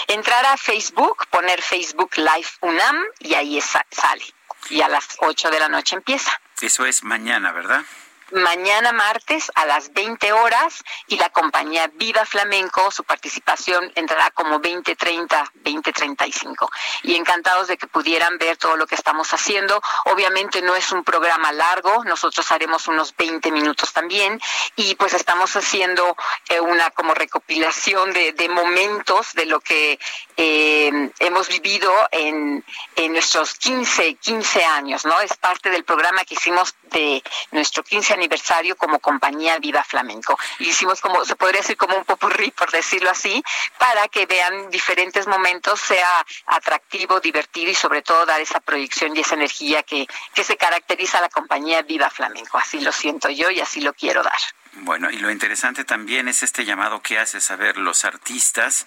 Entrar 0.07 0.45
a 0.45 0.57
Facebook, 0.57 1.27
poner 1.29 1.61
Facebook 1.61 2.11
Live 2.15 2.49
UNAM 2.61 3.03
y 3.19 3.33
ahí 3.33 3.59
sale. 3.61 4.23
Y 4.69 4.81
a 4.81 4.87
las 4.87 5.17
8 5.19 5.49
de 5.49 5.59
la 5.59 5.69
noche 5.69 5.95
empieza. 5.95 6.31
Eso 6.61 6.85
es 6.85 7.03
mañana, 7.03 7.51
¿verdad? 7.51 7.83
Mañana 8.31 8.91
martes 8.91 9.51
a 9.55 9.65
las 9.65 9.93
20 9.93 10.31
horas 10.33 10.83
y 11.07 11.17
la 11.17 11.29
compañía 11.29 11.89
Viva 11.93 12.25
Flamenco, 12.25 12.91
su 12.91 13.03
participación 13.03 13.91
entrará 13.95 14.31
como 14.31 14.59
2030, 14.59 15.51
2035. 15.55 16.69
Y 17.03 17.15
encantados 17.15 17.67
de 17.67 17.77
que 17.77 17.87
pudieran 17.87 18.37
ver 18.37 18.57
todo 18.57 18.75
lo 18.77 18.87
que 18.87 18.95
estamos 18.95 19.33
haciendo. 19.33 19.81
Obviamente 20.05 20.61
no 20.61 20.75
es 20.75 20.91
un 20.91 21.03
programa 21.03 21.51
largo, 21.51 22.03
nosotros 22.03 22.51
haremos 22.51 22.87
unos 22.87 23.15
20 23.15 23.51
minutos 23.51 23.93
también 23.93 24.39
y 24.75 24.95
pues 24.95 25.13
estamos 25.13 25.55
haciendo 25.55 26.15
eh, 26.49 26.59
una 26.59 26.91
como 26.91 27.13
recopilación 27.13 28.13
de, 28.13 28.49
momentos 28.49 29.33
de 29.33 29.45
lo 29.45 29.59
que 29.59 29.99
eh, 30.35 31.11
hemos 31.19 31.47
vivido 31.47 31.93
en, 32.11 32.65
en 32.95 33.13
nuestros 33.13 33.53
15, 33.55 34.15
15 34.15 34.65
años, 34.65 35.05
¿no? 35.05 35.19
Es 35.21 35.37
parte 35.37 35.69
del 35.69 35.83
programa 35.83 36.25
que 36.25 36.33
hicimos 36.33 36.75
de 36.91 37.23
nuestro 37.51 37.83
15 37.83 38.13
aniversario 38.21 38.75
como 38.75 38.99
compañía 38.99 39.57
Viva 39.59 39.83
Flamenco. 39.83 40.37
Y 40.59 40.69
hicimos 40.69 41.01
como, 41.01 41.25
se 41.25 41.35
podría 41.35 41.61
decir 41.61 41.77
como 41.77 41.97
un 41.97 42.05
popurrí, 42.05 42.51
por 42.51 42.71
decirlo 42.71 43.09
así, 43.09 43.43
para 43.77 44.07
que 44.07 44.25
vean 44.25 44.69
diferentes 44.69 45.27
momentos, 45.27 45.79
sea 45.79 46.25
atractivo, 46.45 47.19
divertido 47.19 47.71
y 47.71 47.75
sobre 47.75 48.01
todo 48.01 48.25
dar 48.25 48.39
esa 48.39 48.59
proyección 48.59 49.15
y 49.15 49.21
esa 49.21 49.35
energía 49.35 49.83
que, 49.83 50.07
que 50.33 50.43
se 50.43 50.57
caracteriza 50.57 51.17
a 51.17 51.21
la 51.21 51.29
compañía 51.29 51.81
Viva 51.81 52.09
Flamenco. 52.09 52.57
Así 52.57 52.79
lo 52.81 52.91
siento 52.91 53.29
yo 53.29 53.49
y 53.49 53.59
así 53.59 53.81
lo 53.81 53.93
quiero 53.93 54.23
dar. 54.23 54.39
Bueno, 54.73 55.11
y 55.11 55.17
lo 55.17 55.29
interesante 55.29 55.83
también 55.83 56.29
es 56.29 56.43
este 56.43 56.63
llamado 56.63 57.01
que 57.01 57.19
hace 57.19 57.41
saber 57.41 57.77
los 57.77 58.05
artistas 58.05 58.85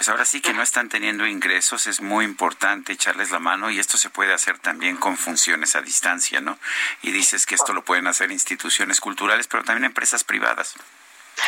pues 0.00 0.08
ahora 0.08 0.24
sí 0.24 0.40
que 0.40 0.54
no 0.54 0.62
están 0.62 0.88
teniendo 0.88 1.26
ingresos, 1.26 1.86
es 1.86 2.00
muy 2.00 2.24
importante 2.24 2.94
echarles 2.94 3.30
la 3.30 3.38
mano 3.38 3.68
y 3.68 3.78
esto 3.78 3.98
se 3.98 4.08
puede 4.08 4.32
hacer 4.32 4.58
también 4.58 4.96
con 4.96 5.18
funciones 5.18 5.76
a 5.76 5.82
distancia, 5.82 6.40
¿no? 6.40 6.58
Y 7.02 7.10
dices 7.10 7.44
que 7.44 7.54
esto 7.54 7.74
lo 7.74 7.84
pueden 7.84 8.06
hacer 8.06 8.30
instituciones 8.30 8.98
culturales, 8.98 9.46
pero 9.46 9.62
también 9.62 9.84
empresas 9.84 10.24
privadas. 10.24 10.72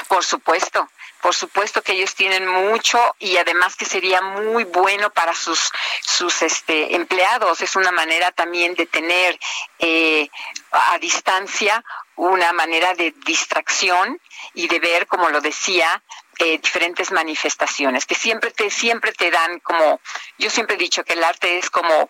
Por 0.07 0.23
supuesto, 0.23 0.91
por 1.23 1.35
supuesto 1.35 1.81
que 1.81 1.93
ellos 1.93 2.15
tienen 2.15 2.47
mucho 2.47 2.99
y 3.19 3.39
además 3.39 3.74
que 3.74 3.87
sería 3.87 4.20
muy 4.20 4.65
bueno 4.65 5.09
para 5.09 5.35
sus 5.35 5.70
sus 6.03 6.43
este 6.43 6.95
empleados. 6.95 7.62
Es 7.62 7.74
una 7.74 7.91
manera 7.91 8.33
también 8.33 8.74
de 8.74 8.85
tener 8.85 9.41
eh, 9.79 10.29
a 10.73 10.99
distancia 10.99 11.83
una 12.16 12.53
manera 12.53 12.93
de 12.93 13.15
distracción 13.24 14.20
y 14.55 14.69
de 14.69 14.78
ver, 14.78 15.06
como 15.06 15.28
lo 15.31 15.40
decía, 15.40 16.02
eh, 16.39 16.59
diferentes 16.59 17.10
manifestaciones 17.12 18.06
que 18.06 18.14
siempre 18.14 18.51
te 18.51 18.70
siempre 18.70 19.12
te 19.12 19.31
dan 19.31 19.60
como 19.60 20.01
yo 20.39 20.51
siempre 20.51 20.77
he 20.77 20.78
dicho 20.78 21.05
que 21.05 21.12
el 21.12 21.23
arte 21.23 21.59
es 21.59 21.69
como 21.70 22.09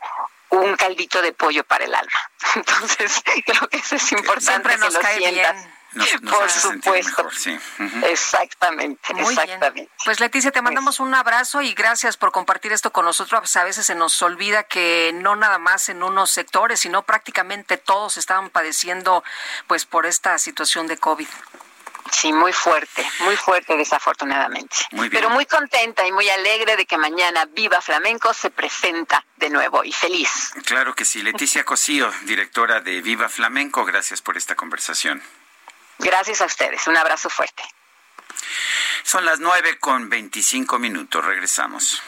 un 0.50 0.76
caldito 0.76 1.20
de 1.22 1.32
pollo 1.32 1.64
para 1.64 1.84
el 1.84 1.94
alma 1.94 2.30
entonces 2.54 3.20
creo 3.44 3.68
que 3.68 3.78
eso 3.78 3.96
es 3.96 4.12
importante 4.12 4.70
que 4.70 4.76
nos 4.78 4.94
lo 4.94 5.00
por 6.30 6.50
supuesto. 6.50 7.28
Exactamente, 8.09 9.12
exactamente. 9.12 9.90
Pues 10.04 10.20
Leticia, 10.20 10.50
te 10.50 10.62
mandamos 10.62 11.00
un 11.00 11.14
abrazo 11.14 11.60
y 11.60 11.74
gracias 11.74 12.16
por 12.16 12.32
compartir 12.32 12.72
esto 12.72 12.92
con 12.92 13.04
nosotros. 13.04 13.40
Pues, 13.40 13.56
a 13.56 13.64
veces 13.64 13.86
se 13.86 13.94
nos 13.94 14.20
olvida 14.22 14.62
que 14.62 15.12
no 15.14 15.36
nada 15.36 15.59
más 15.59 15.88
en 15.88 16.02
unos 16.02 16.30
sectores, 16.30 16.80
sino 16.80 17.02
prácticamente 17.02 17.76
todos 17.76 18.16
estaban 18.16 18.48
padeciendo 18.50 19.22
pues 19.66 19.84
por 19.84 20.06
esta 20.06 20.38
situación 20.38 20.86
de 20.86 20.96
COVID. 20.96 21.28
Sí, 22.12 22.32
muy 22.32 22.52
fuerte, 22.52 23.05
muy 23.20 23.36
fuerte 23.36 23.76
desafortunadamente. 23.76 24.76
Pero 25.10 25.30
muy 25.30 25.47
contenta 25.47 26.06
y 26.06 26.12
muy 26.12 26.28
alegre 26.28 26.76
de 26.76 26.84
que 26.84 26.98
mañana 26.98 27.47
Viva 27.47 27.80
Flamenco 27.80 28.34
se 28.34 28.51
presenta 28.51 29.24
de 29.36 29.48
nuevo 29.48 29.82
y 29.82 29.93
feliz. 29.93 30.52
Claro 30.66 30.94
que 30.94 31.05
sí. 31.05 31.22
Leticia 31.22 31.64
Cosío, 31.72 32.12
directora 32.22 32.80
de 32.80 33.01
Viva 33.01 33.28
Flamenco, 33.28 33.84
gracias 33.84 34.20
por 34.20 34.36
esta 34.36 34.55
conversación. 34.55 35.22
Gracias 35.98 36.40
a 36.43 36.44
ustedes. 36.44 36.86
Un 36.86 36.97
abrazo 36.97 37.30
fuerte. 37.30 37.62
Son 39.05 39.24
las 39.24 39.40
nueve 39.40 39.78
con 39.78 40.09
veinticinco 40.09 40.78
minutos. 40.78 41.24
Regresamos. 41.24 42.02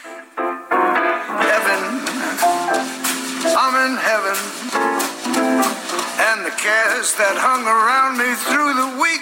And 6.17 6.45
the 6.45 6.51
cares 6.51 7.13
that 7.15 7.35
hung 7.37 7.67
around 7.67 8.17
me 8.17 8.35
through 8.35 8.73
the 8.73 9.01
week 9.01 9.21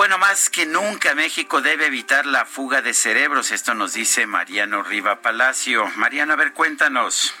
Bueno, 0.00 0.16
más 0.16 0.48
que 0.48 0.64
nunca 0.64 1.14
México 1.14 1.60
debe 1.60 1.84
evitar 1.84 2.24
la 2.24 2.46
fuga 2.46 2.80
de 2.80 2.94
cerebros. 2.94 3.52
Esto 3.52 3.74
nos 3.74 3.92
dice 3.92 4.26
Mariano 4.26 4.82
Riva 4.82 5.16
Palacio. 5.16 5.86
Mariano, 5.96 6.32
a 6.32 6.36
ver, 6.36 6.54
cuéntanos. 6.54 7.34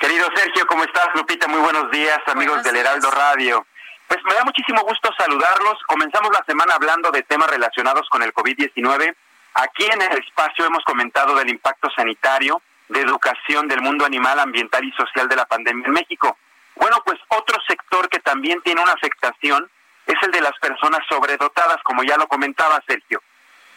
Querido 0.00 0.26
Sergio, 0.34 0.66
¿cómo 0.66 0.82
estás? 0.82 1.06
Lupita, 1.14 1.46
muy 1.46 1.60
buenos 1.60 1.88
días, 1.92 2.18
amigos 2.26 2.64
del 2.64 2.74
Heraldo 2.74 3.08
Radio. 3.12 3.64
Pues 4.08 4.18
me 4.24 4.34
da 4.34 4.42
muchísimo 4.42 4.82
gusto 4.82 5.10
saludarlos. 5.16 5.78
Comenzamos 5.86 6.32
la 6.32 6.44
semana 6.44 6.74
hablando 6.74 7.12
de 7.12 7.22
temas 7.22 7.48
relacionados 7.48 8.08
con 8.10 8.24
el 8.24 8.34
COVID-19. 8.34 9.14
Aquí 9.54 9.84
en 9.84 10.00
el 10.00 10.18
espacio 10.18 10.64
hemos 10.64 10.84
comentado 10.84 11.34
del 11.34 11.50
impacto 11.50 11.90
sanitario, 11.90 12.62
de 12.88 13.00
educación 13.00 13.68
del 13.68 13.82
mundo 13.82 14.04
animal, 14.04 14.38
ambiental 14.38 14.84
y 14.84 14.92
social 14.92 15.28
de 15.28 15.36
la 15.36 15.46
pandemia 15.46 15.86
en 15.86 15.92
México. 15.92 16.36
Bueno, 16.76 17.02
pues 17.04 17.18
otro 17.28 17.60
sector 17.66 18.08
que 18.08 18.20
también 18.20 18.60
tiene 18.62 18.82
una 18.82 18.92
afectación 18.92 19.68
es 20.06 20.22
el 20.22 20.30
de 20.30 20.40
las 20.40 20.56
personas 20.58 21.00
sobredotadas, 21.08 21.82
como 21.82 22.02
ya 22.02 22.16
lo 22.16 22.26
comentaba 22.26 22.82
Sergio. 22.86 23.22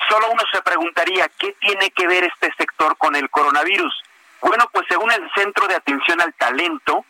Solo 0.10 0.32
uno 0.32 0.42
se 0.52 0.62
preguntaría, 0.62 1.30
¿qué 1.38 1.56
tiene 1.60 1.92
que 1.92 2.08
ver 2.08 2.24
este 2.24 2.54
sector 2.58 2.98
con 2.98 3.16
el 3.16 3.30
coronavirus? 3.30 4.04
Bueno, 4.42 4.70
pues 4.72 4.86
según 4.90 5.12
el 5.12 5.30
Centro 5.36 5.68
de 5.68 5.76
Atención 5.76 6.22
al 6.22 6.34
Talento, 6.34 7.06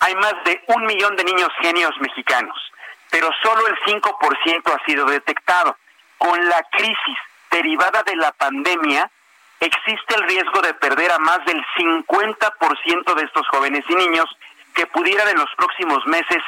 hay 0.00 0.14
más 0.14 0.34
de 0.44 0.62
un 0.68 0.86
millón 0.86 1.16
de 1.16 1.24
niños 1.24 1.50
genios 1.60 1.92
mexicanos, 2.00 2.56
pero 3.10 3.30
solo 3.42 3.66
el 3.66 3.76
5% 3.80 4.74
ha 4.74 4.84
sido 4.84 5.06
detectado. 5.06 5.76
Con 6.18 6.48
la 6.48 6.62
crisis 6.72 7.18
derivada 7.50 8.02
de 8.04 8.16
la 8.16 8.32
pandemia, 8.32 9.10
existe 9.60 10.14
el 10.14 10.22
riesgo 10.24 10.60
de 10.60 10.74
perder 10.74 11.10
a 11.12 11.18
más 11.18 11.44
del 11.44 11.64
50% 11.76 13.14
de 13.14 13.24
estos 13.24 13.48
jóvenes 13.48 13.84
y 13.88 13.94
niños 13.94 14.26
que 14.74 14.86
pudieran 14.86 15.28
en 15.28 15.38
los 15.38 15.50
próximos 15.56 16.06
meses 16.06 16.38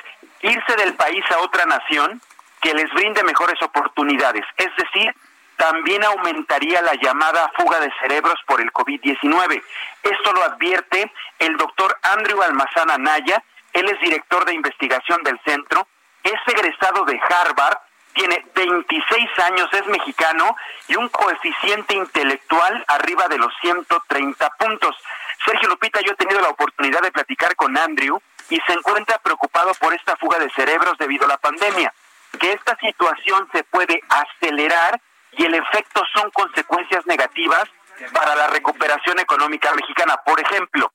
irse 0.43 0.77
del 0.77 0.95
país 0.95 1.25
a 1.31 1.39
otra 1.41 1.67
nación 1.67 2.21
que 2.61 2.75
les 2.75 2.91
brinde 2.93 3.25
mejores 3.25 3.61
oportunidades. 3.63 4.45
Es 4.57 4.71
decir, 4.77 5.15
también 5.57 6.03
aumentaría 6.05 6.81
la 6.83 6.95
llamada 6.95 7.51
fuga 7.57 7.81
de 7.81 7.93
cerebros 8.01 8.39
por 8.47 8.61
el 8.61 8.73
COVID-19. 8.73 9.63
Esto 10.03 10.33
lo 10.33 10.43
advierte 10.43 11.13
el 11.39 11.57
doctor 11.57 11.99
Andrew 12.03 12.41
Almazán 12.43 12.91
Anaya, 12.91 13.43
él 13.73 13.89
es 13.89 14.01
director 14.01 14.45
de 14.45 14.55
investigación 14.55 15.23
del 15.23 15.39
centro, 15.45 15.87
es 16.23 16.41
egresado 16.47 17.05
de 17.05 17.21
Harvard 17.21 17.79
tiene 18.13 18.45
26 18.55 19.39
años, 19.45 19.69
es 19.73 19.87
mexicano 19.87 20.57
y 20.89 20.97
un 20.97 21.09
coeficiente 21.09 21.95
intelectual 21.95 22.85
arriba 22.89 23.29
de 23.29 23.39
los 23.39 23.53
130 23.61 24.51
puntos. 24.59 24.97
Sergio 25.45 25.69
Lupita, 25.69 26.01
yo 26.01 26.13
he 26.13 26.17
tenido 26.17 26.41
la 26.41 26.49
oportunidad 26.49 27.01
de 27.01 27.13
platicar 27.13 27.55
con 27.57 27.77
Andrew 27.79 28.21
y 28.49 28.61
se 28.67 28.73
encuentra 28.73 29.19
preocupado 29.19 29.73
por 29.75 29.95
esta 29.95 30.17
fuga 30.17 30.39
de 30.39 30.51
cerebros 30.51 30.99
debido 30.99 31.25
a 31.25 31.29
la 31.29 31.39
pandemia, 31.39 31.93
que 32.39 32.53
esta 32.53 32.77
situación 32.77 33.49
se 33.53 33.65
puede 33.65 34.01
acelerar 34.09 35.01
y 35.33 35.45
el 35.45 35.55
efecto 35.55 36.03
son 36.15 36.31
consecuencias 36.31 37.07
negativas 37.07 37.65
para 38.13 38.35
la 38.35 38.49
recuperación 38.49 39.19
económica 39.21 39.73
mexicana. 39.75 40.17
Por 40.25 40.41
ejemplo, 40.41 40.93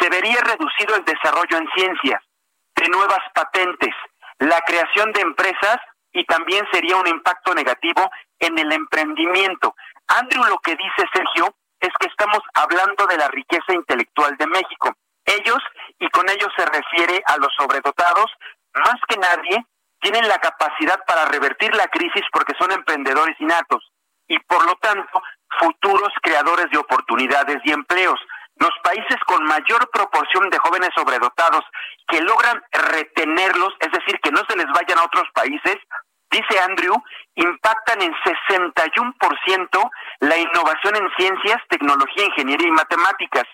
se 0.00 0.08
vería 0.08 0.40
reducido 0.40 0.96
el 0.96 1.04
desarrollo 1.04 1.58
en 1.58 1.68
ciencias, 1.74 2.22
de 2.74 2.88
nuevas 2.88 3.20
patentes, 3.34 3.94
la 4.38 4.60
creación 4.62 5.12
de 5.12 5.20
empresas 5.20 5.78
y 6.16 6.24
también 6.24 6.66
sería 6.72 6.96
un 6.96 7.06
impacto 7.06 7.54
negativo 7.54 8.10
en 8.38 8.58
el 8.58 8.72
emprendimiento. 8.72 9.74
Andrew 10.08 10.44
lo 10.44 10.58
que 10.60 10.74
dice 10.74 11.04
Sergio 11.12 11.54
es 11.78 11.90
que 12.00 12.08
estamos 12.08 12.40
hablando 12.54 13.06
de 13.06 13.18
la 13.18 13.28
riqueza 13.28 13.74
intelectual 13.74 14.34
de 14.38 14.46
México. 14.46 14.94
Ellos, 15.26 15.58
y 15.98 16.08
con 16.08 16.26
ellos 16.30 16.48
se 16.56 16.64
refiere 16.64 17.22
a 17.26 17.36
los 17.36 17.52
sobredotados, 17.58 18.32
más 18.72 18.96
que 19.08 19.18
nadie, 19.18 19.66
tienen 20.00 20.26
la 20.26 20.38
capacidad 20.38 20.98
para 21.06 21.26
revertir 21.26 21.74
la 21.76 21.86
crisis 21.88 22.22
porque 22.32 22.54
son 22.58 22.72
emprendedores 22.72 23.36
innatos 23.38 23.92
y 24.26 24.38
por 24.40 24.64
lo 24.64 24.74
tanto 24.76 25.22
futuros 25.60 26.12
creadores 26.22 26.70
de 26.70 26.78
oportunidades 26.78 27.58
y 27.64 27.72
empleos. 27.72 28.18
Los 28.56 28.72
países 28.82 29.18
con 29.26 29.44
mayor 29.44 29.90
proporción 29.90 30.48
de 30.48 30.58
jóvenes 30.58 30.88
sobredotados 30.94 31.62
que 32.08 32.22
logran 32.22 32.62
retenerlos, 32.72 33.74
es 33.80 33.92
decir, 33.92 34.18
que 34.22 34.30
no 34.30 34.40
se 34.48 34.56
les 34.56 34.66
vayan 34.72 34.98
a 34.98 35.04
otros 35.04 35.28
países, 35.34 35.76
dice 36.36 36.60
Andrew, 36.60 36.94
impactan 37.34 38.02
en 38.02 38.12
61% 38.14 39.90
la 40.20 40.36
innovación 40.36 40.96
en 40.96 41.08
ciencias, 41.16 41.58
tecnología, 41.68 42.24
ingeniería 42.24 42.68
y 42.68 42.72
matemáticas, 42.72 43.44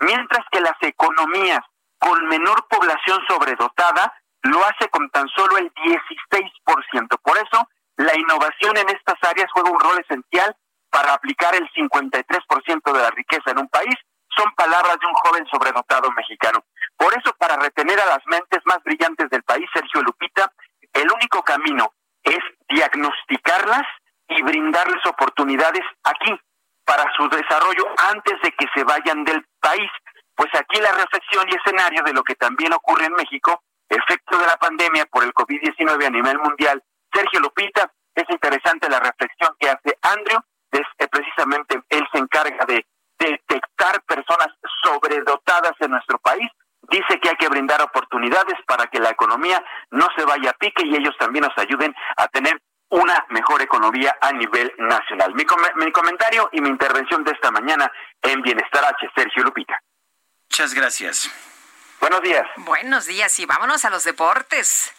mientras 0.00 0.44
que 0.50 0.60
las 0.60 0.76
economías 0.82 1.60
con 1.98 2.26
menor 2.28 2.66
población 2.68 3.20
sobredotada 3.28 4.12
lo 4.42 4.64
hace 4.64 4.88
con 4.90 5.10
tan 5.10 5.26
solo 5.28 5.58
el 5.58 5.72
16%. 5.74 7.18
Por 7.22 7.36
eso, 7.36 7.68
la 7.96 8.16
innovación 8.16 8.76
en 8.76 8.88
estas 8.90 9.16
áreas 9.28 9.50
juega 9.52 9.70
un 9.70 9.80
rol 9.80 9.98
esencial 9.98 10.54
para 10.90 11.14
aplicar 11.14 11.54
el 11.54 11.68
53% 11.72 12.92
de 12.92 13.02
la 13.02 13.10
riqueza 13.10 13.50
en 13.50 13.58
un 13.58 13.68
país. 13.68 13.94
Son 14.36 14.46
palabras 14.54 14.96
de 15.00 15.06
un 15.06 15.14
joven 15.14 15.44
sobredotado 15.50 16.10
mexicano. 16.12 16.64
Por 16.96 17.12
eso, 17.18 17.34
para 17.38 17.56
retener 17.56 17.98
a 18.00 18.06
las 18.06 18.20
mentes 18.26 18.60
más 18.64 18.78
brillantes 18.84 19.28
del 19.30 19.42
país, 19.42 19.68
Sergio 19.74 20.02
Lupita, 20.02 20.52
el 20.92 21.10
único 21.10 21.42
camino 21.42 21.92
es 22.28 22.40
diagnosticarlas 22.68 23.84
y 24.28 24.42
brindarles 24.42 25.04
oportunidades 25.06 25.82
aquí 26.04 26.38
para 26.84 27.04
su 27.16 27.28
desarrollo 27.28 27.84
antes 28.12 28.40
de 28.42 28.52
que 28.52 28.66
se 28.74 28.84
vayan 28.84 29.24
del 29.24 29.44
país. 29.60 29.90
Pues 30.34 30.48
aquí 30.54 30.80
la 30.80 30.92
reflexión 30.92 31.46
y 31.48 31.56
escenario 31.56 32.02
de 32.02 32.12
lo 32.12 32.22
que 32.22 32.34
también 32.34 32.72
ocurre 32.72 33.06
en 33.06 33.12
México, 33.14 33.62
efecto 33.88 34.38
de 34.38 34.46
la 34.46 34.56
pandemia 34.56 35.06
por 35.06 35.24
el 35.24 35.32
COVID-19 35.32 36.06
a 36.06 36.10
nivel 36.10 36.38
mundial. 36.38 36.82
Sergio 37.12 37.40
Lupita, 37.40 37.90
es 38.14 38.24
interesante 38.28 38.88
la 38.88 39.00
reflexión 39.00 39.54
que 39.58 39.68
hace 39.68 39.98
Andrew, 40.02 40.40
es, 40.70 40.86
eh, 40.98 41.08
precisamente 41.08 41.80
él 41.88 42.06
se 42.12 42.18
encarga 42.18 42.64
de 42.66 42.86
detectar 43.18 44.02
personas 44.02 44.48
sobredotadas 44.82 45.72
en 45.80 45.90
nuestro 45.90 46.18
país 46.18 46.48
dice 46.88 47.20
que 47.20 47.30
hay 47.30 47.36
que 47.36 47.48
brindar 47.48 47.80
oportunidades 47.82 48.56
para 48.66 48.86
que 48.86 48.98
la 48.98 49.10
economía 49.10 49.62
no 49.90 50.08
se 50.16 50.24
vaya 50.24 50.50
a 50.50 50.54
pique 50.54 50.84
y 50.84 50.96
ellos 50.96 51.14
también 51.18 51.44
nos 51.44 51.56
ayuden 51.56 51.94
a 52.16 52.28
tener 52.28 52.60
una 52.90 53.24
mejor 53.28 53.62
economía 53.62 54.16
a 54.20 54.32
nivel 54.32 54.72
nacional. 54.78 55.34
Mi, 55.34 55.44
mi 55.76 55.92
comentario 55.92 56.48
y 56.52 56.60
mi 56.60 56.68
intervención 56.68 57.22
de 57.24 57.32
esta 57.32 57.50
mañana 57.50 57.90
en 58.22 58.42
Bienestar 58.42 58.84
H, 58.84 59.10
Sergio 59.14 59.44
Lupita. 59.44 59.80
Muchas 60.50 60.74
gracias. 60.74 61.30
Buenos 62.00 62.22
días. 62.22 62.46
Buenos 62.56 63.06
días 63.06 63.38
y 63.38 63.46
vámonos 63.46 63.84
a 63.84 63.90
los 63.90 64.04
deportes. 64.04 64.92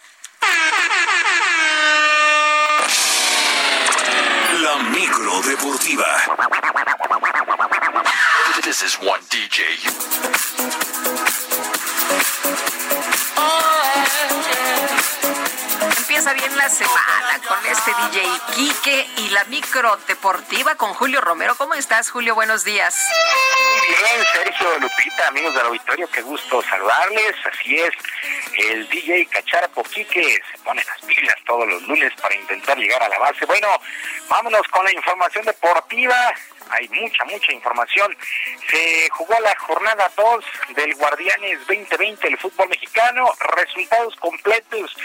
La 4.61 4.75
micro 4.89 5.41
deportiva. 5.41 6.05
This 8.61 8.83
is 8.83 8.99
one 8.99 9.21
DJ. 9.29 11.48
Empieza 15.97 16.33
bien 16.33 16.57
la 16.57 16.69
semana 16.69 17.39
con 17.47 17.65
este 17.65 17.91
DJ 17.91 18.27
Quique 18.55 19.07
y 19.17 19.29
la 19.29 19.43
micro 19.45 19.95
deportiva 20.07 20.75
con 20.75 20.93
Julio 20.93 21.21
Romero. 21.21 21.55
¿Cómo 21.55 21.75
estás, 21.75 22.09
Julio? 22.09 22.35
Buenos 22.35 22.63
días. 22.63 22.95
Muy 23.87 23.97
bien, 23.97 24.25
Sergio 24.33 24.79
Lupita, 24.79 25.27
amigos 25.27 25.53
del 25.53 25.67
auditorio, 25.67 26.09
qué 26.11 26.21
gusto 26.21 26.61
saludarles. 26.63 27.35
Así 27.45 27.75
es, 27.75 27.91
el 28.57 28.89
DJ 28.89 29.27
Cacharpo 29.27 29.83
Quique 29.83 30.41
se 30.51 30.57
pone 30.63 30.83
las 30.83 30.99
pilas 31.01 31.35
todos 31.45 31.67
los 31.67 31.81
lunes 31.83 32.11
para 32.21 32.35
intentar 32.35 32.77
llegar 32.77 33.01
a 33.03 33.09
la 33.09 33.19
base. 33.19 33.45
Bueno, 33.45 33.67
vámonos 34.27 34.67
con 34.69 34.83
la 34.83 34.91
información 34.91 35.45
deportiva 35.45 36.33
hay 36.69 36.87
mucha, 36.89 37.25
mucha 37.25 37.51
información. 37.51 38.15
Se 38.69 39.09
jugó 39.11 39.35
la 39.41 39.55
jornada 39.57 40.11
2 40.15 40.45
del 40.75 40.93
Guardianes 40.95 41.59
2020 41.67 42.27
del 42.27 42.37
fútbol 42.37 42.69
mexicano. 42.69 43.27
Resultados 43.55 44.15
completos. 44.17 44.95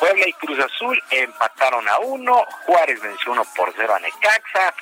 Puebla 0.00 0.26
y 0.26 0.32
Cruz 0.34 0.58
Azul 0.58 1.02
empataron 1.10 1.88
a 1.88 1.98
uno. 2.00 2.44
Juárez 2.66 3.00
venció 3.00 3.32
uno 3.32 3.44
por 3.56 3.72
cero 3.76 3.94
a 3.94 4.00
Necaxa. 4.00 4.74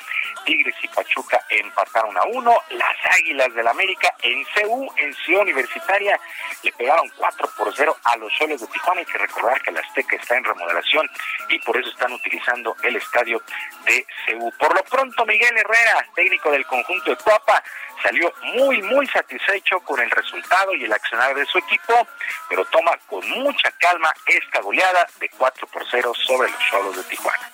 Tigres 0.45 0.75
y 0.83 0.89
Pachuca 0.89 1.45
empataron 1.51 2.17
a 2.17 2.23
uno. 2.25 2.57
Las 2.71 2.97
Águilas 3.19 3.55
del 3.55 3.69
América 3.69 4.15
en 4.23 4.45
CU, 4.45 4.91
en 4.97 5.15
Ciudad 5.15 5.43
Universitaria, 5.43 6.19
le 6.63 6.73
pegaron 6.73 7.09
4 7.17 7.51
por 7.57 7.75
0 7.75 7.97
a 8.05 8.17
los 8.17 8.33
Soles 8.37 8.61
de 8.61 8.67
Tijuana. 8.69 9.01
Hay 9.01 9.07
que 9.07 9.19
recordar 9.19 9.61
que 9.63 9.73
la 9.73 9.81
Azteca 9.81 10.17
está 10.17 10.37
en 10.37 10.45
remodelación 10.45 11.09
y 11.49 11.59
por 11.61 11.77
eso 11.79 11.91
están 11.91 12.13
utilizando 12.13 12.77
el 12.83 12.97
estadio 12.97 13.43
de 13.85 14.07
CU. 14.27 14.53
Por 14.59 14.75
lo 14.75 14.83
pronto, 14.85 15.27
Miguel 15.27 15.57
Herrera, 15.57 16.07
técnico 16.31 16.53
del 16.53 16.65
conjunto 16.67 17.11
de 17.11 17.17
Cuapa, 17.17 17.63
salió 18.03 18.33
muy, 18.55 18.81
muy 18.83 19.07
satisfecho 19.09 19.81
con 19.81 19.99
el 19.99 20.09
resultado 20.11 20.75
y 20.75 20.85
el 20.85 20.93
accionar 20.93 21.35
de 21.35 21.45
su 21.47 21.59
equipo, 21.59 22.07
pero 22.49 22.65
toma 22.67 22.93
con 23.09 23.29
mucha 23.31 23.71
calma 23.73 24.13
esta 24.27 24.61
goleada 24.61 25.07
de 25.19 25.29
4 25.29 25.67
por 25.67 25.83
0 25.91 26.13
sobre 26.15 26.51
los 26.51 26.61
Solos 26.71 26.97
de 26.97 27.03
Tijuana. 27.03 27.51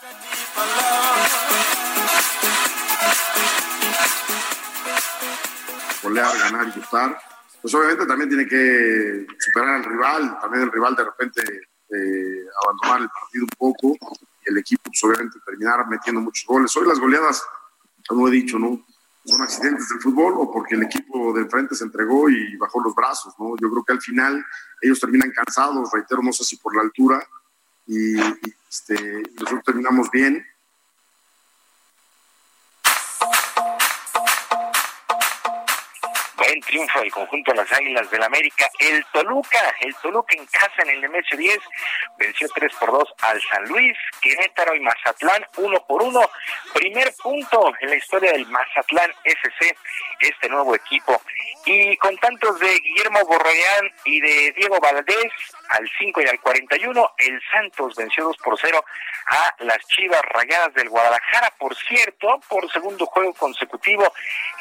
Golear, 6.02 6.38
ganar 6.38 6.68
y 6.68 6.78
gustar. 6.78 7.18
Pues 7.62 7.74
obviamente 7.74 8.06
también 8.06 8.28
tiene 8.28 8.46
que 8.46 9.26
superar 9.38 9.76
al 9.76 9.84
rival, 9.84 10.38
también 10.40 10.64
el 10.64 10.72
rival 10.72 10.94
de 10.94 11.04
repente 11.04 11.42
eh, 11.42 12.44
abandonar 12.62 13.00
el 13.00 13.08
partido 13.08 13.44
un 13.44 13.72
poco 13.72 13.96
y 14.44 14.50
el 14.50 14.58
equipo 14.58 14.82
pues 14.84 15.02
obviamente 15.02 15.38
terminar 15.46 15.86
metiendo 15.88 16.20
muchos 16.20 16.46
goles. 16.46 16.76
Hoy 16.76 16.86
las 16.86 17.00
goleadas, 17.00 17.42
como 18.06 18.28
he 18.28 18.30
dicho, 18.30 18.58
¿no? 18.58 18.86
Son 19.24 19.42
accidentes 19.42 19.88
del 19.88 20.00
fútbol 20.00 20.34
o 20.36 20.52
porque 20.52 20.76
el 20.76 20.84
equipo 20.84 21.32
de 21.32 21.48
frente 21.48 21.74
se 21.74 21.84
entregó 21.84 22.30
y 22.30 22.56
bajó 22.56 22.80
los 22.80 22.94
brazos, 22.94 23.34
¿no? 23.38 23.56
Yo 23.60 23.70
creo 23.70 23.84
que 23.84 23.92
al 23.92 24.00
final 24.00 24.44
ellos 24.80 25.00
terminan 25.00 25.32
cansados, 25.32 25.90
reitero, 25.92 26.22
no 26.22 26.32
sé 26.32 26.44
si 26.44 26.56
por 26.56 26.76
la 26.76 26.82
altura, 26.82 27.26
y, 27.86 28.16
este, 28.68 29.22
nosotros 29.34 29.62
terminamos 29.64 30.10
bien 30.10 30.44
Buen 36.46 36.60
triunfo 36.60 37.00
del 37.00 37.10
conjunto 37.10 37.50
de 37.50 37.56
las 37.56 37.72
Águilas 37.72 38.08
del 38.08 38.22
América. 38.22 38.70
El 38.78 39.04
Toluca, 39.12 39.74
el 39.80 39.92
Toluca 39.96 40.36
en 40.36 40.46
casa 40.46 40.82
en 40.82 40.90
el 40.90 41.00
Nemesio 41.00 41.36
10, 41.36 41.58
venció 42.18 42.48
3 42.54 42.72
por 42.78 42.92
2 42.92 43.14
al 43.22 43.42
San 43.50 43.64
Luis, 43.64 43.96
Querétaro 44.20 44.76
y 44.76 44.80
Mazatlán 44.80 45.44
1 45.56 45.86
por 45.88 46.02
1. 46.04 46.20
Primer 46.72 47.12
punto 47.20 47.72
en 47.80 47.90
la 47.90 47.96
historia 47.96 48.30
del 48.30 48.46
Mazatlán 48.46 49.10
SC, 49.24 49.76
este 50.20 50.48
nuevo 50.48 50.76
equipo. 50.76 51.20
Y 51.64 51.96
con 51.96 52.16
tantos 52.18 52.60
de 52.60 52.78
Guillermo 52.78 53.24
Borroyán 53.26 53.92
y 54.04 54.20
de 54.20 54.52
Diego 54.52 54.78
Valdés, 54.78 55.32
al 55.70 55.90
5 55.98 56.20
y 56.22 56.28
al 56.28 56.40
41, 56.40 57.14
el 57.18 57.42
Santos 57.50 57.96
venció 57.96 58.22
2 58.22 58.36
por 58.36 58.56
0 58.56 58.84
a 59.26 59.54
las 59.64 59.78
Chivas 59.88 60.22
Rayadas 60.22 60.72
del 60.74 60.88
Guadalajara. 60.88 61.52
Por 61.58 61.74
cierto, 61.74 62.40
por 62.48 62.70
segundo 62.70 63.04
juego 63.06 63.34
consecutivo, 63.34 64.12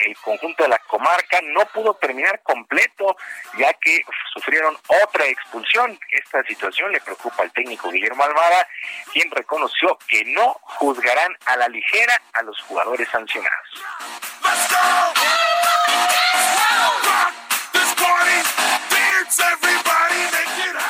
el 0.04 0.18
conjunto 0.18 0.64
de 0.64 0.70
la 0.70 0.80
comarca 0.80 1.40
no 1.44 1.66
pudo 1.76 1.94
terminar 1.96 2.42
completo, 2.42 3.18
ya 3.60 3.74
que 3.74 4.04
sufrieron 4.34 4.76
otra 5.04 5.26
expulsión. 5.26 6.00
Esta 6.10 6.42
situación 6.44 6.92
le 6.94 7.02
preocupa 7.02 7.44
al 7.44 7.52
técnico 7.52 7.92
Guillermo 7.92 8.24
Almada, 8.24 8.68
quien 9.14 9.30
reconoció 9.30 9.98
que 10.08 10.24
no 10.34 10.54
juzgarán 10.62 11.36
a 11.46 11.58
la 11.58 11.68
ligera 11.68 12.22
a 12.34 12.42
los 12.44 12.58
jugadores 12.62 13.10
sancionados. 13.10 13.84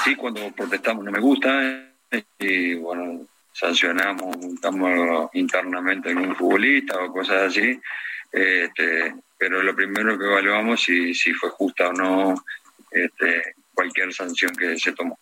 Sí, 0.03 0.16
cuando 0.16 0.52
protestamos 0.52 1.03
no 1.03 1.12
me 1.12 1.20
gusta. 1.20 1.49
Y 2.38 2.76
bueno, 2.76 3.26
sancionamos, 3.52 4.38
multamos 4.38 5.30
internamente 5.34 6.10
a 6.10 6.12
algún 6.12 6.36
futbolista 6.36 7.03
o 7.03 7.12
cosas 7.12 7.49
así, 7.49 7.82
este, 8.32 9.16
pero 9.38 9.62
lo 9.62 9.76
primero 9.76 10.18
que 10.18 10.26
evaluamos 10.26 10.82
si, 10.82 11.14
si 11.14 11.34
fue 11.34 11.49
justa 11.49 11.90
o 11.90 11.94
no 11.94 12.36
este, 12.91 13.56
cualquier 13.74 14.14
sanción 14.14 14.56
que 14.56 14.78
se 14.78 14.94
tomó. 14.94 15.18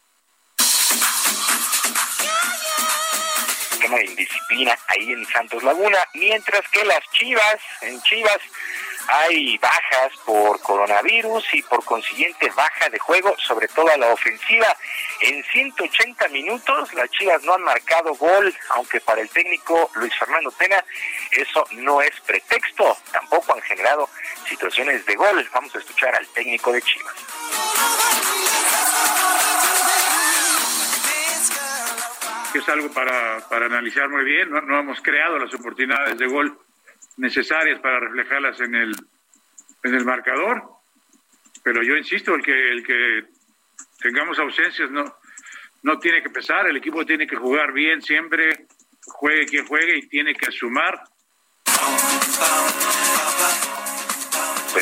tema 3.79 3.97
de 3.97 4.05
indisciplina 4.05 4.77
ahí 4.87 5.11
en 5.11 5.25
Santos 5.25 5.61
Laguna, 5.61 5.97
mientras 6.13 6.61
que 6.69 6.85
las 6.85 7.03
Chivas, 7.11 7.59
en 7.81 8.01
Chivas, 8.03 8.39
hay 9.07 9.57
bajas 9.57 10.13
por 10.25 10.59
coronavirus 10.61 11.43
y 11.53 11.61
por 11.63 11.83
consiguiente 11.83 12.49
baja 12.55 12.89
de 12.89 12.99
juego, 12.99 13.35
sobre 13.39 13.67
todo 13.67 13.89
a 13.89 13.97
la 13.97 14.11
ofensiva. 14.11 14.75
En 15.21 15.43
180 15.43 16.27
minutos 16.29 16.93
las 16.93 17.09
Chivas 17.11 17.43
no 17.43 17.53
han 17.53 17.63
marcado 17.63 18.13
gol, 18.15 18.53
aunque 18.69 19.01
para 19.01 19.21
el 19.21 19.29
técnico 19.29 19.89
Luis 19.95 20.13
Fernando 20.17 20.51
Tena 20.51 20.83
eso 21.31 21.65
no 21.71 22.01
es 22.01 22.11
pretexto. 22.21 22.97
Tampoco 23.11 23.53
han 23.53 23.61
generado 23.61 24.09
situaciones 24.47 25.05
de 25.05 25.15
gol. 25.15 25.47
Vamos 25.53 25.75
a 25.75 25.79
escuchar 25.79 26.15
al 26.15 26.27
técnico 26.27 26.71
de 26.71 26.81
Chivas. 26.81 27.15
Es 32.53 32.69
algo 32.69 32.91
para, 32.93 33.39
para 33.49 33.65
analizar 33.65 34.07
muy 34.09 34.23
bien. 34.23 34.51
No, 34.51 34.61
no 34.61 34.79
hemos 34.79 35.01
creado 35.01 35.39
las 35.39 35.53
oportunidades 35.53 36.17
de 36.19 36.27
gol 36.27 36.57
necesarias 37.17 37.79
para 37.79 37.99
reflejarlas 37.99 38.59
en 38.61 38.75
el, 38.75 38.95
en 39.83 39.95
el 39.95 40.05
marcador. 40.05 40.63
Pero 41.63 41.81
yo 41.83 41.95
insisto, 41.95 42.35
el 42.35 42.43
que, 42.43 42.71
el 42.71 42.85
que 42.85 43.25
tengamos 43.99 44.37
ausencias 44.39 44.91
no, 44.91 45.03
no 45.83 45.99
tiene 45.99 46.21
que 46.21 46.29
pesar, 46.29 46.67
el 46.67 46.77
equipo 46.77 47.05
tiene 47.05 47.27
que 47.27 47.35
jugar 47.35 47.71
bien 47.71 48.01
siempre, 48.01 48.67
juegue 49.05 49.45
quien 49.45 49.65
juegue 49.65 49.97
y 49.97 50.07
tiene 50.07 50.33
que 50.35 50.47
asumar 50.47 51.03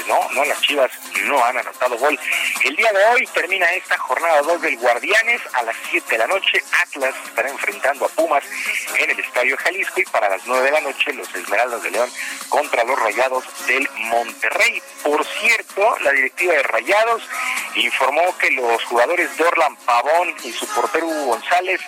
pues 0.01 0.07
no, 0.07 0.31
no, 0.31 0.45
las 0.45 0.61
Chivas 0.61 0.91
no 1.25 1.43
han 1.43 1.57
anotado 1.57 1.97
gol. 1.97 2.17
El 2.63 2.75
día 2.75 2.91
de 2.91 3.05
hoy 3.13 3.27
termina 3.27 3.65
esta 3.71 3.97
jornada 3.97 4.41
2 4.41 4.61
del 4.61 4.77
Guardianes 4.77 5.41
a 5.53 5.63
las 5.63 5.75
7 5.89 6.07
de 6.09 6.17
la 6.17 6.27
noche. 6.27 6.63
Atlas 6.81 7.13
estará 7.25 7.49
enfrentando 7.49 8.05
a 8.05 8.09
Pumas 8.09 8.43
en 8.97 9.09
el 9.09 9.19
Estadio 9.19 9.57
Jalisco 9.57 10.01
y 10.01 10.05
para 10.05 10.29
las 10.29 10.41
9 10.45 10.65
de 10.65 10.71
la 10.71 10.81
noche 10.81 11.13
los 11.13 11.33
Esmeraldas 11.35 11.83
de 11.83 11.91
León 11.91 12.09
contra 12.49 12.83
los 12.83 12.99
Rayados 12.99 13.43
del 13.67 13.87
Monterrey. 13.95 14.81
Por 15.03 15.25
cierto, 15.25 15.97
la 15.99 16.11
directiva 16.11 16.53
de 16.53 16.63
Rayados 16.63 17.21
informó 17.75 18.37
que 18.37 18.51
los 18.51 18.83
jugadores 18.85 19.35
Dorlan 19.37 19.75
Pavón 19.77 20.35
y 20.43 20.51
su 20.51 20.67
portero 20.67 21.07
Hugo 21.07 21.25
González 21.25 21.81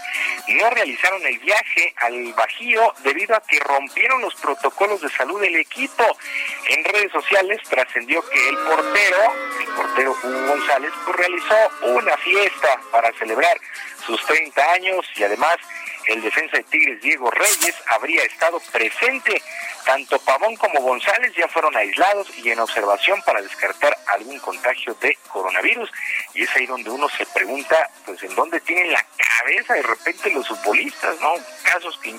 no 0.48 0.70
realizaron 0.70 1.26
el 1.26 1.40
viaje 1.40 1.94
al 1.98 2.34
Bajío 2.34 2.94
debido 3.04 3.36
a 3.36 3.42
que 3.42 3.60
rompieron 3.60 4.22
los 4.22 4.36
protocolos 4.36 5.02
de 5.02 5.10
salud 5.10 5.40
del 5.42 5.56
equipo. 5.56 6.04
En 6.70 6.84
redes 6.84 7.12
sociales 7.12 7.62
trascendió 7.70 8.03
que 8.08 8.50
el 8.50 8.58
portero, 8.58 9.34
el 9.60 9.68
portero 9.76 10.16
Hugo 10.24 10.48
González, 10.48 10.92
pues 11.06 11.18
realizó 11.18 11.56
una 11.84 12.18
fiesta 12.18 12.80
para 12.92 13.12
celebrar 13.14 13.60
sus 14.06 14.24
30 14.26 14.72
años 14.72 15.06
y 15.16 15.24
además 15.24 15.56
el 16.08 16.22
defensa 16.22 16.58
de 16.58 16.64
Tigres 16.64 17.02
Diego 17.02 17.30
Reyes 17.32 17.76
habría 17.88 18.24
estado 18.24 18.60
presente. 18.72 19.42
Tanto 19.86 20.18
Pavón 20.20 20.56
como 20.56 20.80
González 20.80 21.34
ya 21.36 21.48
fueron 21.50 21.76
aislados 21.76 22.30
y 22.38 22.50
en 22.50 22.60
observación 22.60 23.22
para 23.24 23.42
descartar 23.42 23.98
algún 24.08 24.40
contagio 24.40 24.96
de 25.02 25.18
coronavirus. 25.28 25.92
Y 26.34 26.44
es 26.44 26.56
ahí 26.56 26.66
donde 26.66 26.90
uno 26.90 27.10
se 27.10 27.26
pregunta, 27.26 27.90
pues, 28.06 28.24
en 28.24 28.34
dónde 28.34 28.62
tienen 28.62 28.94
la 28.94 29.06
cabeza 29.18 29.74
de 29.74 29.82
repente 29.82 30.32
los 30.32 30.48
futbolistas, 30.48 31.20
¿no? 31.20 31.34
Casos 31.64 32.00
que 32.02 32.14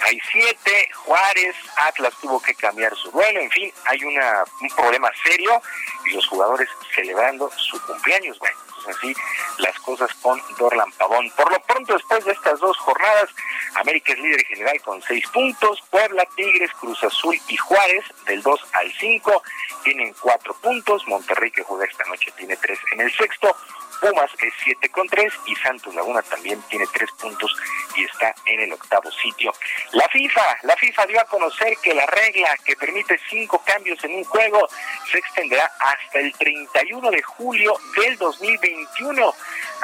hay 0.00 0.20
siete, 0.30 0.88
Juárez, 0.94 1.56
Atlas 1.76 2.12
tuvo 2.20 2.40
que 2.40 2.54
cambiar 2.54 2.94
su 2.96 3.10
duelo, 3.10 3.40
en 3.40 3.50
fin, 3.50 3.72
hay 3.84 4.04
una, 4.04 4.44
un 4.60 4.68
problema 4.70 5.10
serio 5.24 5.60
y 6.06 6.10
los 6.10 6.26
jugadores 6.26 6.68
celebrando 6.94 7.50
su 7.56 7.80
cumpleaños, 7.86 8.38
bueno 8.38 8.73
así 8.88 9.14
las 9.58 9.78
cosas 9.80 10.12
con 10.22 10.40
Dorlan 10.58 10.90
Pavón. 10.92 11.30
Por 11.36 11.50
lo 11.50 11.60
pronto, 11.60 11.94
después 11.94 12.24
de 12.24 12.32
estas 12.32 12.60
dos 12.60 12.76
jornadas, 12.78 13.30
América 13.74 14.12
es 14.12 14.18
líder 14.18 14.44
general 14.46 14.80
con 14.82 15.02
seis 15.02 15.26
puntos, 15.28 15.82
Puebla, 15.90 16.26
Tigres, 16.36 16.70
Cruz 16.72 17.02
Azul 17.04 17.38
y 17.48 17.56
Juárez 17.56 18.04
del 18.26 18.42
2 18.42 18.60
al 18.72 18.92
5 18.92 19.42
tienen 19.84 20.14
cuatro 20.18 20.54
puntos, 20.54 21.06
Monterrey 21.06 21.50
que 21.50 21.62
juega 21.62 21.84
esta 21.84 22.04
noche 22.04 22.32
tiene 22.36 22.56
tres 22.56 22.78
en 22.92 23.02
el 23.02 23.12
sexto, 23.12 23.54
Pumas 24.04 24.30
es 24.38 24.52
7 24.64 24.90
con 24.90 25.08
3 25.08 25.32
y 25.46 25.56
Santos 25.56 25.94
Laguna 25.94 26.20
también 26.20 26.60
tiene 26.68 26.84
3 26.92 27.10
puntos 27.12 27.56
y 27.96 28.04
está 28.04 28.34
en 28.44 28.60
el 28.60 28.72
octavo 28.74 29.10
sitio. 29.10 29.50
La 29.92 30.06
FIFA, 30.08 30.58
la 30.64 30.76
FIFA 30.76 31.06
dio 31.06 31.20
a 31.22 31.24
conocer 31.24 31.74
que 31.82 31.94
la 31.94 32.04
regla 32.04 32.54
que 32.66 32.76
permite 32.76 33.18
5 33.30 33.62
cambios 33.64 34.04
en 34.04 34.16
un 34.16 34.24
juego 34.24 34.68
se 35.10 35.16
extenderá 35.16 35.72
hasta 35.80 36.18
el 36.18 36.34
31 36.34 37.10
de 37.10 37.22
julio 37.22 37.78
del 37.96 38.18
2021. 38.18 39.34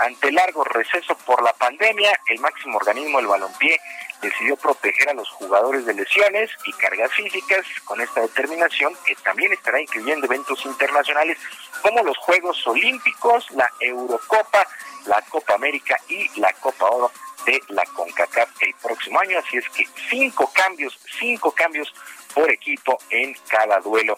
Ante 0.00 0.32
largo 0.32 0.64
receso 0.64 1.16
por 1.24 1.42
la 1.42 1.54
pandemia, 1.54 2.20
el 2.28 2.40
máximo 2.40 2.76
organismo 2.76 3.18
del 3.18 3.26
balompié 3.26 3.80
decidió 4.20 4.56
proteger 4.56 5.08
a 5.08 5.14
los 5.14 5.28
jugadores 5.30 5.86
de 5.86 5.94
lesiones 5.94 6.50
y 6.66 6.72
cargas 6.74 7.10
físicas 7.12 7.64
con 7.84 8.00
esta 8.00 8.20
determinación 8.20 8.94
que 9.06 9.14
también 9.16 9.52
estará 9.52 9.80
incluyendo 9.80 10.26
eventos 10.26 10.64
internacionales 10.66 11.38
como 11.82 12.02
los 12.02 12.16
Juegos 12.18 12.66
Olímpicos, 12.66 13.50
la 13.52 13.70
Eurocopa, 14.10 14.66
la 15.06 15.22
Copa 15.22 15.54
América 15.54 15.96
y 16.08 16.28
la 16.40 16.52
Copa 16.54 16.86
Oro 16.86 17.10
de 17.46 17.60
la 17.68 17.84
CONCACAF 17.84 18.50
el 18.60 18.74
próximo 18.82 19.20
año. 19.20 19.38
Así 19.38 19.56
es 19.56 19.68
que 19.70 19.86
cinco 20.08 20.50
cambios, 20.52 20.98
cinco 21.18 21.52
cambios 21.52 21.92
por 22.34 22.50
equipo 22.50 22.98
en 23.10 23.34
cada 23.48 23.80
duelo. 23.80 24.16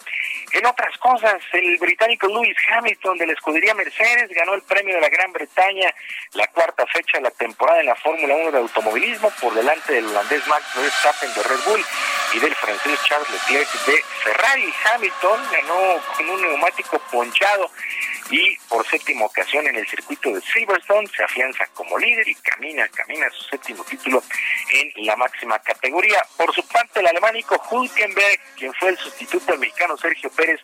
En 0.51 0.65
otras 0.65 0.95
cosas, 0.99 1.41
el 1.53 1.77
británico 1.77 2.27
Lewis 2.27 2.55
Hamilton 2.69 3.17
de 3.17 3.27
la 3.27 3.33
escudería 3.33 3.73
Mercedes 3.73 4.29
ganó 4.29 4.53
el 4.53 4.61
premio 4.61 4.95
de 4.95 5.01
la 5.01 5.09
Gran 5.09 5.31
Bretaña, 5.31 5.93
la 6.33 6.47
cuarta 6.47 6.85
fecha 6.87 7.17
de 7.17 7.23
la 7.23 7.31
temporada 7.31 7.79
en 7.79 7.87
la 7.87 7.95
Fórmula 7.95 8.35
1 8.35 8.51
de 8.51 8.57
automovilismo, 8.59 9.31
por 9.41 9.53
delante 9.53 9.93
del 9.93 10.07
holandés 10.07 10.45
Max 10.47 10.63
Verstappen 10.75 11.33
de 11.33 11.43
Red 11.43 11.59
Bull 11.65 11.85
y 12.33 12.39
del 12.39 12.55
francés 12.55 12.99
Charles 13.07 13.29
Leclerc 13.29 13.85
de 13.85 14.03
Ferrari. 14.23 14.73
Hamilton 14.85 15.39
ganó 15.51 16.01
con 16.17 16.29
un 16.29 16.41
neumático 16.41 16.99
ponchado 17.11 17.69
y 18.29 18.57
por 18.69 18.87
séptima 18.87 19.25
ocasión 19.25 19.67
en 19.67 19.75
el 19.75 19.87
circuito 19.87 20.31
de 20.31 20.41
Silverstone 20.41 21.07
se 21.15 21.23
afianza 21.23 21.65
como 21.73 21.97
líder 21.97 22.27
y 22.27 22.35
camina, 22.35 22.87
camina 22.87 23.29
su 23.31 23.43
séptimo 23.45 23.83
título 23.83 24.23
en 24.71 25.05
la 25.05 25.15
máxima 25.15 25.59
categoría. 25.59 26.25
Por 26.37 26.53
su 26.53 26.65
parte, 26.67 26.99
el 26.99 27.07
alemánico 27.07 27.61
Hulkenberg, 27.69 28.39
quien 28.55 28.73
fue 28.75 28.89
el 28.89 28.97
sustituto 28.97 29.51
del 29.51 29.59
mexicano 29.59 29.97
Sergio 29.97 30.29
Pérez 30.31 30.59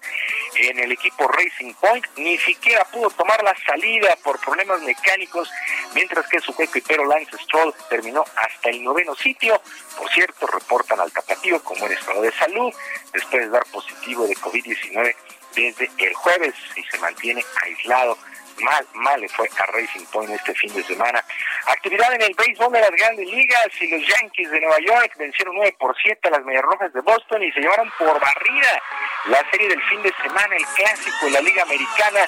en 0.56 0.80
el 0.80 0.92
equipo 0.92 1.28
Racing 1.28 1.74
Point, 1.74 2.06
ni 2.18 2.38
siquiera 2.38 2.84
pudo 2.86 3.10
tomar 3.12 3.44
la 3.44 3.56
salida 3.66 4.16
por 4.24 4.40
problemas 4.40 4.82
mecánicos, 4.82 5.50
mientras 5.94 6.28
que 6.28 6.40
su 6.40 6.54
pero 6.88 7.06
Lance 7.06 7.38
Stroll 7.44 7.74
terminó 7.90 8.24
hasta 8.36 8.70
el 8.70 8.84
noveno 8.84 9.16
sitio. 9.16 9.62
Por 9.98 10.10
cierto, 10.12 10.48
reportan 10.48 11.00
al 11.00 11.12
tapatío 11.12 11.59
como 11.64 11.86
en 11.86 11.94
estado 11.94 12.22
de 12.22 12.32
salud 12.34 12.74
después 13.14 13.44
de 13.44 13.50
dar 13.50 13.66
positivo 13.72 14.28
de 14.28 14.36
COVID-19 14.36 15.16
desde 15.56 15.90
el 15.98 16.14
jueves 16.14 16.54
y 16.76 16.84
se 16.84 16.98
mantiene 17.00 17.44
aislado. 17.64 18.18
Mal, 18.62 18.86
mal 18.94 19.22
le 19.22 19.30
fue 19.30 19.50
a 19.58 19.66
Racing 19.68 20.06
Point 20.12 20.32
este 20.32 20.54
fin 20.54 20.74
de 20.74 20.84
semana. 20.84 21.24
Actividad 21.68 22.14
en 22.14 22.22
el 22.22 22.34
béisbol 22.34 22.72
de 22.74 22.82
las 22.82 22.92
grandes 22.92 23.28
ligas 23.28 23.68
y 23.80 23.88
los 23.88 24.08
Yankees 24.08 24.52
de 24.52 24.60
Nueva 24.60 24.80
York 24.80 25.14
vencieron 25.18 25.56
9 25.56 25.76
por 25.80 25.96
7 26.02 26.28
a 26.28 26.32
las 26.32 26.44
Medias 26.44 26.64
Rojas 26.64 26.92
de 26.94 27.02
Boston 27.02 27.44
y 27.44 27.52
se 27.52 27.62
llevaron 27.62 27.92
por 27.98 28.20
barrida 28.20 28.82
la 29.26 29.44
serie 29.52 29.68
del 29.68 29.82
fin 29.84 30.02
de 30.02 30.14
semana, 30.22 30.56
el 30.56 30.66
clásico 30.66 31.26
de 31.26 31.32
la 31.32 31.42
Liga 31.42 31.64
Americana. 31.64 32.20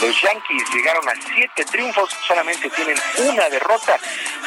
Los 0.00 0.22
Yankees 0.22 0.74
llegaron 0.74 1.08
a 1.08 1.14
7 1.34 1.64
triunfos, 1.66 2.10
solamente 2.26 2.70
tienen 2.70 2.96
una 3.18 3.48
derrota. 3.48 3.98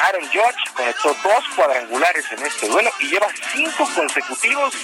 Aaron 0.02 0.26
Judge 0.28 0.74
conectó 0.74 1.14
dos 1.22 1.48
cuadrangulares 1.56 2.30
en 2.32 2.42
este 2.44 2.68
duelo 2.68 2.90
y 3.00 3.08
lleva 3.08 3.28
cinco 3.52 3.88
consecutivos 3.94 4.74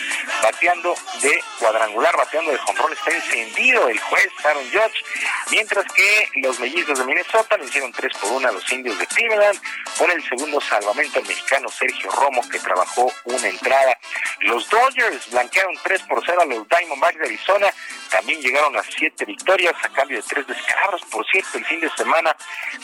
bateando 0.43 0.95
de 1.23 1.43
cuadrangular, 1.59 2.17
bateando 2.17 2.53
de 2.53 2.59
jonrón. 2.59 2.93
Está 2.93 3.11
encendido 3.11 3.89
el 3.89 3.99
juez 3.99 4.29
Aaron 4.45 4.65
Judge, 4.71 5.05
mientras 5.51 5.85
que 5.93 6.29
los 6.41 6.59
mellizos 6.61 6.99
de 6.99 7.05
Minnesota 7.05 7.57
le 7.57 7.65
hicieron 7.65 7.93
3 7.93 8.13
por 8.19 8.33
1 8.33 8.49
a 8.49 8.53
los 8.53 8.73
indios 8.73 8.99
de 8.99 9.07
Cleveland, 9.07 9.61
con 9.99 10.11
el 10.11 10.23
segundo 10.29 10.61
salvamento 10.61 11.21
el 11.21 11.27
mexicano 11.27 11.69
Sergio 11.69 12.11
Romo, 12.11 12.49
que 12.49 12.59
trabajó 12.59 13.11
una 13.25 13.49
entrada. 13.49 13.99
Los 14.41 14.69
Dodgers 14.69 15.31
blanquearon 15.31 15.75
3 15.83 16.03
por 16.03 16.23
0 16.25 16.41
a 16.43 16.45
los 16.47 16.69
Diamondbacks 16.69 17.19
de 17.19 17.25
Arizona, 17.27 17.67
también 18.11 18.41
llegaron 18.41 18.77
a 18.77 18.83
7 18.83 19.25
victorias 19.25 19.75
a 19.83 19.89
cambio 19.91 20.19
de 20.19 20.25
3 20.29 20.47
descalabros. 20.47 21.03
Por 21.11 21.27
cierto, 21.27 21.59
el 21.59 21.65
fin 21.65 21.81
de 21.81 21.91
semana 21.91 22.37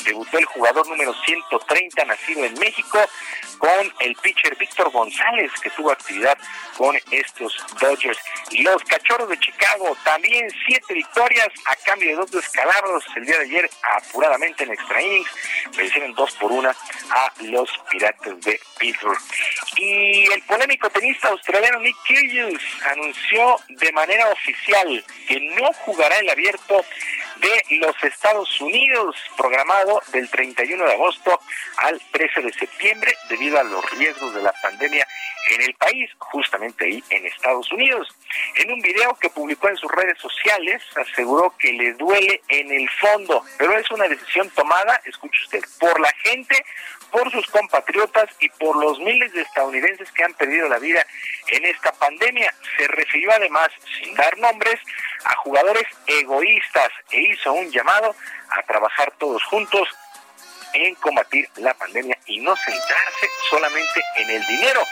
debutó 0.04 0.38
el 0.38 0.44
jugador 0.44 0.86
número 0.88 1.14
130 1.24 2.04
nacido 2.04 2.44
en 2.44 2.54
México 2.58 2.98
con 3.58 3.92
el 4.00 4.14
pitcher 4.16 4.56
Víctor 4.56 4.90
González, 4.90 5.50
que 5.62 5.70
tuvo 5.70 5.90
actividad 5.90 6.36
con 6.76 6.96
estos 7.10 7.56
Dodgers. 7.80 8.18
Los 8.52 8.82
Cachorros 8.84 9.28
de 9.28 9.38
Chicago, 9.38 9.96
también 10.04 10.48
7 10.66 10.94
victorias 10.94 11.48
a 11.66 11.76
cambio 11.76 12.10
de 12.10 12.16
2 12.16 12.30
descalabros 12.30 13.04
el 13.16 13.24
día 13.24 13.38
de 13.38 13.45
ayer 13.46 13.70
apuradamente 13.96 14.64
en 14.64 14.72
extra 14.72 15.02
innings, 15.02 15.30
vencieron 15.76 16.14
dos 16.14 16.32
por 16.36 16.52
una 16.52 16.70
a 16.70 17.32
los 17.42 17.70
Piratas 17.90 18.40
de 18.42 18.60
Pittsburgh. 18.78 19.18
Y 19.76 20.30
el 20.32 20.42
polémico 20.42 20.90
tenista 20.90 21.28
australiano 21.28 21.80
Nick 21.80 21.96
Kyrgios 22.04 22.62
anunció 22.90 23.56
de 23.68 23.92
manera 23.92 24.28
oficial 24.28 25.04
que 25.28 25.40
no 25.40 25.72
jugará 25.84 26.18
el 26.18 26.30
abierto 26.30 26.84
de 27.40 27.76
los 27.78 27.94
Estados 28.02 28.60
Unidos, 28.60 29.16
programado 29.36 30.02
del 30.12 30.28
31 30.30 30.84
de 30.84 30.92
agosto 30.92 31.38
al 31.78 32.00
13 32.12 32.42
de 32.42 32.52
septiembre, 32.52 33.14
debido 33.28 33.58
a 33.58 33.64
los 33.64 33.88
riesgos 33.92 34.34
de 34.34 34.42
la 34.42 34.52
pandemia 34.62 35.06
en 35.50 35.62
el 35.62 35.74
país, 35.74 36.10
justamente 36.18 36.84
ahí 36.84 37.02
en 37.10 37.26
Estados 37.26 37.70
Unidos. 37.72 38.08
En 38.56 38.72
un 38.72 38.80
video 38.80 39.14
que 39.20 39.30
publicó 39.30 39.68
en 39.68 39.76
sus 39.76 39.90
redes 39.92 40.18
sociales, 40.18 40.82
aseguró 40.96 41.54
que 41.58 41.72
le 41.72 41.92
duele 41.94 42.42
en 42.48 42.72
el 42.72 42.88
fondo, 42.90 43.44
pero 43.58 43.78
es 43.78 43.90
una 43.90 44.08
decisión 44.08 44.50
tomada, 44.50 45.00
escuche 45.04 45.38
usted, 45.44 45.62
por 45.78 46.00
la 46.00 46.12
gente, 46.24 46.64
por 47.10 47.30
sus 47.30 47.46
compatriotas 47.46 48.28
y 48.40 48.48
por 48.50 48.76
los 48.76 48.98
miles 48.98 49.32
de 49.32 49.42
estadounidenses 49.42 50.10
que 50.12 50.24
han 50.24 50.34
perdido 50.34 50.68
la 50.68 50.78
vida 50.78 51.06
en 51.48 51.64
esta 51.64 51.92
pandemia. 51.92 52.52
Se 52.76 52.86
refirió 52.88 53.32
además, 53.32 53.68
sin 53.98 54.14
dar 54.14 54.36
nombres, 54.38 54.80
a 55.24 55.36
jugadores 55.36 55.84
egoístas 56.06 56.90
e 57.10 57.20
hizo 57.20 57.52
un 57.52 57.70
llamado 57.70 58.14
a 58.50 58.62
trabajar 58.62 59.12
todos 59.18 59.42
juntos 59.44 59.88
en 60.72 60.94
combatir 60.96 61.48
la 61.56 61.74
pandemia 61.74 62.18
y 62.26 62.38
no 62.40 62.54
centrarse 62.56 63.28
solamente 63.48 64.02
en 64.16 64.30
el 64.30 64.46
dinero. 64.46 64.82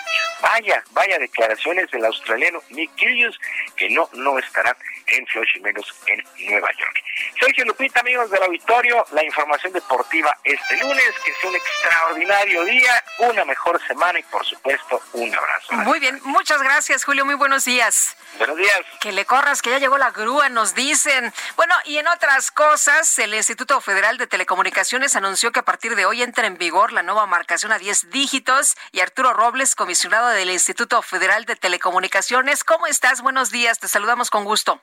Vaya, 0.40 0.82
vaya 0.92 1.18
declaraciones 1.18 1.90
del 1.90 2.04
australiano 2.04 2.62
Nick 2.70 2.94
Kyrgios 2.94 3.38
que 3.76 3.90
no, 3.90 4.08
no 4.14 4.38
estará 4.38 4.76
en 5.06 5.26
Flushing 5.26 5.62
Meadows 5.62 5.94
en 6.06 6.22
Nueva 6.48 6.70
York. 6.78 7.02
Sergio 7.38 7.64
Lupita, 7.64 8.00
amigos 8.00 8.30
del 8.30 8.42
auditorio, 8.42 9.04
la 9.12 9.24
información 9.24 9.72
deportiva 9.72 10.36
este 10.44 10.76
lunes, 10.78 11.12
que 11.24 11.32
sea 11.34 11.50
un 11.50 11.56
extraordinario 11.56 12.64
día, 12.64 13.04
una 13.18 13.44
mejor 13.44 13.80
semana 13.86 14.18
y 14.18 14.22
por 14.24 14.44
supuesto 14.44 15.00
un 15.12 15.34
abrazo. 15.34 15.72
Muy 15.72 16.00
bien, 16.00 16.20
muchas 16.24 16.62
gracias 16.62 17.04
Julio, 17.04 17.24
muy 17.24 17.34
buenos 17.34 17.64
días. 17.64 18.16
Buenos 18.38 18.56
días. 18.56 18.80
Que 19.00 19.12
le 19.12 19.24
corras, 19.24 19.62
que 19.62 19.70
ya 19.70 19.78
llegó 19.78 19.96
la 19.96 20.10
grúa, 20.10 20.48
nos 20.48 20.74
dicen. 20.74 21.32
Bueno, 21.56 21.74
y 21.84 21.98
en 21.98 22.08
otras 22.08 22.50
cosas, 22.50 23.18
el 23.18 23.32
Instituto 23.34 23.80
Federal 23.80 24.18
de 24.18 24.26
Telecomunicaciones 24.26 25.14
anunció 25.14 25.52
que 25.52 25.60
a 25.60 25.64
partir 25.64 25.94
de 25.94 26.04
hoy 26.06 26.22
entra 26.22 26.46
en 26.46 26.58
vigor 26.58 26.92
la 26.92 27.02
nueva 27.02 27.26
marcación 27.26 27.70
a 27.72 27.78
10 27.78 28.10
dígitos 28.10 28.76
y 28.92 29.00
Arturo 29.00 29.32
Robles, 29.32 29.76
comisionado 29.76 30.28
del 30.28 30.50
Instituto 30.50 31.00
Federal 31.02 31.44
de 31.44 31.56
Telecomunicaciones. 31.56 32.64
¿Cómo 32.64 32.86
estás? 32.86 33.22
Buenos 33.22 33.50
días, 33.50 33.78
te 33.78 33.88
saludamos 33.88 34.30
con 34.30 34.44
gusto. 34.44 34.82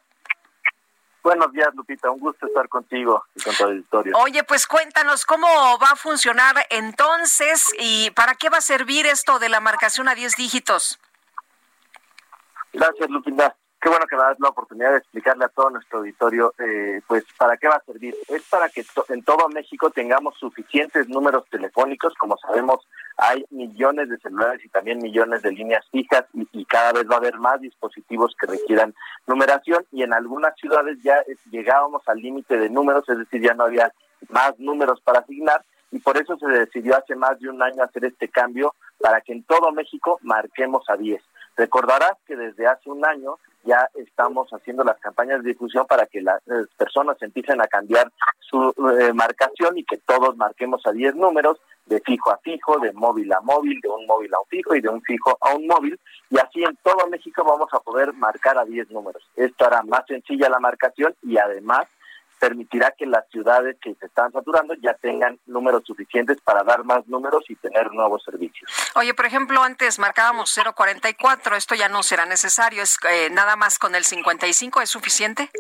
Buenos 1.24 1.52
días, 1.52 1.70
Lupita. 1.76 2.10
Un 2.10 2.20
gusto 2.20 2.48
estar 2.48 2.68
contigo 2.68 3.24
y 3.36 3.42
con 3.44 3.56
tu 3.56 3.64
auditorio. 3.64 4.18
Oye, 4.18 4.44
pues 4.44 4.66
cuéntanos 4.66 5.26
cómo 5.26 5.48
va 5.80 5.92
a 5.92 5.96
funcionar 5.96 6.56
entonces 6.70 7.72
y 7.80 8.10
para 8.12 8.36
qué 8.36 8.50
va 8.50 8.58
a 8.58 8.62
servir 8.62 9.06
esto 9.06 9.38
de 9.38 9.50
la 9.50 9.60
marcación 9.60 10.08
a 10.10 10.16
10 10.16 10.36
dígitos. 10.36 11.00
Gracias, 12.74 13.10
Lupita. 13.10 13.56
Qué 13.82 13.90
bueno 13.90 14.06
que 14.08 14.16
me 14.16 14.22
das 14.22 14.40
la 14.40 14.50
oportunidad 14.50 14.92
de 14.92 14.98
explicarle 15.00 15.46
a 15.46 15.50
todo 15.50 15.72
nuestro 15.72 16.00
auditorio, 16.00 16.54
eh, 16.60 17.02
pues, 17.08 17.26
para 17.38 17.58
qué 17.58 17.68
va 17.68 17.78
a 17.78 17.84
servir. 17.84 18.16
Es 18.28 18.44
para 18.44 18.70
que 18.70 18.86
en 19.10 19.24
todo 19.24 19.50
México 19.50 19.90
tengamos 19.90 20.38
suficientes 20.38 21.08
números 21.10 21.46
telefónicos. 21.50 22.14
Como 22.20 22.38
sabemos, 22.38 22.88
hay 23.22 23.46
millones 23.52 24.10
de 24.10 24.18
celulares 24.18 24.66
y 24.66 24.70
también 24.70 24.98
millones 24.98 25.44
de 25.44 25.52
líneas 25.52 25.86
fijas 25.92 26.26
y, 26.34 26.66
cada 26.66 26.92
vez 26.92 27.06
va 27.08 27.16
a 27.16 27.18
haber 27.18 27.38
más 27.38 27.62
dispositivos 27.62 28.34
que 28.40 28.48
requieran 28.48 28.96
numeración 29.28 29.86
y 29.92 30.02
en 30.02 30.12
algunas 30.12 30.56
ciudades 30.56 30.98
ya 31.04 31.24
llegábamos 31.52 32.02
al 32.08 32.18
límite 32.18 32.58
de 32.58 32.70
números, 32.70 33.08
es 33.10 33.20
decir, 33.20 33.44
ya 33.44 33.54
no 33.54 33.66
había 33.66 33.94
más 34.30 34.58
números 34.58 35.02
para 35.02 35.20
asignar 35.20 35.64
y 35.92 36.00
por 36.00 36.18
eso 36.18 36.36
se 36.38 36.48
decidió 36.48 36.98
hace 36.98 37.16
más 37.16 37.40
de 37.40 37.50
un 37.50 37.62
año 37.62 37.84
hacer 37.84 38.06
este 38.06 38.28
cambio 38.28 38.74
para 39.00 39.22
que 39.22 39.34
en 39.34 39.44
todo 39.44 39.72
México 39.72 40.18
marquemos 40.24 40.90
a 40.90 40.98
10. 40.98 41.22
Recordarás 41.62 42.18
que 42.26 42.36
desde 42.36 42.66
hace 42.66 42.90
un 42.90 43.06
año 43.06 43.38
ya 43.64 43.88
estamos 43.94 44.50
haciendo 44.50 44.84
las 44.84 44.98
campañas 44.98 45.44
de 45.44 45.50
difusión 45.50 45.86
para 45.86 46.08
que 46.08 46.20
las 46.20 46.42
eh, 46.48 46.66
personas 46.76 47.22
empiecen 47.22 47.62
a 47.62 47.68
cambiar 47.68 48.12
su 48.40 48.74
eh, 49.00 49.14
marcación 49.14 49.78
y 49.78 49.84
que 49.84 49.98
todos 49.98 50.36
marquemos 50.38 50.82
a 50.88 50.92
10 50.92 51.18
números 51.18 51.60
de 51.86 52.02
fijo 52.02 52.32
a 52.32 52.40
fijo, 52.40 52.80
de 52.80 52.92
móvil 52.94 53.32
a 53.32 53.42
móvil, 53.42 53.80
de 53.80 53.90
un 53.90 54.08
móvil 54.08 54.34
a 54.34 54.40
un 54.40 54.48
fijo 54.48 54.74
y 54.74 54.82
de 54.82 54.90
un 54.90 55.04
fijo 55.04 55.38
a 55.40 55.54
un 55.54 55.68
móvil. 55.68 56.00
Y 56.32 56.40
así 56.40 56.64
en 56.64 56.76
todo 56.82 57.08
México 57.08 57.44
vamos 57.44 57.70
a 57.74 57.80
poder 57.80 58.12
marcar 58.14 58.58
a 58.58 58.66
10 58.66 58.90
números. 58.90 59.22
Esto 59.36 59.66
hará 59.66 59.84
más 59.84 60.02
sencilla 60.08 60.50
la 60.50 60.60
marcación 60.60 61.14
y 61.22 61.38
además 61.38 61.86
permitirá 62.42 62.92
que 62.98 63.06
las 63.06 63.30
ciudades 63.30 63.78
que 63.80 63.94
se 63.94 64.08
están 64.08 64.32
saturando 64.32 64.74
ya 64.82 64.96
tengan 64.96 65.38
números 65.46 65.84
suficientes 65.86 66.42
para 66.42 66.64
dar 66.64 66.84
más 66.84 67.08
números 67.08 67.44
y 67.50 67.56
tener 67.56 67.94
nuevos 67.94 68.24
servicios. 68.24 68.68
Oye, 68.96 69.14
por 69.14 69.28
ejemplo, 69.28 69.62
antes 69.62 70.00
marcábamos 70.00 70.52
044, 70.52 71.56
esto 71.56 71.76
ya 71.76 71.88
no 71.88 72.02
será 72.02 72.26
necesario, 72.26 72.82
es 72.82 72.98
eh, 73.12 73.30
nada 73.32 73.56
más 73.56 73.78
con 73.78 73.94
el 73.94 74.04
55 74.04 74.82
es 74.82 74.90
suficiente. 74.90 75.52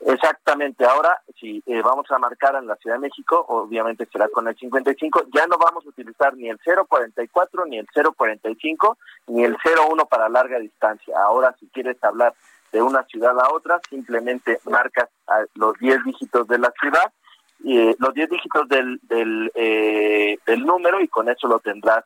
Exactamente, 0.00 0.84
ahora 0.84 1.20
si 1.40 1.62
eh, 1.66 1.80
vamos 1.82 2.08
a 2.10 2.18
marcar 2.18 2.54
en 2.56 2.66
la 2.66 2.76
Ciudad 2.76 2.96
de 2.96 3.00
México, 3.00 3.44
obviamente 3.48 4.06
será 4.12 4.28
con 4.28 4.46
el 4.46 4.56
55, 4.56 5.24
ya 5.34 5.46
no 5.46 5.56
vamos 5.56 5.86
a 5.86 5.88
utilizar 5.88 6.36
ni 6.36 6.50
el 6.50 6.58
044, 6.58 7.64
ni 7.64 7.78
el 7.78 7.86
045, 7.86 8.98
ni 9.28 9.44
el 9.44 9.56
01 9.56 10.04
para 10.06 10.28
larga 10.28 10.58
distancia. 10.58 11.16
Ahora 11.18 11.56
si 11.58 11.66
quieres 11.68 11.96
hablar 12.04 12.34
de 12.72 12.82
una 12.82 13.02
ciudad 13.04 13.38
a 13.38 13.52
otra, 13.52 13.80
simplemente 13.88 14.60
marcas 14.64 15.08
los 15.54 15.78
10 15.78 16.04
dígitos 16.04 16.46
de 16.48 16.58
la 16.58 16.72
ciudad, 16.80 17.12
y, 17.60 17.94
los 17.98 18.14
10 18.14 18.30
dígitos 18.30 18.68
del, 18.68 19.00
del, 19.02 19.50
eh, 19.54 20.38
del 20.46 20.64
número 20.64 21.00
y 21.00 21.08
con 21.08 21.28
eso 21.28 21.48
lo 21.48 21.58
tendrás 21.58 22.04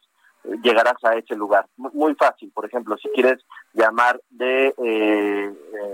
llegarás 0.62 0.96
a 1.04 1.14
ese 1.14 1.34
lugar. 1.36 1.66
Muy 1.76 2.14
fácil, 2.14 2.50
por 2.52 2.66
ejemplo, 2.66 2.96
si 2.96 3.08
quieres 3.10 3.38
llamar 3.72 4.20
de 4.30 4.74
eh, 4.76 5.52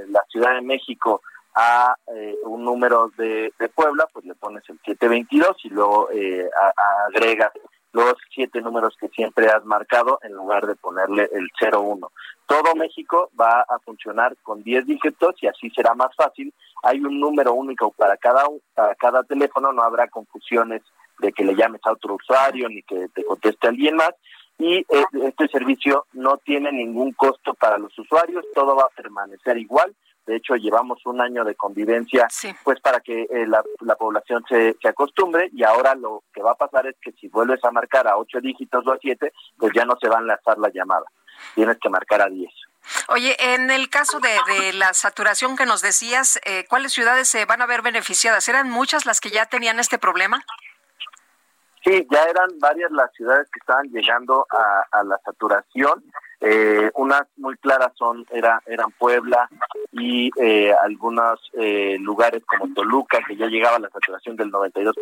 la 0.09 0.23
Ciudad 0.31 0.55
de 0.55 0.63
México 0.63 1.23
a 1.55 1.95
eh, 2.15 2.37
un 2.45 2.65
número 2.65 3.11
de, 3.17 3.53
de, 3.59 3.69
Puebla, 3.69 4.09
pues 4.13 4.25
le 4.25 4.35
pones 4.35 4.63
el 4.69 4.79
722 4.85 5.57
y 5.65 5.69
luego 5.71 6.09
eh, 6.13 6.49
a, 6.55 6.73
agregas 7.09 7.53
los 7.93 8.15
siete 8.31 8.61
números 8.61 8.97
que 9.01 9.09
siempre 9.09 9.47
has 9.47 9.65
marcado 9.65 10.19
en 10.23 10.33
lugar 10.33 10.67
de 10.67 10.77
ponerle 10.77 11.29
el 11.33 11.49
01. 11.61 12.11
Todo 12.47 12.75
México 12.75 13.31
va 13.39 13.61
a 13.69 13.79
funcionar 13.81 14.37
con 14.43 14.63
10 14.63 14.87
dígitos 14.87 15.35
y 15.43 15.47
así 15.47 15.71
será 15.71 15.95
más 15.95 16.15
fácil. 16.17 16.53
Hay 16.83 17.01
un 17.01 17.19
número 17.21 17.53
único 17.53 17.91
para 17.93 18.17
cada, 18.17 18.45
para 18.75 18.95
cada 18.95 19.23
teléfono, 19.25 19.73
no 19.73 19.83
habrá 19.83 20.09
confusiones 20.09 20.83
de 21.19 21.33
que 21.33 21.45
le 21.45 21.55
llames 21.55 21.81
a 21.85 21.93
otro 21.93 22.15
usuario 22.15 22.69
ni 22.69 22.83
que 22.83 23.09
te 23.15 23.25
conteste 23.25 23.69
alguien 23.69 23.97
más. 23.97 24.15
Y 24.59 24.79
eh, 24.79 25.05
este 25.25 25.47
servicio 25.49 26.07
no 26.13 26.39
tiene 26.39 26.73
ningún 26.73 27.13
costo 27.13 27.55
para 27.55 27.79
los 27.79 27.97
usuarios, 27.99 28.45
todo 28.55 28.75
va 28.75 28.85
a 28.85 28.97
permanecer 28.97 29.57
igual 29.57 29.95
de 30.29 30.37
hecho, 30.37 30.57
llevamos 30.57 31.05
un 31.07 31.23
año 31.23 31.43
de 31.43 31.55
convivencia, 31.55 32.29
pues 32.63 32.79
para 32.81 33.01
que 33.01 33.23
eh, 33.23 33.47
la, 33.47 33.65
la, 33.81 33.97
población 33.97 34.45
se, 34.47 34.77
se 34.81 34.89
acostumbre 34.89 35.49
y 35.55 35.65
ahora 35.65 35.95
lo 35.95 36.23
que 36.35 36.43
va 36.43 36.51
a 36.51 36.55
pasar 36.55 36.87
es 36.87 36.97
que 37.01 37.13
si 37.13 37.29
vuelves 37.29 37.65
a 37.65 37.71
marcar 37.71 38.07
a 38.07 38.19
ocho 38.19 38.39
dígitos 38.39 38.87
o 38.87 38.93
a 38.93 38.99
siete, 38.99 39.33
pues 39.57 39.73
ya 39.75 39.87
no 39.87 39.97
se 39.99 40.07
va 40.07 40.19
a 40.19 40.21
enlazar 40.21 40.59
la 40.59 40.69
llamada. 40.69 41.07
Tienes 41.55 41.79
que 41.79 41.89
marcar 41.89 42.21
a 42.21 42.29
diez. 42.29 42.53
Oye, 43.09 43.37
en 43.55 43.71
el 43.71 43.89
caso 43.89 44.21
de, 44.21 44.37
de 44.53 44.75
la 44.75 44.93
saturación 44.93 45.57
que 45.57 45.65
nos 45.65 45.81
decías, 45.81 46.39
eh, 46.45 46.67
¿cuáles 46.69 46.93
ciudades 46.93 47.27
se 47.27 47.47
van 47.47 47.63
a 47.63 47.67
ver 47.67 47.81
beneficiadas? 47.81 48.47
¿Eran 48.51 48.69
muchas 48.69 49.07
las 49.07 49.21
que 49.21 49.31
ya 49.31 49.47
tenían 49.47 49.81
este 49.81 49.99
problema? 49.99 50.45
Sí, 51.85 52.07
ya 52.11 52.25
eran 52.25 52.51
varias 52.59 52.91
las 52.91 53.11
ciudades 53.15 53.49
que 53.51 53.61
estaban 53.61 53.89
llegando 53.89 54.47
a, 54.51 54.99
a 54.99 55.05
la 55.05 55.19
saturación. 55.25 56.05
Eh, 56.41 56.91
unas 56.95 57.23
muy 57.37 57.57
claras 57.57 57.93
son 57.97 58.25
era, 58.31 58.63
eran 58.67 58.93
Puebla 58.93 59.49
y 59.93 60.31
eh, 60.41 60.73
algunos 60.85 61.41
eh, 61.55 61.97
lugares 62.01 62.45
como 62.45 62.73
Toluca, 62.75 63.19
que 63.27 63.37
ya 63.37 63.47
llegaba 63.47 63.77
a 63.77 63.81
la 63.81 63.91
saturación 63.91 64.37
del 64.37 64.53
92%, 64.53 64.95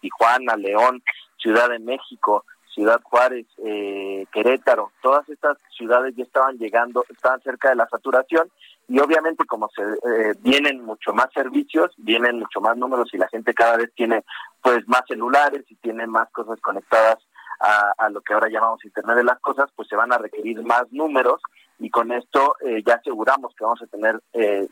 Tijuana, 0.00 0.56
León, 0.56 1.02
Ciudad 1.38 1.68
de 1.70 1.80
México, 1.80 2.44
Ciudad 2.76 3.00
Juárez, 3.02 3.46
eh, 3.64 4.26
Querétaro, 4.30 4.92
todas 5.00 5.26
estas 5.30 5.56
ciudades 5.76 6.14
ya 6.14 6.24
estaban 6.24 6.58
llegando, 6.58 7.06
estaban 7.08 7.40
cerca 7.40 7.70
de 7.70 7.76
la 7.76 7.88
saturación 7.88 8.50
y 8.86 9.00
obviamente 9.00 9.46
como 9.46 9.70
se 9.74 9.82
eh, 9.82 10.34
vienen 10.40 10.84
mucho 10.84 11.14
más 11.14 11.28
servicios, 11.32 11.92
vienen 11.96 12.38
mucho 12.38 12.60
más 12.60 12.76
números 12.76 13.08
y 13.14 13.18
la 13.18 13.28
gente 13.28 13.54
cada 13.54 13.78
vez 13.78 13.90
tiene 13.94 14.24
pues 14.62 14.86
más 14.88 15.02
celulares 15.08 15.64
y 15.70 15.74
tiene 15.76 16.06
más 16.06 16.30
cosas 16.30 16.60
conectadas 16.60 17.16
a, 17.60 17.92
a, 17.96 18.10
lo 18.10 18.20
que 18.20 18.34
ahora 18.34 18.48
llamamos 18.48 18.84
Internet 18.84 19.16
de 19.16 19.24
las 19.24 19.40
Cosas, 19.40 19.70
pues 19.74 19.88
se 19.88 19.96
van 19.96 20.12
a 20.12 20.18
requerir 20.18 20.62
más 20.62 20.90
números 20.90 21.40
y 21.78 21.90
con 21.90 22.12
esto 22.12 22.56
eh, 22.60 22.82
ya 22.86 22.94
aseguramos 22.94 23.54
que 23.56 23.64
vamos 23.64 23.82
a 23.82 23.86
tener 23.86 24.20
eh, 24.32 24.66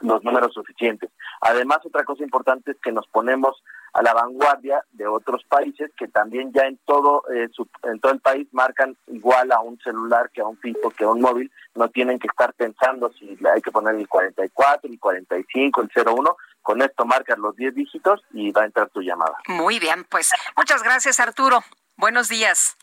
los 0.00 0.22
números 0.24 0.52
suficientes. 0.52 1.10
Además, 1.40 1.78
otra 1.84 2.04
cosa 2.04 2.24
importante 2.24 2.72
es 2.72 2.76
que 2.82 2.92
nos 2.92 3.06
ponemos 3.08 3.62
a 3.92 4.02
la 4.02 4.14
vanguardia 4.14 4.82
de 4.92 5.06
otros 5.06 5.44
países 5.44 5.90
que 5.96 6.08
también 6.08 6.52
ya 6.52 6.62
en 6.62 6.78
todo 6.84 7.22
eh, 7.32 7.48
en 7.82 8.00
todo 8.00 8.12
el 8.12 8.20
país 8.20 8.48
marcan 8.52 8.96
igual 9.06 9.52
a 9.52 9.60
un 9.60 9.78
celular 9.80 10.30
que 10.32 10.40
a 10.40 10.46
un 10.46 10.56
fijo 10.58 10.90
que 10.90 11.04
a 11.04 11.10
un 11.10 11.20
móvil. 11.20 11.50
No 11.74 11.88
tienen 11.88 12.18
que 12.18 12.26
estar 12.26 12.52
pensando 12.54 13.12
si 13.12 13.38
hay 13.52 13.60
que 13.60 13.70
poner 13.70 13.94
el 13.94 14.08
44 14.08 14.90
el 14.90 14.98
45 14.98 15.82
el 15.82 15.90
01 15.94 16.36
con 16.62 16.80
esto 16.80 17.04
marcas 17.04 17.38
los 17.38 17.56
10 17.56 17.74
dígitos 17.74 18.22
y 18.32 18.50
va 18.52 18.62
a 18.62 18.66
entrar 18.66 18.88
tu 18.90 19.02
llamada. 19.02 19.36
Muy 19.48 19.78
bien 19.78 20.04
pues 20.08 20.30
muchas 20.56 20.82
gracias 20.82 21.20
Arturo 21.20 21.60
buenos 22.02 22.28
días 22.28 22.76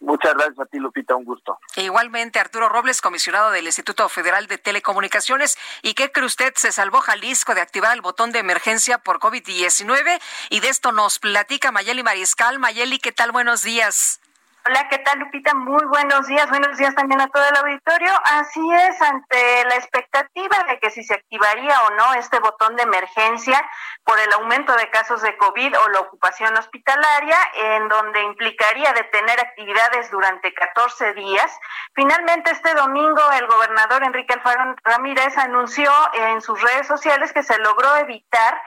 Muchas 0.00 0.32
gracias 0.32 0.58
a 0.58 0.64
ti, 0.64 0.78
Lupita, 0.78 1.14
un 1.14 1.26
gusto. 1.26 1.58
E 1.76 1.82
igualmente, 1.82 2.38
Arturo 2.38 2.70
Robles, 2.70 3.02
comisionado 3.02 3.50
del 3.50 3.66
Instituto 3.66 4.08
Federal 4.08 4.46
de 4.46 4.56
Telecomunicaciones. 4.56 5.58
¿Y 5.82 5.92
qué 5.92 6.10
cree 6.10 6.24
usted? 6.24 6.54
Se 6.56 6.72
salvó 6.72 7.02
Jalisco 7.02 7.54
de 7.54 7.60
activar 7.60 7.94
el 7.94 8.00
botón 8.00 8.32
de 8.32 8.38
emergencia 8.38 8.96
por 8.96 9.18
COVID-19 9.18 10.18
y 10.48 10.60
de 10.60 10.68
esto 10.70 10.92
nos 10.92 11.18
platica 11.18 11.70
Mayeli 11.70 12.02
Mariscal. 12.02 12.58
Mayeli, 12.58 12.98
¿qué 12.98 13.12
tal? 13.12 13.30
Buenos 13.30 13.62
días. 13.62 14.20
Hola, 14.66 14.88
¿qué 14.90 14.98
tal 14.98 15.18
Lupita? 15.18 15.54
Muy 15.54 15.82
buenos 15.86 16.26
días, 16.26 16.50
buenos 16.50 16.76
días 16.76 16.94
también 16.94 17.18
a 17.22 17.28
todo 17.28 17.42
el 17.48 17.56
auditorio. 17.56 18.12
Así 18.24 18.60
es, 18.72 19.00
ante 19.00 19.64
la 19.64 19.76
expectativa 19.76 20.64
de 20.68 20.78
que 20.78 20.90
si 20.90 21.02
se 21.02 21.14
activaría 21.14 21.82
o 21.84 21.90
no 21.94 22.12
este 22.12 22.38
botón 22.40 22.76
de 22.76 22.82
emergencia 22.82 23.66
por 24.04 24.18
el 24.20 24.30
aumento 24.34 24.76
de 24.76 24.90
casos 24.90 25.22
de 25.22 25.34
COVID 25.38 25.78
o 25.78 25.88
la 25.88 26.00
ocupación 26.00 26.54
hospitalaria, 26.58 27.38
en 27.54 27.88
donde 27.88 28.22
implicaría 28.22 28.92
detener 28.92 29.40
actividades 29.40 30.10
durante 30.10 30.52
14 30.52 31.14
días, 31.14 31.58
finalmente 31.94 32.50
este 32.50 32.74
domingo 32.74 33.22
el 33.32 33.46
gobernador 33.46 34.04
Enrique 34.04 34.34
Alfaro 34.34 34.74
Ramírez 34.84 35.38
anunció 35.38 35.90
en 36.12 36.42
sus 36.42 36.60
redes 36.60 36.86
sociales 36.86 37.32
que 37.32 37.42
se 37.42 37.56
logró 37.60 37.96
evitar, 37.96 38.60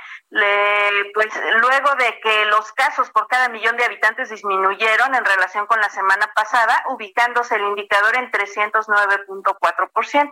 pues 1.14 1.28
luego 1.62 1.94
de 1.96 2.20
que 2.22 2.46
los 2.46 2.72
casos 2.74 3.12
por 3.12 3.28
cada 3.28 3.50
millón 3.50 3.78
de 3.78 3.86
habitantes 3.86 4.30
disminuyeron 4.30 5.14
en 5.14 5.24
relación 5.24 5.68
con 5.68 5.80
la 5.80 5.90
semana 5.90 6.32
pasada, 6.34 6.84
ubicándose 6.90 7.56
el 7.56 7.62
indicador 7.62 8.16
en 8.16 8.32
309.4%. 8.32 10.32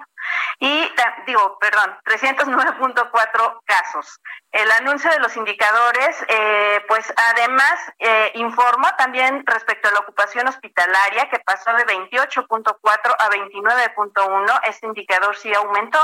Y, 0.60 0.92
digo, 1.26 1.58
perdón, 1.60 1.98
309.4 2.06 3.62
casos. 3.66 4.20
El 4.52 4.70
anuncio 4.72 5.10
de 5.12 5.20
los 5.20 5.36
indicadores, 5.38 6.24
eh, 6.28 6.84
pues 6.88 7.12
además 7.32 7.80
eh, 8.00 8.32
informó 8.36 8.88
también 8.98 9.44
respecto 9.46 9.90
a 9.90 9.92
la 9.92 10.00
ocupación 10.00 10.48
hospitalaria, 10.48 11.30
que 11.30 11.40
pasó 11.40 11.74
de 11.74 11.86
28.4 11.86 13.16
a 13.18 13.30
29.1. 13.30 14.60
Este 14.68 14.88
indicador 14.88 15.36
sí 15.38 15.54
aumentó. 15.54 16.00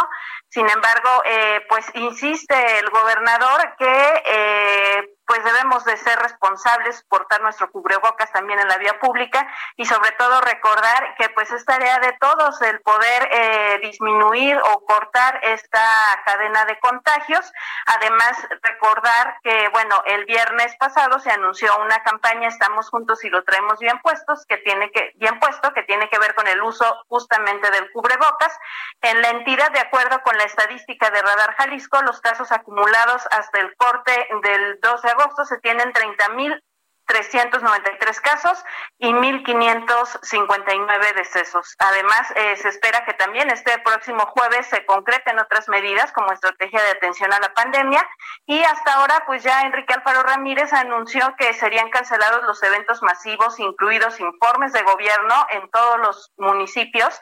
Sin 0.50 0.68
embargo, 0.70 1.22
eh, 1.26 1.66
pues 1.70 1.86
insiste 1.94 2.80
el 2.80 2.90
gobernador 2.90 3.76
que 3.78 4.24
eh, 4.26 5.17
pues 5.28 5.44
debemos 5.44 5.84
de 5.84 5.98
ser 5.98 6.18
responsables, 6.20 7.04
portar 7.10 7.42
nuestro 7.42 7.70
cubrebocas 7.70 8.32
también 8.32 8.60
en 8.60 8.68
la 8.70 8.78
vía 8.78 8.98
pública 9.00 9.46
y 9.76 9.86
sobre 9.86 10.12
todo 10.14 10.40
recordar 10.40 11.16
que 11.18 11.30
pues 11.30 11.52
es 11.52 11.66
tarea 11.66 12.00
de 12.00 12.14
todos 12.14 12.62
el 12.62 12.80
poder 12.80 13.30
eh, 13.32 13.80
disminuir 13.82 14.58
o 14.58 14.86
cortar 14.86 15.40
esta 15.44 15.86
cadena 16.26 16.64
de 16.66 16.80
contagios. 16.80 17.52
Además, 17.88 18.38
recordar 18.64 19.38
que, 19.44 19.68
bueno, 19.70 20.02
el 20.06 20.24
viernes 20.26 20.76
pasado 20.78 21.20
se 21.20 21.30
anunció 21.30 21.78
una 21.80 22.02
campaña 22.04 22.48
Estamos 22.48 22.90
Juntos 22.90 23.24
y 23.26 23.30
lo 23.30 23.44
traemos 23.44 23.80
bien 23.80 24.00
puestos, 24.00 24.46
que 24.46 24.58
tiene 24.58 24.92
que, 24.92 25.12
bien 25.16 25.40
puesto, 25.40 25.74
que 25.74 25.84
tiene 25.84 26.10
que 26.10 26.20
ver 26.20 26.36
con 26.36 26.48
el 26.48 26.62
uso 26.62 26.86
justamente 27.10 27.70
del 27.72 27.92
cubrebocas. 27.92 28.58
En 29.02 29.22
la 29.22 29.30
entidad, 29.30 29.72
de 29.72 29.82
acuerdo 29.82 30.22
con 30.22 30.38
la 30.38 30.46
estadística 30.46 31.10
de 31.10 31.22
Radar 31.22 31.54
Jalisco, 31.56 32.02
los 32.04 32.22
casos 32.22 32.52
acumulados 32.54 33.28
hasta 33.32 33.60
el 33.60 33.76
corte 33.76 34.28
del 34.42 34.80
12 34.80 35.08
de 35.08 35.17
agosto 35.18 35.46
se 35.46 35.58
tienen 35.60 35.94
30 35.94 36.30
mil 36.30 36.64
393 37.08 38.22
casos 38.22 38.64
y 39.00 39.12
1.559 39.12 41.16
decesos. 41.16 41.76
Además, 41.80 42.32
eh, 42.36 42.56
se 42.58 42.68
espera 42.68 43.04
que 43.06 43.14
también 43.14 43.50
este 43.50 43.80
próximo 43.80 44.26
jueves 44.28 44.68
se 44.68 44.86
concreten 44.86 45.40
otras 45.40 45.70
medidas 45.70 46.12
como 46.12 46.32
estrategia 46.32 46.84
de 46.84 46.92
atención 46.92 47.34
a 47.34 47.40
la 47.40 47.54
pandemia 47.54 48.06
y 48.46 48.62
hasta 48.62 48.96
ahora 48.96 49.24
pues 49.26 49.42
ya 49.42 49.62
Enrique 49.62 49.94
Alfaro 49.94 50.22
Ramírez 50.24 50.74
anunció 50.74 51.34
que 51.38 51.54
serían 51.54 51.90
cancelados 51.90 52.44
los 52.44 52.62
eventos 52.62 53.02
masivos, 53.02 53.58
incluidos 53.60 54.20
informes 54.20 54.74
de 54.74 54.84
gobierno 54.84 55.48
en 55.52 55.70
todos 55.72 55.98
los 56.00 56.34
municipios, 56.38 57.20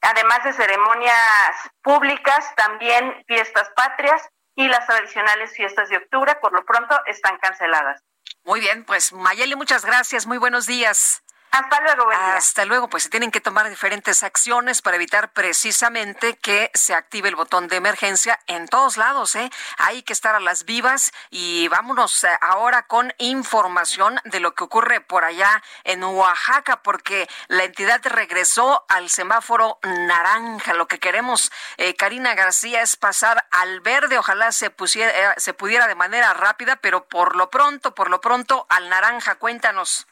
además 0.00 0.42
de 0.44 0.52
ceremonias 0.52 1.70
públicas, 1.82 2.52
también 2.56 3.24
fiestas 3.28 3.70
patrias 3.76 4.28
y 4.58 4.66
las 4.66 4.84
tradicionales 4.86 5.52
fiestas 5.52 5.88
de 5.88 5.98
octubre, 5.98 6.34
por 6.40 6.52
lo 6.52 6.64
pronto 6.64 6.98
están 7.06 7.38
canceladas. 7.38 8.02
Muy 8.42 8.58
bien, 8.58 8.84
pues 8.84 9.12
Mayeli, 9.12 9.54
muchas 9.54 9.84
gracias. 9.84 10.26
Muy 10.26 10.38
buenos 10.38 10.66
días. 10.66 11.22
Hasta 11.50 11.80
luego. 11.80 12.10
Hasta 12.10 12.64
luego. 12.64 12.88
Pues 12.88 13.04
se 13.04 13.08
tienen 13.08 13.30
que 13.30 13.40
tomar 13.40 13.68
diferentes 13.68 14.22
acciones 14.22 14.82
para 14.82 14.96
evitar 14.96 15.32
precisamente 15.32 16.36
que 16.36 16.70
se 16.74 16.94
active 16.94 17.28
el 17.28 17.36
botón 17.36 17.68
de 17.68 17.76
emergencia 17.76 18.38
en 18.46 18.68
todos 18.68 18.96
lados. 18.96 19.34
¿eh? 19.34 19.50
Hay 19.78 20.02
que 20.02 20.12
estar 20.12 20.34
a 20.34 20.40
las 20.40 20.64
vivas 20.64 21.12
y 21.30 21.68
vámonos 21.68 22.24
eh, 22.24 22.28
ahora 22.40 22.86
con 22.86 23.12
información 23.18 24.20
de 24.24 24.40
lo 24.40 24.54
que 24.54 24.64
ocurre 24.64 25.00
por 25.00 25.24
allá 25.24 25.62
en 25.84 26.04
Oaxaca, 26.04 26.82
porque 26.82 27.28
la 27.48 27.64
entidad 27.64 28.00
regresó 28.04 28.84
al 28.88 29.08
semáforo 29.10 29.78
naranja. 29.82 30.74
Lo 30.74 30.86
que 30.86 30.98
queremos, 30.98 31.50
eh, 31.76 31.94
Karina 31.94 32.34
García, 32.34 32.82
es 32.82 32.96
pasar 32.96 33.46
al 33.50 33.80
verde. 33.80 34.18
Ojalá 34.18 34.52
se, 34.52 34.70
pusiera, 34.70 35.10
eh, 35.10 35.34
se 35.38 35.54
pudiera 35.54 35.86
de 35.86 35.94
manera 35.94 36.34
rápida, 36.34 36.76
pero 36.76 37.08
por 37.08 37.36
lo 37.36 37.50
pronto, 37.50 37.94
por 37.94 38.10
lo 38.10 38.20
pronto, 38.20 38.66
al 38.68 38.88
naranja. 38.88 39.36
Cuéntanos. 39.36 40.06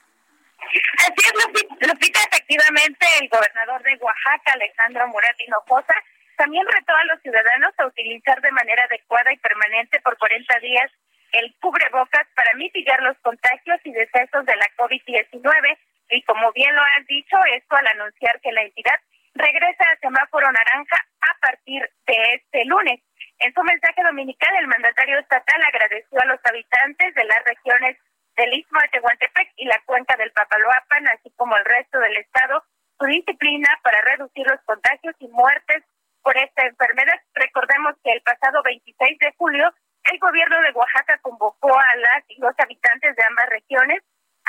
Así 0.67 1.23
es, 1.25 1.89
Lupita, 1.89 2.21
efectivamente, 2.31 3.07
el 3.21 3.29
gobernador 3.29 3.83
de 3.83 3.97
Oaxaca, 3.97 4.53
Alejandro 4.53 5.09
Murat 5.09 5.41
Hinojosa, 5.41 5.95
también 6.37 6.67
retó 6.67 6.95
a 6.95 7.05
los 7.05 7.21
ciudadanos 7.23 7.73
a 7.79 7.87
utilizar 7.87 8.41
de 8.41 8.53
manera 8.53 8.83
adecuada 8.85 9.33
y 9.33 9.39
permanente 9.39 10.01
por 10.01 10.17
40 10.19 10.59
días 10.61 10.91
el 11.33 11.55
cubrebocas 11.61 12.27
para 12.35 12.55
mitigar 12.55 13.01
los 13.03 13.17
contagios 13.19 13.81
y 13.85 13.93
decesos 13.93 14.45
de 14.45 14.57
la 14.57 14.69
COVID-19. 14.77 15.79
Y 16.11 16.23
como 16.23 16.53
bien 16.53 16.75
lo 16.75 16.83
has 16.83 17.07
dicho, 17.07 17.37
esto 17.55 17.77
al 17.77 17.87
anunciar 17.89 18.41
que 18.41 18.53
la 18.53 18.63
entidad 18.63 19.01
regresa 19.35 19.85
al 19.91 19.99
semáforo 20.01 20.51
naranja 20.51 20.97
a 21.21 21.39
partir 21.41 21.83
de 22.07 22.35
este 22.35 22.65
lunes. 22.65 23.01
En 23.39 23.53
su 23.53 23.63
mensaje 23.63 24.03
dominical, 24.03 24.55
el 24.61 24.67
mandatario 24.67 25.19
estatal 25.19 25.61
agradeció 25.63 26.21
a 26.21 26.27
los 26.27 26.41
habitantes 26.45 27.15
de 27.15 27.25
las 27.25 27.45
regiones 27.45 27.99
del 28.37 28.55
Istmo 28.55 28.81
de 28.81 28.89
Tehuantepec 28.89 29.53
y 29.57 29.67
la 29.67 29.81
cuenca 29.87 30.17
del 30.17 30.33
Papaloapan, 30.33 31.09
así 31.09 31.31
como 31.37 31.57
el 31.57 31.65
resto 31.65 31.99
del 31.99 32.17
estado, 32.17 32.65
su 32.99 33.07
disciplina 33.07 33.69
para 33.83 34.01
reducir 34.03 34.47
los 34.47 34.61
contagios 34.65 35.15
y 35.19 35.29
muertes 35.29 35.85
por 36.23 36.37
esta 36.37 36.67
enfermedad. 36.67 37.21
Recordemos 37.35 37.95
que 38.03 38.13
el 38.13 38.23
pasado 38.23 38.63
26 38.63 39.19
de 39.19 39.35
julio, 39.39 39.73
el 40.05 40.19
gobierno 40.19 40.61
de 40.61 40.73
Oaxaca 40.73 41.19
convocó 41.23 41.73
a 41.79 41.97
las 41.97 42.25
y 42.29 42.41
los 42.41 42.55
habitantes 42.59 43.17
de 43.17 43.25
ambas 43.29 43.49
regiones 43.49 44.03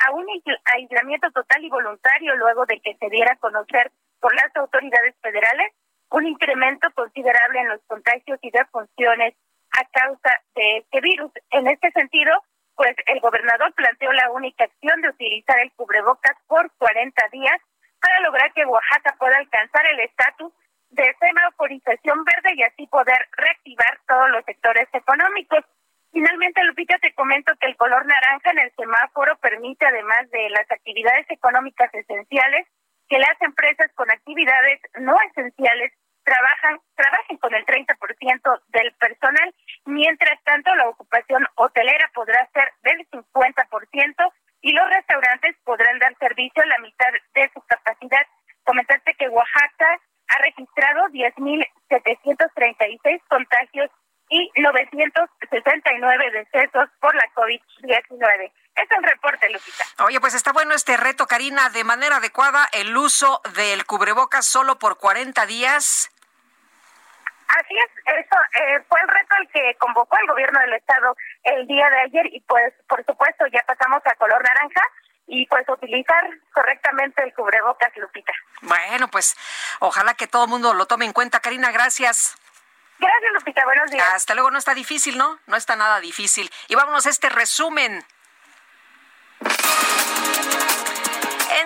a 0.06 0.12
un 0.12 0.26
aislamiento 0.74 1.32
total 1.32 1.64
y 1.64 1.70
voluntario 1.70 2.36
luego 2.36 2.66
de 2.66 2.80
que 2.80 2.96
se 3.00 3.10
diera 3.10 3.34
a 3.34 3.38
conocer 3.38 3.92
por 4.20 4.34
las 4.36 4.56
autoridades 4.56 5.16
federales 5.22 5.72
un 6.12 6.28
incremento 6.28 6.90
considerable 6.94 7.60
en 7.60 7.70
los 7.70 7.82
contagios 7.88 8.40
y 8.42 8.52
defunciones 8.52 9.36
a 9.72 9.86
causa 9.92 10.42
de 10.56 10.78
este 10.78 11.02
virus. 11.02 11.32
En 11.52 11.68
este 11.68 11.92
sentido, 11.92 12.32
pues 12.78 12.96
el 13.08 13.20
gobernador 13.20 13.74
planteó 13.74 14.14
la 14.14 14.30
única 14.30 14.66
acción 14.66 15.02
de 15.02 15.10
utilizar 15.10 15.60
el 15.60 15.72
cubrebocas 15.74 16.38
por 16.46 16.72
40 16.78 17.28
días 17.32 17.60
para 18.00 18.20
lograr 18.22 18.54
que 18.54 18.66
Oaxaca 18.66 19.16
pueda 19.18 19.36
alcanzar 19.36 19.84
el 19.88 20.00
estatus 20.02 20.54
de 20.92 21.16
semaforización 21.20 22.24
verde 22.24 22.54
y 22.56 22.62
así 22.62 22.86
poder 22.86 23.18
reactivar 23.32 24.00
todos 24.08 24.30
los 24.30 24.46
sectores 24.46 24.88
económicos. 24.94 25.66
Finalmente, 26.14 26.64
Lupita, 26.64 26.98
te 27.00 27.14
comento 27.16 27.52
que 27.60 27.66
el 27.68 27.76
color 27.76 28.06
naranja 28.06 28.52
en 28.52 28.60
el 28.60 28.72
semáforo 28.76 29.36
permite, 29.38 29.86
además 29.86 30.30
de 30.30 30.50
las 30.52 30.70
actividades 30.70 31.26
económicas 31.32 31.92
esenciales, 31.94 32.68
que 33.10 33.18
las 33.18 33.42
empresas 33.42 33.92
con 33.96 34.10
actividades 34.12 34.80
no 35.00 35.16
esenciales 35.32 35.94
trabajan, 36.28 36.80
trabajen 36.96 37.38
con 37.38 37.54
el 37.56 37.66
30% 37.66 38.62
del 38.68 38.94
personal. 38.96 39.56
Mientras 39.86 40.44
tanto, 40.44 40.76
la 40.76 40.90
ocupación 40.90 41.48
hotelera 41.56 42.12
podrá 42.14 42.46
ser 42.54 42.74
del 42.84 43.08
50% 43.10 44.34
y 44.62 44.74
los 44.74 44.90
restaurantes 44.90 45.56
podrán 45.64 45.98
dar 46.00 46.14
servicio 46.20 46.62
a 46.62 46.66
la 46.66 46.80
mitad 46.80 47.08
de 47.34 47.50
su 47.54 47.62
capacidad. 47.62 48.28
Comentaste 48.66 49.14
que 49.14 49.30
Oaxaca 49.30 50.02
ha 50.28 50.38
registrado 50.40 51.08
10.736 51.08 53.22
contagios 53.30 53.90
y 54.30 54.52
969 54.58 56.32
decesos 56.32 56.90
por 57.00 57.16
la 57.16 57.24
COVID-19. 57.36 58.52
Es 58.76 58.92
el 58.92 59.04
reporte, 59.04 59.50
Lupita. 59.50 59.86
Oye, 60.04 60.20
pues 60.20 60.34
está 60.34 60.52
bueno 60.52 60.74
este 60.74 60.98
reto, 60.98 61.26
Karina, 61.26 61.70
de 61.70 61.86
manera 61.86 62.18
adecuada 62.18 62.68
el 62.74 62.98
uso 62.98 63.42
del 63.56 63.86
cubrebocas 63.86 64.46
solo 64.46 64.78
por 64.78 64.98
40 64.98 65.46
días. 65.46 66.12
Así 67.48 67.76
es, 67.78 67.92
eso 68.06 68.36
eh, 68.62 68.84
fue 68.90 69.00
el 69.02 69.08
reto 69.08 69.36
el 69.40 69.48
que 69.50 69.76
convocó 69.80 70.18
el 70.20 70.28
gobierno 70.28 70.60
del 70.60 70.74
estado 70.74 71.16
el 71.44 71.66
día 71.66 71.90
de 71.90 72.00
ayer 72.02 72.26
y 72.34 72.42
pues 72.42 72.74
por 72.88 73.04
supuesto 73.06 73.46
ya 73.48 73.64
pasamos 73.66 74.02
a 74.06 74.16
color 74.16 74.44
naranja 74.44 74.82
y 75.28 75.46
pues 75.48 75.68
utilizar 75.68 76.30
correctamente 76.54 77.24
el 77.24 77.34
cubrebocas, 77.34 77.96
Lupita. 77.98 78.34
Bueno, 78.62 79.10
pues 79.10 79.36
ojalá 79.80 80.14
que 80.14 80.28
todo 80.28 80.46
el 80.46 80.50
mundo 80.50 80.74
lo 80.74 80.86
tome 80.86 81.06
en 81.06 81.14
cuenta. 81.14 81.40
Karina, 81.40 81.72
gracias. 81.72 82.36
Gracias, 83.00 83.32
Lupita. 83.34 83.64
Buenos 83.66 83.92
días. 83.92 84.08
Hasta 84.14 84.34
luego. 84.34 84.52
No 84.52 84.58
está 84.58 84.74
difícil, 84.74 85.18
¿no? 85.18 85.40
No 85.46 85.58
está 85.58 85.76
nada 85.76 86.00
difícil. 86.00 86.50
Y 86.68 86.76
vámonos 86.76 87.06
a 87.06 87.10
este 87.10 87.30
resumen. 87.30 88.04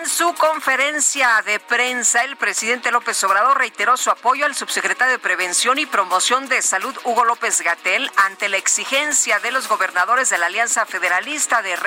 En 0.02 0.10
su 0.10 0.34
conferencia 0.34 1.44
de 1.46 1.60
prensa, 1.60 2.24
el 2.24 2.36
presidente 2.36 2.92
López 2.92 3.24
Obrador 3.24 3.60
reiteró 3.60 3.98
su 3.98 4.10
apoyo 4.10 4.48
al 4.48 4.56
subsecretario 4.56 5.12
de 5.12 5.20
Prevención 5.20 5.78
y 5.78 5.86
Promoción 5.86 6.50
de 6.50 6.64
Salud, 6.64 6.98
Hugo 7.04 7.24
López 7.24 7.62
Gatel, 7.62 8.10
ante 8.16 8.50
la 8.50 8.58
exigencia 8.58 9.38
de 9.42 9.52
los 9.52 9.68
gobernadores 9.68 10.32
de 10.32 10.40
la 10.40 10.48
Alianza 10.48 10.88
Federalista 10.88 11.62
de, 11.62 11.78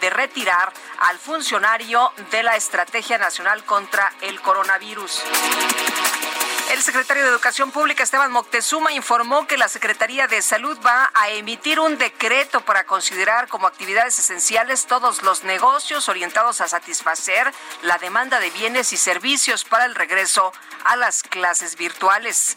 de 0.00 0.10
retirar 0.10 0.72
al 1.00 1.18
funcionario 1.18 2.12
de 2.30 2.42
la 2.42 2.54
Estrategia 2.54 3.16
Nacional 3.16 3.64
contra 3.64 4.12
el 4.20 4.38
Coronavirus. 4.42 5.22
El 6.72 6.80
secretario 6.80 7.22
de 7.24 7.28
Educación 7.28 7.70
Pública, 7.70 8.02
Esteban 8.02 8.32
Moctezuma, 8.32 8.92
informó 8.92 9.46
que 9.46 9.58
la 9.58 9.68
Secretaría 9.68 10.26
de 10.26 10.40
Salud 10.40 10.78
va 10.84 11.10
a 11.12 11.28
emitir 11.28 11.78
un 11.78 11.98
decreto 11.98 12.62
para 12.62 12.84
considerar 12.84 13.46
como 13.48 13.66
actividades 13.66 14.18
esenciales 14.18 14.86
todos 14.86 15.22
los 15.22 15.44
negocios 15.44 16.08
orientados 16.08 16.62
a 16.62 16.68
satisfacer 16.68 17.52
la 17.82 17.98
demanda 17.98 18.40
de 18.40 18.48
bienes 18.48 18.94
y 18.94 18.96
servicios 18.96 19.64
para 19.64 19.84
el 19.84 19.94
regreso 19.94 20.50
a 20.84 20.96
las 20.96 21.22
clases 21.22 21.76
virtuales. 21.76 22.56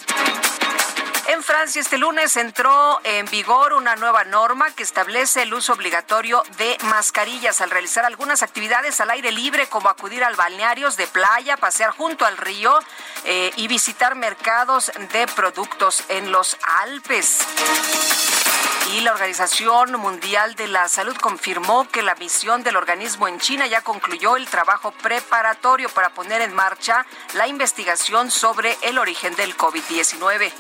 En 1.28 1.42
Francia 1.42 1.82
este 1.82 1.98
lunes 1.98 2.38
entró 2.38 3.02
en 3.04 3.26
vigor 3.26 3.74
una 3.74 3.96
nueva 3.96 4.24
norma 4.26 4.70
que 4.72 4.84
establece 4.84 5.42
el 5.42 5.56
uso 5.56 5.74
obligatorio 5.74 6.44
de 6.58 6.78
mascarillas 6.84 7.62
al 7.62 7.72
realizar 7.72 8.06
algunas 8.06 8.44
actividades 8.44 9.02
al 9.02 9.10
aire 9.10 9.32
libre 9.32 9.66
como 9.66 9.90
acudir 9.90 10.24
al 10.24 10.36
balnearios 10.36 10.98
de 10.98 11.08
playa, 11.08 11.58
pasear 11.58 11.90
junto 11.90 12.26
al 12.26 12.38
río 12.38 12.78
eh, 13.24 13.52
y 13.56 13.68
visitar 13.68 14.14
mercados 14.14 14.92
de 15.14 15.26
productos 15.26 16.04
en 16.10 16.32
los 16.32 16.58
Alpes. 16.84 17.40
Y 18.94 19.02
la 19.02 19.14
Organización 19.14 20.00
Mundial 20.00 20.54
de 20.54 20.68
la 20.68 20.88
Salud 20.88 21.18
confirmó 21.18 21.90
que 21.90 22.04
la 22.04 22.14
misión 22.16 22.62
del 22.62 22.76
organismo 22.76 23.28
en 23.28 23.40
China 23.40 23.66
ya 23.66 23.82
concluyó 23.82 24.38
el 24.38 24.48
trabajo 24.48 24.92
preparatorio 24.92 25.90
para 25.90 26.10
poner 26.10 26.42
en 26.42 26.54
marcha 26.54 27.04
la 27.34 27.48
investigación 27.48 28.30
sobre 28.30 28.78
el 28.84 29.00
origen 29.00 29.36
del 29.36 29.58
COVID-19. 29.58 30.52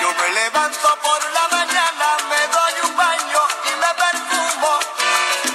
Yo 0.00 0.14
me 0.14 0.30
levanto 0.30 0.98
por 1.02 1.32
la 1.32 1.48
mañana, 1.48 2.16
me 2.28 2.48
doy 2.48 2.90
un 2.90 2.96
baño 2.96 3.40
y 3.64 3.70
me 3.80 3.94
perfumo. 3.94 4.78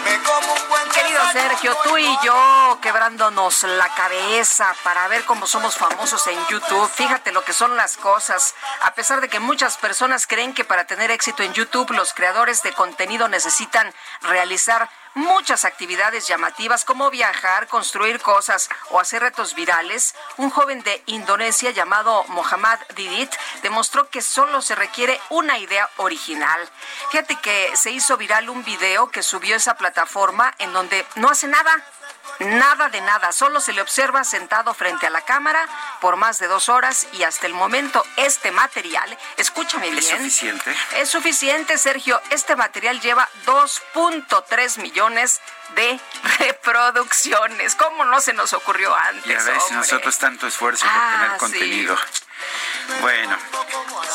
Me 0.03 0.23
como 0.23 0.53
un 0.53 0.69
buen 0.69 0.89
Querido 0.89 1.21
Sergio, 1.31 1.75
tú 1.83 1.97
y 1.97 2.17
yo 2.23 2.79
quebrándonos 2.81 3.63
la 3.63 3.87
cabeza 3.89 4.73
para 4.83 5.07
ver 5.07 5.25
cómo 5.25 5.45
somos 5.45 5.77
famosos 5.77 6.25
en 6.27 6.47
YouTube. 6.47 6.89
Fíjate 6.89 7.31
lo 7.31 7.43
que 7.43 7.53
son 7.53 7.77
las 7.77 7.97
cosas. 7.97 8.55
A 8.81 8.93
pesar 8.95 9.21
de 9.21 9.29
que 9.29 9.39
muchas 9.39 9.77
personas 9.77 10.25
creen 10.27 10.53
que 10.53 10.65
para 10.65 10.85
tener 10.85 11.11
éxito 11.11 11.43
en 11.43 11.53
YouTube 11.53 11.91
los 11.91 12.13
creadores 12.13 12.63
de 12.63 12.73
contenido 12.73 13.27
necesitan 13.27 13.93
realizar 14.21 14.89
muchas 15.13 15.65
actividades 15.65 16.27
llamativas 16.27 16.85
como 16.85 17.09
viajar, 17.09 17.67
construir 17.67 18.19
cosas 18.21 18.69
o 18.89 18.99
hacer 18.99 19.21
retos 19.21 19.55
virales, 19.55 20.15
un 20.37 20.49
joven 20.49 20.81
de 20.83 21.01
Indonesia 21.07 21.71
llamado 21.71 22.23
Mohammad 22.29 22.79
Didit 22.95 23.31
demostró 23.61 24.09
que 24.09 24.21
solo 24.21 24.61
se 24.61 24.75
requiere 24.75 25.19
una 25.29 25.57
idea 25.57 25.89
original. 25.97 26.69
Fíjate 27.11 27.35
que 27.37 27.71
se 27.75 27.91
hizo 27.91 28.17
viral 28.17 28.49
un 28.49 28.63
video 28.63 29.09
que 29.09 29.23
subió 29.23 29.55
esa 29.55 29.75
plataforma 29.75 30.53
en 30.59 30.73
donde 30.73 31.05
no 31.15 31.29
hace 31.29 31.47
nada. 31.47 31.71
Nada 32.39 32.89
de 32.89 33.01
nada, 33.01 33.31
solo 33.31 33.59
se 33.59 33.73
le 33.73 33.81
observa 33.81 34.23
sentado 34.23 34.73
frente 34.73 35.07
a 35.07 35.09
la 35.09 35.21
cámara 35.21 35.67
por 35.99 36.15
más 36.15 36.39
de 36.39 36.47
dos 36.47 36.69
horas 36.69 37.07
y 37.13 37.23
hasta 37.23 37.45
el 37.47 37.53
momento 37.53 38.03
este 38.17 38.51
material, 38.51 39.17
escúchame 39.37 39.89
bien. 39.89 40.03
¿Es 40.03 40.09
suficiente? 40.09 40.75
Es 40.97 41.09
suficiente, 41.09 41.77
Sergio. 41.77 42.19
Este 42.31 42.55
material 42.55 42.99
lleva 42.99 43.29
2.3 43.45 44.81
millones 44.81 45.39
de 45.39 45.60
reproducciones. 46.39 47.75
¿Cómo 47.75 48.05
no 48.05 48.21
se 48.21 48.33
nos 48.33 48.53
ocurrió 48.53 48.95
antes? 48.95 49.25
Ya 49.25 49.37
ves, 49.37 49.61
hombre? 49.63 49.77
nosotros 49.77 50.17
tanto 50.17 50.47
esfuerzo 50.47 50.85
por 50.85 50.93
Ah, 50.95 51.11
tener 51.13 51.31
sí. 51.31 51.37
contenido. 51.39 51.97
Bueno, 53.01 53.37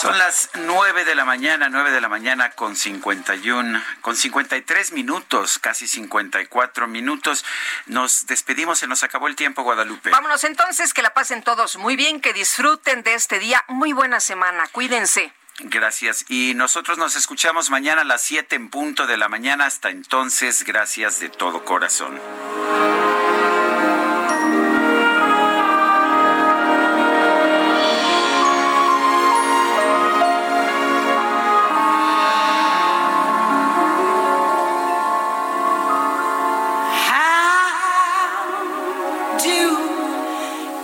son 0.01 0.19
las 0.19 0.51
9 0.55 1.05
de 1.05 1.15
la 1.15 1.25
mañana, 1.25 1.69
9 1.69 1.93
de 1.93 2.01
la 2.01 2.09
mañana 2.09 2.51
con 2.51 2.75
51, 2.77 3.83
con 4.01 4.17
53 4.17 4.93
minutos, 4.93 5.59
casi 5.61 5.87
54 5.87 6.89
minutos. 6.89 7.45
Nos 7.87 8.27
despedimos, 8.27 8.81
se 8.81 8.89
nos 8.89 9.03
acabó 9.05 9.29
el 9.29 9.37
tiempo, 9.37 9.63
Guadalupe. 9.63 10.11
Vámonos 10.11 10.43
entonces, 10.45 10.93
que 10.93 11.03
la 11.03 11.15
pasen 11.15 11.43
todos 11.43 11.77
muy 11.77 11.95
bien, 11.97 12.21
que 12.21 12.33
disfruten 12.33 13.03
de 13.05 13.15
este 13.15 13.39
día. 13.39 13.65
Muy 13.69 13.93
buena 13.93 14.19
semana, 14.21 14.67
cuídense. 14.73 15.33
Gracias. 15.61 16.27
Y 16.29 16.53
nosotros 16.55 16.99
nos 16.99 17.17
escuchamos 17.17 17.71
mañana 17.71 18.03
a 18.03 18.05
las 18.05 18.23
7 18.23 18.57
en 18.57 18.69
punto 18.69 19.07
de 19.07 19.17
la 19.17 19.29
mañana. 19.29 19.65
Hasta 19.67 19.89
entonces, 19.89 20.65
gracias 20.65 21.21
de 21.21 21.31
todo 21.31 21.65
corazón. 21.65 22.21
How 37.09 37.39
do 39.39 39.49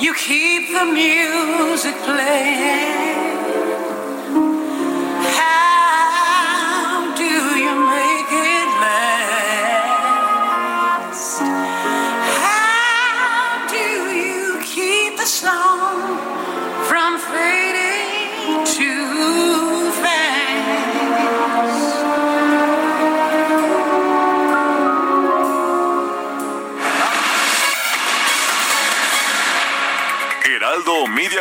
you 0.00 0.14
keep 0.14 0.72
the 0.72 0.84
music 0.86 1.94
playing? 2.06 3.01